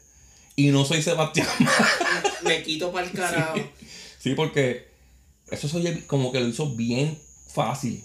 y 0.56 0.70
no 0.70 0.84
soy 0.84 1.02
Sebastián, 1.02 1.46
Me 2.42 2.64
quito 2.64 2.90
para 2.90 3.06
el 3.06 3.12
carajo. 3.12 3.60
sí, 4.18 4.34
porque 4.34 4.88
eso 5.48 5.68
se 5.68 5.76
oye 5.76 6.04
como 6.08 6.32
que 6.32 6.40
lo 6.40 6.48
hizo 6.48 6.74
bien 6.74 7.16
fácil, 7.46 8.02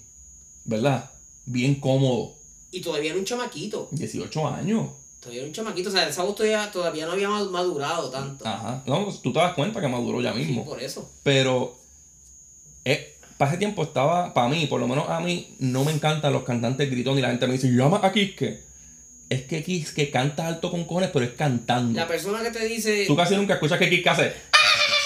¿verdad? 0.65 1.09
Bien 1.45 1.73
cómodo. 1.73 2.35
Y 2.69 2.81
todavía 2.81 3.09
era 3.09 3.19
un 3.19 3.25
chamaquito. 3.25 3.89
18 3.89 4.47
años. 4.49 4.87
Todavía 5.25 5.41
era 5.41 5.47
un 5.49 5.53
chamaquito. 5.53 5.89
O 5.89 5.91
sea, 5.91 6.07
esa 6.07 6.23
voz 6.23 6.35
todavía, 6.35 6.69
todavía 6.71 7.05
no 7.07 7.13
había 7.13 7.29
ma- 7.29 7.43
madurado 7.45 8.09
tanto. 8.11 8.47
Ajá. 8.47 8.83
No, 8.85 9.07
tú 9.23 9.33
te 9.33 9.39
das 9.39 9.53
cuenta 9.53 9.81
que 9.81 9.87
maduró 9.87 10.21
ya 10.21 10.33
Sí, 10.33 10.39
mismo. 10.39 10.63
por 10.65 10.79
eso. 10.81 11.09
Pero 11.23 11.77
eh, 12.85 13.15
para 13.37 13.51
ese 13.51 13.57
tiempo 13.57 13.83
estaba, 13.83 14.33
para 14.33 14.47
mí, 14.49 14.67
por 14.67 14.79
lo 14.79 14.87
menos 14.87 15.09
a 15.09 15.19
mí, 15.19 15.55
no 15.59 15.83
me 15.83 15.91
encantan 15.91 16.31
los 16.31 16.43
cantantes 16.43 16.89
gritones 16.89 17.19
y 17.19 17.21
la 17.23 17.29
gente 17.29 17.47
me 17.47 17.53
dice, 17.53 17.67
llama 17.69 17.99
a 18.03 18.11
Kiske. 18.11 18.63
Es 19.27 19.41
que 19.45 19.63
Kiske 19.63 20.11
canta 20.11 20.45
alto 20.47 20.69
con 20.69 20.83
cojones, 20.85 21.09
pero 21.11 21.25
es 21.25 21.31
cantando. 21.31 21.99
La 21.99 22.07
persona 22.07 22.43
que 22.43 22.51
te 22.51 22.63
dice. 22.65 23.05
Tú 23.07 23.15
casi 23.15 23.35
nunca 23.35 23.55
escuchas 23.55 23.79
que 23.79 23.89
Kiske 23.89 24.09
hace. 24.09 24.33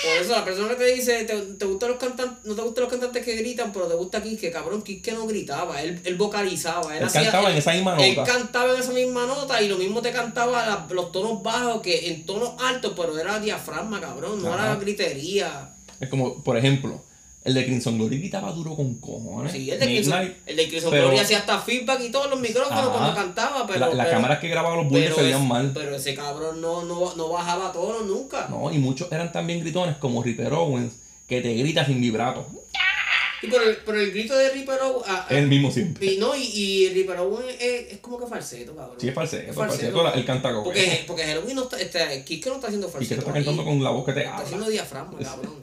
Por 0.02 0.12
eso, 0.18 0.32
la 0.32 0.46
persona 0.46 0.70
que 0.70 0.76
te 0.76 0.86
dice, 0.94 1.26
te, 1.26 1.36
te 1.36 1.66
gustan 1.66 1.90
los 1.90 1.98
cantantes, 2.00 2.46
no 2.46 2.56
te 2.56 2.62
gustan 2.62 2.84
los 2.84 2.92
cantantes 2.92 3.26
que 3.26 3.36
gritan, 3.36 3.74
pero 3.74 3.88
te 3.88 3.96
gusta 3.96 4.24
Kike, 4.24 4.50
cabrón, 4.50 4.82
Kike 4.82 5.12
no 5.12 5.28
gritaba, 5.28 5.82
él, 5.82 6.00
él 6.06 6.16
vocalizaba, 6.16 6.92
él, 6.96 7.00
Él 7.02 7.04
hacía- 7.08 7.24
cantaba 7.24 7.48
en 7.50 7.54
él- 7.54 7.60
esa 7.60 7.74
misma 7.74 7.98
Él 7.98 8.16
nota. 8.16 8.32
cantaba 8.32 8.74
en 8.74 8.80
esa 8.80 8.92
misma 8.94 9.26
nota 9.26 9.62
y 9.62 9.68
lo 9.68 9.78
mismo 9.78 10.02
te 10.02 10.12
cantaba 10.12 10.66
la- 10.66 10.88
los 10.90 11.12
tonos 11.12 11.44
bajos 11.44 11.82
que 11.82 12.08
en 12.12 12.26
tonos 12.26 12.54
altos, 12.60 12.94
pero 12.96 13.18
era 13.20 13.40
diafragma, 13.40 14.00
cabrón, 14.00 14.42
no 14.42 14.54
Ajá. 14.54 14.68
era 14.72 14.76
gritería. 14.76 15.76
Es 16.00 16.08
como, 16.08 16.42
por 16.44 16.56
ejemplo, 16.56 17.04
el 17.46 17.54
de 17.54 17.66
Crimson 17.66 17.98
Glory 17.98 18.20
gritaba 18.20 18.52
duro 18.52 18.76
con 18.76 18.96
cojones. 18.96 19.52
Sí, 19.54 19.70
el 19.72 19.80
de 19.80 19.86
Crimson, 19.86 20.20
Midnight, 20.20 20.38
el 20.46 20.56
de 20.58 20.68
Crimson 20.68 20.92
pero- 20.92 21.04
Glory 21.06 21.20
hacía 21.20 21.40
hasta 21.40 21.60
feedback 21.60 22.02
y 22.02 22.10
todos 22.12 22.30
los 22.30 22.40
micrófonos 22.40 22.80
Ajá. 22.84 22.92
cuando 22.92 23.16
cantaba, 23.16 23.66
pero. 23.66 23.80
la- 23.80 23.88
las 23.94 24.06
pero- 24.08 24.18
cámaras 24.18 24.40
que 24.40 24.48
grababan 24.50 24.78
los 24.80 24.90
bullies 24.90 25.16
se 25.16 25.22
veían 25.22 25.48
mal. 25.48 25.72
Pero 25.74 25.96
ese 25.96 26.14
cabrón 26.16 26.60
no, 26.62 26.84
no, 26.84 27.16
no 27.16 27.30
bajaba 27.30 27.72
tonos 27.72 28.06
nunca. 28.06 28.48
No, 28.50 28.72
y 28.74 28.78
muchos 28.78 29.12
eran 29.12 29.32
también 29.32 29.62
gritones 29.62 29.96
como 29.98 30.22
Ripper 30.22 30.52
Owens, 30.54 30.94
que 31.28 31.42
te 31.42 31.54
grita 31.54 31.86
sin 31.86 32.02
vibrato. 32.02 32.46
Y 33.42 33.48
por 33.48 33.64
el, 33.64 33.78
por 33.78 33.96
el 33.98 34.12
grito 34.12 34.36
de 34.36 34.50
Ripper 34.50 34.82
Owen, 34.82 35.02
ah, 35.08 35.26
Es 35.30 35.38
el 35.38 35.48
mismo 35.48 35.72
siempre. 35.72 36.06
Y 36.06 36.18
no, 36.18 36.36
y, 36.36 36.42
y 36.44 36.90
Ripper 36.90 37.20
Owen 37.20 37.46
es, 37.58 37.94
es 37.94 37.98
como 38.00 38.20
que 38.20 38.28
falseto, 38.28 38.76
cabrón. 38.76 38.98
Sí, 39.00 39.08
es 39.08 39.14
falseto, 39.16 39.50
Es 39.50 39.56
falseto, 39.56 40.04
la- 40.04 40.10
él 40.10 40.26
canta 40.26 40.50
como 40.52 40.66
Porque, 40.66 40.84
que- 40.84 41.04
porque 41.08 41.24
Halloween 41.24 41.56
no 41.56 41.64
está, 41.64 41.80
este, 41.80 42.26
Kiske 42.26 42.50
no 42.50 42.56
está 42.56 42.68
haciendo 42.68 42.88
Y 42.88 42.90
que 42.90 42.98
falseto. 42.98 43.16
te 43.16 43.28
está 43.30 43.32
cantando 43.34 43.64
con 43.64 43.82
la 43.82 43.92
voz 43.92 44.06
que 44.06 44.12
te 44.12 44.20
Está 44.20 44.34
habla. 44.34 44.44
haciendo 44.46 44.68
diafragma, 44.70 45.20
cabrón. 45.20 45.54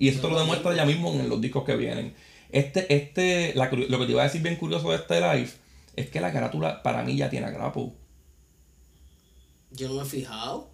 Y 0.00 0.08
eso 0.08 0.22
te 0.22 0.28
lo 0.28 0.40
demuestra 0.40 0.74
ya 0.74 0.86
mismo 0.86 1.12
en 1.12 1.28
los 1.28 1.40
discos 1.42 1.62
que 1.62 1.76
vienen. 1.76 2.14
Este, 2.48 2.92
este, 2.92 3.54
lo 3.54 3.68
que 3.70 4.06
te 4.06 4.12
iba 4.12 4.22
a 4.22 4.24
decir 4.24 4.40
bien 4.40 4.56
curioso 4.56 4.90
de 4.90 4.96
este 4.96 5.20
live 5.20 5.50
es 5.94 6.08
que 6.08 6.22
la 6.22 6.32
carátula 6.32 6.82
para 6.82 7.02
mí 7.02 7.16
ya 7.16 7.28
tiene 7.28 7.46
a 7.46 7.50
Grapple. 7.50 7.92
Yo 9.72 9.88
no 9.88 9.96
me 9.96 10.02
he 10.02 10.06
fijado. 10.06 10.70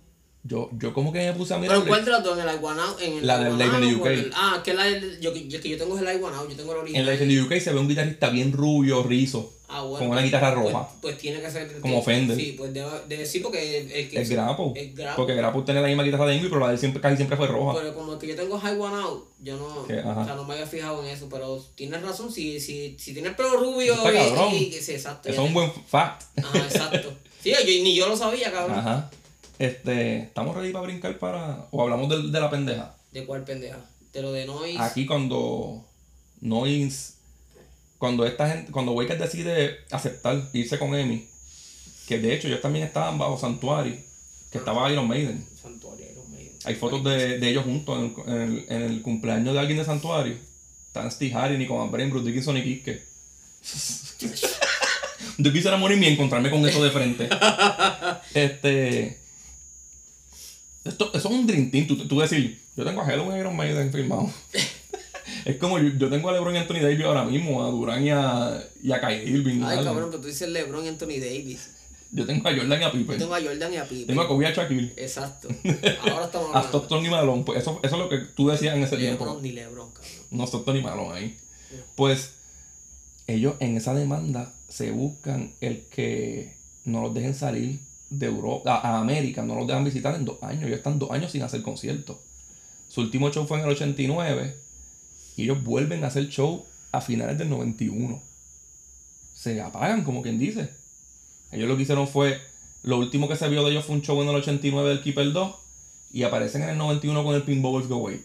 Yo, 0.46 0.70
yo 0.78 0.92
como 0.92 1.12
que 1.12 1.18
me 1.18 1.32
puse 1.32 1.54
a 1.54 1.58
mirar. 1.58 1.76
Pero 1.78 1.88
¿cuál 1.88 2.04
de 2.04 2.10
las 2.12 2.22
dos? 2.22 2.38
¿En 2.38 2.48
el 2.48 2.54
Iguanao? 2.56 2.96
En 3.00 3.12
el 3.18 3.26
La 3.26 3.38
del 3.38 3.58
Live 3.58 3.74
in 3.74 3.88
the 3.88 3.96
UK. 3.96 4.06
el- 4.06 4.32
Ah, 4.34 4.60
que, 4.64 4.74
la, 4.74 4.84
del- 4.84 5.20
yo, 5.20 5.32
que, 5.32 5.48
que 5.48 5.68
yo 5.68 5.76
tengo 5.78 5.96
es 5.98 6.02
el 6.06 6.16
Iguanao, 6.16 6.48
yo 6.48 6.54
tengo 6.56 6.72
el 6.72 6.76
En 6.78 6.82
original. 6.82 7.06
la 7.06 7.12
en 7.14 7.28
the 7.28 7.42
UK 7.42 7.60
se 7.60 7.72
ve 7.72 7.80
un 7.80 7.88
guitarrista 7.88 8.28
bien 8.30 8.52
rubio, 8.52 9.02
rizo, 9.02 9.52
Ah, 9.68 9.80
bueno, 9.82 9.98
con 9.98 10.06
una 10.08 10.16
pues- 10.18 10.24
guitarra 10.26 10.54
pues- 10.62 10.72
roja. 10.72 10.88
Pues, 11.02 11.18
tiene 11.18 11.40
que 11.40 11.50
ser. 11.50 11.80
Como 11.80 12.00
Fender. 12.00 12.36
Sí, 12.36 12.54
pues 12.56 12.72
debe, 12.72 12.88
debe 13.08 13.26
sí, 13.26 13.40
porque 13.40 13.78
el, 13.78 13.90
el 13.90 14.08
que. 14.08 14.20
Es 14.20 14.28
Grapple. 14.30 14.72
Es 14.76 14.94
Grapple. 14.94 15.16
Porque 15.16 15.34
Grapple 15.34 15.62
tiene 15.62 15.80
la 15.80 15.88
misma 15.88 16.04
guitarra 16.04 16.26
de 16.26 16.34
Ingrid, 16.36 16.48
pero 16.50 16.60
la 16.60 16.68
de 16.68 16.74
él 16.74 16.78
siempre, 16.78 17.00
casi 17.02 17.16
siempre 17.16 17.36
fue 17.36 17.48
roja. 17.48 17.76
Pero 17.80 17.92
como 17.94 18.16
que 18.16 18.28
yo 18.28 18.36
tengo 18.36 18.56
High 18.60 18.78
One 18.78 18.94
Out, 19.02 19.24
yo 19.42 19.56
no, 19.56 19.66
o 19.82 19.86
sea, 19.88 20.34
no 20.36 20.44
me 20.44 20.54
había 20.54 20.66
fijado 20.66 21.02
en 21.02 21.08
eso, 21.10 21.28
pero 21.28 21.60
tienes 21.74 22.00
razón, 22.02 22.30
si, 22.30 22.60
si, 22.60 22.94
si 23.00 23.12
tienes 23.12 23.34
pelo 23.34 23.56
rubio 23.56 23.94
Está 23.94 24.12
cabrón. 24.12 24.54
y, 24.54 24.56
y- 24.66 24.72
sí, 24.74 24.92
exacto. 24.92 25.28
Eso 25.28 25.42
es 25.42 25.48
un 25.48 25.54
buen 25.54 25.72
fact. 25.88 26.22
Ajá, 26.38 26.58
exacto. 26.58 27.12
Sí, 27.42 27.50
yo, 27.50 27.82
ni 27.82 27.94
yo 27.96 28.06
lo 28.08 28.16
sabía, 28.16 28.52
cabrón. 28.52 28.78
Ajá. 28.78 29.10
Este, 29.58 30.18
¿estamos 30.18 30.54
ready 30.54 30.72
para 30.72 30.84
brincar 30.86 31.18
para. 31.18 31.66
o 31.70 31.82
hablamos 31.82 32.08
del- 32.08 32.30
de, 32.30 32.40
la 32.40 32.50
pendeja? 32.50 32.94
¿De 33.12 33.24
cuál 33.24 33.44
pendeja? 33.44 33.78
De 34.12 34.22
lo 34.22 34.32
de 34.32 34.46
Noise. 34.46 34.78
Aquí 34.80 35.06
cuando 35.06 35.84
Noise, 36.40 37.14
cuando 37.98 38.26
esta 38.26 38.48
gente, 38.50 38.72
cuando 38.72 38.92
Wakers 38.92 39.18
decide 39.20 39.76
aceptar 39.90 40.42
irse 40.52 40.78
con 40.78 40.94
Emi, 40.94 41.26
que 42.06 42.18
de 42.18 42.34
hecho 42.34 42.48
ellos 42.48 42.60
también 42.60 42.84
estaban 42.84 43.18
bajo 43.18 43.38
Sanctuary, 43.38 44.04
que 44.50 44.58
estaba 44.58 44.90
Iron 44.92 45.08
Maiden. 45.08 45.46
Santuario 45.60 46.06
Iron 46.10 46.30
Maiden. 46.30 46.52
Hay 46.64 46.74
fotos 46.74 47.02
de, 47.04 47.38
de 47.38 47.48
ellos 47.48 47.64
juntos 47.64 47.98
en 47.98 48.04
el, 48.04 48.34
en, 48.34 48.42
el, 48.42 48.66
en 48.68 48.82
el 48.82 49.02
cumpleaños 49.02 49.54
de 49.54 49.60
alguien 49.60 49.78
de 49.78 49.84
Santuario. 49.84 50.36
Están 50.86 51.10
Steve 51.10 51.34
Harry, 51.34 51.58
Nico 51.58 51.86
Brain, 51.88 52.10
Bruce 52.10 52.26
Dickinson 52.26 52.56
y 52.58 52.62
Kiske. 52.62 53.02
Yo 55.38 55.52
quisiera 55.52 55.76
morirme 55.76 56.08
y 56.08 56.12
encontrarme 56.12 56.50
con 56.50 56.66
eso 56.66 56.82
de 56.82 56.90
frente. 56.90 57.28
este. 58.34 59.20
Esto, 60.88 61.10
eso 61.14 61.28
es 61.28 61.34
un 61.34 61.46
Dream 61.46 61.70
Team. 61.70 61.86
Tú, 61.86 61.96
tú 62.08 62.20
decir, 62.20 62.60
yo 62.76 62.84
tengo 62.84 63.00
a 63.00 63.04
Halloween 63.04 63.38
Iron 63.40 63.56
Maiden 63.56 63.92
firmado. 63.92 64.30
es 65.44 65.56
como 65.56 65.78
yo, 65.78 65.90
yo 65.98 66.08
tengo 66.08 66.28
a 66.28 66.32
LeBron 66.32 66.54
y 66.54 66.58
Anthony 66.58 66.80
Davis 66.80 67.04
ahora 67.04 67.24
mismo, 67.24 67.64
a 67.64 67.70
Durán 67.70 68.04
y 68.04 68.10
a, 68.10 68.64
y 68.82 68.92
a 68.92 69.12
Irving. 69.12 69.62
Ay, 69.64 69.84
cabrón, 69.84 70.10
pero 70.10 70.20
tú 70.22 70.28
dices 70.28 70.48
LeBron 70.48 70.84
y 70.84 70.88
Anthony 70.88 71.18
Davis. 71.20 71.70
Yo 72.12 72.24
tengo 72.24 72.48
a 72.48 72.54
Jordan 72.56 72.80
y 72.80 72.84
a 72.84 72.86
Yo 72.86 72.92
Pippen. 72.92 73.18
tengo 73.18 73.34
a 73.34 73.40
Jordan 73.42 73.72
y 73.72 73.76
a 73.76 73.84
Pippen. 73.84 74.06
Tengo 74.06 74.22
a 74.22 74.28
Kobe 74.28 74.44
y 74.44 74.48
a 74.48 74.52
Shaquille. 74.52 74.92
Exacto. 74.96 75.48
Ahora 76.10 76.26
estamos 76.26 76.46
A 76.54 76.58
hablando. 76.58 76.68
Stockton 76.68 77.04
y 77.04 77.10
Malone. 77.10 77.42
Pues 77.44 77.60
eso, 77.60 77.80
eso 77.82 77.94
es 77.96 78.00
lo 78.00 78.08
que 78.08 78.18
tú 78.18 78.48
decías 78.48 78.76
en 78.76 78.84
ese 78.84 78.96
tiempo. 78.96 79.24
LeBron 79.24 79.42
ni 79.42 79.52
LeBron, 79.52 79.90
cabrón. 79.90 80.12
no 80.30 80.44
Stockton 80.44 80.76
y 80.76 80.82
Malone 80.82 81.12
ahí. 81.12 81.36
Pues 81.96 82.30
ellos 83.26 83.54
en 83.58 83.76
esa 83.76 83.92
demanda 83.92 84.52
se 84.68 84.92
buscan 84.92 85.52
el 85.60 85.82
que 85.90 86.54
no 86.84 87.02
los 87.02 87.12
dejen 87.12 87.34
salir 87.34 87.80
de 88.10 88.26
Europa 88.26 88.76
a, 88.76 88.98
América, 88.98 89.42
no 89.42 89.54
los 89.56 89.66
dejan 89.66 89.84
visitar 89.84 90.14
en 90.14 90.24
dos 90.24 90.42
años. 90.42 90.64
Ellos 90.64 90.78
están 90.78 90.98
dos 90.98 91.10
años 91.10 91.32
sin 91.32 91.42
hacer 91.42 91.62
conciertos. 91.62 92.16
Su 92.88 93.00
último 93.00 93.30
show 93.30 93.46
fue 93.46 93.58
en 93.58 93.64
el 93.64 93.70
89 93.72 94.56
y 95.36 95.42
ellos 95.42 95.62
vuelven 95.64 96.04
a 96.04 96.08
hacer 96.08 96.28
show 96.28 96.64
a 96.92 97.00
finales 97.00 97.36
del 97.38 97.48
91. 97.50 98.22
Se 99.34 99.60
apagan, 99.60 100.04
como 100.04 100.22
quien 100.22 100.38
dice. 100.38 100.70
Ellos 101.52 101.68
lo 101.68 101.76
que 101.76 101.82
hicieron 101.82 102.08
fue, 102.08 102.40
lo 102.82 102.98
último 102.98 103.28
que 103.28 103.36
se 103.36 103.48
vio 103.48 103.64
de 103.64 103.70
ellos 103.72 103.84
fue 103.84 103.96
un 103.96 104.02
show 104.02 104.20
en 104.22 104.28
el 104.28 104.36
89 104.36 104.88
del 104.88 105.02
Keeper 105.02 105.32
2 105.32 105.54
y 106.12 106.22
aparecen 106.22 106.62
en 106.62 106.70
el 106.70 106.78
91 106.78 107.24
con 107.24 107.34
el 107.34 107.42
Pinball 107.42 107.86
Go 107.86 107.96
Wave. 107.98 108.24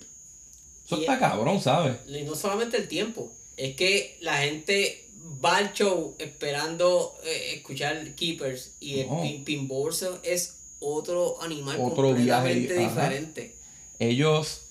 Eso 0.86 0.98
Y- 0.98 1.02
está 1.02 1.20
cabrón, 1.20 1.60
¿sabes? 1.62 1.98
Y 2.08 2.24
no 2.24 2.36
solamente 2.36 2.78
el 2.78 2.88
tiempo, 2.88 3.32
es 3.58 3.76
que 3.76 4.18
la 4.22 4.38
gente 4.38 5.10
va 5.44 5.58
al 5.58 5.74
show 5.74 6.16
esperando 6.20 7.16
eh, 7.24 7.54
escuchar 7.56 8.14
Keepers 8.16 8.72
y 8.80 9.00
el 9.02 9.08
No. 9.08 9.22
pin, 9.46 9.70
se- 9.94 10.08
es 10.24 10.56
otro 10.80 11.42
animal 11.42 11.78
Otro 11.80 12.14
viaje, 12.14 12.54
completamente 12.68 12.86
ajá. 12.86 12.90
diferente. 13.10 13.56
ellos 14.00 14.62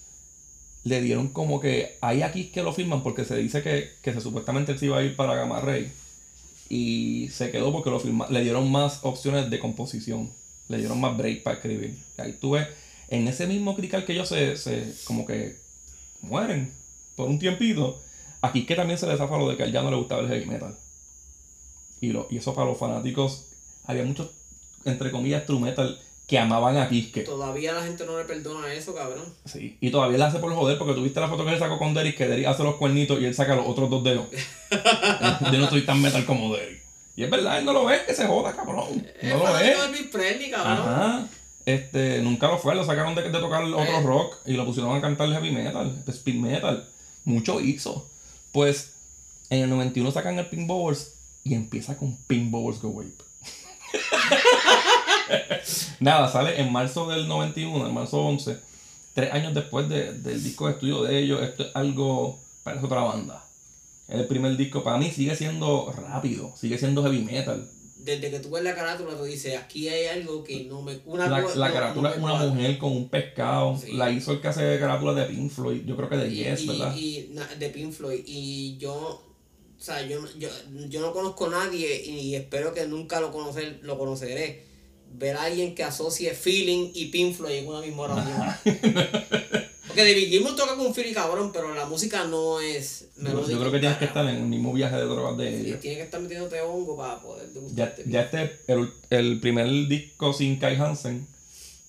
le 0.82 1.00
dieron 1.02 1.28
como 1.28 1.60
que 1.60 1.98
hay 2.00 2.22
aquí 2.22 2.46
que 2.46 2.62
lo 2.62 2.72
firman 2.72 3.02
porque 3.02 3.24
se 3.24 3.36
dice 3.36 3.62
que, 3.62 3.90
que 4.02 4.12
se 4.14 4.20
supuestamente 4.20 4.76
se 4.78 4.86
iba 4.86 4.98
a 4.98 5.02
ir 5.04 5.14
para 5.14 5.34
Gamma 5.34 5.60
Ray 5.60 5.92
y 6.68 7.28
se 7.32 7.50
quedó 7.50 7.70
porque 7.72 7.90
lo 7.90 8.00
firma, 8.00 8.26
le 8.30 8.42
dieron 8.42 8.70
más 8.70 9.00
opciones 9.02 9.50
de 9.50 9.58
composición 9.58 10.30
le 10.68 10.78
dieron 10.78 11.00
más 11.00 11.16
break 11.16 11.42
para 11.42 11.56
escribir 11.56 11.96
ahí 12.16 12.32
tú 12.40 12.52
ves 12.52 12.66
en 13.08 13.28
ese 13.28 13.46
mismo 13.46 13.74
critical 13.76 14.04
que 14.06 14.12
ellos 14.12 14.28
se, 14.28 14.56
se 14.56 14.94
como 15.04 15.26
que 15.26 15.56
mueren 16.22 16.72
por 17.14 17.28
un 17.28 17.38
tiempito 17.38 18.00
aquí 18.42 18.66
que 18.66 18.74
también 18.74 18.98
se 18.98 19.06
les 19.06 19.18
zafa 19.18 19.36
lo 19.38 19.48
de 19.48 19.56
que 19.56 19.62
a 19.62 19.66
él 19.66 19.72
ya 19.72 19.82
no 19.82 19.90
le 19.90 19.96
gustaba 19.96 20.22
el 20.22 20.28
heavy 20.28 20.46
metal 20.46 20.76
y, 22.00 22.12
lo, 22.12 22.26
y 22.30 22.38
eso 22.38 22.54
para 22.54 22.68
los 22.68 22.78
fanáticos 22.78 23.46
había 23.84 24.04
muchos 24.04 24.30
entre 24.84 25.10
comillas 25.10 25.44
true 25.46 25.60
metal 25.60 25.98
que 26.26 26.38
amaban 26.38 26.76
a 26.76 26.88
Kiske 26.88 27.22
Todavía 27.22 27.72
la 27.72 27.82
gente 27.82 28.06
no 28.06 28.16
le 28.16 28.24
perdona 28.24 28.72
eso, 28.72 28.94
cabrón. 28.94 29.24
Sí, 29.44 29.76
y 29.80 29.90
todavía 29.90 30.16
la 30.16 30.26
hace 30.26 30.38
por 30.38 30.54
joder 30.54 30.78
porque 30.78 30.94
tuviste 30.94 31.18
la 31.18 31.28
foto 31.28 31.44
que 31.44 31.52
él 31.52 31.58
sacó 31.58 31.76
con 31.76 31.92
Derek, 31.92 32.16
que 32.16 32.28
Derek 32.28 32.46
hace 32.46 32.62
los 32.62 32.76
cuernitos 32.76 33.20
y 33.20 33.24
él 33.24 33.34
saca 33.34 33.56
los 33.56 33.66
otros 33.66 33.90
dos 33.90 34.04
dedos. 34.04 34.26
Yo 35.52 35.58
no 35.58 35.64
estoy 35.64 35.82
tan 35.84 36.00
metal 36.00 36.24
como 36.24 36.54
Derek. 36.54 36.80
Y 37.16 37.24
es 37.24 37.30
verdad, 37.30 37.58
él 37.58 37.64
no 37.64 37.72
lo 37.72 37.84
ve, 37.84 37.98
que 38.06 38.14
se 38.14 38.28
joda, 38.28 38.54
cabrón. 38.54 39.04
Es 39.20 39.28
No 39.28 39.38
lo 39.38 39.52
ve. 39.52 39.74
Presley, 40.12 40.50
cabrón. 40.52 40.72
Ajá. 40.78 41.26
Este, 41.66 42.22
nunca 42.22 42.46
lo 42.46 42.58
fue, 42.58 42.76
lo 42.76 42.84
sacaron 42.84 43.16
de, 43.16 43.22
de 43.22 43.38
tocar 43.40 43.64
otro 43.64 43.80
Eh. 43.82 44.02
rock 44.04 44.36
y 44.46 44.52
lo 44.52 44.64
pusieron 44.64 44.96
a 44.96 45.00
cantar 45.00 45.28
heavy 45.32 45.50
metal, 45.50 46.00
speed 46.06 46.36
metal. 46.36 46.88
Mucho 47.24 47.60
hizo. 47.60 48.08
Pues 48.52 48.92
en 49.50 49.62
el 49.62 49.70
91 49.70 50.10
sacan 50.12 50.38
el 50.38 50.46
Pinballs 50.46 51.12
y 51.44 51.54
empieza 51.54 51.96
con 51.96 52.16
Pinballs 52.26 52.80
Go 52.80 52.88
Wave. 52.88 53.12
Nada, 56.00 56.30
sale 56.30 56.60
en 56.60 56.72
marzo 56.72 57.08
del 57.08 57.28
91, 57.28 57.86
en 57.86 57.94
marzo 57.94 58.20
11, 58.20 58.58
tres 59.14 59.32
años 59.32 59.54
después 59.54 59.88
de- 59.88 60.12
del 60.14 60.42
disco 60.42 60.66
de 60.66 60.72
estudio 60.72 61.02
de 61.02 61.18
ellos. 61.18 61.42
Esto 61.42 61.64
es 61.64 61.70
algo, 61.74 62.40
parece 62.62 62.84
otra 62.86 63.00
banda. 63.02 63.44
El 64.08 64.26
primer 64.26 64.56
disco 64.56 64.82
para 64.82 64.98
mí 64.98 65.10
sigue 65.10 65.36
siendo 65.36 65.92
rápido, 65.92 66.52
sigue 66.56 66.78
siendo 66.78 67.02
heavy 67.02 67.20
metal. 67.22 67.68
Desde 68.04 68.30
que 68.30 68.40
tú 68.40 68.50
ves 68.50 68.62
la 68.62 68.74
carátula, 68.74 69.16
tú 69.16 69.24
dices, 69.24 69.56
aquí 69.56 69.88
hay 69.88 70.06
algo 70.06 70.42
que 70.44 70.64
no 70.64 70.82
me... 70.82 70.98
Una 71.06 71.28
La, 71.28 71.42
co- 71.42 71.54
la 71.54 71.68
no- 71.68 71.74
carátula 71.74 72.08
no 72.10 72.14
es 72.16 72.22
una 72.22 72.32
cuadra". 72.32 72.48
mujer 72.52 72.78
con 72.78 72.92
un 72.92 73.08
pescado. 73.08 73.76
Sí. 73.78 73.92
La 73.92 74.10
hizo 74.10 74.32
el 74.32 74.40
que 74.40 74.48
hace 74.48 74.78
carátulas 74.78 75.16
de 75.16 75.24
Pink 75.26 75.50
Floyd. 75.50 75.82
Yo 75.84 75.96
creo 75.96 76.08
que 76.08 76.16
de 76.16 76.30
Yes, 76.34 76.62
y- 76.62 76.66
¿verdad? 76.66 76.94
y 76.96 77.28
na- 77.32 77.54
de 77.58 77.68
Pink 77.70 77.92
Floyd. 77.92 78.20
Y 78.26 78.76
yo, 78.78 78.92
o 78.94 79.82
sea, 79.82 80.06
yo, 80.06 80.20
yo, 80.38 80.48
yo 80.88 81.00
no 81.00 81.12
conozco 81.12 81.46
a 81.46 81.50
nadie 81.50 82.04
y 82.04 82.34
espero 82.34 82.72
que 82.74 82.86
nunca 82.86 83.20
lo, 83.20 83.32
conocer, 83.32 83.80
lo 83.82 83.98
conoceré. 83.98 84.64
Ver 85.12 85.36
a 85.36 85.42
alguien 85.44 85.74
que 85.74 85.82
asocie 85.82 86.32
Feeling 86.34 86.92
y 86.94 87.06
Pink 87.06 87.34
Floyd 87.34 87.54
en 87.56 87.66
una 87.68 87.80
misma 87.80 88.02
oración. 88.04 88.56
Porque 89.90 90.04
David 90.12 90.28
Gilmour 90.28 90.56
toca 90.56 90.74
con 90.76 90.94
Feeling 90.94 91.14
cabrón, 91.14 91.50
pero 91.52 91.74
la 91.74 91.84
música 91.86 92.24
no 92.24 92.60
es 92.60 93.06
Yo, 93.16 93.22
melódica. 93.24 93.52
yo 93.52 93.58
creo 93.60 93.72
que 93.72 93.78
tienes 93.80 93.98
que 93.98 94.04
estar 94.06 94.24
en 94.28 94.36
el 94.36 94.42
mismo 94.42 94.72
viaje 94.72 94.96
de 94.96 95.02
drogas 95.04 95.36
de 95.36 95.48
Sí, 95.50 95.66
ellos. 95.66 95.80
Tienes 95.80 95.98
que 95.98 96.04
estar 96.04 96.20
metiéndote 96.20 96.60
hongo 96.60 96.96
para 96.96 97.20
poder 97.20 97.46
Ya, 97.48 97.52
degustarte. 97.54 98.04
ya 98.06 98.20
este, 98.22 98.56
el, 98.68 98.90
el 99.10 99.40
primer 99.40 99.66
disco 99.88 100.32
sin 100.32 100.58
Kai 100.58 100.76
Hansen, 100.76 101.26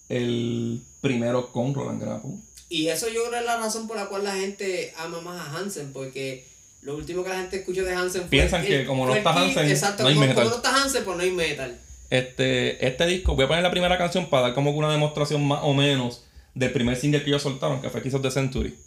el 0.10 0.82
primero 1.02 1.52
con 1.52 1.74
Roland 1.74 2.02
Grapple. 2.02 2.32
Y 2.70 2.88
eso 2.88 3.08
yo 3.10 3.26
creo 3.28 3.39
es 3.39 3.45
la 3.45 3.58
razón 3.58 3.88
por 3.88 3.97
la 3.97 4.06
cual 4.08 4.24
la 4.24 4.36
gente 4.36 4.93
ama 4.97 5.22
más 5.22 5.39
a 5.47 5.58
Hansen, 5.58 5.91
porque 5.93 6.45
lo 6.82 6.95
último 6.95 7.24
que 7.24 7.30
la 7.30 7.36
gente 7.38 7.58
escuchó 7.58 7.84
de 7.84 7.93
Hansen 7.93 8.22
fue... 8.22 8.30
Piensan 8.30 8.62
el- 8.62 8.68
que 8.68 8.86
como 8.86 9.06
no 9.06 9.16
está 9.16 9.32
Hansen, 9.34 9.70
exacto, 9.70 10.04
no 10.04 10.10
hay 10.10 10.16
como, 10.16 10.28
metal. 10.28 10.43
como 10.43 10.49
no 10.49 10.56
está 10.64 10.82
Hansen, 10.82 11.04
pues 11.04 11.18
no 11.18 11.24
hay 11.24 11.32
metal. 11.32 11.78
Este, 12.10 12.86
este 12.86 13.06
disco, 13.06 13.36
voy 13.36 13.45
a 13.45 13.47
poner 13.47 13.64
la 13.64 13.72
primera 13.72 13.97
canción 13.97 14.30
para 14.30 14.43
dar 14.47 14.54
como 14.54 14.72
una 14.72 14.91
demostración 14.91 15.45
más 15.47 15.60
o 15.64 15.74
menos 15.74 16.24
del 16.54 16.72
primer 16.72 16.95
single 16.95 17.24
que 17.24 17.30
ellos 17.30 17.41
soltaron, 17.41 17.82
que 17.82 17.89
fue 17.89 18.02
quizás 18.02 18.22
The 18.22 18.32
Century. 18.32 18.78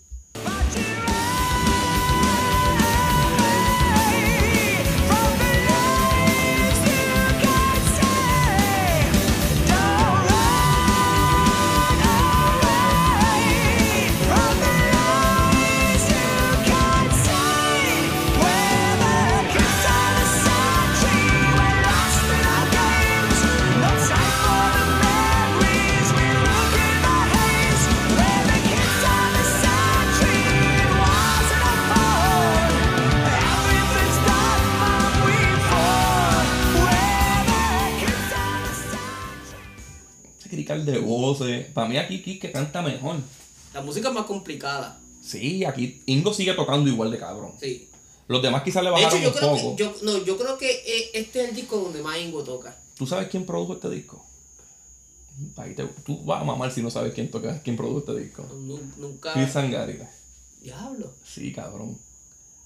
Para 41.75 41.89
mí 41.89 41.97
aquí 41.99 42.39
que 42.39 42.51
canta 42.53 42.81
mejor. 42.83 43.17
La 43.75 43.83
música 43.83 44.09
es 44.09 44.15
más 44.15 44.25
complicada, 44.27 45.01
Sí, 45.21 45.65
aquí 45.65 46.03
Ingo 46.07 46.33
sigue 46.35 46.53
tocando 46.55 46.89
igual 46.89 47.11
de 47.11 47.19
cabrón. 47.19 47.53
sí. 47.61 47.89
Los 48.27 48.41
demás 48.41 48.63
quizás 48.63 48.83
le 48.83 48.89
De 48.91 48.97
hecho, 48.97 49.05
bajaron 49.05 49.23
yo 49.23 49.29
un 49.29 49.35
creo, 49.35 49.51
poco. 49.51 49.77
que, 49.77 49.83
yo, 49.83 49.95
no, 50.03 50.25
yo 50.25 50.39
creo 50.39 50.57
que 50.57 50.71
eh, 50.71 51.11
este 51.13 51.43
es 51.43 51.51
el 51.51 51.57
disco 51.57 51.77
donde 51.77 52.01
más 52.01 52.17
Ingo 52.19 52.43
toca. 52.43 52.75
¿Tú 52.97 53.07
sabes 53.07 53.29
quién 53.29 53.45
produjo 53.45 53.75
este 53.75 53.91
disco? 53.91 54.25
Ahí 55.57 55.75
te- 55.75 55.85
tú 56.07 56.25
vas 56.25 56.41
a 56.41 56.45
mamar 56.45 56.71
si 56.73 56.81
no 56.83 56.91
sabes 56.91 57.13
quién 57.13 57.31
toca, 57.31 57.61
quién 57.63 57.77
produjo 57.77 57.99
este 57.99 58.17
disco. 58.25 58.45
Nu- 58.55 58.81
Nunca... 58.97 59.33
Chris 59.35 59.51
Sangari. 59.53 59.99
Diablo. 60.63 61.13
Sí, 61.23 61.53
cabrón. 61.53 61.99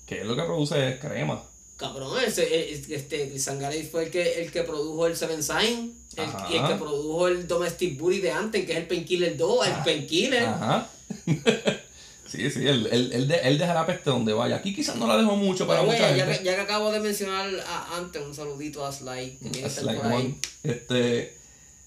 Que 0.06 0.20
es 0.20 0.26
lo 0.26 0.36
que 0.36 0.42
produce 0.42 0.90
es 0.90 1.00
crema. 1.00 1.42
Cabrón, 1.78 2.18
ese, 2.26 2.42
eh, 2.42 2.82
este, 2.90 3.38
Sangaray 3.38 3.84
fue 3.86 4.04
el 4.04 4.10
que, 4.10 4.42
el 4.42 4.50
que 4.52 4.62
produjo 4.64 5.06
el 5.06 5.16
Seven 5.16 5.42
Sign 5.42 5.94
el- 6.16 6.52
y 6.52 6.56
el 6.56 6.66
que 6.66 6.74
produjo 6.74 7.28
el 7.28 7.46
Domestic 7.46 7.96
Booty 7.98 8.18
de 8.20 8.32
antes, 8.32 8.66
que 8.66 8.72
es 8.72 8.78
el 8.78 8.86
Painkiller 8.88 9.36
2, 9.36 9.66
el 9.68 9.72
Painkiller. 9.84 10.44
Ajá. 10.44 10.90
sí, 12.28 12.50
sí, 12.50 12.66
él, 12.66 12.88
él, 12.90 13.10
él, 13.12 13.28
de- 13.28 13.40
él 13.44 13.58
deja 13.58 13.74
la 13.74 13.86
peste 13.86 14.10
donde 14.10 14.32
vaya. 14.32 14.56
Aquí 14.56 14.74
quizás 14.74 14.96
no 14.96 15.06
la 15.06 15.16
dejó 15.16 15.36
mucho 15.36 15.66
para 15.66 15.80
Pero, 15.80 15.86
güey, 15.92 15.98
mucha 16.00 16.16
ya, 16.16 16.24
gente. 16.26 16.38
que, 16.40 16.44
ya 16.44 16.54
que 16.56 16.60
acabo 16.62 16.90
de 16.90 17.00
mencionar 17.00 17.48
a- 17.66 17.96
antes, 17.96 18.20
un 18.22 18.34
saludito 18.34 18.84
a 18.84 18.90
Sly, 18.92 19.38
que 19.52 19.64
estar 19.64 19.84
like 19.84 20.00
por 20.02 20.12
ahí. 20.12 20.36
Este, 20.64 21.36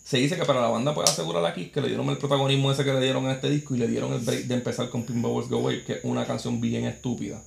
se 0.05 0.18
dice 0.18 0.38
que 0.38 0.45
para 0.45 0.61
la 0.61 0.69
banda 0.69 0.95
puede 0.95 1.09
asegurar 1.09 1.45
aquí 1.45 1.65
que 1.65 1.81
le 1.81 1.89
dieron 1.89 2.07
el 2.09 2.18
protagonismo 2.18 2.72
ese 2.72 2.84
que 2.85 2.93
le 2.93 3.01
dieron 3.01 3.27
a 3.27 3.34
este 3.34 3.49
disco 3.49 3.76
y 3.76 3.80
le 3.80 3.88
dieron 3.88 4.13
el 4.13 4.19
break 4.19 4.45
de 4.45 4.55
empezar 4.55 4.89
con 4.89 5.03
Pin 5.03 5.22
Bubbles 5.22 5.49
Go 5.49 5.57
Away, 5.59 5.84
que 5.84 5.93
es 5.93 5.99
una 6.03 6.26
canción 6.26 6.59
bien 6.61 6.85
estúpida. 6.85 7.43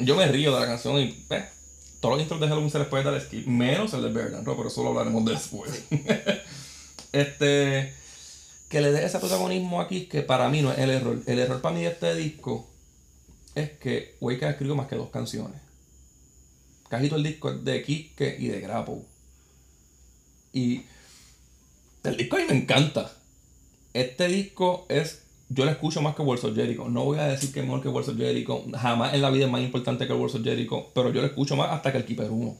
Yo 0.00 0.16
me 0.16 0.26
río 0.26 0.54
de 0.54 0.60
la 0.60 0.66
canción 0.66 0.98
y 0.98 1.06
pues, 1.28 1.44
todos 2.00 2.14
los 2.14 2.22
intros 2.22 2.40
de 2.40 2.48
Halloween 2.48 2.70
se 2.70 2.78
les 2.78 2.88
puede 2.88 3.04
dar 3.04 3.20
skip, 3.20 3.46
menos 3.46 3.92
el 3.94 4.02
de 4.02 4.10
Berdan, 4.10 4.44
¿no? 4.44 4.56
pero 4.56 4.68
eso 4.68 4.82
lo 4.82 4.90
hablaremos 4.90 5.24
después. 5.24 5.84
este, 7.12 7.94
que 8.68 8.80
le 8.80 8.92
dé 8.92 9.04
ese 9.04 9.18
protagonismo 9.18 9.80
aquí, 9.80 10.06
que 10.06 10.22
para 10.22 10.48
mí 10.48 10.62
no 10.62 10.72
es 10.72 10.78
el 10.78 10.90
error. 10.90 11.22
El 11.26 11.38
error 11.38 11.60
para 11.60 11.74
mí 11.74 11.82
de 11.82 11.90
este 11.90 12.14
disco 12.14 12.68
es 13.54 13.70
que 13.70 14.16
Wake 14.20 14.48
escribió 14.48 14.74
más 14.74 14.88
que 14.88 14.96
dos 14.96 15.10
canciones. 15.10 15.60
Casi 16.88 17.08
todo 17.08 17.18
el 17.18 17.24
disco 17.24 17.50
es 17.50 17.64
de 17.64 17.82
Kiske 17.82 18.36
y 18.38 18.48
de 18.48 18.60
Grapple. 18.60 19.02
Y 20.52 20.82
el 22.04 22.16
disco 22.16 22.36
a 22.36 22.40
mí 22.40 22.44
me 22.48 22.56
encanta. 22.56 23.12
Este 23.92 24.28
disco 24.28 24.86
es. 24.88 25.22
Yo 25.48 25.64
lo 25.64 25.70
escucho 25.70 26.02
más 26.02 26.14
que 26.16 26.22
Words 26.22 26.44
of 26.44 26.54
Jericho. 26.56 26.88
No 26.88 27.04
voy 27.04 27.18
a 27.18 27.24
decir 27.28 27.52
que 27.52 27.60
es 27.60 27.66
mejor 27.66 27.80
que 27.82 27.88
Words 27.88 28.08
of 28.08 28.16
Jericho. 28.16 28.64
Jamás 28.72 29.14
en 29.14 29.22
la 29.22 29.30
vida 29.30 29.44
es 29.46 29.50
más 29.50 29.62
importante 29.62 30.06
que 30.06 30.12
Words 30.12 30.34
of 30.36 30.42
Jericho. 30.42 30.90
Pero 30.94 31.12
yo 31.12 31.20
lo 31.20 31.26
escucho 31.28 31.54
más 31.56 31.70
hasta 31.70 31.92
que 31.92 31.98
el 31.98 32.04
Keeper 32.04 32.30
1. 32.30 32.56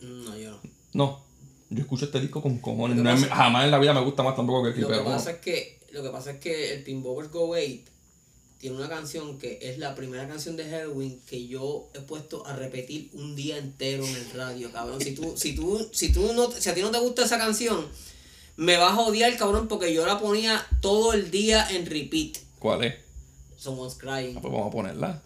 No, 0.00 0.38
yo 0.38 0.50
no. 0.52 0.60
No. 0.94 1.24
Yo 1.68 1.80
escucho 1.82 2.06
este 2.06 2.20
disco 2.20 2.40
con 2.40 2.58
cojones. 2.58 2.96
Lo 2.96 3.02
que 3.02 3.08
No 3.10 3.14
es- 3.14 3.22
pasa- 3.24 3.34
jamás 3.34 3.64
en 3.64 3.70
la 3.70 3.78
vida 3.78 3.92
me 3.92 4.00
gusta 4.00 4.22
más 4.22 4.34
tampoco 4.36 4.62
que 4.62 4.70
el 4.70 4.80
Lo 4.80 4.88
que 4.88 4.94
Keeper 4.94 5.06
1. 5.06 5.16
pasa 5.16 5.30
es 5.32 5.38
que, 5.38 5.78
lo 5.92 6.02
que 6.02 6.08
pasa 6.10 6.30
es 6.32 6.38
que 6.38 6.74
el 6.74 6.82
Pinbowers 6.84 7.30
Go 7.30 7.50
8 7.50 7.90
tiene 8.58 8.76
una 8.76 8.88
canción 8.88 9.38
que 9.38 9.58
es 9.60 9.76
la 9.78 9.94
primera 9.94 10.26
canción 10.26 10.56
de 10.56 10.64
Halloween 10.70 11.20
que 11.28 11.46
yo 11.46 11.88
he 11.94 12.00
puesto 12.00 12.46
a 12.46 12.56
repetir 12.56 13.10
un 13.12 13.36
día 13.36 13.58
entero 13.58 14.06
en 14.06 14.16
el 14.16 14.30
radio, 14.30 14.72
cabrón. 14.72 15.00
Si 15.02 15.12
tú, 15.14 15.34
si 15.36 15.54
tú, 15.54 15.86
si 15.92 16.10
tú 16.12 16.32
no, 16.32 16.50
si 16.50 16.68
a 16.70 16.74
ti 16.74 16.80
no 16.80 16.90
te 16.90 16.98
gusta 16.98 17.24
esa 17.24 17.36
canción, 17.36 17.84
me 18.56 18.76
vas 18.76 18.92
a 18.92 19.00
odiar, 19.00 19.36
cabrón, 19.36 19.68
porque 19.68 19.92
yo 19.92 20.06
la 20.06 20.18
ponía 20.18 20.64
todo 20.80 21.12
el 21.12 21.30
día 21.30 21.66
en 21.70 21.86
repeat. 21.86 22.38
¿Cuál 22.58 22.84
es? 22.84 22.94
Someone's 23.56 23.94
crying. 23.94 24.36
Ah, 24.36 24.40
pues 24.40 24.52
vamos 24.52 24.68
a 24.68 24.70
ponerla. 24.70 25.22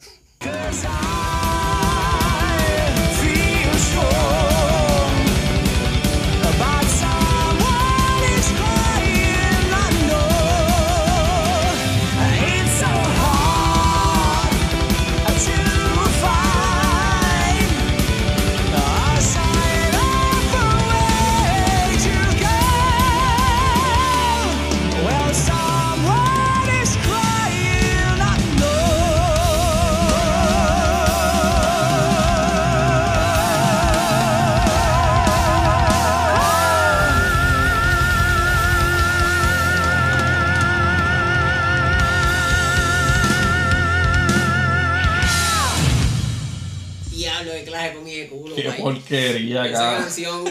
Porquería, 49.11 49.66
Esa 49.66 49.78
cara. 49.78 49.99
canción. 49.99 50.45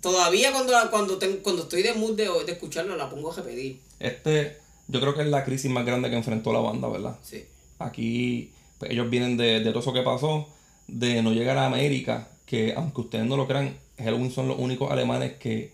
Todavía 0.00 0.52
cuando, 0.52 0.72
cuando, 0.90 1.18
ten- 1.18 1.38
cuando 1.42 1.62
estoy 1.62 1.82
de 1.82 1.92
mood 1.94 2.14
de, 2.16 2.28
de 2.46 2.52
escucharla, 2.52 2.96
la 2.96 3.10
pongo 3.10 3.32
a 3.32 3.36
repetir. 3.36 3.80
Este, 3.98 4.56
yo 4.86 5.00
creo 5.00 5.14
que 5.14 5.22
es 5.22 5.28
la 5.28 5.44
crisis 5.44 5.70
más 5.70 5.84
grande 5.84 6.08
que 6.08 6.16
enfrentó 6.16 6.52
la 6.52 6.60
banda, 6.60 6.88
¿verdad? 6.88 7.16
Sí. 7.22 7.44
Aquí 7.78 8.52
pues, 8.78 8.92
ellos 8.92 9.10
vienen 9.10 9.36
de, 9.36 9.60
de 9.60 9.70
todo 9.70 9.80
eso 9.80 9.92
que 9.92 10.02
pasó, 10.02 10.48
de 10.86 11.22
no 11.22 11.32
llegar 11.32 11.58
a 11.58 11.66
América, 11.66 12.28
que 12.46 12.74
aunque 12.76 13.00
ustedes 13.00 13.26
no 13.26 13.36
lo 13.36 13.46
crean, 13.48 13.76
Halloween 13.98 14.30
son 14.30 14.46
los 14.48 14.58
únicos 14.58 14.90
alemanes 14.92 15.32
que, 15.34 15.72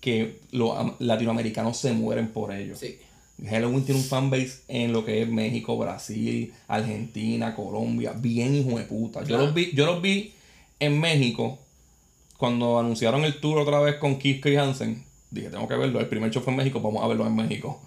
que 0.00 0.40
los 0.52 0.76
am- 0.76 0.96
latinoamericanos 0.98 1.76
se 1.76 1.92
mueren 1.92 2.28
por 2.28 2.52
ellos. 2.54 2.78
Sí. 2.78 2.98
Halloween 3.46 3.84
tiene 3.84 4.00
un 4.00 4.06
fanbase 4.06 4.60
en 4.68 4.94
lo 4.94 5.04
que 5.04 5.20
es 5.20 5.28
México, 5.28 5.76
Brasil, 5.76 6.54
Argentina, 6.66 7.54
Colombia, 7.54 8.14
bien 8.16 8.54
hijo 8.54 8.78
de 8.78 8.84
puta. 8.84 9.20
Yo 9.20 9.26
Claro. 9.26 9.44
los 9.44 9.54
vi, 9.54 9.72
yo 9.74 9.84
los 9.84 10.00
vi 10.00 10.32
en 10.80 11.00
México 11.00 11.58
cuando 12.36 12.78
anunciaron 12.78 13.24
el 13.24 13.40
tour 13.40 13.58
otra 13.58 13.80
vez 13.80 13.96
con 13.96 14.18
Kiske 14.18 14.52
y 14.52 14.56
Hansen. 14.56 15.04
Dije, 15.30 15.48
tengo 15.50 15.66
que 15.68 15.74
verlo. 15.76 16.00
El 16.00 16.08
primer 16.08 16.30
show 16.30 16.42
fue 16.42 16.52
en 16.52 16.58
México, 16.58 16.80
vamos 16.80 17.02
a 17.02 17.08
verlo 17.08 17.26
en 17.26 17.34
México. 17.34 17.80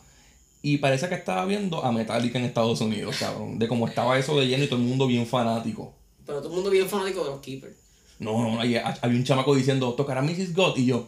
Y 0.62 0.78
parece 0.78 1.08
que 1.08 1.16
estaba 1.16 1.46
viendo 1.46 1.84
a 1.86 1.92
Metallica 1.92 2.38
en 2.38 2.46
Estados 2.46 2.82
Unidos, 2.82 3.16
cabrón. 3.20 3.60
De 3.60 3.68
cómo 3.68 3.88
estaba 3.88 4.18
eso 4.20 4.38
de 4.40 4.48
lleno 4.48 4.64
y 4.64 4.68
todo 4.68 4.80
el 4.80 4.86
mundo 4.86 5.08
bien 5.08 5.26
fanático. 5.26 5.94
Pero 6.26 6.40
todo 6.40 6.50
el 6.50 6.56
mundo 6.56 6.70
bien 6.70 6.88
fanático 6.90 7.24
de 7.24 7.30
los 7.30 7.40
Keepers. 7.40 7.76
No, 8.20 8.34
no, 8.44 8.60
hay, 8.60 8.76
había 8.76 9.18
un 9.18 9.24
chamaco 9.24 9.56
diciendo, 9.56 9.94
tocará 9.94 10.22
Mrs. 10.22 10.54
God. 10.54 10.76
Y 10.78 10.88
yo, 10.88 11.08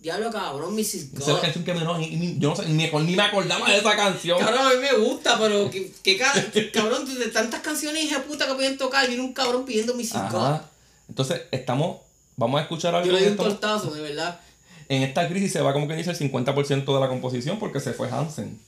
Diablo, 0.00 0.30
cabrón, 0.30 0.74
Mrs. 0.74 0.94
esa 0.94 1.18
es 1.18 1.26
la 1.26 1.32
God. 1.34 1.40
canción 1.42 1.64
que 1.64 1.74
me 1.74 1.80
no, 1.84 2.00
yo 2.00 2.48
no 2.48 2.56
sé, 2.56 2.66
ni, 2.68 2.72
me- 2.72 2.90
ni 3.02 3.16
me 3.16 3.22
acordaba 3.22 3.68
de 3.68 3.76
esa 3.76 3.94
canción. 3.94 4.38
Cabrón, 4.38 4.66
a 4.66 4.70
mí 4.70 4.76
me 4.80 5.04
gusta, 5.04 5.38
pero 5.38 5.70
que, 5.70 5.92
que 6.02 6.16
ca- 6.16 6.32
cabrón, 6.72 7.04
de 7.18 7.26
tantas 7.28 7.60
canciones 7.60 8.04
hija 8.04 8.22
puta 8.22 8.46
que 8.46 8.54
pueden 8.54 8.78
tocar, 8.78 9.06
viene 9.06 9.22
un 9.22 9.34
cabrón 9.34 9.66
pidiendo 9.66 9.94
Mrs. 9.94 10.32
God. 10.32 10.60
Entonces, 11.10 11.42
estamos, 11.50 11.98
vamos 12.36 12.60
a 12.60 12.62
escuchar 12.62 12.94
algo 12.94 13.08
Yo 13.08 13.12
le 13.12 13.24
di 13.24 13.30
un 13.32 13.36
tortazo, 13.36 13.90
de 13.90 14.00
verdad. 14.00 14.40
En 14.88 15.02
esta 15.02 15.28
crisis 15.28 15.52
se 15.52 15.60
va 15.60 15.72
como 15.72 15.88
que 15.88 15.96
dice 15.96 16.10
el 16.10 16.18
50% 16.18 16.94
de 16.94 17.00
la 17.00 17.08
composición 17.08 17.58
porque 17.58 17.80
se 17.80 17.92
fue 17.92 18.08
Hansen. 18.08 18.60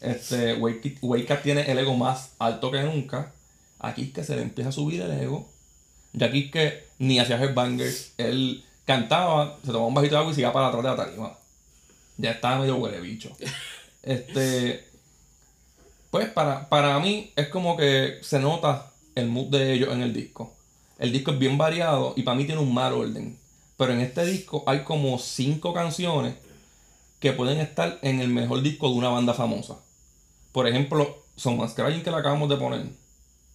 Este, 0.00 0.54
Wake 0.54 0.98
Wake 1.02 1.36
tiene 1.42 1.70
el 1.70 1.78
ego 1.78 1.94
más 1.94 2.32
alto 2.38 2.70
que 2.70 2.82
nunca. 2.82 3.32
Aquí 3.78 4.04
es 4.04 4.12
que 4.12 4.24
se 4.24 4.34
le 4.34 4.42
empieza 4.42 4.70
a 4.70 4.72
subir 4.72 5.02
el 5.02 5.12
ego. 5.12 5.46
Y 6.14 6.24
aquí 6.24 6.44
es 6.46 6.50
que 6.50 6.86
ni 6.98 7.18
hacía 7.18 7.42
headbangers. 7.42 8.12
Él 8.16 8.64
cantaba, 8.86 9.58
se 9.60 9.66
tomaba 9.66 9.86
un 9.86 9.94
bajito 9.94 10.14
de 10.14 10.20
agua 10.20 10.32
y 10.32 10.34
se 10.34 10.40
iba 10.40 10.52
para 10.52 10.68
atrás 10.68 10.82
de 10.82 10.88
la 10.88 10.96
tarima. 10.96 11.38
Ya 12.16 12.30
estaba 12.30 12.60
medio 12.60 12.76
huele 12.76 13.00
bicho. 13.00 13.30
Este. 14.02 14.86
Pues 16.10 16.28
para, 16.28 16.68
para 16.68 16.98
mí 17.00 17.32
es 17.36 17.48
como 17.48 17.76
que 17.76 18.18
se 18.22 18.38
nota 18.38 18.92
el 19.14 19.28
mood 19.28 19.46
de 19.46 19.72
ellos 19.72 19.92
en 19.92 20.02
el 20.02 20.12
disco. 20.12 20.54
El 20.98 21.12
disco 21.12 21.32
es 21.32 21.38
bien 21.38 21.58
variado 21.58 22.14
y 22.16 22.22
para 22.22 22.36
mí 22.36 22.44
tiene 22.44 22.60
un 22.60 22.72
mal 22.72 22.92
orden. 22.92 23.38
Pero 23.76 23.92
en 23.92 24.00
este 24.00 24.24
disco 24.24 24.62
hay 24.66 24.84
como 24.84 25.18
cinco 25.18 25.72
canciones 25.74 26.34
que 27.20 27.32
pueden 27.32 27.58
estar 27.58 27.98
en 28.02 28.20
el 28.20 28.28
mejor 28.28 28.62
disco 28.62 28.88
de 28.88 28.94
una 28.94 29.08
banda 29.08 29.34
famosa. 29.34 29.76
Por 30.52 30.68
ejemplo, 30.68 31.24
Someone's 31.36 31.74
Crying 31.74 32.02
que 32.02 32.10
la 32.10 32.18
acabamos 32.18 32.48
de 32.48 32.56
poner. 32.56 32.86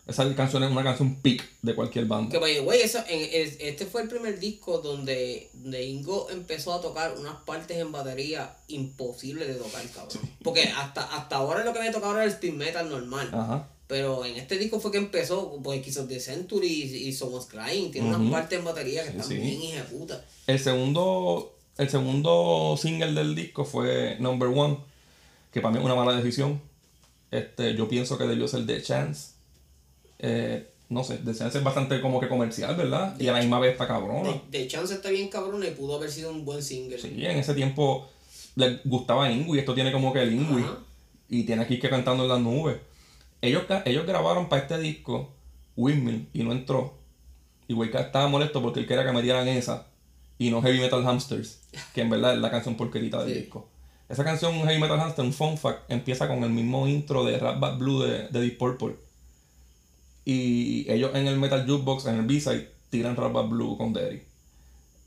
Esa 0.08 0.34
canción 0.36 0.64
es 0.64 0.72
una 0.72 0.82
canción 0.84 1.16
peak 1.22 1.48
de 1.62 1.76
cualquier 1.76 2.06
banda. 2.06 2.32
Que 2.32 2.40
by 2.40 2.60
way, 2.62 2.82
eso, 2.82 2.98
en, 3.08 3.30
es- 3.32 3.58
este 3.60 3.86
fue 3.86 4.02
el 4.02 4.10
primer 4.10 4.40
disco 4.40 4.80
donde, 4.80 5.52
donde 5.54 5.86
Ingo 5.86 6.28
empezó 6.32 6.74
a 6.74 6.82
tocar 6.82 7.14
unas 7.20 7.36
partes 7.46 7.78
en 7.78 7.92
batería 7.92 8.58
imposibles 8.68 9.48
de 9.48 9.54
tocar, 9.54 9.86
cabrón. 9.94 10.18
Porque 10.44 10.64
hasta, 10.64 11.04
hasta 11.16 11.36
ahora 11.36 11.64
lo 11.64 11.74
que 11.74 11.80
me 11.80 11.92
tocaba 11.92 12.14
era 12.16 12.24
el 12.24 12.32
speed 12.32 12.54
metal 12.54 12.90
normal. 12.90 13.30
Ajá. 13.32 13.68
Pero 13.90 14.24
en 14.24 14.36
este 14.36 14.60
disco 14.60 14.80
fue 14.80 14.92
que 14.92 15.00
empezó, 15.00 15.60
pues 15.64 15.82
quiso 15.82 16.06
The 16.06 16.20
Century 16.20 16.68
y, 16.68 17.08
y 17.08 17.12
Someone's 17.12 17.48
Crying. 17.48 17.90
Tiene 17.92 18.12
Ujú. 18.12 18.22
unas 18.22 18.32
partes 18.32 18.60
en 18.60 18.66
batería 18.66 19.02
que 19.02 19.10
están 19.10 19.26
sí. 19.26 19.34
bien 19.38 19.84
puta. 19.86 20.24
El 20.46 20.60
segundo, 20.60 21.56
el 21.76 21.90
segundo 21.90 22.78
single 22.80 23.14
del 23.14 23.34
disco 23.34 23.66
fue 23.66 24.16
Number 24.20 24.50
One, 24.50 24.78
que 25.52 25.60
para 25.60 25.72
mí 25.72 25.80
es 25.80 25.86
una 25.86 25.96
mala 25.96 26.16
decisión. 26.16 26.62
Este, 27.32 27.74
yo 27.74 27.90
pienso 27.90 28.16
que 28.20 28.26
debió 28.26 28.48
ser 28.48 28.68
The 28.68 28.80
Chance. 28.84 29.32
Eh, 30.20 30.68
no 30.90 31.04
sé, 31.04 31.18
The 31.18 31.34
Chance 31.34 31.58
es 31.58 31.64
bastante 31.64 32.00
como 32.00 32.20
que 32.20 32.28
comercial, 32.30 32.76
¿verdad? 32.76 33.20
Y 33.20 33.28
a 33.28 33.32
la 33.34 33.40
misma 33.40 33.60
vez 33.60 33.72
está 33.72 33.88
cabrona. 33.88 34.40
De 34.52 34.68
Chance 34.68 34.94
está 34.94 35.10
bien 35.10 35.30
cabrona 35.30 35.66
y 35.66 35.72
pudo 35.72 35.96
haber 35.96 36.12
sido 36.12 36.30
un 36.30 36.46
buen 36.46 36.62
single. 36.62 37.00
Sí, 37.00 37.26
en 37.26 37.40
ese 37.40 37.56
tiempo 37.56 38.08
le 38.56 38.82
gustaba 38.86 39.32
Ingui, 39.32 39.58
esto 39.58 39.74
tiene 39.74 39.92
como 39.92 40.14
que 40.14 40.22
el 40.22 40.32
Ingui. 40.32 40.62
Ajá. 40.62 40.78
Y 41.28 41.44
tiene 41.44 41.64
aquí 41.64 41.80
que 41.80 41.90
cantando 41.90 42.22
en 42.22 42.30
las 42.30 42.40
nubes. 42.40 42.78
Ellos, 43.42 43.64
ellos 43.86 44.06
grabaron 44.06 44.50
para 44.50 44.64
este 44.64 44.78
disco 44.80 45.32
Windmill 45.76 46.30
y 46.34 46.44
no 46.44 46.52
entró. 46.52 46.98
Y 47.68 47.74
Wake 47.74 48.00
estaba 48.00 48.28
molesto 48.28 48.62
porque 48.62 48.82
él 48.82 48.88
quería 48.88 49.06
que 49.06 49.12
metieran 49.12 49.48
esa 49.48 49.88
y 50.38 50.50
no 50.50 50.62
Heavy 50.62 50.80
Metal 50.80 51.06
Hamsters, 51.06 51.62
que 51.94 52.02
en 52.02 52.10
verdad 52.10 52.34
es 52.34 52.40
la 52.40 52.50
canción 52.52 52.76
porquerita 52.76 53.24
del 53.24 53.34
Sí. 53.34 53.40
disco. 53.42 53.68
Esa 54.10 54.24
canción 54.24 54.54
Heavy 54.66 54.80
Metal 54.80 55.00
Hamster, 55.00 55.24
un 55.24 55.34
fun 55.34 55.58
fact, 55.58 55.90
empieza 55.92 56.28
con 56.28 56.44
el 56.44 56.50
mismo 56.50 56.88
intro 56.88 57.24
de 57.26 57.38
Rap 57.38 57.60
Bad 57.60 57.78
Blue 57.78 58.02
de, 58.02 58.28
de 58.30 58.42
Deep 58.42 58.58
Purple. 58.58 58.96
Y 60.26 60.92
ellos 60.92 61.12
en 61.16 61.28
el 61.28 61.38
Metal 61.38 61.66
Jukebox, 61.68 62.06
en 62.06 62.16
el 62.16 62.26
B-side, 62.26 62.70
tiran 62.90 63.16
Rap 63.16 63.34
Bad 63.34 63.48
Blue 63.50 63.78
con 63.78 63.94
Derry. 63.94 64.24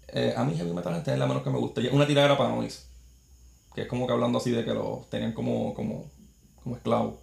Eh, 0.09 0.35
a 0.37 0.45
mí 0.45 0.57
Heavy 0.57 0.73
Metal 0.73 0.93
Hamster 0.93 1.15
es 1.15 1.19
la 1.21 1.27
menos 1.27 1.43
que 1.43 1.51
me 1.51 1.59
gusta. 1.59 1.81
Una 1.93 2.07
tiradera 2.07 2.37
para 2.37 2.51
Noise. 2.55 2.85
Que 3.75 3.83
es 3.83 3.89
como 3.89 4.07
que 4.07 4.13
hablando 4.13 4.39
así 4.39 4.51
de 4.51 4.65
que 4.65 4.75
los 4.75 5.09
tenían 5.09 5.33
como, 5.33 5.73
como, 5.75 6.11
como 6.63 6.77
esclavos. 6.77 7.15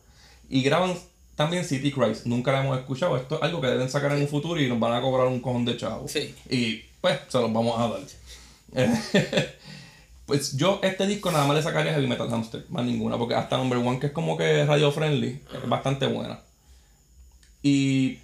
Y 0.49 0.61
graban 0.63 0.95
también 1.35 1.63
City 1.63 1.91
Christ. 1.91 2.25
Nunca 2.25 2.51
la 2.51 2.63
hemos 2.63 2.77
escuchado. 2.77 3.15
Esto 3.15 3.35
es 3.35 3.43
algo 3.43 3.61
que 3.61 3.67
deben 3.67 3.89
sacar 3.89 4.11
en 4.11 4.21
un 4.21 4.27
futuro 4.27 4.59
y 4.59 4.67
nos 4.67 4.79
van 4.79 4.93
a 4.93 5.01
cobrar 5.01 5.27
un 5.27 5.39
cojón 5.39 5.65
de 5.65 5.77
chavos. 5.77 6.11
Sí. 6.11 6.35
Y 6.49 6.83
pues 7.01 7.19
se 7.27 7.39
los 7.39 7.53
vamos 7.53 7.79
a 7.79 7.87
dar. 7.87 8.01
pues 10.25 10.57
yo 10.57 10.79
este 10.83 11.07
disco 11.07 11.31
nada 11.31 11.47
más 11.47 11.55
le 11.55 11.63
sacaría 11.63 11.93
Heavy 11.93 12.07
Metal 12.07 12.29
Hamster. 12.29 12.65
Más 12.69 12.83
ninguna. 12.83 13.17
Porque 13.17 13.35
hasta 13.35 13.57
Number 13.57 13.77
One, 13.77 13.99
que 13.99 14.07
es 14.07 14.11
como 14.13 14.37
que 14.37 14.65
radio 14.65 14.91
friendly, 14.91 15.41
es 15.53 15.69
bastante 15.69 16.07
buena. 16.07 16.41
Y 17.61 18.19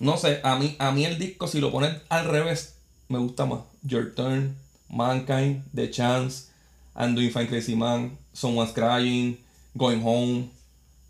no 0.00 0.16
sé, 0.16 0.40
a 0.42 0.56
mí, 0.56 0.76
a 0.78 0.92
mí 0.92 1.04
el 1.04 1.18
disco, 1.18 1.46
si 1.46 1.60
lo 1.60 1.70
pones 1.70 1.94
al 2.08 2.26
revés, 2.26 2.76
me 3.08 3.18
gusta 3.18 3.44
más. 3.46 3.60
Your 3.82 4.14
Turn, 4.14 4.56
Mankind, 4.88 5.62
The 5.74 5.90
Chance, 5.90 6.48
I'm 6.96 7.14
Doing 7.14 7.30
Fine 7.30 7.48
Crazy 7.48 7.76
Man, 7.76 8.18
Someone's 8.32 8.72
Crying, 8.72 9.38
Going 9.76 10.02
Home. 10.02 10.50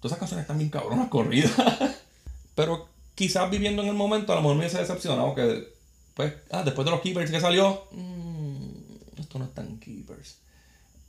Todas 0.00 0.12
esas 0.12 0.18
canciones 0.18 0.44
están 0.44 0.58
bien 0.58 0.70
cabronas 0.70 1.08
corridas. 1.08 1.52
Pero 2.54 2.88
quizás 3.14 3.50
viviendo 3.50 3.82
en 3.82 3.88
el 3.88 3.94
momento, 3.94 4.32
a 4.32 4.36
lo 4.36 4.42
mejor 4.42 4.56
me 4.56 4.60
hubiese 4.62 4.78
decepcionado 4.78 5.34
que, 5.34 5.72
pues, 6.14 6.34
ah, 6.50 6.62
después 6.64 6.84
de 6.84 6.90
los 6.90 7.00
Keepers 7.00 7.30
que 7.30 7.40
salió, 7.40 7.84
mm, 7.92 9.20
esto 9.20 9.38
no 9.38 9.44
es 9.44 9.54
tan 9.54 9.78
Keepers. 9.78 10.38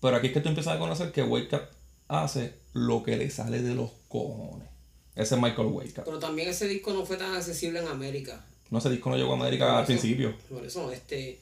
Pero 0.02 0.18
aquí 0.18 0.28
es 0.28 0.34
que 0.34 0.42
tú 0.42 0.50
empiezas 0.50 0.76
a 0.76 0.80
conocer 0.80 1.12
que 1.12 1.24
Wake 1.24 1.56
Up 1.56 1.62
hace 2.08 2.56
lo 2.74 3.04
que 3.04 3.18
le 3.18 3.30
sale 3.30 3.62
de 3.62 3.76
los 3.76 3.92
cojones. 4.08 4.68
Ese 5.16 5.36
es 5.36 5.42
Michael 5.42 5.68
Wake 5.68 6.00
Up. 6.00 6.04
Pero 6.06 6.20
también 6.20 6.50
ese 6.50 6.68
disco 6.68 6.92
no 6.94 7.06
fue 7.06 7.18
tan 7.18 7.34
accesible 7.36 7.80
en 7.80 7.88
América. 7.88 8.44
No, 8.70 8.80
ese 8.80 8.90
disco 8.90 9.10
no 9.10 9.18
llegó 9.18 9.34
a 9.34 9.36
América 9.36 9.78
al 9.78 9.84
eso- 9.84 9.88
principio. 9.88 10.34
Por 10.50 10.66
eso, 10.66 10.92
este. 10.92 11.40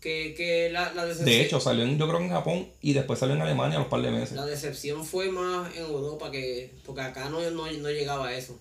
Que, 0.00 0.34
que 0.34 0.70
la, 0.70 0.94
la 0.94 1.04
decepción. 1.04 1.26
De 1.26 1.42
hecho, 1.42 1.60
salió 1.60 1.84
en, 1.84 1.98
yo 1.98 2.08
creo 2.08 2.20
en 2.20 2.30
Japón 2.30 2.66
y 2.80 2.94
después 2.94 3.18
salió 3.18 3.34
en 3.34 3.42
Alemania 3.42 3.76
a 3.76 3.80
los 3.80 3.88
par 3.88 4.00
de 4.00 4.10
meses. 4.10 4.32
La 4.32 4.46
decepción 4.46 5.04
fue 5.04 5.30
más 5.30 5.74
en 5.76 5.82
Europa 5.82 6.30
que. 6.30 6.72
Porque 6.86 7.02
acá 7.02 7.28
no, 7.28 7.38
no, 7.50 7.70
no 7.70 7.90
llegaba 7.90 8.28
a 8.28 8.34
eso. 8.34 8.58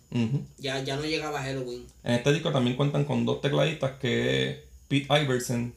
Ya, 0.58 0.84
ya 0.84 0.98
no 0.98 1.04
llegaba 1.04 1.40
a 1.40 1.44
Halloween. 1.44 1.86
En 2.04 2.16
este 2.16 2.34
disco 2.34 2.52
también 2.52 2.76
cuentan 2.76 3.06
con 3.06 3.26
dos 3.26 3.40
tecladistas 3.40 3.92
que 4.00 4.50
es 4.50 4.58
Pete 4.90 5.08
Iverson 5.22 5.74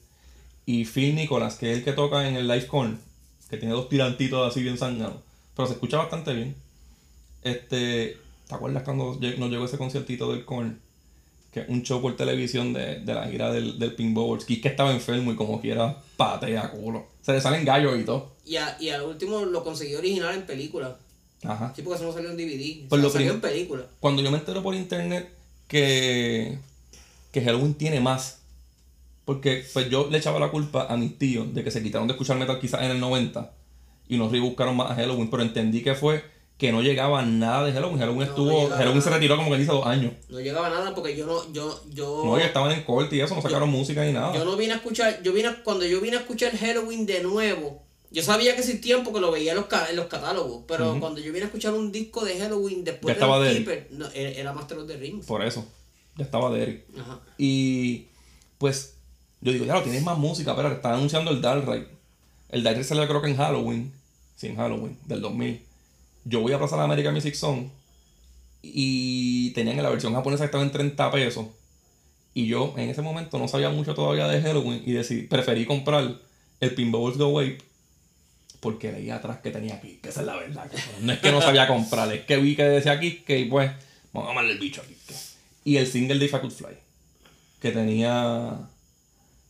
y 0.67 0.85
Phil 0.85 1.15
Nicholas, 1.15 1.57
que 1.57 1.71
es 1.71 1.79
el 1.79 1.85
que 1.85 1.93
toca 1.93 2.27
en 2.29 2.35
el 2.35 2.49
Live 2.49 2.67
Corn, 2.67 2.99
que 3.49 3.57
tiene 3.57 3.75
dos 3.75 3.89
tirantitos 3.89 4.51
así 4.51 4.63
bien 4.63 4.79
sangrados. 4.79 5.21
Pero 5.55 5.69
se 5.69 5.75
escucha 5.75 5.99
bastante 5.99 6.33
bien. 6.35 6.57
Este, 7.45 8.17
¿te 8.49 8.55
acuerdas 8.55 8.83
cuando 8.83 9.17
nos 9.39 9.51
llegó 9.51 9.65
ese 9.65 9.79
conciertito 9.79 10.33
del 10.33 10.45
Korn? 10.45 10.81
Que 11.53 11.65
un 11.69 11.83
show 11.83 12.01
por 12.01 12.17
televisión 12.17 12.73
de, 12.73 13.01
de 13.01 13.15
la 13.15 13.27
gira 13.29 13.53
del, 13.53 13.79
del 13.79 13.95
Bowers. 14.15 14.45
que 14.47 14.61
estaba 14.69 14.91
enfermo 14.91 15.33
y 15.33 15.37
como 15.37 15.61
quiera 15.61 15.99
patea 16.17 16.71
culo. 16.71 17.07
Se 17.21 17.33
le 17.33 17.41
salen 17.41 17.65
gallos 17.65 17.99
y 18.01 18.05
todo. 18.05 18.33
Y, 18.47 18.57
a- 18.57 18.77
y 18.81 18.89
al 18.89 19.03
último 19.03 19.45
lo 19.45 19.63
conseguí 19.63 19.95
original 19.95 20.35
en 20.35 20.47
película. 20.47 20.97
Ajá. 21.45 21.73
Sí, 21.77 21.83
porque 21.83 21.97
eso 21.97 22.07
no 22.07 22.13
salió 22.13 22.31
en 22.31 22.37
DVD. 22.37 22.89
Pues 22.89 22.93
O 22.93 22.97
sea, 22.97 23.03
lo 23.03 23.11
salió 23.11 23.33
en 23.33 23.41
película. 23.41 23.85
Cuando 24.01 24.23
yo 24.23 24.31
me 24.31 24.39
entero 24.39 24.63
por 24.63 24.75
internet 24.75 25.29
que, 25.69 26.59
que 27.33 27.43
Halloween 27.43 27.75
tiene 27.75 28.01
más. 28.01 28.39
Porque 29.25 29.65
pues 29.73 29.89
yo 29.89 30.09
le 30.11 30.19
echaba 30.19 30.41
la 30.41 30.51
culpa 30.51 30.87
a 30.89 30.97
mis 30.97 31.17
tíos 31.19 31.53
de 31.55 31.63
que 31.63 31.71
se 31.71 31.83
quitaron 31.83 32.09
de 32.09 32.13
escuchar 32.15 32.39
metal 32.39 32.59
quizás 32.61 32.83
en 32.83 32.91
el 32.93 33.01
90 33.01 33.53
y 34.09 34.17
nos 34.17 34.33
rebuscaron 34.33 34.77
más 34.77 34.91
a 34.91 34.95
Halloween, 34.97 35.31
pero 35.31 35.43
entendí 35.45 35.83
que 35.83 35.95
fue 35.95 36.25
que 36.63 36.71
no 36.71 36.81
llegaba 36.81 37.23
nada 37.23 37.65
de 37.67 37.73
Halloween. 37.73 37.99
Halloween 37.99 38.19
No, 38.21 38.25
estuvo, 38.25 38.69
no 38.69 38.77
Halloween 38.77 39.03
se 39.03 39.11
retiró 39.11 39.37
como 39.37 39.51
que 39.51 39.61
hizo 39.61 39.73
dos 39.75 39.85
años. 39.85 40.13
No 40.29 40.39
llegaba 40.39 40.71
nada 40.71 40.95
porque 40.95 41.17
yo 41.17 41.27
no. 41.27 41.53
Yo, 41.53 41.83
yo, 41.93 42.23
No, 42.25 42.39
ya 42.39 42.47
estaban 42.47 42.71
en 42.71 42.85
corte 42.85 43.17
y 43.17 43.21
eso, 43.21 43.35
no 43.35 43.43
sacaron 43.43 43.69
música 43.69 44.05
ni 44.05 44.13
nada. 44.13 44.33
yo 44.33 44.45
no 44.45 44.57
vine 44.57 44.75
a 44.75 44.77
escuchar. 44.77 45.21
Yo 45.25 45.33
vine 45.33 45.49
a- 45.49 45.63
cuando 45.65 45.85
yo 45.85 46.01
vine 46.01 46.17
a 46.19 46.21
escuchar 46.21 46.57
Halloween 46.57 47.05
de 47.05 47.21
nuevo. 47.25 47.83
Yo 48.13 48.23
sabía 48.23 48.55
que 48.55 48.61
existían 48.61 49.03
porque 49.03 49.19
lo 49.19 49.33
veía 49.33 49.53
en 49.53 49.57
los, 49.57 49.67
en 49.91 49.97
los 49.97 50.07
catálogos. 50.07 50.63
Pero 50.69 51.01
cuando 51.01 51.21
yo 51.21 51.33
vine 51.33 51.43
a 51.43 51.47
escuchar 51.47 51.75
un 51.75 51.91
disco 51.91 52.25
de 52.25 52.39
Halloween 52.39 52.85
después 52.85 53.13
Ya 53.13 53.21
estaba 53.21 53.41
de 53.41 53.49
de. 53.49 53.55
Keeper, 53.57 53.89
no, 53.91 54.07
era, 54.15 54.53
Master 54.53 54.79
of 54.79 54.87
the 54.87 54.97
Rings. 54.97 55.27
Por 55.27 55.43
eso. 55.45 55.67
Ya 56.17 56.25
estaba 56.25 56.49
de 56.53 56.63
Eric. 56.63 56.85
Ajá. 56.97 57.19
Y 57.39 58.07
pues 58.59 58.95
yo 59.41 59.51
digo, 59.51 59.65
ya 59.65 59.75
lo 59.75 59.83
tienes 59.83 60.05
más 60.05 60.17
música, 60.17 60.55
pero 60.55 60.71
están 60.71 60.93
anunciando 60.95 61.33
el 61.33 61.41
Dark 61.43 61.69
Ride. 61.69 61.89
El 62.51 62.63
Dark 62.63 62.77
Ride 62.77 62.85
salió 62.87 63.09
creo 63.09 63.21
que 63.21 63.31
en 63.31 63.37
Halloween, 63.37 63.93
sí, 64.37 64.47
en 64.47 64.55
Halloween, 64.57 64.97
del 65.07 65.21
2000. 65.23 65.61
Yo 66.25 66.41
voy 66.41 66.53
a 66.53 66.59
Plaza 66.59 66.77
de 66.77 66.83
América 66.83 67.11
Music 67.11 67.35
Zone 67.35 67.71
y 68.63 69.51
tenían 69.51 69.77
en 69.77 69.83
la 69.83 69.91
versión 69.91 70.15
japonesa 70.15 70.45
que 70.45 70.47
estaba 70.47 70.65
en 70.65 70.71
30 70.71 71.11
pesos. 71.11 71.47
Y 72.35 72.47
yo 72.47 72.75
en 72.77 72.89
ese 72.89 73.03
momento 73.03 73.39
no 73.39 73.49
sabía 73.49 73.71
mucho 73.71 73.95
todavía 73.95 74.29
de 74.29 74.41
Halloween 74.41 74.83
y 74.87 74.93
decidí, 74.93 75.23
preferí 75.23 75.67
comprar 75.67 76.19
el 76.61 76.75
Pinballs 76.75 77.19
Go 77.19 77.25
Away 77.25 77.59
porque 78.61 78.93
leía 78.93 79.17
atrás 79.17 79.41
que 79.41 79.51
tenía 79.51 79.75
aquí, 79.75 79.99
que 80.01 80.11
esa 80.11 80.21
es 80.21 80.27
la 80.27 80.37
verdad. 80.37 80.71
No 81.01 81.13
es 81.13 81.19
que 81.19 81.33
no 81.33 81.43
sabía 81.43 81.67
comprar, 81.67 82.13
es 82.13 82.25
que 82.25 82.37
vi 82.37 82.55
que 82.55 82.63
decía 82.63 82.93
aquí 82.93 83.17
que 83.27 83.41
y 83.41 83.45
pues, 83.47 83.73
vamos 84.13 84.29
a 84.29 84.31
llamarle 84.31 84.53
el 84.53 84.59
bicho 84.59 84.81
aquí. 84.81 84.97
Y 85.65 85.77
el 85.77 85.87
single 85.89 86.21
de 86.21 86.27
If 86.27 86.35
I 86.35 86.39
Could 86.39 86.53
Fly, 86.53 86.77
que 87.61 87.73
tenía 87.73 88.61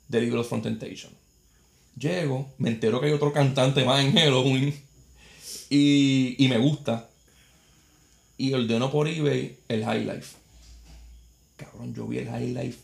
Deliver 0.08 0.42
from 0.44 0.62
Temptation. 0.62 1.12
Llego, 1.98 2.50
me 2.56 2.70
entero 2.70 3.00
que 3.00 3.06
hay 3.08 3.12
otro 3.12 3.34
cantante 3.34 3.84
más 3.84 4.02
en 4.02 4.14
Halloween 4.14 4.74
y, 5.72 6.36
y 6.38 6.48
me 6.48 6.58
gusta. 6.58 7.08
Y 8.36 8.52
ordeno 8.52 8.90
por 8.90 9.08
eBay 9.08 9.56
el 9.68 9.84
High 9.84 10.04
Life. 10.04 10.36
Cabrón, 11.56 11.94
yo 11.94 12.06
vi 12.06 12.18
el 12.18 12.28
High 12.28 12.52
Life 12.52 12.78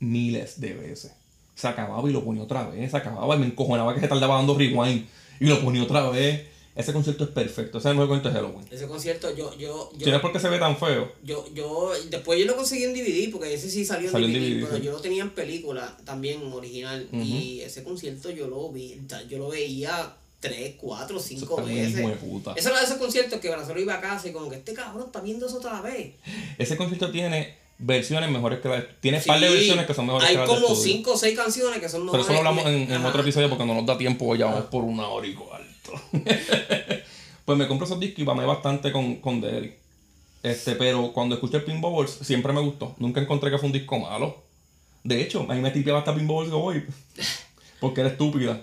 miles 0.00 0.60
de 0.60 0.74
veces. 0.74 1.12
Se 1.54 1.68
acababa 1.68 2.08
y 2.08 2.12
lo 2.12 2.24
ponía 2.24 2.42
otra 2.42 2.68
vez, 2.68 2.90
se 2.90 2.96
acababa 2.96 3.36
y 3.36 3.38
me 3.38 3.46
encojonaba 3.46 3.94
que 3.94 4.00
se 4.00 4.08
tardaba 4.08 4.36
dando 4.36 4.58
rewind 4.58 5.06
y 5.38 5.46
lo 5.46 5.60
ponía 5.60 5.84
otra 5.84 6.10
vez. 6.10 6.48
Ese 6.74 6.92
concierto 6.92 7.22
es 7.22 7.30
perfecto, 7.30 7.78
ese 7.78 7.86
es 7.86 7.92
el 7.92 7.98
mejor 7.98 8.08
concierto 8.08 8.28
de 8.30 8.34
Halloween. 8.34 8.68
Ese 8.68 8.88
concierto, 8.88 9.32
yo, 9.36 9.56
yo, 9.56 9.92
yo, 9.92 10.04
Si 10.04 10.10
no 10.10 10.16
es 10.16 10.22
porque 10.22 10.40
se 10.40 10.48
ve 10.48 10.58
tan 10.58 10.76
feo, 10.76 11.12
yo, 11.22 11.46
yo, 11.54 11.92
después 12.10 12.36
yo 12.40 12.46
lo 12.46 12.56
conseguí 12.56 12.82
en 12.82 12.94
DVD, 12.94 13.30
porque 13.30 13.54
ese 13.54 13.70
sí 13.70 13.84
salió 13.84 14.08
en 14.08 14.12
Salió 14.12 14.26
en 14.26 14.32
DVD, 14.34 14.56
DVD, 14.56 14.64
pero 14.64 14.76
sí. 14.78 14.82
yo 14.82 14.90
lo 14.90 15.00
tenía 15.00 15.22
en 15.22 15.30
película 15.30 15.96
también 16.04 16.42
original. 16.52 17.08
Y 17.12 17.60
ese 17.60 17.84
concierto 17.84 18.30
yo 18.30 18.48
lo 18.48 18.72
vi, 18.72 19.00
yo 19.28 19.38
lo 19.38 19.50
veía 19.50 20.16
tres, 20.44 20.74
cuatro, 20.78 21.18
cinco 21.18 21.58
muy 21.58 21.74
veces. 21.74 22.06
Eso 22.56 22.68
era 22.68 22.78
de 22.78 22.84
esos 22.84 22.98
conciertos 22.98 23.40
que 23.40 23.48
Brazero 23.48 23.80
iba 23.80 23.94
a 23.94 24.00
casa 24.00 24.28
y 24.28 24.32
como 24.32 24.50
que 24.50 24.56
este 24.56 24.74
cabrón 24.74 25.06
está 25.06 25.20
viendo 25.20 25.46
eso 25.46 25.56
otra 25.56 25.80
vez. 25.80 26.14
ese 26.58 26.76
concierto 26.76 27.10
tiene 27.10 27.56
versiones 27.78 28.30
mejores 28.30 28.60
que 28.60 28.68
de 28.68 28.82
Tiene 29.00 29.20
Sí, 29.20 29.28
par 29.28 29.40
de 29.40 29.48
versiones 29.48 29.86
que 29.86 29.94
son 29.94 30.06
mejores 30.06 30.28
Hay 30.28 30.34
que 30.36 30.40
las 30.40 30.48
de 30.48 30.54
como 30.54 30.74
cinco 30.74 31.12
o 31.12 31.16
seis 31.16 31.36
canciones 31.36 31.80
que 31.80 31.88
son 31.88 32.02
Pero 32.02 32.12
mejores. 32.12 32.26
eso 32.26 32.32
lo 32.32 32.38
hablamos 32.48 32.66
en, 32.66 33.04
otro 33.04 33.22
episodio 33.22 33.48
porque 33.48 33.64
no 33.64 33.74
nos 33.74 33.86
da 33.86 33.96
tiempo, 33.96 34.36
ya 34.36 34.46
vamos 34.46 34.66
por 34.66 34.84
una 34.84 35.08
hora 35.08 35.26
y 35.26 35.34
cuarto. 35.34 35.92
pues 37.44 37.58
me 37.58 37.66
compro 37.66 37.86
esos 37.86 37.98
discos 37.98 38.20
y 38.20 38.24
mamé 38.24 38.44
bastante 38.44 38.92
con, 38.92 39.16
con 39.16 39.40
Derry. 39.40 39.74
Este, 40.42 40.76
pero 40.76 41.12
cuando 41.12 41.36
escuché 41.36 41.60
Pin 41.60 41.80
Bubbles 41.80 42.18
siempre 42.20 42.52
me 42.52 42.60
gustó. 42.60 42.94
Nunca 42.98 43.20
encontré 43.20 43.50
que 43.50 43.58
fue 43.58 43.66
un 43.66 43.72
disco 43.72 43.98
malo. 43.98 44.42
De 45.02 45.22
hecho, 45.22 45.46
a 45.48 45.54
mí 45.54 45.60
me 45.60 45.70
tipeaba 45.70 46.00
hasta 46.00 46.14
Pin 46.14 46.26
Bubbles 46.26 46.50
Go 46.50 46.58
Boy. 46.58 46.84
porque 47.80 48.00
era 48.02 48.10
estúpida. 48.10 48.60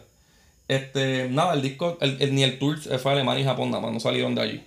Este, 0.72 1.27
nada, 1.27 1.53
el 1.53 1.61
disco, 1.61 1.98
el, 1.99 2.34
ni 2.34 2.43
el 2.43 2.57
tour 2.57 2.80
fue 2.80 3.11
a 3.11 3.15
Alemania 3.15 3.41
y 3.41 3.45
Japón, 3.45 3.72
nada 3.72 3.84
más, 3.84 3.91
no 3.91 3.99
salieron 3.99 4.35
de 4.35 4.41
allí. 4.41 4.64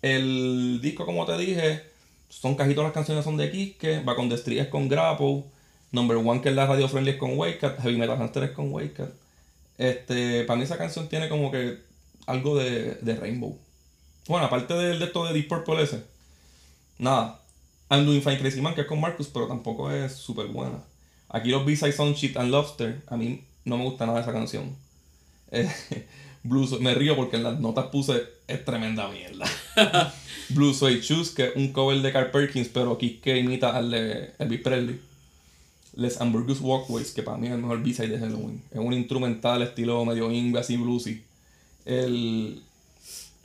El 0.00 0.80
disco, 0.80 1.04
como 1.04 1.26
te 1.26 1.36
dije, 1.36 1.82
son 2.30 2.54
casi 2.54 2.74
las 2.74 2.92
canciones 2.92 3.24
son 3.26 3.36
de 3.36 3.50
Kiske, 3.50 4.02
va 4.04 4.16
con 4.16 4.30
The 4.30 4.36
Street 4.36 4.60
es 4.60 4.68
con 4.68 4.88
Grapple, 4.88 5.44
Number 5.92 6.16
One 6.16 6.40
que 6.40 6.48
es 6.48 6.54
la 6.54 6.66
radio 6.66 6.88
friendly 6.88 7.10
es 7.10 7.16
con 7.18 7.38
Wake 7.38 7.62
Up, 7.62 7.76
Heavy 7.82 7.98
Metal 7.98 8.18
Hunter 8.18 8.44
es 8.44 8.50
con 8.52 8.72
Wake 8.72 9.02
Up. 9.02 9.12
Este, 9.76 10.44
para 10.44 10.56
mí 10.56 10.64
esa 10.64 10.78
canción 10.78 11.10
tiene 11.10 11.28
como 11.28 11.50
que 11.50 11.78
algo 12.24 12.56
de, 12.56 12.94
de 13.02 13.14
Rainbow. 13.14 13.58
Bueno, 14.26 14.46
aparte 14.46 14.72
de, 14.72 14.98
de 14.98 15.04
esto 15.04 15.26
de 15.26 15.34
Deep 15.34 15.48
Purple 15.48 15.82
ese, 15.82 16.04
nada. 16.96 17.38
I'm 17.90 18.06
Doing 18.06 18.22
Fine 18.22 18.38
Crazy 18.38 18.62
Man 18.62 18.74
que 18.74 18.80
es 18.80 18.86
con 18.86 18.98
Marcus, 18.98 19.28
pero 19.28 19.46
tampoco 19.46 19.90
es 19.90 20.14
súper 20.14 20.46
buena. 20.46 20.78
Aquí 21.28 21.50
los 21.50 21.66
B-sides 21.66 21.96
son 21.96 22.14
Shit 22.14 22.38
and 22.38 22.50
Lobster, 22.50 23.02
a 23.08 23.18
mí 23.18 23.44
no 23.66 23.76
me 23.76 23.84
gusta 23.84 24.06
nada 24.06 24.22
esa 24.22 24.32
canción. 24.32 24.83
Eh, 25.90 26.06
Blues, 26.42 26.78
me 26.80 26.94
río 26.94 27.16
porque 27.16 27.36
en 27.36 27.42
las 27.42 27.58
notas 27.58 27.86
puse 27.86 28.22
es 28.46 28.64
tremenda 28.66 29.08
mierda. 29.08 29.46
Blue 30.50 30.74
Suede 30.74 31.00
Shoes, 31.00 31.30
que 31.30 31.44
es 31.46 31.56
un 31.56 31.72
cover 31.72 32.02
de 32.02 32.12
Carl 32.12 32.30
Perkins, 32.30 32.68
pero 32.68 32.92
aquí 32.92 33.18
que 33.22 33.38
imita 33.38 33.74
al 33.74 33.90
de 33.90 34.32
Elvis 34.38 34.60
Presley. 34.60 35.00
Les 35.96 36.20
Hamburgus 36.20 36.60
Walkways, 36.60 37.12
que 37.12 37.22
para 37.22 37.38
mí 37.38 37.46
es 37.46 37.52
el 37.54 37.60
mejor 37.60 37.82
B-side 37.82 38.08
de 38.08 38.18
Halloween. 38.18 38.60
Es 38.70 38.78
un 38.78 38.92
instrumental 38.92 39.62
estilo 39.62 40.04
medio 40.04 40.30
indie, 40.30 40.60
así 40.60 40.76
bluesy. 40.76 41.22
El... 41.86 42.60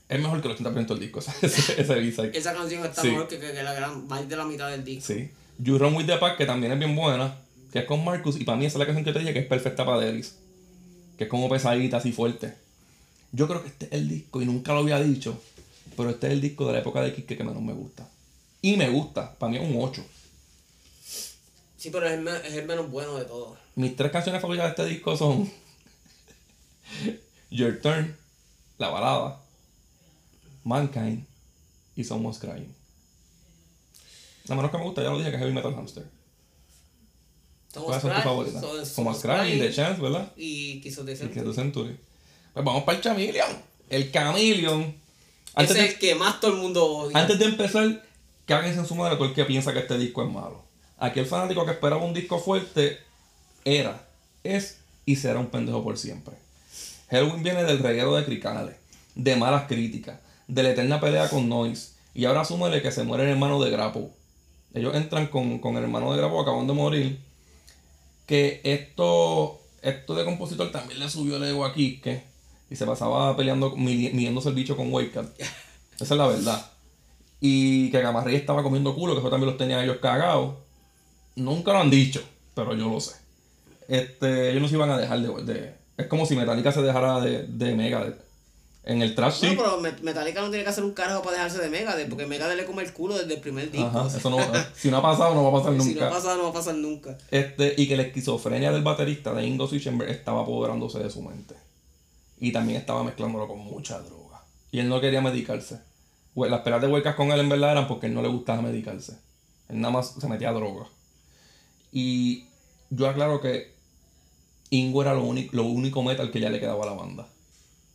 Es 0.09 0.19
mejor 0.19 0.41
que 0.41 0.47
el 0.49 0.57
80% 0.57 0.87
del 0.87 0.99
disco, 0.99 1.19
ese, 1.41 1.81
ese 1.81 1.93
B-side. 1.95 2.31
Esa 2.37 2.53
canción 2.53 2.83
está 2.83 3.01
Sí. 3.01 3.09
mejor 3.11 3.27
que, 3.29 3.39
que, 3.39 3.51
que 3.53 3.63
la 3.63 3.73
gran, 3.73 4.07
más 4.07 4.27
de 4.27 4.35
la 4.35 4.43
mitad 4.45 4.69
del 4.71 4.83
disco. 4.83 5.13
Sí. 5.13 5.29
You 5.59 5.77
Run 5.77 5.93
With 5.95 6.07
The 6.07 6.17
Pack, 6.17 6.37
que 6.37 6.45
también 6.45 6.73
es 6.73 6.79
bien 6.79 6.95
buena, 6.95 7.37
que 7.71 7.79
es 7.79 7.85
con 7.85 8.03
Marcus, 8.03 8.41
y 8.41 8.43
para 8.43 8.57
mí 8.57 8.65
esa 8.65 8.77
es 8.77 8.79
la 8.79 8.85
canción 8.87 9.05
que 9.05 9.13
te 9.13 9.19
dije 9.19 9.31
que 9.31 9.39
es 9.39 9.45
perfecta 9.47 9.85
para 9.85 9.99
Deris. 9.99 10.37
Que 11.19 11.25
es 11.25 11.29
como 11.29 11.49
pesadita, 11.49 11.97
así 11.97 12.13
fuerte. 12.13 12.55
Yo 13.33 13.45
creo 13.49 13.61
que 13.61 13.67
este 13.67 13.87
es 13.87 13.91
el 13.91 14.07
disco, 14.07 14.41
y 14.41 14.45
nunca 14.45 14.71
lo 14.73 14.79
había 14.79 15.01
dicho, 15.01 15.37
pero 15.97 16.11
este 16.11 16.27
es 16.27 16.33
el 16.33 16.39
disco 16.39 16.65
de 16.65 16.71
la 16.73 16.79
época 16.79 17.01
de 17.01 17.13
Kike 17.13 17.35
que 17.35 17.43
menos 17.43 17.61
me 17.61 17.73
gusta. 17.73 18.07
Y 18.61 18.77
me 18.77 18.89
gusta, 18.89 19.35
para 19.37 19.51
mí 19.51 19.57
es 19.57 19.69
un 19.69 19.75
8. 19.83 20.01
Sí, 21.77 21.89
pero 21.91 22.07
es 22.07 22.13
el, 22.13 22.21
me- 22.21 22.37
es 22.37 22.53
el 22.53 22.65
menos 22.65 22.89
bueno 22.89 23.15
de 23.17 23.25
todos. 23.25 23.57
Mis 23.75 23.95
tres 23.97 24.11
canciones 24.13 24.41
favoritas 24.41 24.65
de 24.67 24.69
este 24.83 24.93
disco 24.93 25.15
son 25.17 25.51
Your 27.51 27.79
Turn, 27.81 28.15
La 28.77 28.89
Balada, 28.89 29.41
Mankind 30.63 31.25
y 31.95 32.03
Someone's 32.05 32.39
Crying. 32.39 32.73
La 34.45 34.55
menos 34.55 34.71
que 34.71 34.77
me 34.77 34.83
gusta, 34.83 35.03
ya 35.03 35.09
lo 35.09 35.17
dije, 35.17 35.29
que 35.31 35.35
es 35.35 35.41
Heavy 35.41 35.53
Metal 35.53 35.75
Hamster. 35.75 36.05
¿Cuáles 37.73 38.01
son 38.01 38.13
tus 38.13 38.23
favoritas? 38.23 38.63
Someone's 38.87 39.21
Crying, 39.21 39.59
The 39.59 39.71
Chance, 39.73 40.01
¿verdad? 40.01 40.31
Y 40.35 40.81
quiso 40.81 41.01
Y 41.03 41.05
decir. 41.05 41.31
que 41.31 41.41
tu 41.41 41.53
Century. 41.53 41.97
Pues 42.53 42.65
vamos 42.65 42.83
para 42.83 42.97
el 42.97 43.03
Chameleon. 43.03 43.49
El 43.89 44.11
Chameleon. 44.11 44.95
Antes 45.55 45.75
es 45.75 45.81
de, 45.83 45.87
el 45.89 45.99
que 45.99 46.15
más 46.15 46.39
todo 46.39 46.53
el 46.53 46.57
mundo 46.57 46.85
odia. 46.85 47.17
antes 47.17 47.37
de 47.37 47.45
empezar, 47.45 48.03
cáguense 48.45 48.79
en 48.79 48.85
su 48.85 48.95
madre 48.95 49.15
todo 49.15 49.25
el 49.27 49.33
que 49.33 49.45
piensa 49.45 49.73
que 49.73 49.79
este 49.79 49.97
disco 49.97 50.23
es 50.23 50.31
malo. 50.31 50.63
Aquí 50.97 51.19
el 51.19 51.25
fanático 51.25 51.65
que 51.65 51.71
esperaba 51.71 52.03
un 52.03 52.13
disco 52.13 52.39
fuerte 52.39 52.99
era, 53.65 54.07
es 54.43 54.79
y 55.05 55.15
será 55.15 55.39
un 55.39 55.47
pendejo 55.47 55.83
por 55.83 55.97
siempre. 55.97 56.35
Halloween 57.09 57.43
viene 57.43 57.63
del 57.63 57.79
reguero 57.79 58.15
de 58.15 58.25
cricales, 58.25 58.75
de 59.15 59.35
malas 59.35 59.67
críticas, 59.67 60.19
de 60.47 60.63
la 60.63 60.69
eterna 60.71 60.99
pelea 60.99 61.29
con 61.29 61.49
Noise. 61.49 61.93
Y 62.13 62.25
ahora 62.25 62.45
súmele 62.45 62.81
que 62.81 62.91
se 62.91 63.03
muere 63.03 63.23
el 63.23 63.29
hermano 63.29 63.61
de 63.61 63.71
Grapple. 63.71 64.09
Ellos 64.73 64.95
entran 64.95 65.27
con, 65.27 65.59
con 65.59 65.77
el 65.77 65.83
hermano 65.83 66.11
de 66.11 66.17
Grapple, 66.19 66.39
acaban 66.41 66.67
de 66.67 66.73
morir. 66.73 67.19
Que 68.29 68.61
esto, 68.63 69.59
esto 69.81 70.13
de 70.13 70.23
compositor 70.23 70.71
también 70.71 70.99
le 70.99 71.09
subió 71.09 71.37
el 71.37 71.43
ego 71.45 71.65
a 71.65 71.73
Kiske. 71.73 72.23
Y 72.69 72.75
se 72.75 72.85
pasaba 72.85 73.35
peleando, 73.35 73.75
midi- 73.75 74.13
midiéndose 74.13 74.49
el 74.49 74.53
bicho 74.55 74.77
con 74.77 74.93
Up. 74.93 75.01
Esa 75.99 76.03
es 76.03 76.11
la 76.11 76.27
verdad. 76.27 76.71
Y 77.41 77.89
que 77.89 77.99
Gamarrey 78.01 78.35
estaba 78.35 78.61
comiendo 78.61 78.93
culo, 78.93 79.13
que 79.15 79.21
eso 79.21 79.31
también 79.31 79.47
los 79.49 79.57
tenían 79.57 79.83
ellos 79.83 79.97
cagados. 79.99 80.57
Nunca 81.35 81.73
lo 81.73 81.79
han 81.79 81.89
dicho, 81.89 82.21
pero 82.53 82.75
yo 82.75 82.87
lo 82.89 82.99
sé. 82.99 83.15
Este, 83.87 84.51
ellos 84.51 84.61
no 84.61 84.67
se 84.67 84.75
iban 84.75 84.91
a 84.91 84.97
dejar 84.99 85.19
de, 85.21 85.43
de- 85.51 85.73
Es 85.97 86.05
como 86.05 86.27
si 86.27 86.35
Metallica 86.35 86.71
se 86.71 86.83
dejara 86.83 87.19
de, 87.21 87.47
de 87.47 87.73
Megadeth. 87.75 88.21
En 88.89 89.03
el 89.03 89.13
trash 89.13 89.43
No, 89.43 89.49
sí. 89.51 89.55
pero 89.55 89.79
Met- 89.81 89.99
Metallica 90.01 90.41
no 90.41 90.49
tiene 90.49 90.63
que 90.63 90.69
hacer 90.71 90.83
un 90.83 90.93
carajo 90.93 91.21
para 91.21 91.33
dejarse 91.37 91.59
de 91.59 91.69
Megadeth, 91.69 92.09
porque 92.09 92.25
Megadeth 92.25 92.57
le 92.57 92.65
come 92.65 92.81
el 92.81 92.91
culo 92.91 93.15
desde 93.17 93.35
el 93.35 93.39
primer 93.39 93.69
disco. 93.69 93.85
Ajá, 93.87 94.07
eso 94.17 94.29
no, 94.31 94.37
si 94.75 94.89
no 94.89 94.97
ha 94.97 95.01
pasado, 95.03 95.35
no 95.35 95.43
va 95.43 95.49
a 95.59 95.61
pasar 95.61 95.79
si 95.81 95.89
nunca. 95.89 96.05
no 96.05 96.11
pasa, 96.11 96.35
no 96.35 96.43
va 96.43 96.49
a 96.49 96.53
pasar 96.53 96.73
nunca. 96.75 97.17
Este, 97.29 97.75
y 97.77 97.87
que 97.87 97.95
la 97.95 98.03
esquizofrenia 98.03 98.71
del 98.71 98.81
baterista 98.81 99.31
de 99.33 99.45
Ingo 99.45 99.67
Swischenberg 99.67 100.09
estaba 100.09 100.41
apoderándose 100.41 100.97
de 100.99 101.09
su 101.11 101.21
mente. 101.21 101.55
Y 102.39 102.51
también 102.51 102.79
estaba 102.79 103.03
mezclándolo 103.03 103.47
con 103.47 103.59
mucha 103.59 103.99
droga. 103.99 104.41
Y 104.71 104.79
él 104.79 104.89
no 104.89 104.99
quería 105.01 105.21
medicarse. 105.21 105.81
Las 106.35 106.61
peleas 106.61 106.81
de 106.81 106.87
huecas 106.87 107.15
con 107.15 107.31
él 107.31 107.39
en 107.41 107.49
verdad 107.49 107.73
eran 107.73 107.87
porque 107.87 108.07
él 108.07 108.13
no 108.15 108.21
le 108.23 108.29
gustaba 108.29 108.61
medicarse. 108.63 109.19
Él 109.67 109.81
nada 109.81 109.93
más 109.93 110.15
se 110.19 110.27
metía 110.27 110.49
a 110.49 110.53
droga. 110.53 110.87
Y 111.91 112.45
yo 112.89 113.07
aclaro 113.07 113.41
que 113.41 113.71
Ingo 114.71 115.01
era 115.01 115.13
lo 115.13 115.23
único, 115.23 115.55
lo 115.55 115.63
único 115.65 116.01
metal 116.03 116.31
que 116.31 116.39
ya 116.39 116.49
le 116.49 116.59
quedaba 116.59 116.83
a 116.83 116.87
la 116.87 116.93
banda. 116.93 117.27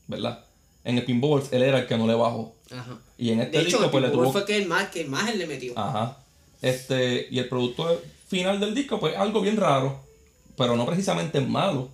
¿Verdad? 0.09 0.45
En 0.85 0.99
el 0.99 1.05
Pinballs 1.05 1.53
él 1.53 1.63
era 1.63 1.81
el 1.81 1.87
que 1.87 1.97
no 1.97 2.07
le 2.07 2.15
bajó. 2.15 2.55
Ajá. 2.71 2.99
Y 3.17 3.31
en 3.31 3.41
este 3.41 3.59
De 3.59 3.63
hecho, 3.65 3.79
disco 3.79 3.85
el 3.85 3.91
pues 3.91 4.03
le 4.05 4.11
tuvo 4.11 4.33
fue 4.33 4.45
que 4.45 4.59
el 4.59 4.67
más, 4.67 4.89
que 4.89 5.05
más 5.05 5.31
él 5.31 5.39
le 5.39 5.47
metió. 5.47 5.73
Ajá. 5.77 6.19
Este, 6.61 7.27
y 7.31 7.39
el 7.39 7.49
producto 7.49 8.01
final 8.29 8.61
del 8.61 8.75
disco, 8.75 9.01
pues 9.01 9.17
algo 9.17 9.41
bien 9.41 9.57
raro. 9.57 10.01
Pero 10.57 10.77
no 10.77 10.87
precisamente 10.87 11.41
malo. 11.41 11.91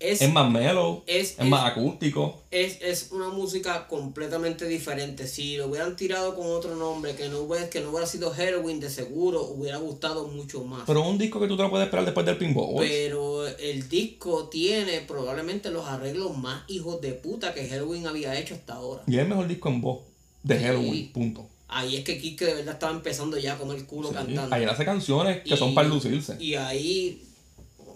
Es, 0.00 0.20
Es 0.20 0.32
más 0.32 0.50
mellow, 0.50 1.02
es- 1.06 1.30
es, 1.32 1.38
es- 1.38 1.46
más 1.46 1.64
acústico. 1.70 2.42
es, 2.50 2.78
es 2.82 3.08
una 3.12 3.28
música 3.30 3.86
completamente 3.86 4.66
diferente. 4.66 5.26
Si 5.26 5.56
lo 5.56 5.68
hubieran 5.68 5.96
tirado 5.96 6.34
con 6.34 6.46
otro 6.50 6.74
nombre, 6.76 7.14
que 7.14 7.28
no 7.28 7.38
hubiera, 7.40 7.70
que 7.70 7.80
no 7.80 7.90
hubiera 7.90 8.06
sido 8.06 8.34
Heroin, 8.34 8.80
de 8.80 8.90
seguro 8.90 9.42
hubiera 9.42 9.78
gustado 9.78 10.26
mucho 10.26 10.62
más. 10.64 10.82
Pero 10.86 11.02
es 11.02 11.06
un 11.08 11.16
disco 11.18 11.40
que 11.40 11.46
tú 11.48 11.56
te 11.56 11.62
lo 11.62 11.70
puedes 11.70 11.86
esperar 11.86 12.04
después 12.04 12.26
del 12.26 12.36
Pinball. 12.36 12.84
Pero 12.86 13.46
el 13.46 13.88
disco 13.88 14.48
tiene 14.48 15.00
probablemente 15.00 15.70
los 15.70 15.86
arreglos 15.86 16.36
más 16.36 16.64
hijos 16.68 17.00
de 17.00 17.12
puta 17.12 17.54
que 17.54 17.66
Halloween 17.68 18.06
había 18.06 18.38
hecho 18.38 18.54
hasta 18.54 18.74
ahora. 18.74 19.02
Y 19.06 19.14
es 19.14 19.20
el 19.22 19.28
mejor 19.28 19.46
disco 19.48 19.68
en 19.68 19.80
voz 19.80 20.00
de 20.42 20.58
Sí. 20.58 20.64
Halloween, 20.64 21.12
punto. 21.12 21.46
Ahí 21.68 21.96
es 21.96 22.04
que 22.04 22.18
Kike 22.18 22.44
de 22.44 22.54
verdad 22.54 22.74
estaba 22.74 22.92
empezando 22.92 23.38
ya 23.38 23.56
comer 23.56 23.78
el 23.78 23.86
culo 23.86 24.08
Sí. 24.08 24.14
cantando. 24.14 24.54
Ahí 24.54 24.64
hace 24.64 24.84
canciones 24.84 25.42
que 25.44 25.56
son 25.56 25.74
para 25.74 25.88
lucirse. 25.88 26.36
Y 26.38 26.54
ahí 26.56 27.22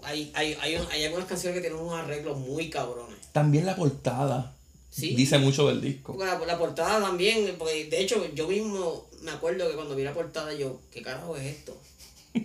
hay, 0.03 0.31
hay, 0.35 0.55
hay, 0.61 0.77
hay 0.91 1.05
algunas 1.05 1.27
canciones 1.27 1.57
que 1.57 1.61
tienen 1.69 1.79
unos 1.79 1.95
arreglos 1.99 2.39
muy 2.39 2.71
cabrones. 2.71 3.17
También 3.33 3.67
la 3.67 3.77
portada 3.77 4.55
Sí. 4.91 5.15
dice 5.15 5.39
mucho 5.39 5.69
del 5.69 5.81
disco. 5.81 6.17
La, 6.19 6.39
la 6.39 6.59
portada 6.59 7.01
también, 7.01 7.55
porque 7.59 7.85
de 7.87 8.01
hecho 8.01 8.25
yo 8.35 8.49
mismo 8.49 9.07
me 9.23 9.31
acuerdo 9.31 9.69
que 9.69 9.75
cuando 9.77 9.95
vi 9.95 10.03
la 10.03 10.15
portada 10.15 10.53
yo, 10.55 10.81
¿qué 10.91 11.03
carajo 11.03 11.37
es 11.37 11.45
esto? 11.45 11.77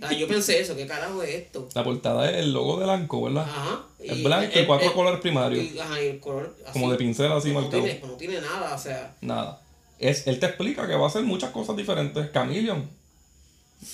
Ah, 0.02 0.12
yo 0.12 0.26
pensé 0.28 0.60
eso, 0.60 0.74
¿qué 0.76 0.86
carajo 0.86 1.22
es 1.22 1.34
esto? 1.34 1.68
La 1.74 1.82
portada 1.84 2.30
es 2.30 2.36
el 2.38 2.52
logo 2.52 2.78
del 2.80 2.90
Anco, 2.90 3.22
¿verdad? 3.22 3.44
Ajá. 3.44 3.82
Es 3.98 4.22
blanco 4.22 4.58
y 4.58 4.66
cuatro 4.66 4.92
colores 4.92 5.20
primarios. 5.20 5.64
y- 5.72 5.78
ajá, 5.78 6.02
y 6.02 6.06
el 6.08 6.20
color 6.20 6.54
así. 6.64 6.72
Como 6.72 6.90
de 6.90 6.98
pincel 6.98 7.32
así 7.32 7.48
no 7.48 7.60
marcado. 7.62 7.82
tiene, 7.82 8.00
no 8.06 8.12
tiene 8.14 8.40
nada, 8.40 8.74
o 8.74 8.78
sea. 8.78 9.14
Nada. 9.20 9.60
Es, 9.98 10.26
él 10.26 10.38
te 10.38 10.46
explica 10.46 10.86
que 10.86 10.94
va 10.96 11.04
a 11.04 11.08
hacer 11.08 11.22
muchas 11.22 11.50
cosas 11.50 11.76
diferentes. 11.76 12.30
Chameleon. 12.32 12.88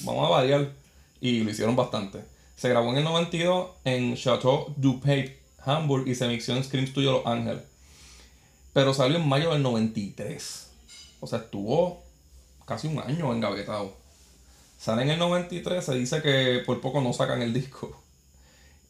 Vamos 0.03 0.27
a 0.27 0.31
variar. 0.31 0.71
Y 1.21 1.41
lo 1.41 1.51
hicieron 1.51 1.77
bastante. 1.77 2.21
Se 2.61 2.69
grabó 2.69 2.91
en 2.91 2.99
el 2.99 3.05
92 3.05 3.71
en 3.85 4.15
Chateau 4.17 4.75
du 4.77 5.01
Pape, 5.01 5.39
Hamburg, 5.65 6.07
y 6.07 6.15
se 6.15 6.29
mixó 6.29 6.55
en 6.55 6.63
Scream 6.63 6.87
Studio 6.87 7.13
Los 7.13 7.27
Ángeles. 7.27 7.63
Pero 8.75 8.93
salió 8.93 9.17
en 9.17 9.27
mayo 9.27 9.53
del 9.53 9.63
93. 9.63 10.69
O 11.21 11.27
sea, 11.27 11.39
estuvo 11.39 12.03
casi 12.67 12.87
un 12.89 12.99
año 12.99 13.33
engavetado. 13.33 13.95
Sale 14.79 15.03
en 15.03 15.11
el 15.11 15.19
93, 15.19 15.83
se 15.83 15.95
dice 15.95 16.21
que 16.21 16.63
por 16.67 16.83
poco 16.83 17.01
no 17.01 17.15
sacan 17.15 17.41
el 17.41 17.55
disco. 17.55 17.97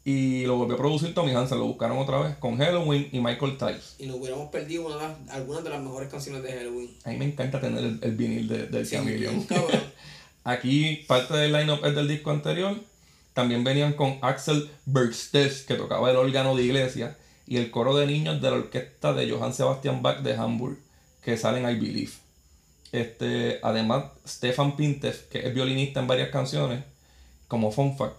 Y 0.04 0.46
lo 0.46 0.56
volvió 0.56 0.74
a 0.74 0.78
producir 0.78 1.14
Tommy 1.14 1.32
Hansen, 1.32 1.58
lo 1.58 1.66
buscaron 1.66 1.98
otra 1.98 2.18
vez 2.20 2.36
con 2.38 2.56
Halloween 2.58 3.08
y 3.12 3.20
Michael 3.20 3.56
Tice. 3.56 4.02
Y 4.02 4.06
nos 4.06 4.16
hubiéramos 4.16 4.48
perdido 4.50 4.86
una 4.86 4.96
de 4.96 5.02
las- 5.02 5.30
algunas 5.30 5.62
de 5.62 5.70
las 5.70 5.80
mejores 5.80 6.08
canciones 6.08 6.42
de 6.42 6.52
Halloween. 6.54 6.90
A 7.04 7.10
mí 7.10 7.16
me 7.18 7.26
encanta 7.26 7.60
tener 7.60 7.84
el, 7.84 8.00
el 8.02 8.16
vinil 8.16 8.48
de, 8.48 8.66
del 8.66 8.84
Sí, 8.86 8.96
Chameleon. 8.96 9.46
Aquí 10.44 11.04
parte 11.06 11.34
del 11.34 11.52
line-up 11.52 11.84
es 11.84 11.94
del 11.94 12.08
disco 12.08 12.30
anterior. 12.30 12.76
También 13.34 13.64
venían 13.64 13.92
con 13.94 14.18
Axel 14.22 14.70
Bergstedt, 14.86 15.66
que 15.66 15.74
tocaba 15.74 16.10
el 16.10 16.16
órgano 16.16 16.54
de 16.56 16.64
iglesia, 16.64 17.16
y 17.46 17.56
el 17.56 17.70
coro 17.70 17.96
de 17.96 18.06
niños 18.06 18.40
de 18.40 18.50
la 18.50 18.56
orquesta 18.56 19.12
de 19.12 19.30
Johann 19.30 19.54
Sebastian 19.54 20.02
Bach 20.02 20.18
de 20.20 20.34
Hamburg, 20.34 20.78
que 21.22 21.36
salen 21.36 21.68
I 21.68 21.74
Believe. 21.78 22.12
Este, 22.92 23.60
además, 23.62 24.04
Stefan 24.26 24.76
Pintes, 24.76 25.18
que 25.30 25.46
es 25.46 25.54
violinista 25.54 26.00
en 26.00 26.06
varias 26.06 26.30
canciones, 26.30 26.84
como 27.48 27.70
fun 27.70 27.96
fact, 27.96 28.16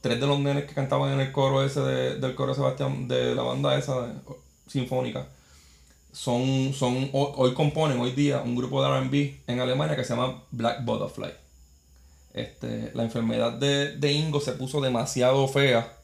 tres 0.00 0.20
de 0.20 0.26
los 0.26 0.38
nenes 0.40 0.64
que 0.64 0.74
cantaban 0.74 1.12
en 1.12 1.20
el 1.20 1.32
coro 1.32 1.64
ese 1.64 1.80
de- 1.80 2.16
del 2.18 2.34
coro 2.34 2.54
de 2.54 3.14
de 3.14 3.34
la 3.34 3.42
banda 3.42 3.78
esa 3.78 4.12
sinfónica, 4.66 5.26
son, 6.12 6.72
son 6.72 7.10
hoy 7.12 7.52
componen 7.54 8.00
hoy 8.00 8.12
día 8.12 8.40
un 8.40 8.56
grupo 8.56 8.82
de 8.82 8.88
R&B 8.88 9.40
en 9.46 9.60
Alemania 9.60 9.96
que 9.96 10.04
se 10.04 10.14
llama 10.14 10.42
Black 10.50 10.84
Butterfly. 10.84 11.32
Este, 12.36 12.90
la 12.94 13.02
enfermedad 13.02 13.52
de, 13.54 13.96
de 13.96 14.12
Ingo 14.12 14.40
se 14.40 14.52
puso 14.52 14.80
demasiado 14.80 15.48
fea. 15.48 15.96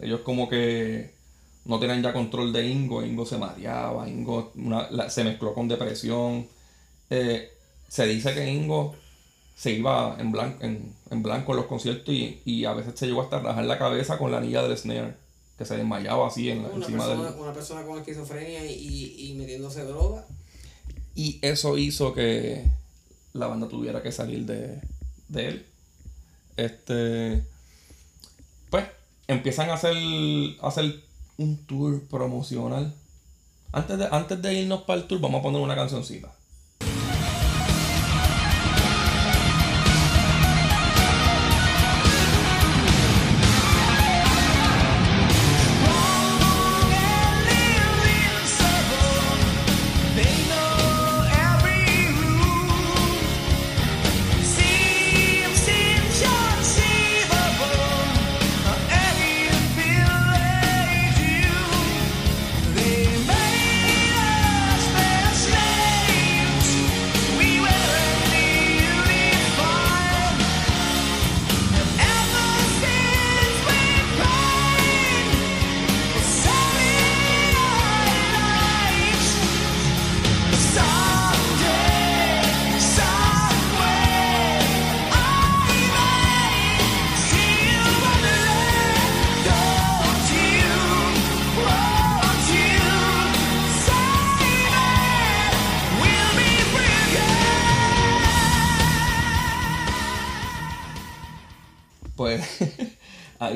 Ellos 0.00 0.20
como 0.20 0.48
que 0.48 1.12
no 1.64 1.78
tenían 1.80 2.02
ya 2.02 2.12
control 2.12 2.52
de 2.52 2.66
Ingo. 2.66 3.04
Ingo 3.04 3.26
se 3.26 3.36
mareaba, 3.36 4.08
Ingo 4.08 4.52
una- 4.54 4.88
la- 4.90 5.10
se 5.10 5.24
mezcló 5.24 5.52
con 5.54 5.66
depresión. 5.68 6.46
Eh, 7.10 7.50
se 7.88 8.06
dice 8.06 8.32
que 8.32 8.48
Ingo 8.50 8.94
se 9.56 9.72
iba 9.72 10.16
en 10.20 10.30
blanco 10.32 10.62
en, 10.64 10.94
en 11.10 11.22
blanco 11.22 11.52
en 11.52 11.56
los 11.56 11.66
conciertos 11.66 12.14
y, 12.14 12.40
y 12.44 12.64
a 12.64 12.72
veces 12.74 12.92
se 12.96 13.06
llegó 13.06 13.22
hasta 13.22 13.40
rajar 13.40 13.64
la 13.64 13.78
cabeza 13.78 14.18
con 14.18 14.30
la 14.30 14.38
anilla 14.38 14.62
del 14.62 14.76
snare. 14.78 15.14
Que 15.58 15.64
se 15.64 15.76
desmayaba 15.78 16.28
así 16.28 16.50
en 16.50 16.62
la- 16.62 16.68
Una 16.68 16.84
encima 16.84 17.04
persona, 17.06 17.30
del... 17.30 17.40
una 17.40 17.52
persona 17.54 17.82
con 17.86 17.98
esquizofrenia 17.98 18.64
y, 18.66 18.72
y, 18.74 19.30
y 19.30 19.34
metiéndose 19.34 19.84
droga. 19.84 20.24
Y 21.16 21.38
eso 21.42 21.76
hizo 21.78 22.12
que 22.12 22.64
la 23.32 23.46
banda 23.48 23.66
tuviera 23.66 24.02
que 24.02 24.12
salir 24.12 24.44
de, 24.44 24.78
de 25.28 25.48
él. 25.48 25.66
Este. 26.56 27.44
Pues 28.70 28.84
empiezan 29.26 29.70
a 29.70 29.74
hacer, 29.74 29.96
a 30.60 30.68
hacer 30.68 31.02
un 31.36 31.66
tour 31.66 32.02
promocional. 32.08 32.94
Antes 33.72 33.98
de, 33.98 34.08
antes 34.10 34.40
de 34.40 34.54
irnos 34.54 34.82
para 34.82 35.00
el 35.00 35.06
tour, 35.06 35.20
vamos 35.20 35.40
a 35.40 35.42
poner 35.42 35.60
una 35.60 35.74
cancioncita. 35.74 36.32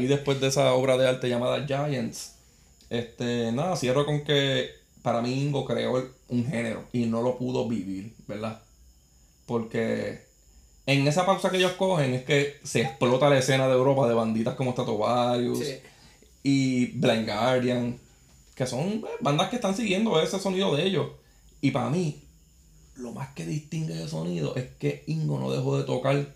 Ahí 0.00 0.06
después 0.06 0.40
de 0.40 0.48
esa 0.48 0.72
obra 0.74 0.96
de 0.96 1.08
arte 1.08 1.28
llamada 1.28 1.66
Giants, 1.66 2.32
este, 2.88 3.52
nada, 3.52 3.76
cierro 3.76 4.04
con 4.06 4.24
que 4.24 4.70
para 5.02 5.20
mí 5.22 5.32
Ingo 5.42 5.64
creó 5.64 6.08
un 6.28 6.46
género 6.46 6.84
y 6.92 7.06
no 7.06 7.22
lo 7.22 7.38
pudo 7.38 7.68
vivir, 7.68 8.14
¿verdad? 8.26 8.60
Porque 9.46 10.22
en 10.86 11.06
esa 11.06 11.26
pausa 11.26 11.50
que 11.50 11.58
ellos 11.58 11.72
cogen 11.72 12.14
es 12.14 12.24
que 12.24 12.58
se 12.64 12.82
explota 12.82 13.28
la 13.30 13.38
escena 13.38 13.66
de 13.68 13.74
Europa 13.74 14.08
de 14.08 14.14
banditas 14.14 14.54
como 14.54 14.72
Stratovarius 14.72 15.58
Sí. 15.58 15.74
y 16.42 16.86
Blind 16.98 17.26
Guardian, 17.26 17.98
que 18.54 18.66
son 18.66 18.88
eh, 18.88 19.02
bandas 19.20 19.48
que 19.50 19.56
están 19.56 19.76
siguiendo 19.76 20.20
ese 20.20 20.38
sonido 20.38 20.74
de 20.74 20.84
ellos. 20.84 21.08
Y 21.60 21.70
para 21.70 21.90
mí, 21.90 22.20
lo 22.96 23.12
más 23.12 23.28
que 23.34 23.46
distingue 23.46 23.94
ese 23.94 24.08
sonido 24.08 24.54
es 24.56 24.66
que 24.78 25.04
Ingo 25.06 25.38
no 25.38 25.50
dejó 25.50 25.78
de 25.78 25.84
tocar 25.84 26.34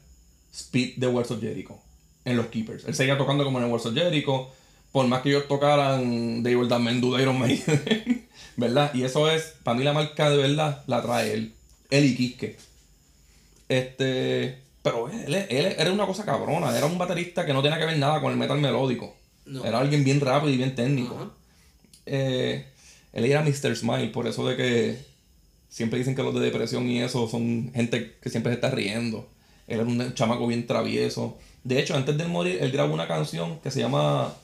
Speed 0.53 0.97
de 0.99 1.07
Words 1.07 1.31
of 1.33 1.41
Jericho 1.41 1.79
en 2.25 2.37
los 2.37 2.47
Keepers. 2.47 2.85
Él 2.85 2.95
seguía 2.95 3.19
tocando 3.19 3.45
como 3.45 3.59
en 3.59 3.65
el 3.65 3.71
Words 3.71 3.87
of 3.87 3.95
Jericho, 3.95 4.51
por 4.93 5.07
más 5.07 5.23
que 5.23 5.31
ellos 5.31 5.49
tocaran 5.49 6.45
Will 6.45 6.69
Damn 6.69 6.85
Men 6.85 7.01
de 7.01 7.23
Iron 7.23 7.39
Maiden, 7.39 8.27
¿verdad? 8.57 8.95
Y 8.95 9.03
eso 9.03 9.31
es, 9.31 9.55
para 9.63 9.77
mí 9.77 9.85
la 9.85 9.93
marca 9.93 10.31
de 10.31 10.37
verdad 10.37 10.85
la 10.87 11.03
trae 11.03 11.33
él, 11.33 11.55
él 11.91 12.05
y. 12.05 12.37
Este, 13.69 14.59
pero 14.83 15.09
él, 15.09 15.35
él 15.35 15.75
era 15.79 15.93
una 15.93 16.07
cosa 16.07 16.25
cabrona, 16.25 16.77
era 16.77 16.87
un 16.87 16.99
baterista 16.99 17.47
que 17.47 17.53
no 17.53 17.63
tenía 17.63 17.79
que 17.79 17.87
ver 17.87 17.99
nada 17.99 18.21
con 18.21 18.31
el 18.31 18.39
metal 18.39 18.61
melódico. 18.61 19.17
No. 19.47 19.65
Era 19.65 19.81
alguien 19.81 20.05
bien 20.05 20.21
rápido 20.21 20.53
y 20.53 20.57
bien 20.57 20.75
técnico. 20.75 21.33
Eh, 22.07 22.67
él 23.13 23.25
era 23.25 23.43
Mr. 23.43 23.77
Smile, 23.77 24.09
por 24.09 24.27
eso 24.27 24.47
de 24.47 24.57
que 24.57 24.99
siempre 25.69 25.99
dicen 25.99 26.15
que 26.15 26.23
los 26.23 26.35
de 26.35 26.41
depresión 26.41 26.89
y 26.89 27.01
eso 27.03 27.29
son 27.29 27.73
gente 27.75 28.17
que 28.21 28.31
siempre 28.31 28.53
se 28.53 28.57
está 28.57 28.71
riendo. 28.71 29.29
Él 29.67 29.81
era 29.81 29.89
un 29.89 30.15
chamaco 30.15 30.47
bien 30.47 30.67
travieso. 30.67 31.39
De 31.65 31.81
hecho, 31.81 31.97
antes 31.97 32.17
de 32.17 32.27
morir, 32.27 32.59
él 32.61 32.71
grabó 32.71 32.95
una 32.95 33.09
canción 33.09 33.59
que 33.61 33.71
se 33.71 33.81
llama 33.81 34.35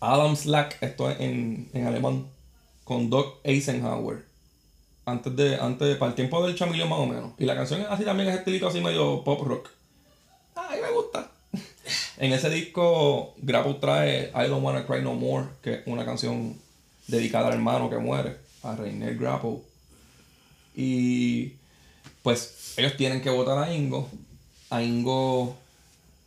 Adam 0.00 0.34
Slack, 0.34 0.82
esto 0.82 1.10
es 1.10 1.20
en, 1.20 1.68
en 1.72 1.86
alemán, 1.86 2.26
con 2.84 3.08
Doc 3.08 3.38
Eisenhower. 3.44 4.24
Antes 5.04 5.36
de, 5.36 5.56
antes 5.56 5.96
para 5.96 6.10
el 6.10 6.16
tiempo 6.16 6.44
del 6.44 6.56
chamillo 6.56 6.86
más 6.86 6.98
o 6.98 7.06
menos. 7.06 7.32
Y 7.38 7.44
la 7.44 7.54
canción 7.54 7.80
es 7.80 7.86
así 7.88 8.04
también, 8.04 8.28
es 8.28 8.38
estilito 8.38 8.66
así 8.66 8.80
medio 8.80 9.22
pop 9.22 9.42
rock. 9.46 9.70
Ay, 10.54 10.80
me 10.80 10.90
gusta. 10.90 11.30
En 12.18 12.32
ese 12.32 12.50
disco, 12.50 13.34
Grapple 13.38 13.74
trae 13.74 14.30
I 14.34 14.48
Don't 14.48 14.62
Wanna 14.62 14.86
Cry 14.86 15.02
No 15.02 15.14
More, 15.14 15.46
que 15.62 15.74
es 15.74 15.80
una 15.86 16.04
canción 16.04 16.54
dedicada 17.06 17.48
al 17.48 17.54
hermano 17.54 17.88
que 17.88 17.96
muere, 17.96 18.36
a 18.62 18.76
Reiner 18.76 19.16
Grapple. 19.16 19.58
Y 20.74 21.54
pues 22.22 22.74
ellos 22.76 22.96
tienen 22.96 23.22
que 23.22 23.30
votar 23.30 23.58
a 23.58 23.74
Ingo. 23.74 24.08
A 24.68 24.82
Ingo, 24.82 25.56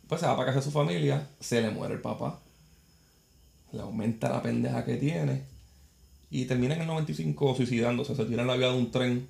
pues 0.08 0.20
se 0.20 0.26
va 0.26 0.36
para 0.36 0.46
casa 0.46 0.58
de 0.58 0.64
su 0.64 0.70
familia, 0.70 1.28
se 1.40 1.60
le 1.62 1.70
muere 1.70 1.94
el 1.94 2.00
papá. 2.00 2.40
Le 3.72 3.80
aumenta 3.80 4.28
la 4.28 4.42
pendeja 4.42 4.84
que 4.84 4.96
tiene. 4.96 5.42
Y 6.30 6.46
termina 6.46 6.74
en 6.74 6.82
el 6.82 6.86
95 6.86 7.56
suicidándose, 7.56 8.14
se 8.14 8.24
tira 8.24 8.42
en 8.42 8.48
la 8.48 8.56
vía 8.56 8.68
de 8.68 8.76
un 8.76 8.90
tren. 8.90 9.28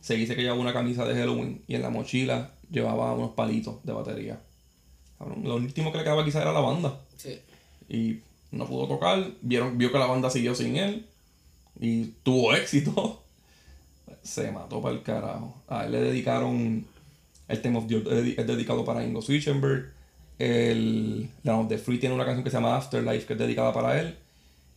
Se 0.00 0.14
dice 0.14 0.34
que 0.34 0.42
llevaba 0.42 0.60
una 0.60 0.72
camisa 0.72 1.04
de 1.04 1.14
Halloween 1.14 1.62
y 1.66 1.74
en 1.74 1.82
la 1.82 1.90
mochila 1.90 2.52
llevaba 2.70 3.12
unos 3.14 3.32
palitos 3.32 3.84
de 3.84 3.92
batería. 3.92 4.40
Lo 5.42 5.56
último 5.56 5.92
que 5.92 5.98
le 5.98 6.04
quedaba 6.04 6.24
quizá 6.24 6.40
era 6.40 6.52
la 6.52 6.60
banda. 6.60 6.98
Sí. 7.16 7.38
Y 7.88 8.20
no 8.52 8.66
pudo 8.66 8.88
tocar. 8.88 9.32
Vieron, 9.42 9.76
vio 9.76 9.92
que 9.92 9.98
la 9.98 10.06
banda 10.06 10.30
siguió 10.30 10.54
sin 10.54 10.76
él. 10.76 11.06
Y 11.78 12.06
tuvo 12.22 12.54
éxito. 12.54 13.22
Se 14.22 14.50
mató 14.50 14.80
para 14.80 14.94
el 14.94 15.02
carajo. 15.02 15.62
A 15.68 15.84
él 15.84 15.92
le 15.92 16.00
dedicaron. 16.00 16.86
El 17.48 17.62
Tema 17.62 17.80
of 17.80 17.90
es 17.90 18.46
dedicado 18.46 18.84
para 18.84 19.04
Ingo 19.04 19.20
Switchenberg. 19.20 19.92
El 20.40 21.28
the 21.68 21.76
Free 21.76 21.98
tiene 21.98 22.14
una 22.14 22.24
canción 22.24 22.42
que 22.42 22.50
se 22.50 22.56
llama 22.56 22.76
Afterlife 22.76 23.26
que 23.26 23.34
es 23.34 23.38
dedicada 23.38 23.74
para 23.74 24.00
él. 24.00 24.16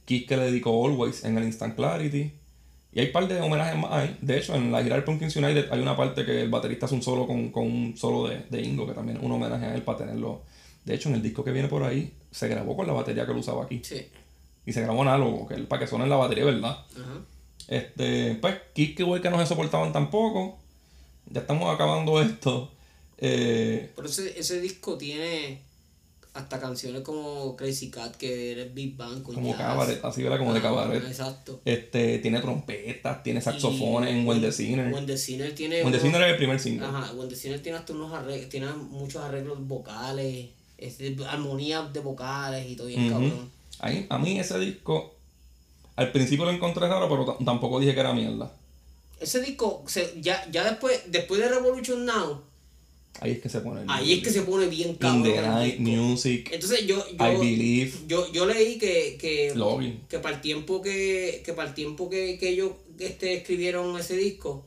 Kiss 0.06 0.28
que 0.28 0.36
le 0.36 0.44
dedicó 0.44 0.86
Always 0.86 1.24
en 1.24 1.38
el 1.38 1.46
Instant 1.46 1.76
Clarity. 1.76 2.34
Y 2.92 3.00
hay 3.00 3.08
un 3.08 3.12
par 3.14 3.28
de 3.30 3.40
homenajes 3.40 3.78
más 3.78 3.92
ahí. 3.92 4.18
De 4.22 4.38
hecho, 4.38 4.56
en 4.56 4.74
la 4.74 4.84
gira 4.84 4.96
del 4.96 5.06
Pumpkins 5.06 5.36
United 5.38 5.72
hay 5.72 5.80
una 5.80 5.96
parte 5.96 6.26
que 6.26 6.42
el 6.42 6.50
baterista 6.50 6.86
hace 6.86 6.96
un 6.96 7.02
solo 7.02 7.26
con, 7.26 7.50
con 7.50 7.66
un 7.66 7.96
solo 7.96 8.28
de, 8.28 8.40
de 8.50 8.62
Ingo, 8.62 8.86
que 8.86 8.94
también 8.94 9.18
es 9.18 9.24
un 9.24 9.32
homenaje 9.32 9.66
a 9.66 9.74
él 9.74 9.84
para 9.84 10.00
tenerlo. 10.00 10.42
De 10.84 10.94
hecho, 10.94 11.08
en 11.08 11.16
el 11.16 11.22
disco 11.22 11.46
que 11.46 11.52
viene 11.52 11.70
por 11.70 11.84
ahí, 11.84 12.12
se 12.30 12.50
grabó 12.50 12.76
con 12.76 12.86
la 12.86 12.94
batería 12.94 13.26
que 13.26 13.32
él 13.32 13.38
usaba 13.38 13.64
aquí. 13.64 13.82
Sí. 13.84 14.06
Y 14.66 14.74
se 14.74 14.82
grabó 14.82 15.02
análogo, 15.02 15.48
que 15.48 15.56
es 15.56 15.62
para 15.62 15.80
que 15.80 15.88
suene 15.88 16.04
en 16.04 16.10
la 16.10 16.18
batería, 16.18 16.44
¿verdad? 16.44 16.72
Ajá. 16.92 17.22
Este, 17.70 18.36
pues, 18.36 18.56
Kiss 18.74 18.96
que 18.96 19.04
Way 19.06 19.22
que 19.22 19.30
no 19.30 19.40
se 19.40 19.46
soportaban 19.46 19.94
tampoco. 19.94 20.60
Ya 21.32 21.42
estamos 21.42 21.74
acabando 21.74 22.22
esto. 22.22 22.70
Eh, 23.18 23.92
Pero 23.96 24.08
ese, 24.08 24.38
ese 24.40 24.60
disco 24.62 24.98
tiene 24.98 25.62
hasta 26.34 26.60
canciones 26.60 27.04
como 27.04 27.56
Crazy 27.56 27.92
Cat, 27.92 28.16
que 28.16 28.52
era 28.54 28.64
Big 28.74 28.98
Bang 28.98 29.22
con 29.22 29.36
como 29.36 29.50
jazz. 29.50 29.58
cabaret, 29.58 30.04
así 30.04 30.26
era 30.26 30.38
como 30.40 30.54
de 30.54 30.62
cabaret. 30.62 31.04
Exacto. 31.06 31.62
Este, 31.64 32.18
tiene 32.20 32.40
trompetas, 32.40 33.22
tiene 33.22 33.40
saxofones 33.40 34.10
Y 34.12 34.18
en 34.20 34.28
When 34.28 34.42
the 34.42 34.52
Sinner. 34.52 34.92
When 34.92 35.06
the 35.06 35.16
Sinner 35.18 35.54
tiene. 35.54 35.84
When 35.84 35.92
the 35.92 36.00
unos- 36.00 36.02
Sinner 36.02 36.22
es 36.24 36.32
el 36.32 36.38
primer 36.38 36.60
single. 36.60 36.88
Ajá, 36.88 37.14
When 37.14 37.30
the 37.30 37.36
Sinner 37.36 37.62
tiene 37.62 37.78
hasta 37.78 37.94
unos 37.94 38.12
arreglos, 38.14 38.50
tiene 38.50 38.66
muchos 38.74 39.22
arreglos 39.24 39.60
vocales, 39.68 40.48
este, 40.80 41.16
armonías 41.28 41.94
de 41.94 42.00
vocales 42.00 42.68
y 42.70 42.76
todo 42.76 42.88
bien 42.88 43.10
cabrón. 43.10 43.52
Ahí- 43.80 44.08
a 44.10 44.18
mí 44.18 44.40
ese 44.40 44.58
disco, 44.58 45.14
al 45.96 46.12
principio 46.12 46.46
lo 46.46 46.52
encontré 46.52 46.88
raro, 46.88 47.08
pero 47.10 47.38
tampoco 47.46 47.80
dije 47.80 47.94
que 47.94 48.00
era 48.00 48.14
mierda. 48.14 48.52
Ese 49.20 49.40
disco, 49.40 49.84
se- 49.88 50.16
ya, 50.20 50.50
ya 50.52 50.64
después, 50.64 51.00
después 51.10 51.40
de 51.40 51.48
Revolution 51.50 52.06
Now, 52.06 52.42
Ahí 53.20 53.32
es 53.34 53.40
que 53.42 53.50
se 53.50 53.60
pone. 53.62 53.82
el 53.84 53.90
ahí 53.90 54.14
es 54.14 54.24
que 54.24 54.30
se 54.32 54.42
pone 54.42 54.66
bien 54.68 54.90
In 54.90 54.96
cabrón. 54.96 55.24
the 55.24 55.42
Night. 55.42 55.80
Music, 55.80 56.50
Entonces 56.52 56.86
yo, 56.88 56.98
I 57.12 57.16
yo, 57.18 57.40
Believe, 57.40 57.92
yo, 58.08 58.32
yo 58.34 58.46
leí 58.46 58.78
que, 58.78 59.18
que, 59.20 59.54
Login. 59.56 60.02
que 60.10 60.20
para 60.20 60.36
el 60.36 60.42
tiempo 60.42 60.82
que, 60.82 61.42
que 61.46 61.54
para 61.54 61.70
el 61.70 61.76
tiempo 61.76 62.10
que, 62.10 62.38
que 62.40 62.50
ellos 62.50 62.72
este, 63.00 63.36
escribieron 63.36 63.98
ese 63.98 64.18
disco, 64.18 64.66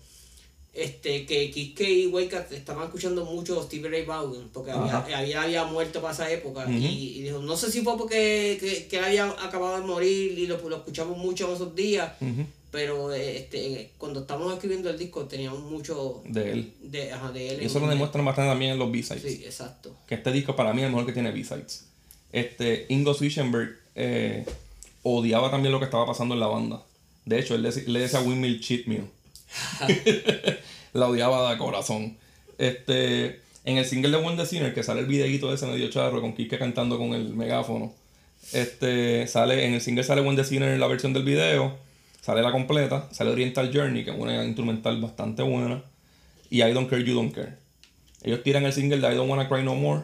este, 0.73 1.24
que 1.27 1.51
Kiske 1.51 1.90
y 1.90 2.06
Wake 2.06 2.36
estaban 2.52 2.85
escuchando 2.85 3.24
mucho 3.24 3.62
Stevie 3.62 3.89
Ray 3.89 4.05
Vaughan, 4.05 4.51
porque 4.52 4.70
había, 4.73 4.98
había, 5.18 5.43
había 5.43 5.64
muerto 5.64 6.01
para 6.02 6.12
esa 6.12 6.31
época, 6.31 6.66
y, 6.70 7.18
y 7.18 7.23
dijo, 7.23 7.39
no 7.40 7.56
sé 7.56 7.70
si 7.73 7.81
fue 7.81 7.97
porque 7.97 8.59
que, 8.60 8.86
que 8.86 8.98
él 8.98 9.05
había 9.05 9.24
acabado 9.43 9.81
de 9.81 9.86
morir 9.86 10.39
y 10.39 10.47
lo, 10.47 10.56
lo 10.68 10.77
escuchamos 10.77 11.16
mucho 11.16 11.48
en 11.48 11.55
esos 11.55 11.74
días, 11.74 12.12
ujú, 12.20 12.44
pero 12.71 13.13
este, 13.13 13.93
cuando 13.99 14.21
estábamos 14.21 14.53
escribiendo 14.55 14.91
el 14.91 14.99
disco 14.99 15.25
teníamos 15.27 15.61
mucho 15.63 16.23
de 16.27 16.53
él. 16.53 16.73
de, 16.83 17.13
ajá, 17.13 17.33
de 17.33 17.49
él. 17.51 17.63
Y 17.63 17.67
eso 17.67 17.81
lo 17.81 17.89
demuestran 17.89 18.25
bastante 18.25 18.51
también 18.51 18.73
en 18.73 18.79
los 18.79 18.91
B-Sides. 18.91 19.23
Sí, 19.23 19.43
exacto. 19.45 19.97
Que 20.07 20.17
este 20.17 20.33
disco 20.33 20.57
para 20.57 20.73
mí 20.73 20.81
es 20.81 20.87
el 20.87 20.93
mejor 20.93 21.07
que 21.07 21.13
tiene 21.13 21.31
B-Sides. 21.31 21.87
Este, 22.33 22.87
Ingo 22.89 23.15
Swischenberg 23.15 23.77
eh, 23.95 24.45
odiaba 25.03 25.51
también 25.51 25.73
lo 25.73 25.79
que 25.79 25.87
estaba 25.87 26.07
pasando 26.07 26.35
en 26.35 26.41
la 26.41 26.49
banda. 26.49 26.83
De 27.25 27.39
hecho, 27.39 27.55
él 27.55 27.63
le, 27.63 27.71
le 27.71 28.01
decía 28.01 28.21
Windmill 28.21 28.61
Cheat 28.61 28.87
Meal. 28.87 29.09
la 30.93 31.09
odiaba 31.09 31.51
de 31.51 31.59
corazón. 31.59 32.17
Este, 32.59 33.41
en 33.65 33.79
el 33.79 33.85
single 33.85 34.17
de 34.17 34.37
the 34.37 34.47
Sinner, 34.47 34.75
que 34.75 34.83
sale 34.83 35.01
el 35.01 35.07
videíto 35.07 35.49
de 35.49 35.57
ese 35.57 35.67
medio 35.67 35.89
charro 35.91 36.21
con 36.21 36.35
Kike 36.35 36.59
cantando 36.59 36.99
con 36.99 37.15
el 37.15 37.35
megáfono. 37.35 37.93
Este, 38.53 39.27
sale, 39.27 39.67
en 39.67 39.75
el 39.75 39.81
single 39.81 40.05
sale 40.05 40.37
the 40.37 40.45
Sinner 40.45 40.73
en 40.73 40.81
la 40.81 40.87
versión 40.87 41.13
del 41.13 41.25
video. 41.25 41.77
Sale 42.27 42.43
la 42.43 42.51
completa. 42.51 43.09
Sale 43.12 43.31
Oriental 43.31 43.70
Journey, 43.73 44.05
que 44.05 44.11
es 44.11 44.19
una 44.19 44.44
instrumental 44.44 45.01
bastante 45.01 45.44
buena. 45.44 45.85
Y 46.51 46.61
I 46.61 46.73
Don't 46.73 46.90
Care, 46.90 47.05
You 47.05 47.15
Don't 47.15 47.32
Care. 47.32 47.55
Ellos 48.24 48.43
tiran 48.43 48.65
el 48.65 48.73
single 48.73 48.98
de 48.98 49.12
I 49.12 49.15
Don't 49.15 49.31
Wanna 49.31 49.48
Cry 49.48 49.62
No 49.62 49.77
More, 49.77 50.03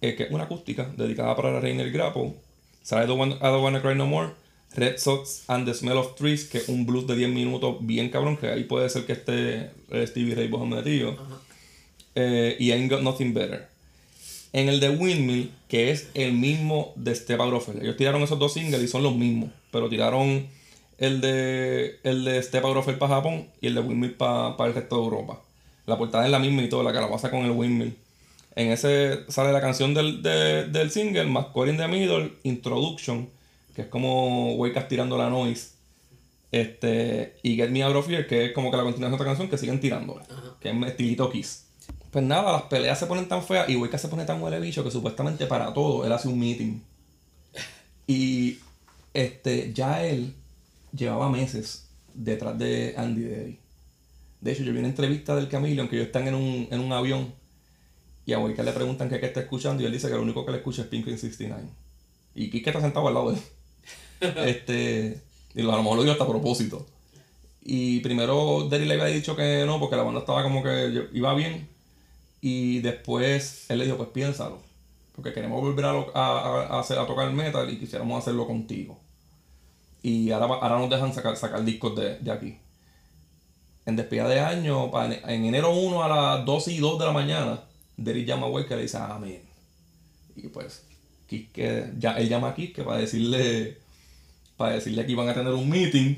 eh, 0.00 0.16
que 0.16 0.24
es 0.24 0.32
una 0.32 0.44
acústica 0.44 0.92
dedicada 0.96 1.36
para 1.36 1.60
Rainer 1.60 1.92
Grapple. 1.92 2.34
Sale 2.82 3.04
I 3.04 3.06
Don't, 3.06 3.20
Wanna, 3.20 3.36
I 3.36 3.52
Don't 3.52 3.62
Wanna 3.62 3.80
Cry 3.80 3.94
No 3.94 4.06
More, 4.06 4.30
Red 4.74 4.98
Sox 4.98 5.44
and 5.46 5.64
the 5.64 5.74
Smell 5.74 5.96
of 5.96 6.16
Trees, 6.16 6.46
que 6.46 6.58
es 6.58 6.68
un 6.68 6.84
blues 6.84 7.06
de 7.06 7.14
10 7.14 7.30
minutos 7.30 7.76
bien 7.82 8.08
cabrón, 8.08 8.36
que 8.36 8.48
ahí 8.48 8.64
puede 8.64 8.90
ser 8.90 9.06
que 9.06 9.12
esté 9.12 9.70
eh, 9.90 10.06
Stevie 10.08 10.34
Ray 10.34 10.48
Vaughan 10.48 10.70
metido. 10.70 11.16
Eh, 12.16 12.56
y 12.58 12.72
Ain't 12.72 12.90
Got 12.90 13.02
Nothing 13.02 13.32
Better. 13.32 13.68
En 14.52 14.68
el 14.68 14.80
de 14.80 14.90
Windmill, 14.90 15.52
que 15.68 15.92
es 15.92 16.08
el 16.14 16.32
mismo 16.32 16.92
de 16.96 17.14
Step 17.14 17.40
Out 17.40 17.54
of. 17.54 17.68
Ellos 17.80 17.96
tiraron 17.96 18.22
esos 18.22 18.40
dos 18.40 18.54
singles 18.54 18.82
y 18.82 18.88
son 18.88 19.04
los 19.04 19.14
mismos, 19.14 19.50
pero 19.70 19.88
tiraron 19.88 20.48
el 21.00 21.20
de, 21.20 21.98
el 22.04 22.24
de 22.24 22.40
Step 22.42 22.64
Hell 22.64 22.98
para 22.98 23.16
Japón 23.16 23.48
y 23.60 23.66
el 23.66 23.74
de 23.74 23.80
Windmill 23.80 24.14
para 24.14 24.54
el 24.66 24.74
resto 24.74 24.96
de 24.96 25.02
Europa. 25.02 25.40
La 25.86 25.98
portada 25.98 26.24
es 26.26 26.30
la 26.30 26.38
misma 26.38 26.62
y 26.62 26.68
todo, 26.68 26.82
la 26.84 26.92
calabaza 26.92 27.30
con 27.30 27.40
el 27.40 27.50
Windmill. 27.50 27.96
En 28.54 28.70
ese 28.70 29.20
sale 29.28 29.52
la 29.52 29.60
canción 29.60 29.94
del, 29.94 30.22
de- 30.22 30.66
del 30.66 30.90
single, 30.90 31.24
más 31.24 31.46
Core 31.46 31.70
in 31.72 31.78
the 31.78 31.88
Middle, 31.88 32.32
Introduction, 32.44 33.28
que 33.74 33.82
es 33.82 33.88
como 33.88 34.54
Wake 34.54 34.80
tirando 34.88 35.16
la 35.16 35.30
noise. 35.30 35.70
Este, 36.52 37.36
y 37.44 37.54
Get 37.56 37.70
Me 37.70 37.82
Out 37.82 37.96
of 37.96 38.08
Here, 38.10 38.26
que 38.26 38.46
es 38.46 38.52
como 38.52 38.70
que 38.70 38.76
la 38.76 38.82
continuación 38.82 39.12
de 39.12 39.14
otra 39.14 39.26
canción 39.26 39.48
que 39.48 39.56
siguen 39.56 39.80
tirándole, 39.80 40.24
que 40.60 40.70
es 40.70 40.86
estilito 40.86 41.30
Kiss. 41.30 41.66
Pues 42.10 42.24
nada, 42.24 42.52
las 42.52 42.62
peleas 42.62 42.98
se 42.98 43.06
ponen 43.06 43.28
tan 43.28 43.42
feas 43.42 43.68
y 43.68 43.76
Wake 43.76 43.96
se 43.98 44.08
pone 44.08 44.24
tan 44.24 44.42
huele 44.42 44.58
bicho 44.58 44.82
que 44.82 44.90
supuestamente 44.90 45.46
para 45.46 45.72
todo 45.72 46.04
él 46.04 46.12
hace 46.12 46.26
un 46.28 46.38
meeting. 46.40 46.80
Y 48.08 48.58
este, 49.14 49.72
ya 49.72 50.04
él 50.04 50.34
llevaba 50.96 51.28
meses 51.28 51.88
detrás 52.14 52.58
de 52.58 52.94
Andy 52.96 53.22
Derry. 53.22 53.58
De 54.40 54.52
hecho, 54.52 54.62
yo 54.62 54.72
vi 54.72 54.78
una 54.78 54.88
entrevista 54.88 55.36
del 55.36 55.48
Camilo, 55.48 55.88
que 55.88 55.96
ellos 55.96 56.06
están 56.06 56.26
en 56.28 56.34
un, 56.34 56.68
en 56.70 56.80
un 56.80 56.92
avión, 56.92 57.34
y 58.26 58.32
a 58.32 58.38
Wake 58.38 58.62
le 58.62 58.72
preguntan 58.72 59.08
qué, 59.08 59.20
qué 59.20 59.26
está 59.26 59.40
escuchando, 59.40 59.82
y 59.82 59.86
él 59.86 59.92
dice 59.92 60.08
que 60.08 60.14
lo 60.14 60.22
único 60.22 60.44
que 60.44 60.52
le 60.52 60.58
escucha 60.58 60.82
es 60.82 60.88
Pink 60.88 61.06
69. 61.06 61.62
Y 62.34 62.50
Kike 62.50 62.70
está 62.70 62.80
sentado 62.80 63.08
al 63.08 63.14
lado 63.14 63.32
de 63.32 63.36
él. 63.38 63.42
este, 64.46 65.20
y 65.54 65.62
lo- 65.62 65.72
a 65.72 65.76
lo 65.76 65.82
mejor 65.82 65.96
lo 65.98 66.02
dijo 66.04 66.12
hasta 66.12 66.24
a 66.24 66.28
propósito. 66.28 66.86
Y 67.62 68.00
primero 68.00 68.68
Derry 68.70 68.86
le 68.86 68.94
había 68.94 69.06
dicho 69.14 69.36
que 69.36 69.64
no, 69.66 69.78
porque 69.78 69.96
la 69.96 70.02
banda 70.02 70.20
estaba 70.20 70.42
como 70.42 70.62
que 70.62 71.08
iba 71.12 71.34
bien. 71.34 71.68
Y 72.40 72.80
después 72.80 73.66
él 73.68 73.78
le 73.78 73.84
dijo, 73.84 73.96
pues 73.98 74.08
piénsalo. 74.10 74.58
Porque 75.14 75.32
queremos 75.34 75.60
volver 75.60 75.84
a, 75.84 75.92
lo- 75.92 76.16
a, 76.16 76.38
a- 76.40 76.66
a 76.76 76.80
hacer- 76.80 76.98
a 76.98 77.06
tocar 77.06 77.30
metal 77.32 77.68
y 77.70 77.78
quisiéramos 77.78 78.18
hacerlo 78.22 78.46
contigo. 78.46 78.98
Y 80.02 80.30
ahora, 80.30 80.46
ahora 80.46 80.78
nos 80.78 80.90
dejan 80.90 81.12
sacar, 81.12 81.36
sacar 81.36 81.64
discos 81.64 81.96
de, 81.96 82.18
de 82.18 82.30
aquí. 82.30 82.58
En 83.86 83.96
despedida 83.96 84.28
de 84.28 84.40
año, 84.40 84.90
en 85.26 85.44
enero 85.44 85.70
1 85.70 86.02
a 86.02 86.08
las 86.08 86.44
12 86.44 86.72
y 86.72 86.78
2 86.78 86.98
de 86.98 87.04
la 87.06 87.12
mañana, 87.12 87.60
Derry 87.96 88.24
llama 88.24 88.46
a 88.46 88.50
Wake 88.50 88.72
y 88.72 88.76
le 88.76 88.82
dice, 88.82 88.98
amén. 88.98 89.42
Y 90.36 90.48
pues, 90.48 90.84
Quisque, 91.26 91.92
ya, 91.98 92.18
él 92.18 92.28
llama 92.28 92.48
a 92.48 92.54
Quisque 92.54 92.82
para 92.82 92.98
decirle, 92.98 93.78
para 94.56 94.74
decirle 94.74 95.06
que 95.06 95.12
iban 95.12 95.28
a 95.28 95.34
tener 95.34 95.52
un 95.52 95.68
meeting. 95.68 96.16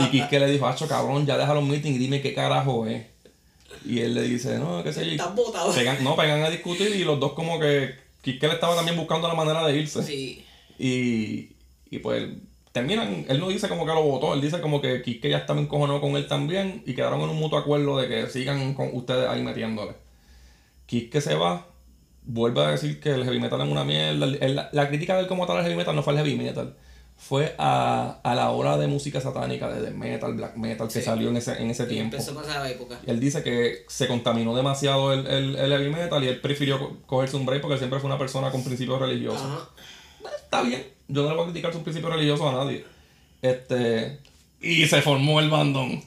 Y 0.00 0.10
Quisque 0.10 0.38
le 0.38 0.50
dijo, 0.50 0.66
acho 0.66 0.86
cabrón, 0.86 1.26
ya 1.26 1.38
deja 1.38 1.54
los 1.54 1.64
meetings 1.64 1.96
y 1.96 1.98
dime 1.98 2.20
qué 2.20 2.34
carajo 2.34 2.86
es. 2.86 3.06
Y 3.84 4.00
él 4.00 4.14
le 4.14 4.22
dice, 4.22 4.58
no, 4.58 4.82
qué 4.82 4.92
sé 4.92 5.06
yo. 5.06 5.12
Estás 5.12 5.34
botado. 5.34 5.72
Pegan, 5.72 6.02
no, 6.02 6.16
pegan 6.16 6.42
a 6.42 6.50
discutir 6.50 6.94
y 6.94 7.04
los 7.04 7.18
dos 7.20 7.32
como 7.32 7.58
que 7.58 7.94
Quisque 8.22 8.48
le 8.48 8.54
estaba 8.54 8.74
también 8.74 8.96
buscando 8.96 9.28
la 9.28 9.34
manera 9.34 9.66
de 9.66 9.76
irse. 9.76 10.02
Sí. 10.02 10.44
Y, 10.78 11.50
y 11.90 11.98
pues 12.00 12.28
terminan, 12.76 13.24
él 13.28 13.40
no 13.40 13.48
dice 13.48 13.68
como 13.68 13.84
que 13.86 13.92
lo 13.92 14.02
votó, 14.02 14.34
él 14.34 14.40
dice 14.40 14.60
como 14.60 14.80
que 14.80 15.02
Quisque 15.02 15.28
ya 15.30 15.38
estaba 15.38 15.60
encojonado 15.60 16.00
con 16.00 16.16
él 16.16 16.26
también 16.28 16.82
y 16.86 16.94
quedaron 16.94 17.20
en 17.22 17.30
un 17.30 17.36
mutuo 17.36 17.58
acuerdo 17.58 17.98
de 17.98 18.08
que 18.08 18.26
sigan 18.28 18.74
con 18.74 18.90
ustedes 18.92 19.28
ahí 19.28 19.42
metiéndole. 19.42 19.92
Quisque 20.86 21.20
se 21.20 21.34
va, 21.34 21.66
vuelve 22.24 22.60
a 22.64 22.68
decir 22.70 23.00
que 23.00 23.10
el 23.10 23.24
heavy 23.24 23.40
metal 23.40 23.60
es 23.62 23.68
una 23.68 23.84
mierda. 23.84 24.26
La, 24.26 24.68
la 24.72 24.88
crítica 24.88 25.16
del 25.16 25.26
como 25.26 25.46
tal 25.46 25.56
al 25.58 25.64
heavy 25.64 25.76
metal 25.76 25.96
no 25.96 26.02
fue 26.02 26.12
al 26.12 26.18
heavy 26.24 26.36
metal, 26.36 26.76
fue 27.16 27.54
a, 27.58 28.20
a 28.22 28.34
la 28.34 28.50
hora 28.50 28.76
de 28.76 28.86
música 28.86 29.20
satánica, 29.20 29.68
de 29.68 29.80
death 29.80 29.94
metal, 29.94 30.34
black 30.34 30.56
metal 30.56 30.86
que 30.86 30.92
Sí. 31.00 31.02
salió 31.02 31.28
en 31.30 31.36
ese, 31.38 31.60
en 31.60 31.70
ese 31.70 31.86
tiempo. 31.86 32.16
Empezó 32.16 32.40
la 32.42 32.70
época. 32.70 33.00
Él 33.06 33.18
dice 33.20 33.42
que 33.42 33.84
se 33.88 34.06
contaminó 34.06 34.54
demasiado 34.54 35.12
el, 35.12 35.26
el, 35.26 35.56
el 35.56 35.70
heavy 35.72 35.90
metal 35.90 36.22
y 36.22 36.28
él 36.28 36.40
prefirió 36.40 36.78
co- 36.78 36.96
cogerse 37.06 37.36
un 37.36 37.46
break 37.46 37.62
porque 37.62 37.74
él 37.74 37.78
siempre 37.80 37.98
fue 38.00 38.08
una 38.08 38.18
persona 38.18 38.50
con 38.50 38.62
principios 38.62 39.00
religiosos. 39.00 39.42
Ajá. 39.42 39.68
Está 40.36 40.62
bien, 40.62 40.84
yo 41.08 41.22
no 41.22 41.28
le 41.28 41.34
voy 41.34 41.42
a 41.42 41.46
criticar 41.46 41.72
sus 41.72 41.82
principios 41.82 42.12
religiosos 42.12 42.46
a 42.46 42.52
nadie. 42.52 42.84
Este, 43.42 44.20
y 44.60 44.86
se 44.86 45.02
formó 45.02 45.40
el 45.40 45.50
bandón. 45.50 46.02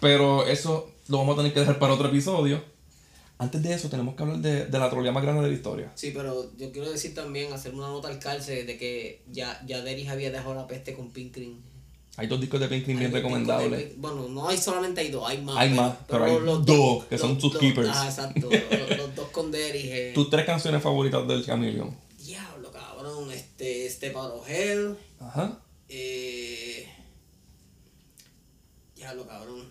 Pero 0.00 0.46
eso 0.46 0.90
lo 1.08 1.18
vamos 1.18 1.34
a 1.34 1.36
tener 1.38 1.52
que 1.52 1.60
dejar 1.60 1.78
para 1.78 1.94
otro 1.94 2.08
episodio. 2.08 2.62
Antes 3.36 3.62
de 3.62 3.74
eso, 3.74 3.88
tenemos 3.88 4.14
que 4.14 4.22
hablar 4.22 4.38
de, 4.38 4.66
de 4.66 4.78
la 4.78 4.88
trolea 4.88 5.10
más 5.10 5.22
grande 5.22 5.42
de 5.42 5.48
la 5.48 5.54
historia. 5.54 5.90
Sí, 5.96 6.12
pero 6.14 6.56
yo 6.56 6.70
quiero 6.70 6.90
decir 6.90 7.14
también, 7.14 7.52
hacer 7.52 7.74
una 7.74 7.88
nota 7.88 8.08
al 8.08 8.18
calce 8.18 8.64
de 8.64 8.78
que 8.78 9.22
ya, 9.32 9.60
ya 9.66 9.82
Deris 9.82 10.08
había 10.08 10.30
dejado 10.30 10.54
la 10.54 10.66
peste 10.66 10.94
con 10.94 11.10
Pink 11.10 11.34
Cream. 11.34 11.60
Hay 12.16 12.28
dos 12.28 12.40
discos 12.40 12.60
de 12.60 12.68
Pink 12.68 12.84
Cream 12.84 13.00
bien 13.00 13.10
de 13.10 13.18
recomendables. 13.18 13.98
Bueno, 13.98 14.28
no 14.28 14.48
hay 14.48 14.56
solamente 14.56 15.00
hay 15.00 15.10
dos, 15.10 15.28
hay 15.28 15.42
más. 15.42 15.56
Hay 15.56 15.70
más, 15.70 15.96
pero 16.08 16.24
hay 16.24 16.36
dos 16.64 17.04
que 17.06 17.18
son 17.18 17.40
sus 17.40 17.58
keepers. 17.58 17.90
Ah, 17.92 18.06
exacto. 18.08 18.48
los, 18.48 18.98
los 18.98 19.14
dos 19.16 19.28
con 19.30 19.50
Deris. 19.50 19.84
Eh. 19.86 20.12
Tus 20.14 20.30
tres 20.30 20.46
canciones 20.46 20.80
favoritas 20.80 21.26
del 21.26 21.44
Chameleon. 21.44 21.92
Cabrón. 23.26 23.38
Este, 23.38 23.90
Step 23.90 24.16
Out 24.16 24.34
of 24.34 24.48
Hell. 24.48 24.96
Ajá. 25.20 25.60
Eh... 25.88 26.88
Diablo, 28.96 29.26
cabrón. 29.26 29.64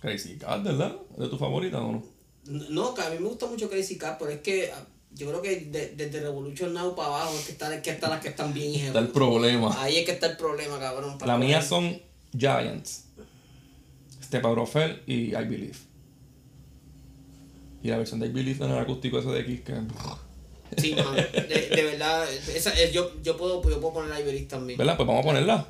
Crazy 0.00 0.36
Cat, 0.36 0.62
¿verdad? 0.62 0.96
¿Es 1.12 1.18
de 1.18 1.28
tu 1.28 1.36
favorita 1.36 1.80
o 1.82 1.92
no? 1.92 2.02
No, 2.46 2.94
que 2.94 3.02
a 3.02 3.10
mí 3.10 3.18
me 3.18 3.28
gusta 3.28 3.46
mucho 3.46 3.68
Crazy 3.68 3.98
Cat, 3.98 4.16
pero 4.18 4.30
es 4.30 4.40
que 4.40 4.70
ah, 4.72 4.86
yo 5.12 5.28
creo 5.28 5.42
que 5.42 5.56
de- 5.66 5.94
desde 5.96 6.20
Revolution 6.20 6.72
Now 6.72 6.94
para 6.94 7.08
abajo 7.08 7.34
es 7.36 7.44
que 7.46 7.52
están, 7.52 7.72
es 7.72 7.82
que 7.82 7.90
están 7.90 8.10
las 8.10 8.20
que 8.22 8.28
están 8.28 8.54
bien. 8.54 8.86
Está 8.86 9.00
el 9.00 9.08
problema. 9.08 9.74
Ahí 9.82 9.96
es 9.98 10.06
que 10.06 10.12
está 10.12 10.28
el 10.28 10.36
problema, 10.36 10.78
cabrón. 10.78 11.18
para 11.18 11.32
La 11.32 11.38
mía 11.38 11.60
son 11.60 12.00
Giants, 12.36 13.04
Step 14.22 14.44
Out 14.46 14.58
of 14.58 14.76
Hell 14.76 15.02
y 15.06 15.30
I 15.34 15.44
Believe. 15.44 15.76
Y 17.82 17.88
la 17.88 17.98
versión 17.98 18.20
de 18.20 18.26
I 18.28 18.30
Believe 18.30 18.64
en 18.64 18.70
el 18.72 18.78
acústico 18.78 19.18
ese 19.18 19.28
de 19.30 19.40
X 19.40 19.60
que... 19.62 19.72
Sí, 20.76 20.94
mano. 20.94 21.12
De, 21.12 21.82
verdad, 21.82 22.26
esa, 22.54 22.72
eh, 22.80 22.90
yo, 22.92 23.12
yo, 23.22 23.36
puedo, 23.36 23.62
yo 23.68 23.80
puedo 23.80 23.94
poner 23.94 24.20
Iberis 24.20 24.48
también. 24.48 24.78
¿Verdad? 24.78 24.96
Pues 24.96 25.06
vamos 25.06 25.24
a 25.24 25.26
ponerla. 25.26 25.66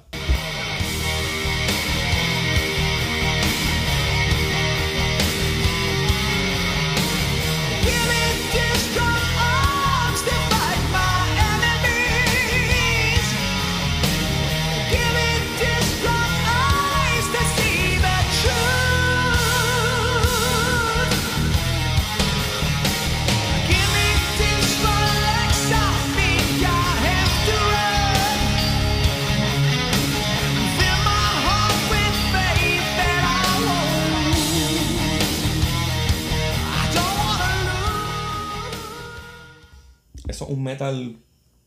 Un 40.49 40.63
metal 40.63 41.17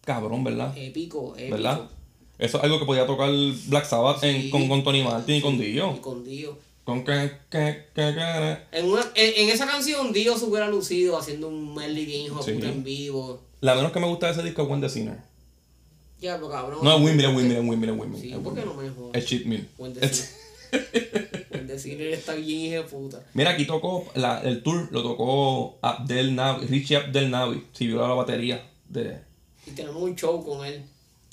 cabrón, 0.04 0.44
¿verdad? 0.44 0.76
Épico, 0.78 1.34
épico. 1.38 1.56
¿Verdad? 1.56 1.82
Eso 2.40 2.58
es 2.58 2.64
algo 2.64 2.80
que 2.80 2.86
podía 2.86 3.06
tocar 3.06 3.30
Black 3.68 3.86
Sabbath 3.86 4.24
en- 4.24 4.50
con, 4.50 4.68
con 4.68 4.84
Tony 4.84 5.04
Martin 5.04 5.36
y 5.36 5.42
con 5.42 5.56
Y 5.56 5.72
Dio. 5.72 6.02
con 6.02 6.24
Dio. 6.24 6.58
Con 6.84 7.04
que, 7.06 7.32
que, 7.52 7.86
que, 7.94 8.14
que. 8.16 8.58
En, 8.72 8.86
una, 8.92 9.02
en, 9.14 9.44
en 9.44 9.50
esa 9.50 9.68
canción 9.68 10.12
Dio 10.12 10.36
se 10.38 10.46
hubiera 10.46 10.68
lucido 10.68 11.18
haciendo 11.18 11.48
un 11.50 11.76
medley 11.76 12.06
bien 12.06 12.26
hijo 12.26 12.40
de 12.40 12.44
Sí. 12.44 12.54
puta 12.54 12.68
en 12.70 12.84
vivo. 12.84 13.40
La 13.62 13.76
menos 13.76 13.92
que 13.92 14.00
me 14.00 14.08
gusta 14.08 14.26
de 14.28 14.34
ese 14.34 14.44
disco 14.44 14.68
es 14.74 14.82
the 14.82 14.90
Sinner. 14.90 15.18
Ya, 16.20 16.36
pero 16.38 16.50
cabrón. 16.50 16.80
No, 16.84 16.98
es 16.98 17.04
Windmill, 17.04 17.26
es 17.30 17.36
Windmill, 17.36 17.58
es 17.58 17.64
Windmill, 17.68 17.90
es 17.92 17.96
Windmill. 18.00 18.22
Sí, 18.22 18.32
es 18.32 18.38
¿por 18.40 18.56
qué 18.56 18.66
no 18.66 18.74
me 18.74 18.90
jodas? 18.90 19.12
Es 19.16 19.26
Cheat 19.26 19.46
Mill. 19.46 19.68
Decir, 21.68 22.02
él 22.02 22.14
está 22.14 22.34
bien 22.36 22.60
hijo 22.60 22.76
de 22.76 22.84
puta. 22.84 23.24
Mira, 23.34 23.52
aquí 23.52 23.66
tocó, 23.66 24.06
la- 24.16 24.42
el 24.42 24.62
tour 24.64 24.90
lo 24.92 25.04
tocó 25.04 25.78
Abdel 25.82 26.36
Navi, 26.36 26.66
Richie 26.66 26.98
Abdel 26.98 27.30
Navi, 27.32 27.64
si 27.74 27.88
viola 27.88 28.08
la 28.10 28.14
batería. 28.16 28.68
De... 28.92 29.22
Y 29.66 29.72
tenemos 29.72 30.02
un 30.02 30.16
show 30.16 30.44
con 30.44 30.66
él. 30.66 30.84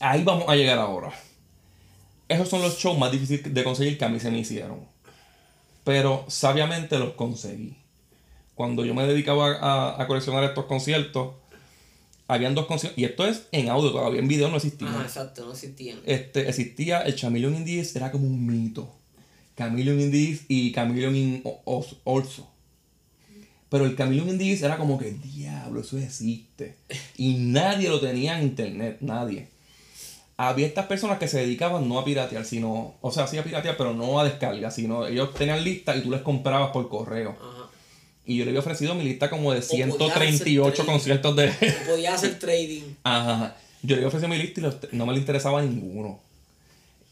Ahí 0.01 0.22
vamos 0.22 0.48
a 0.48 0.55
llegar 0.55 0.78
ahora. 0.78 1.12
Esos 2.28 2.48
son 2.48 2.62
los 2.62 2.78
shows 2.78 2.98
más 2.98 3.10
difíciles 3.10 3.52
de 3.52 3.64
conseguir 3.64 3.98
que 3.98 4.05
a 4.05 4.09
mí 4.09 4.20
se 4.20 4.30
me 4.30 4.39
hicieron. 4.39 4.80
Pero 5.85 6.24
sabiamente 6.28 6.98
los 6.98 7.14
conseguí. 7.14 7.76
Cuando 8.55 8.85
yo 8.85 8.94
me 8.94 9.06
dedicaba 9.06 9.56
a, 9.56 10.02
a 10.02 10.06
coleccionar 10.06 10.44
estos 10.44 10.66
conciertos, 10.66 11.35
habían 12.28 12.55
dos 12.55 12.66
conciertos, 12.66 12.98
y 12.98 13.05
esto 13.05 13.26
es 13.26 13.47
en 13.52 13.70
audio 13.70 13.90
todavía, 13.90 14.20
en 14.20 14.28
video 14.28 14.48
no 14.48 14.56
existía. 14.56 14.89
Ajá, 14.89 15.02
exacto, 15.02 15.47
no 15.47 15.52
existían. 15.52 15.98
este, 16.05 16.48
existía 16.48 17.01
el 17.01 17.16
Chameleon 17.16 17.55
Indies, 17.55 17.97
era 17.97 18.12
como 18.12 18.26
un 18.26 18.47
mito. 18.47 18.94
Chameleon 19.56 19.98
Indies 19.98 20.43
y 20.48 20.72
Chameleon 20.72 21.16
in 21.16 21.43
Orso. 21.64 22.48
Pero 23.70 23.84
el 23.84 23.96
Chameleon 23.96 24.28
Indies 24.30 24.62
era 24.62 24.78
como 24.78 24.98
que, 24.98 25.10
diablo, 25.12 25.80
eso 25.80 25.98
existe. 25.98 26.74
Y 27.16 27.34
nadie 27.34 27.88
lo 27.88 28.00
tenía 28.00 28.38
en 28.38 28.44
internet, 28.44 28.98
nadie. 29.00 29.48
Había 30.38 30.66
estas 30.66 30.86
personas 30.86 31.18
que 31.18 31.28
se 31.28 31.38
dedicaban 31.40 31.88
no 31.88 31.98
a 31.98 32.04
piratear, 32.04 32.44
sino, 32.44 32.94
o 33.00 33.10
sea, 33.10 33.26
sí 33.26 33.36
a 33.38 33.44
piratear, 33.44 33.76
pero 33.76 33.92
no 33.92 34.20
a 34.20 34.24
descarga, 34.24 34.70
sino 34.70 35.06
ellos 35.06 35.34
tenían 35.34 35.62
listas 35.64 35.96
y 35.96 36.00
tú 36.02 36.10
les 36.10 36.22
comprabas 36.22 36.70
por 36.70 36.88
correo. 36.88 37.36
Ajá. 37.40 37.68
Y 38.24 38.36
yo 38.36 38.44
le 38.44 38.50
había 38.50 38.60
ofrecido 38.60 38.94
mi 38.94 39.04
lista 39.04 39.28
como 39.30 39.52
de 39.52 39.60
podías 39.60 39.88
hacer 39.88 39.98
138 39.98 40.74
trading. 40.74 40.90
conciertos 40.92 41.36
de... 41.36 41.48
Podía 41.88 42.14
hacer 42.14 42.38
trading. 42.38 42.82
Ajá. 43.04 43.56
Yo 43.82 43.96
le 43.96 44.06
ofrecí 44.06 44.26
mi 44.26 44.38
lista 44.38 44.60
y 44.60 44.62
los- 44.64 44.76
no 44.92 45.06
me 45.06 45.12
le 45.12 45.18
interesaba 45.18 45.60
ninguno. 45.62 46.20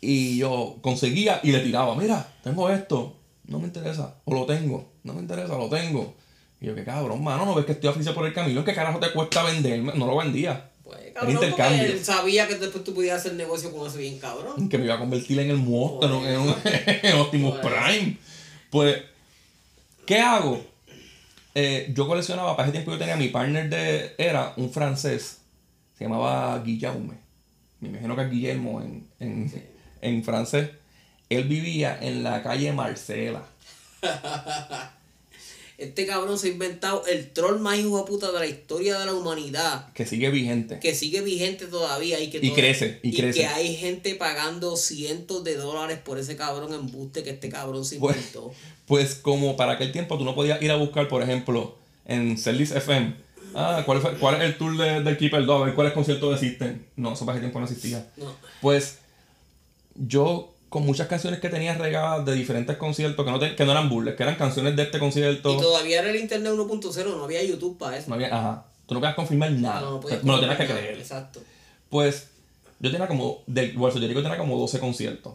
Y 0.01 0.37
yo 0.39 0.77
conseguía 0.83 1.41
y 1.43 1.53
le 1.53 1.61
tiraba, 1.61 1.95
mira, 1.97 2.29
tengo 2.45 2.71
esto, 2.71 3.17
no 3.47 3.59
me 3.59 3.67
interesa, 3.67 4.15
o 4.25 4.35
lo 4.35 4.47
tengo, 4.47 4.93
no 5.05 5.15
me 5.15 5.21
interesa, 5.21 5.57
lo 5.57 5.69
tengo. 5.69 6.15
Y 6.61 6.67
yo, 6.67 6.75
qué 6.75 6.85
cabrón, 6.85 7.23
mano, 7.23 7.45
no 7.45 7.55
ves 7.55 7.67
que 7.67 7.73
estoy 7.73 7.91
oficial 7.91 8.15
por 8.15 8.27
el 8.27 8.33
camino, 8.33 8.65
¿qué 8.65 8.75
carajo 8.75 8.99
te 8.99 9.13
cuesta 9.13 9.43
venderme? 9.43 9.93
No 9.95 10.07
lo 10.07 10.17
vendía. 10.17 10.71
Pues, 10.85 10.99
cabrón, 11.13 11.33
intercambio. 11.35 11.83
él 11.85 12.05
sabía 12.05 12.47
que 12.49 12.55
después 12.57 12.83
tú 12.85 12.95
podías 12.95 13.19
hacer 13.21 13.35
negocio 13.35 13.73
con 13.73 13.87
eso 13.89 13.99
bien 13.99 14.19
cabrón. 14.19 14.69
Que 14.69 14.79
me 14.79 14.85
iba 14.85 14.95
a 14.95 14.99
convertir 14.99 15.39
en 15.41 15.51
el 15.51 15.57
monstruo, 15.59 16.21
Por 16.21 16.29
en, 16.29 16.39
un- 16.41 16.55
en 16.65 17.17
Optimus 17.17 17.57
Por 17.59 17.73
eso. 17.73 17.83
Prime. 17.85 18.17
Pues, 18.71 19.03
¿qué 20.07 20.21
hago? 20.21 20.65
Eh, 21.55 21.91
yo 21.95 22.07
coleccionaba, 22.07 22.55
para 22.57 22.69
ese 22.69 22.73
tiempo 22.73 22.93
yo 22.93 22.99
tenía 22.99 23.17
mi 23.17 23.29
partner 23.29 23.69
de. 23.69 24.15
Era 24.19 24.53
un 24.57 24.71
francés. 24.71 25.39
Se 25.99 26.05
llamaba 26.05 26.59
Guillaume. 26.65 27.15
Me 27.81 27.89
imagino 27.89 28.15
que 28.17 28.23
es 28.23 28.31
Guillermo 28.31 28.81
en, 28.81 29.07
en, 29.21 29.53
en 30.03 30.23
francés. 30.25 30.71
Él 31.29 31.45
vivía 31.45 31.99
en 32.01 32.23
la 32.23 32.43
calle 32.43 32.73
Marcela. 32.73 33.43
Este 35.79 36.07
cabrón 36.07 36.39
se 36.39 36.47
ha 36.49 36.51
inventado 36.53 37.05
el 37.07 37.31
troll 37.33 37.59
más 37.61 37.79
hijo 37.79 37.99
de 37.99 38.05
puta 38.05 38.33
de 38.33 38.39
la 38.39 38.47
historia 38.47 38.99
de 38.99 39.05
la 39.07 39.13
humanidad. 39.13 39.93
Que 39.93 40.07
sigue 40.07 40.31
vigente. 40.31 40.79
Que 40.81 40.95
sigue 40.95 41.21
vigente 41.21 41.67
todavía 41.67 42.19
y 42.19 42.31
que 42.31 42.39
Y 42.39 42.49
todo- 42.49 42.55
crece, 42.55 42.99
y 43.03 43.15
crece. 43.15 43.41
que 43.41 43.47
hay 43.47 43.77
gente 43.77 44.15
pagando 44.15 44.77
cientos 44.77 45.45
de 45.45 45.57
dólares 45.57 45.99
por 46.03 46.19
ese 46.19 46.35
cabrón 46.35 46.73
embuste 46.73 47.23
que 47.23 47.31
este 47.31 47.51
cabrón 47.51 47.85
se 47.85 47.97
Pues, 47.99 48.17
inventó. 48.17 48.53
pues 48.87 49.17
como 49.17 49.57
para 49.57 49.73
aquel 49.73 49.93
tiempo 49.93 50.17
tú 50.17 50.25
no 50.25 50.35
podías 50.35 50.63
ir 50.63 50.71
a 50.71 50.77
buscar, 50.77 51.09
por 51.09 51.23
ejemplo, 51.23 51.77
en 52.07 52.39
Celis 52.39 52.71
FM. 52.71 53.15
Ah, 53.55 53.83
¿cuál, 53.85 54.01
fue- 54.01 54.15
cuál 54.19 54.37
es 54.37 54.43
el 54.43 54.57
tour 54.57 54.77
de- 54.79 55.03
del 55.03 55.17
Keeper 55.19 55.45
2? 55.45 55.61
A 55.63 55.65
ver 55.67 55.75
cuáles 55.75 55.93
conciertos 55.93 56.35
existen. 56.43 56.87
No, 56.97 57.13
eso 57.13 57.27
para 57.27 57.37
ese 57.37 57.43
tiempo 57.43 57.59
no 57.59 57.67
existía. 57.67 58.11
No. 58.17 58.35
Pues 58.63 58.99
yo 59.95 60.55
con 60.69 60.85
muchas 60.85 61.07
canciones 61.09 61.41
que 61.41 61.49
tenía 61.49 61.75
regadas 61.75 62.25
de 62.27 62.35
diferentes 62.35 62.77
conciertos 62.77 63.25
que 63.25 63.31
no, 63.31 63.39
te- 63.39 63.55
que 63.55 63.65
no 63.65 63.73
eran 63.73 63.89
burles, 63.89 64.15
que 64.17 64.23
eran 64.25 64.35
canciones 64.37 64.75
de 64.77 64.83
este 64.83 64.99
concierto. 64.99 65.55
Y 65.55 65.59
todavía 65.61 66.01
era 66.01 66.11
el 66.11 66.17
internet 66.17 66.53
1.0, 66.53 67.05
no 67.17 67.25
había 67.25 67.43
YouTube 67.45 67.79
para 67.79 67.97
eso. 67.97 68.09
No 68.09 68.15
había, 68.17 68.29
ajá. 68.37 68.65
Tú 68.87 68.95
no 68.95 69.01
podías 69.01 69.15
confirmar 69.17 69.51
nada. 69.53 69.81
No, 69.81 69.91
no 69.93 70.01
podías 70.01 70.23
me 70.23 70.33
lo 70.33 70.41
tenías 70.41 70.59
que 70.59 70.67
creer. 70.67 70.99
Exacto. 70.99 71.41
Pues 71.89 72.29
yo 72.81 72.91
tenía 72.91 73.07
como, 73.09 73.43
del 73.47 73.73
bolso 73.77 73.99
yo 73.99 74.09
tenía 74.09 74.37
como 74.39 74.59
12 74.59 74.79
conciertos. 74.81 75.35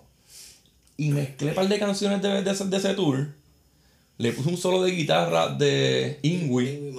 Y 0.97 1.09
mezclé 1.09 1.49
un 1.49 1.55
par 1.55 1.67
de 1.67 1.79
canciones 1.79 2.21
de, 2.21 2.43
de 2.43 2.51
ese, 2.51 2.65
de 2.65 2.77
ese 2.77 2.93
tour. 2.93 3.27
Le 4.17 4.31
puse 4.33 4.49
un 4.49 4.57
solo 4.57 4.83
de 4.83 4.91
guitarra 4.91 5.47
de 5.49 6.19
Ingui. 6.21 6.93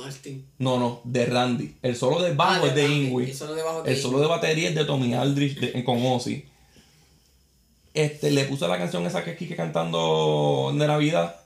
No, 0.59 0.78
no, 0.80 1.00
de 1.04 1.24
Randy. 1.26 1.76
El 1.82 1.94
solo 1.94 2.20
de 2.20 2.34
bajo 2.34 2.64
Ah, 2.64 2.68
es 2.68 2.74
de. 2.74 2.88
Ingui. 2.88 3.24
El 3.30 3.34
solo 3.36 3.54
de 3.54 3.62
bajo 3.62 3.78
es 3.80 3.84
de 3.84 3.92
El 3.92 3.98
solo 4.00 4.18
de 4.20 4.26
batería 4.26 4.68
es 4.70 4.74
de 4.74 4.84
Tommy 4.84 5.14
Aldrich 5.14 5.59
de- 5.60 5.84
con 5.84 6.04
Ozzy. 6.04 6.44
Este, 7.94 8.31
le 8.31 8.44
puse 8.44 8.66
la 8.69 8.78
canción 8.78 9.06
esa 9.06 9.23
que 9.24 9.32
es 9.32 9.36
Kike 9.36 9.56
cantando 9.56 10.70
de 10.77 10.86
Navidad. 10.86 11.36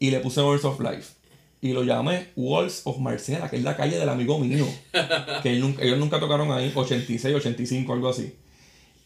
Y 0.00 0.10
le 0.10 0.20
puse 0.20 0.40
Words 0.40 0.64
of 0.64 0.80
Life. 0.80 1.14
Y 1.60 1.72
lo 1.72 1.82
llamé 1.82 2.28
Walls 2.36 2.82
of 2.84 2.98
Marcela, 2.98 3.50
que 3.50 3.56
es 3.56 3.62
la 3.64 3.76
calle 3.76 3.98
del 3.98 4.08
amigo 4.08 4.38
mío. 4.38 4.66
que 5.42 5.50
él 5.50 5.60
nunca- 5.60 5.82
ellos 5.82 5.98
nunca 5.98 6.20
tocaron 6.20 6.52
ahí, 6.52 6.70
86, 6.74 7.34
85, 7.34 7.92
algo 7.92 8.08
así. 8.08 8.32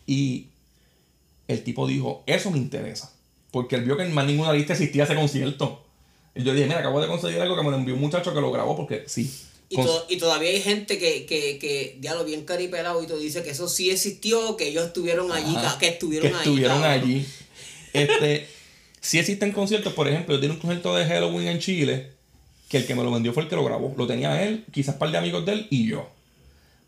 Y 0.07 0.49
el 1.49 1.65
tipo 1.65 1.87
dijo, 1.87 2.23
eso 2.27 2.51
me 2.51 2.59
interesa. 2.59 3.13
Porque 3.51 3.77
él 3.77 3.85
vio 3.85 3.97
que 3.97 4.03
en 4.05 4.13
más 4.15 4.27
ninguna 4.27 4.53
lista 4.53 4.75
existía 4.75 5.05
ese 5.05 5.15
concierto. 5.15 5.83
Y 6.35 6.43
yo 6.43 6.53
dije, 6.53 6.67
mira, 6.67 6.81
acabo 6.81 7.01
de 7.01 7.09
conseguir 7.09 7.41
algo 7.41 7.57
que 7.57 7.63
me 7.63 7.71
lo 7.71 7.77
envió 7.77 7.95
un 7.95 8.01
muchacho 8.01 8.33
que 8.35 8.41
lo 8.41 8.51
grabó 8.53 8.77
porque 8.77 9.05
sí. 9.07 9.31
Y, 9.73 9.77
Cons- 9.77 9.87
to- 9.87 10.07
y 10.11 10.17
todavía 10.19 10.51
hay 10.51 10.61
gente 10.61 10.99
que, 10.99 11.25
que, 11.27 11.59
que 11.59 11.97
diablo, 12.01 12.25
bien 12.25 12.45
caripelado 12.45 13.03
y 13.03 13.07
todo 13.07 13.19
dice 13.19 13.43
que 13.43 13.51
eso 13.51 13.69
sí 13.69 13.91
existió, 13.91 14.57
que 14.57 14.69
ellos 14.69 14.87
estuvieron 14.87 15.33
allí, 15.33 15.55
Ajá, 15.57 15.79
que 15.79 15.89
estuvieron 15.89 16.29
que 16.31 16.35
ahí. 16.37 16.43
estuvieron 16.43 16.81
cabrón. 16.83 17.03
allí. 17.03 17.27
Este, 17.95 18.47
sí 19.01 19.19
existen 19.19 19.53
conciertos, 19.53 19.93
por 19.95 20.09
ejemplo, 20.09 20.35
yo 20.35 20.41
tenía 20.41 20.55
un 20.55 20.61
concierto 20.61 20.95
de 20.95 21.05
Halloween 21.07 21.49
en 21.49 21.59
Chile, 21.59 22.11
que 22.69 22.77
el 22.79 22.87
que 22.87 22.95
me 22.95 23.03
lo 23.03 23.11
vendió 23.11 23.33
fue 23.33 23.43
el 23.45 23.49
que 23.49 23.57
lo 23.57 23.65
grabó. 23.65 23.95
Lo 23.97 24.07
tenía 24.07 24.43
él, 24.47 24.65
quizás 24.73 24.95
un 24.95 24.99
par 24.99 25.11
de 25.11 25.19
amigos 25.19 25.45
de 25.47 25.53
él 25.53 25.67
y 25.71 25.87
yo. 25.89 26.09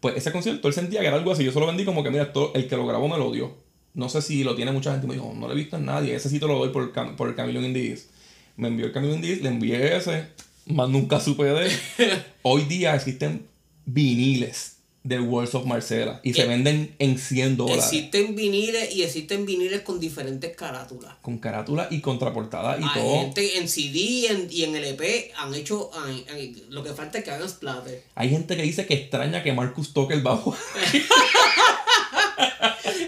Pues 0.01 0.17
ese 0.17 0.31
concierto 0.33 0.69
él 0.69 0.75
sentía 0.75 1.01
que 1.01 1.07
era 1.07 1.17
algo 1.17 1.33
así. 1.33 1.43
Yo 1.45 1.53
solo 1.53 1.67
vendí 1.67 1.85
como 1.87 2.03
que, 2.05 2.11
mira, 2.11 2.33
el 2.55 2.69
que 2.69 2.77
lo 2.77 2.87
grabó 2.87 3.09
me 3.09 3.17
lo 3.17 3.31
dio. 3.33 3.55
No 3.95 4.09
sé 4.11 4.21
si 4.23 4.45
lo 4.45 4.55
tiene 4.55 4.73
mucha 4.73 4.93
gente. 4.93 5.07
Me 5.07 5.15
dijo, 5.15 5.33
no 5.35 5.47
lo 5.47 5.53
he 5.55 5.57
visto 5.57 5.77
en 5.77 5.87
nadie. 5.87 6.15
Ese 6.15 6.29
sí 6.29 6.39
te 6.39 6.47
lo 6.47 6.59
doy 6.59 6.69
por 6.71 6.83
el, 6.83 6.93
cam- 6.93 7.17
por 7.17 7.29
el 7.31 7.37
Chameleon 7.37 7.65
Indies. 7.65 8.09
Me 8.57 8.69
envió 8.69 8.87
el 8.87 8.93
Chameleon 8.93 9.19
Indies, 9.23 9.41
le 9.43 9.49
envié 9.49 9.97
ese. 9.97 10.27
Más 10.67 10.89
nunca 10.89 11.21
supe 11.21 11.45
de 11.45 11.67
él. 11.67 11.73
Hoy 12.43 12.63
día 12.65 12.95
existen 12.95 13.47
viniles 13.85 14.77
del 15.03 15.21
Worlds 15.21 15.55
of 15.55 15.67
Marcela 15.67 16.21
y 16.23 16.33
se 16.33 16.45
Eh, 16.45 16.47
venden 16.47 16.97
en 16.99 17.19
100 17.19 17.59
dólares. 17.59 17.85
Existen 17.85 18.35
viniles 18.35 18.95
y 18.95 19.03
existen 19.03 19.45
viniles 19.45 19.83
con 19.83 20.01
diferentes 20.01 20.57
carátulas. 20.57 21.17
con 21.21 21.37
carátula 21.39 21.89
y 21.91 22.01
contraportada 22.01 22.79
y 22.81 22.85
Hay 22.85 23.03
todo. 23.03 23.21
gente 23.21 23.59
en 23.59 23.69
CD 23.69 23.99
y 23.99 24.27
en, 24.27 24.49
y 24.51 24.65
en 24.65 24.75
LP 24.77 25.33
han 25.37 25.55
hecho. 25.55 25.91
han- 25.95 26.25
han- 26.35 26.55
lo 26.71 26.83
que 26.83 26.95
falta 26.95 27.19
es 27.19 27.25
que 27.25 27.31
hagan 27.33 27.49
splatter. 27.51 28.03
Hay 28.15 28.31
gente 28.31 28.57
que 28.57 28.63
dice 28.63 28.87
que 28.87 28.95
extraña 28.95 29.43
que 29.43 29.53
Marcus 29.53 29.93
toque 29.93 30.15
el 30.15 30.23
bajo. 30.23 30.57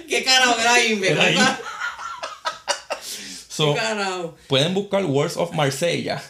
¿Qué 0.08 0.22
carajo 0.24 0.60
era 0.60 0.74
ahí, 0.74 1.00
Era 1.02 1.22
ahí. 1.24 1.34
¿verdad? 1.34 1.58
So, 3.48 3.72
¿Qué 3.72 3.80
carajo? 3.80 4.36
pueden 4.48 4.74
buscar 4.74 5.02
Words 5.06 5.38
of 5.38 5.52
Marsella. 5.54 6.22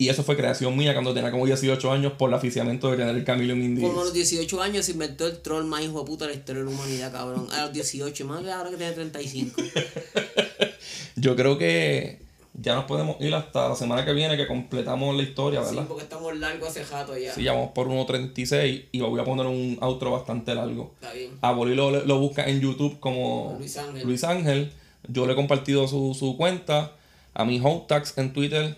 Y 0.00 0.08
eso 0.08 0.22
fue 0.24 0.34
creación 0.34 0.74
mía 0.78 0.94
cuando 0.94 1.12
tenía 1.12 1.30
como 1.30 1.44
18 1.44 1.92
años 1.92 2.14
por 2.14 2.30
el 2.30 2.34
aficiamiento 2.34 2.90
de 2.90 2.96
tener 2.96 3.14
el 3.14 3.22
Chameleon 3.22 3.60
Indies. 3.60 3.86
Como 3.86 4.00
a 4.00 4.04
los 4.04 4.14
18 4.14 4.62
años 4.62 4.86
se 4.86 4.92
inventó 4.92 5.26
el 5.26 5.42
troll 5.42 5.66
más 5.66 5.82
hijo 5.84 5.98
de 6.00 6.06
puta 6.06 6.24
de 6.26 6.32
la 6.32 6.38
historia 6.38 6.64
de 6.64 6.70
la 6.70 6.74
humanidad, 6.74 7.12
cabrón. 7.12 7.46
A 7.52 7.66
los 7.66 7.74
18, 7.74 8.24
más 8.24 8.42
que 8.42 8.50
ahora 8.50 8.70
que 8.70 8.76
tiene 8.78 8.92
35. 8.92 9.60
Yo 11.16 11.36
creo 11.36 11.58
que 11.58 12.18
ya 12.54 12.76
nos 12.76 12.84
podemos 12.86 13.20
ir 13.20 13.34
hasta 13.34 13.68
la 13.68 13.76
semana 13.76 14.04
que 14.06 14.14
viene 14.14 14.38
que 14.38 14.46
completamos 14.46 15.14
la 15.14 15.22
historia, 15.22 15.62
Sí, 15.64 15.74
¿verdad? 15.74 15.86
porque 15.86 16.04
estamos 16.04 16.34
largos 16.38 16.70
hace 16.70 16.82
rato 16.84 17.16
ya. 17.18 17.34
Sí, 17.34 17.42
ya 17.42 17.52
vamos 17.52 17.72
por 17.72 17.88
1.36 17.88 18.86
y 18.92 19.00
voy 19.00 19.20
a 19.20 19.24
poner 19.24 19.44
un 19.44 19.76
outro 19.82 20.12
bastante 20.12 20.54
largo. 20.54 20.94
Está 20.94 21.12
bien. 21.12 21.32
A 21.42 21.52
Boli 21.52 21.74
lo, 21.74 21.90
lo 21.90 22.18
busca 22.18 22.44
en 22.46 22.60
YouTube 22.62 22.98
como 23.00 23.56
Luis 23.58 23.76
Ángel. 23.76 24.06
Luis 24.06 24.24
Ángel. 24.24 24.72
Yo 25.08 25.26
le 25.26 25.34
he 25.34 25.36
compartido 25.36 25.86
su, 25.88 26.16
su 26.18 26.38
cuenta. 26.38 26.92
A 27.34 27.44
mi 27.44 27.60
Hotax 27.62 28.16
en 28.16 28.32
Twitter. 28.32 28.76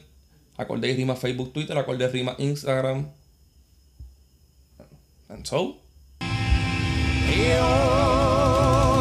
Acorde 0.59 0.95
Rima 0.97 1.15
Facebook, 1.17 1.53
Twitter. 1.53 1.79
Acorde 1.79 2.07
y 2.07 2.11
Rima 2.13 2.37
Instagram. 2.39 3.11
And 5.29 5.47
so. 5.47 5.77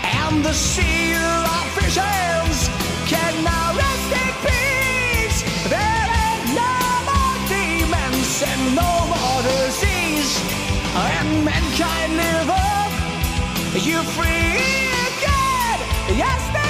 and 0.03 0.45
the 0.45 0.53
sea 0.53 1.15
of 1.15 1.74
visions 1.77 2.31
and 10.94 11.44
mankind 11.44 12.16
live 12.16 12.51
up. 12.51 12.93
You 13.74 14.02
free 14.02 14.59
again, 15.09 16.19
yes. 16.19 16.61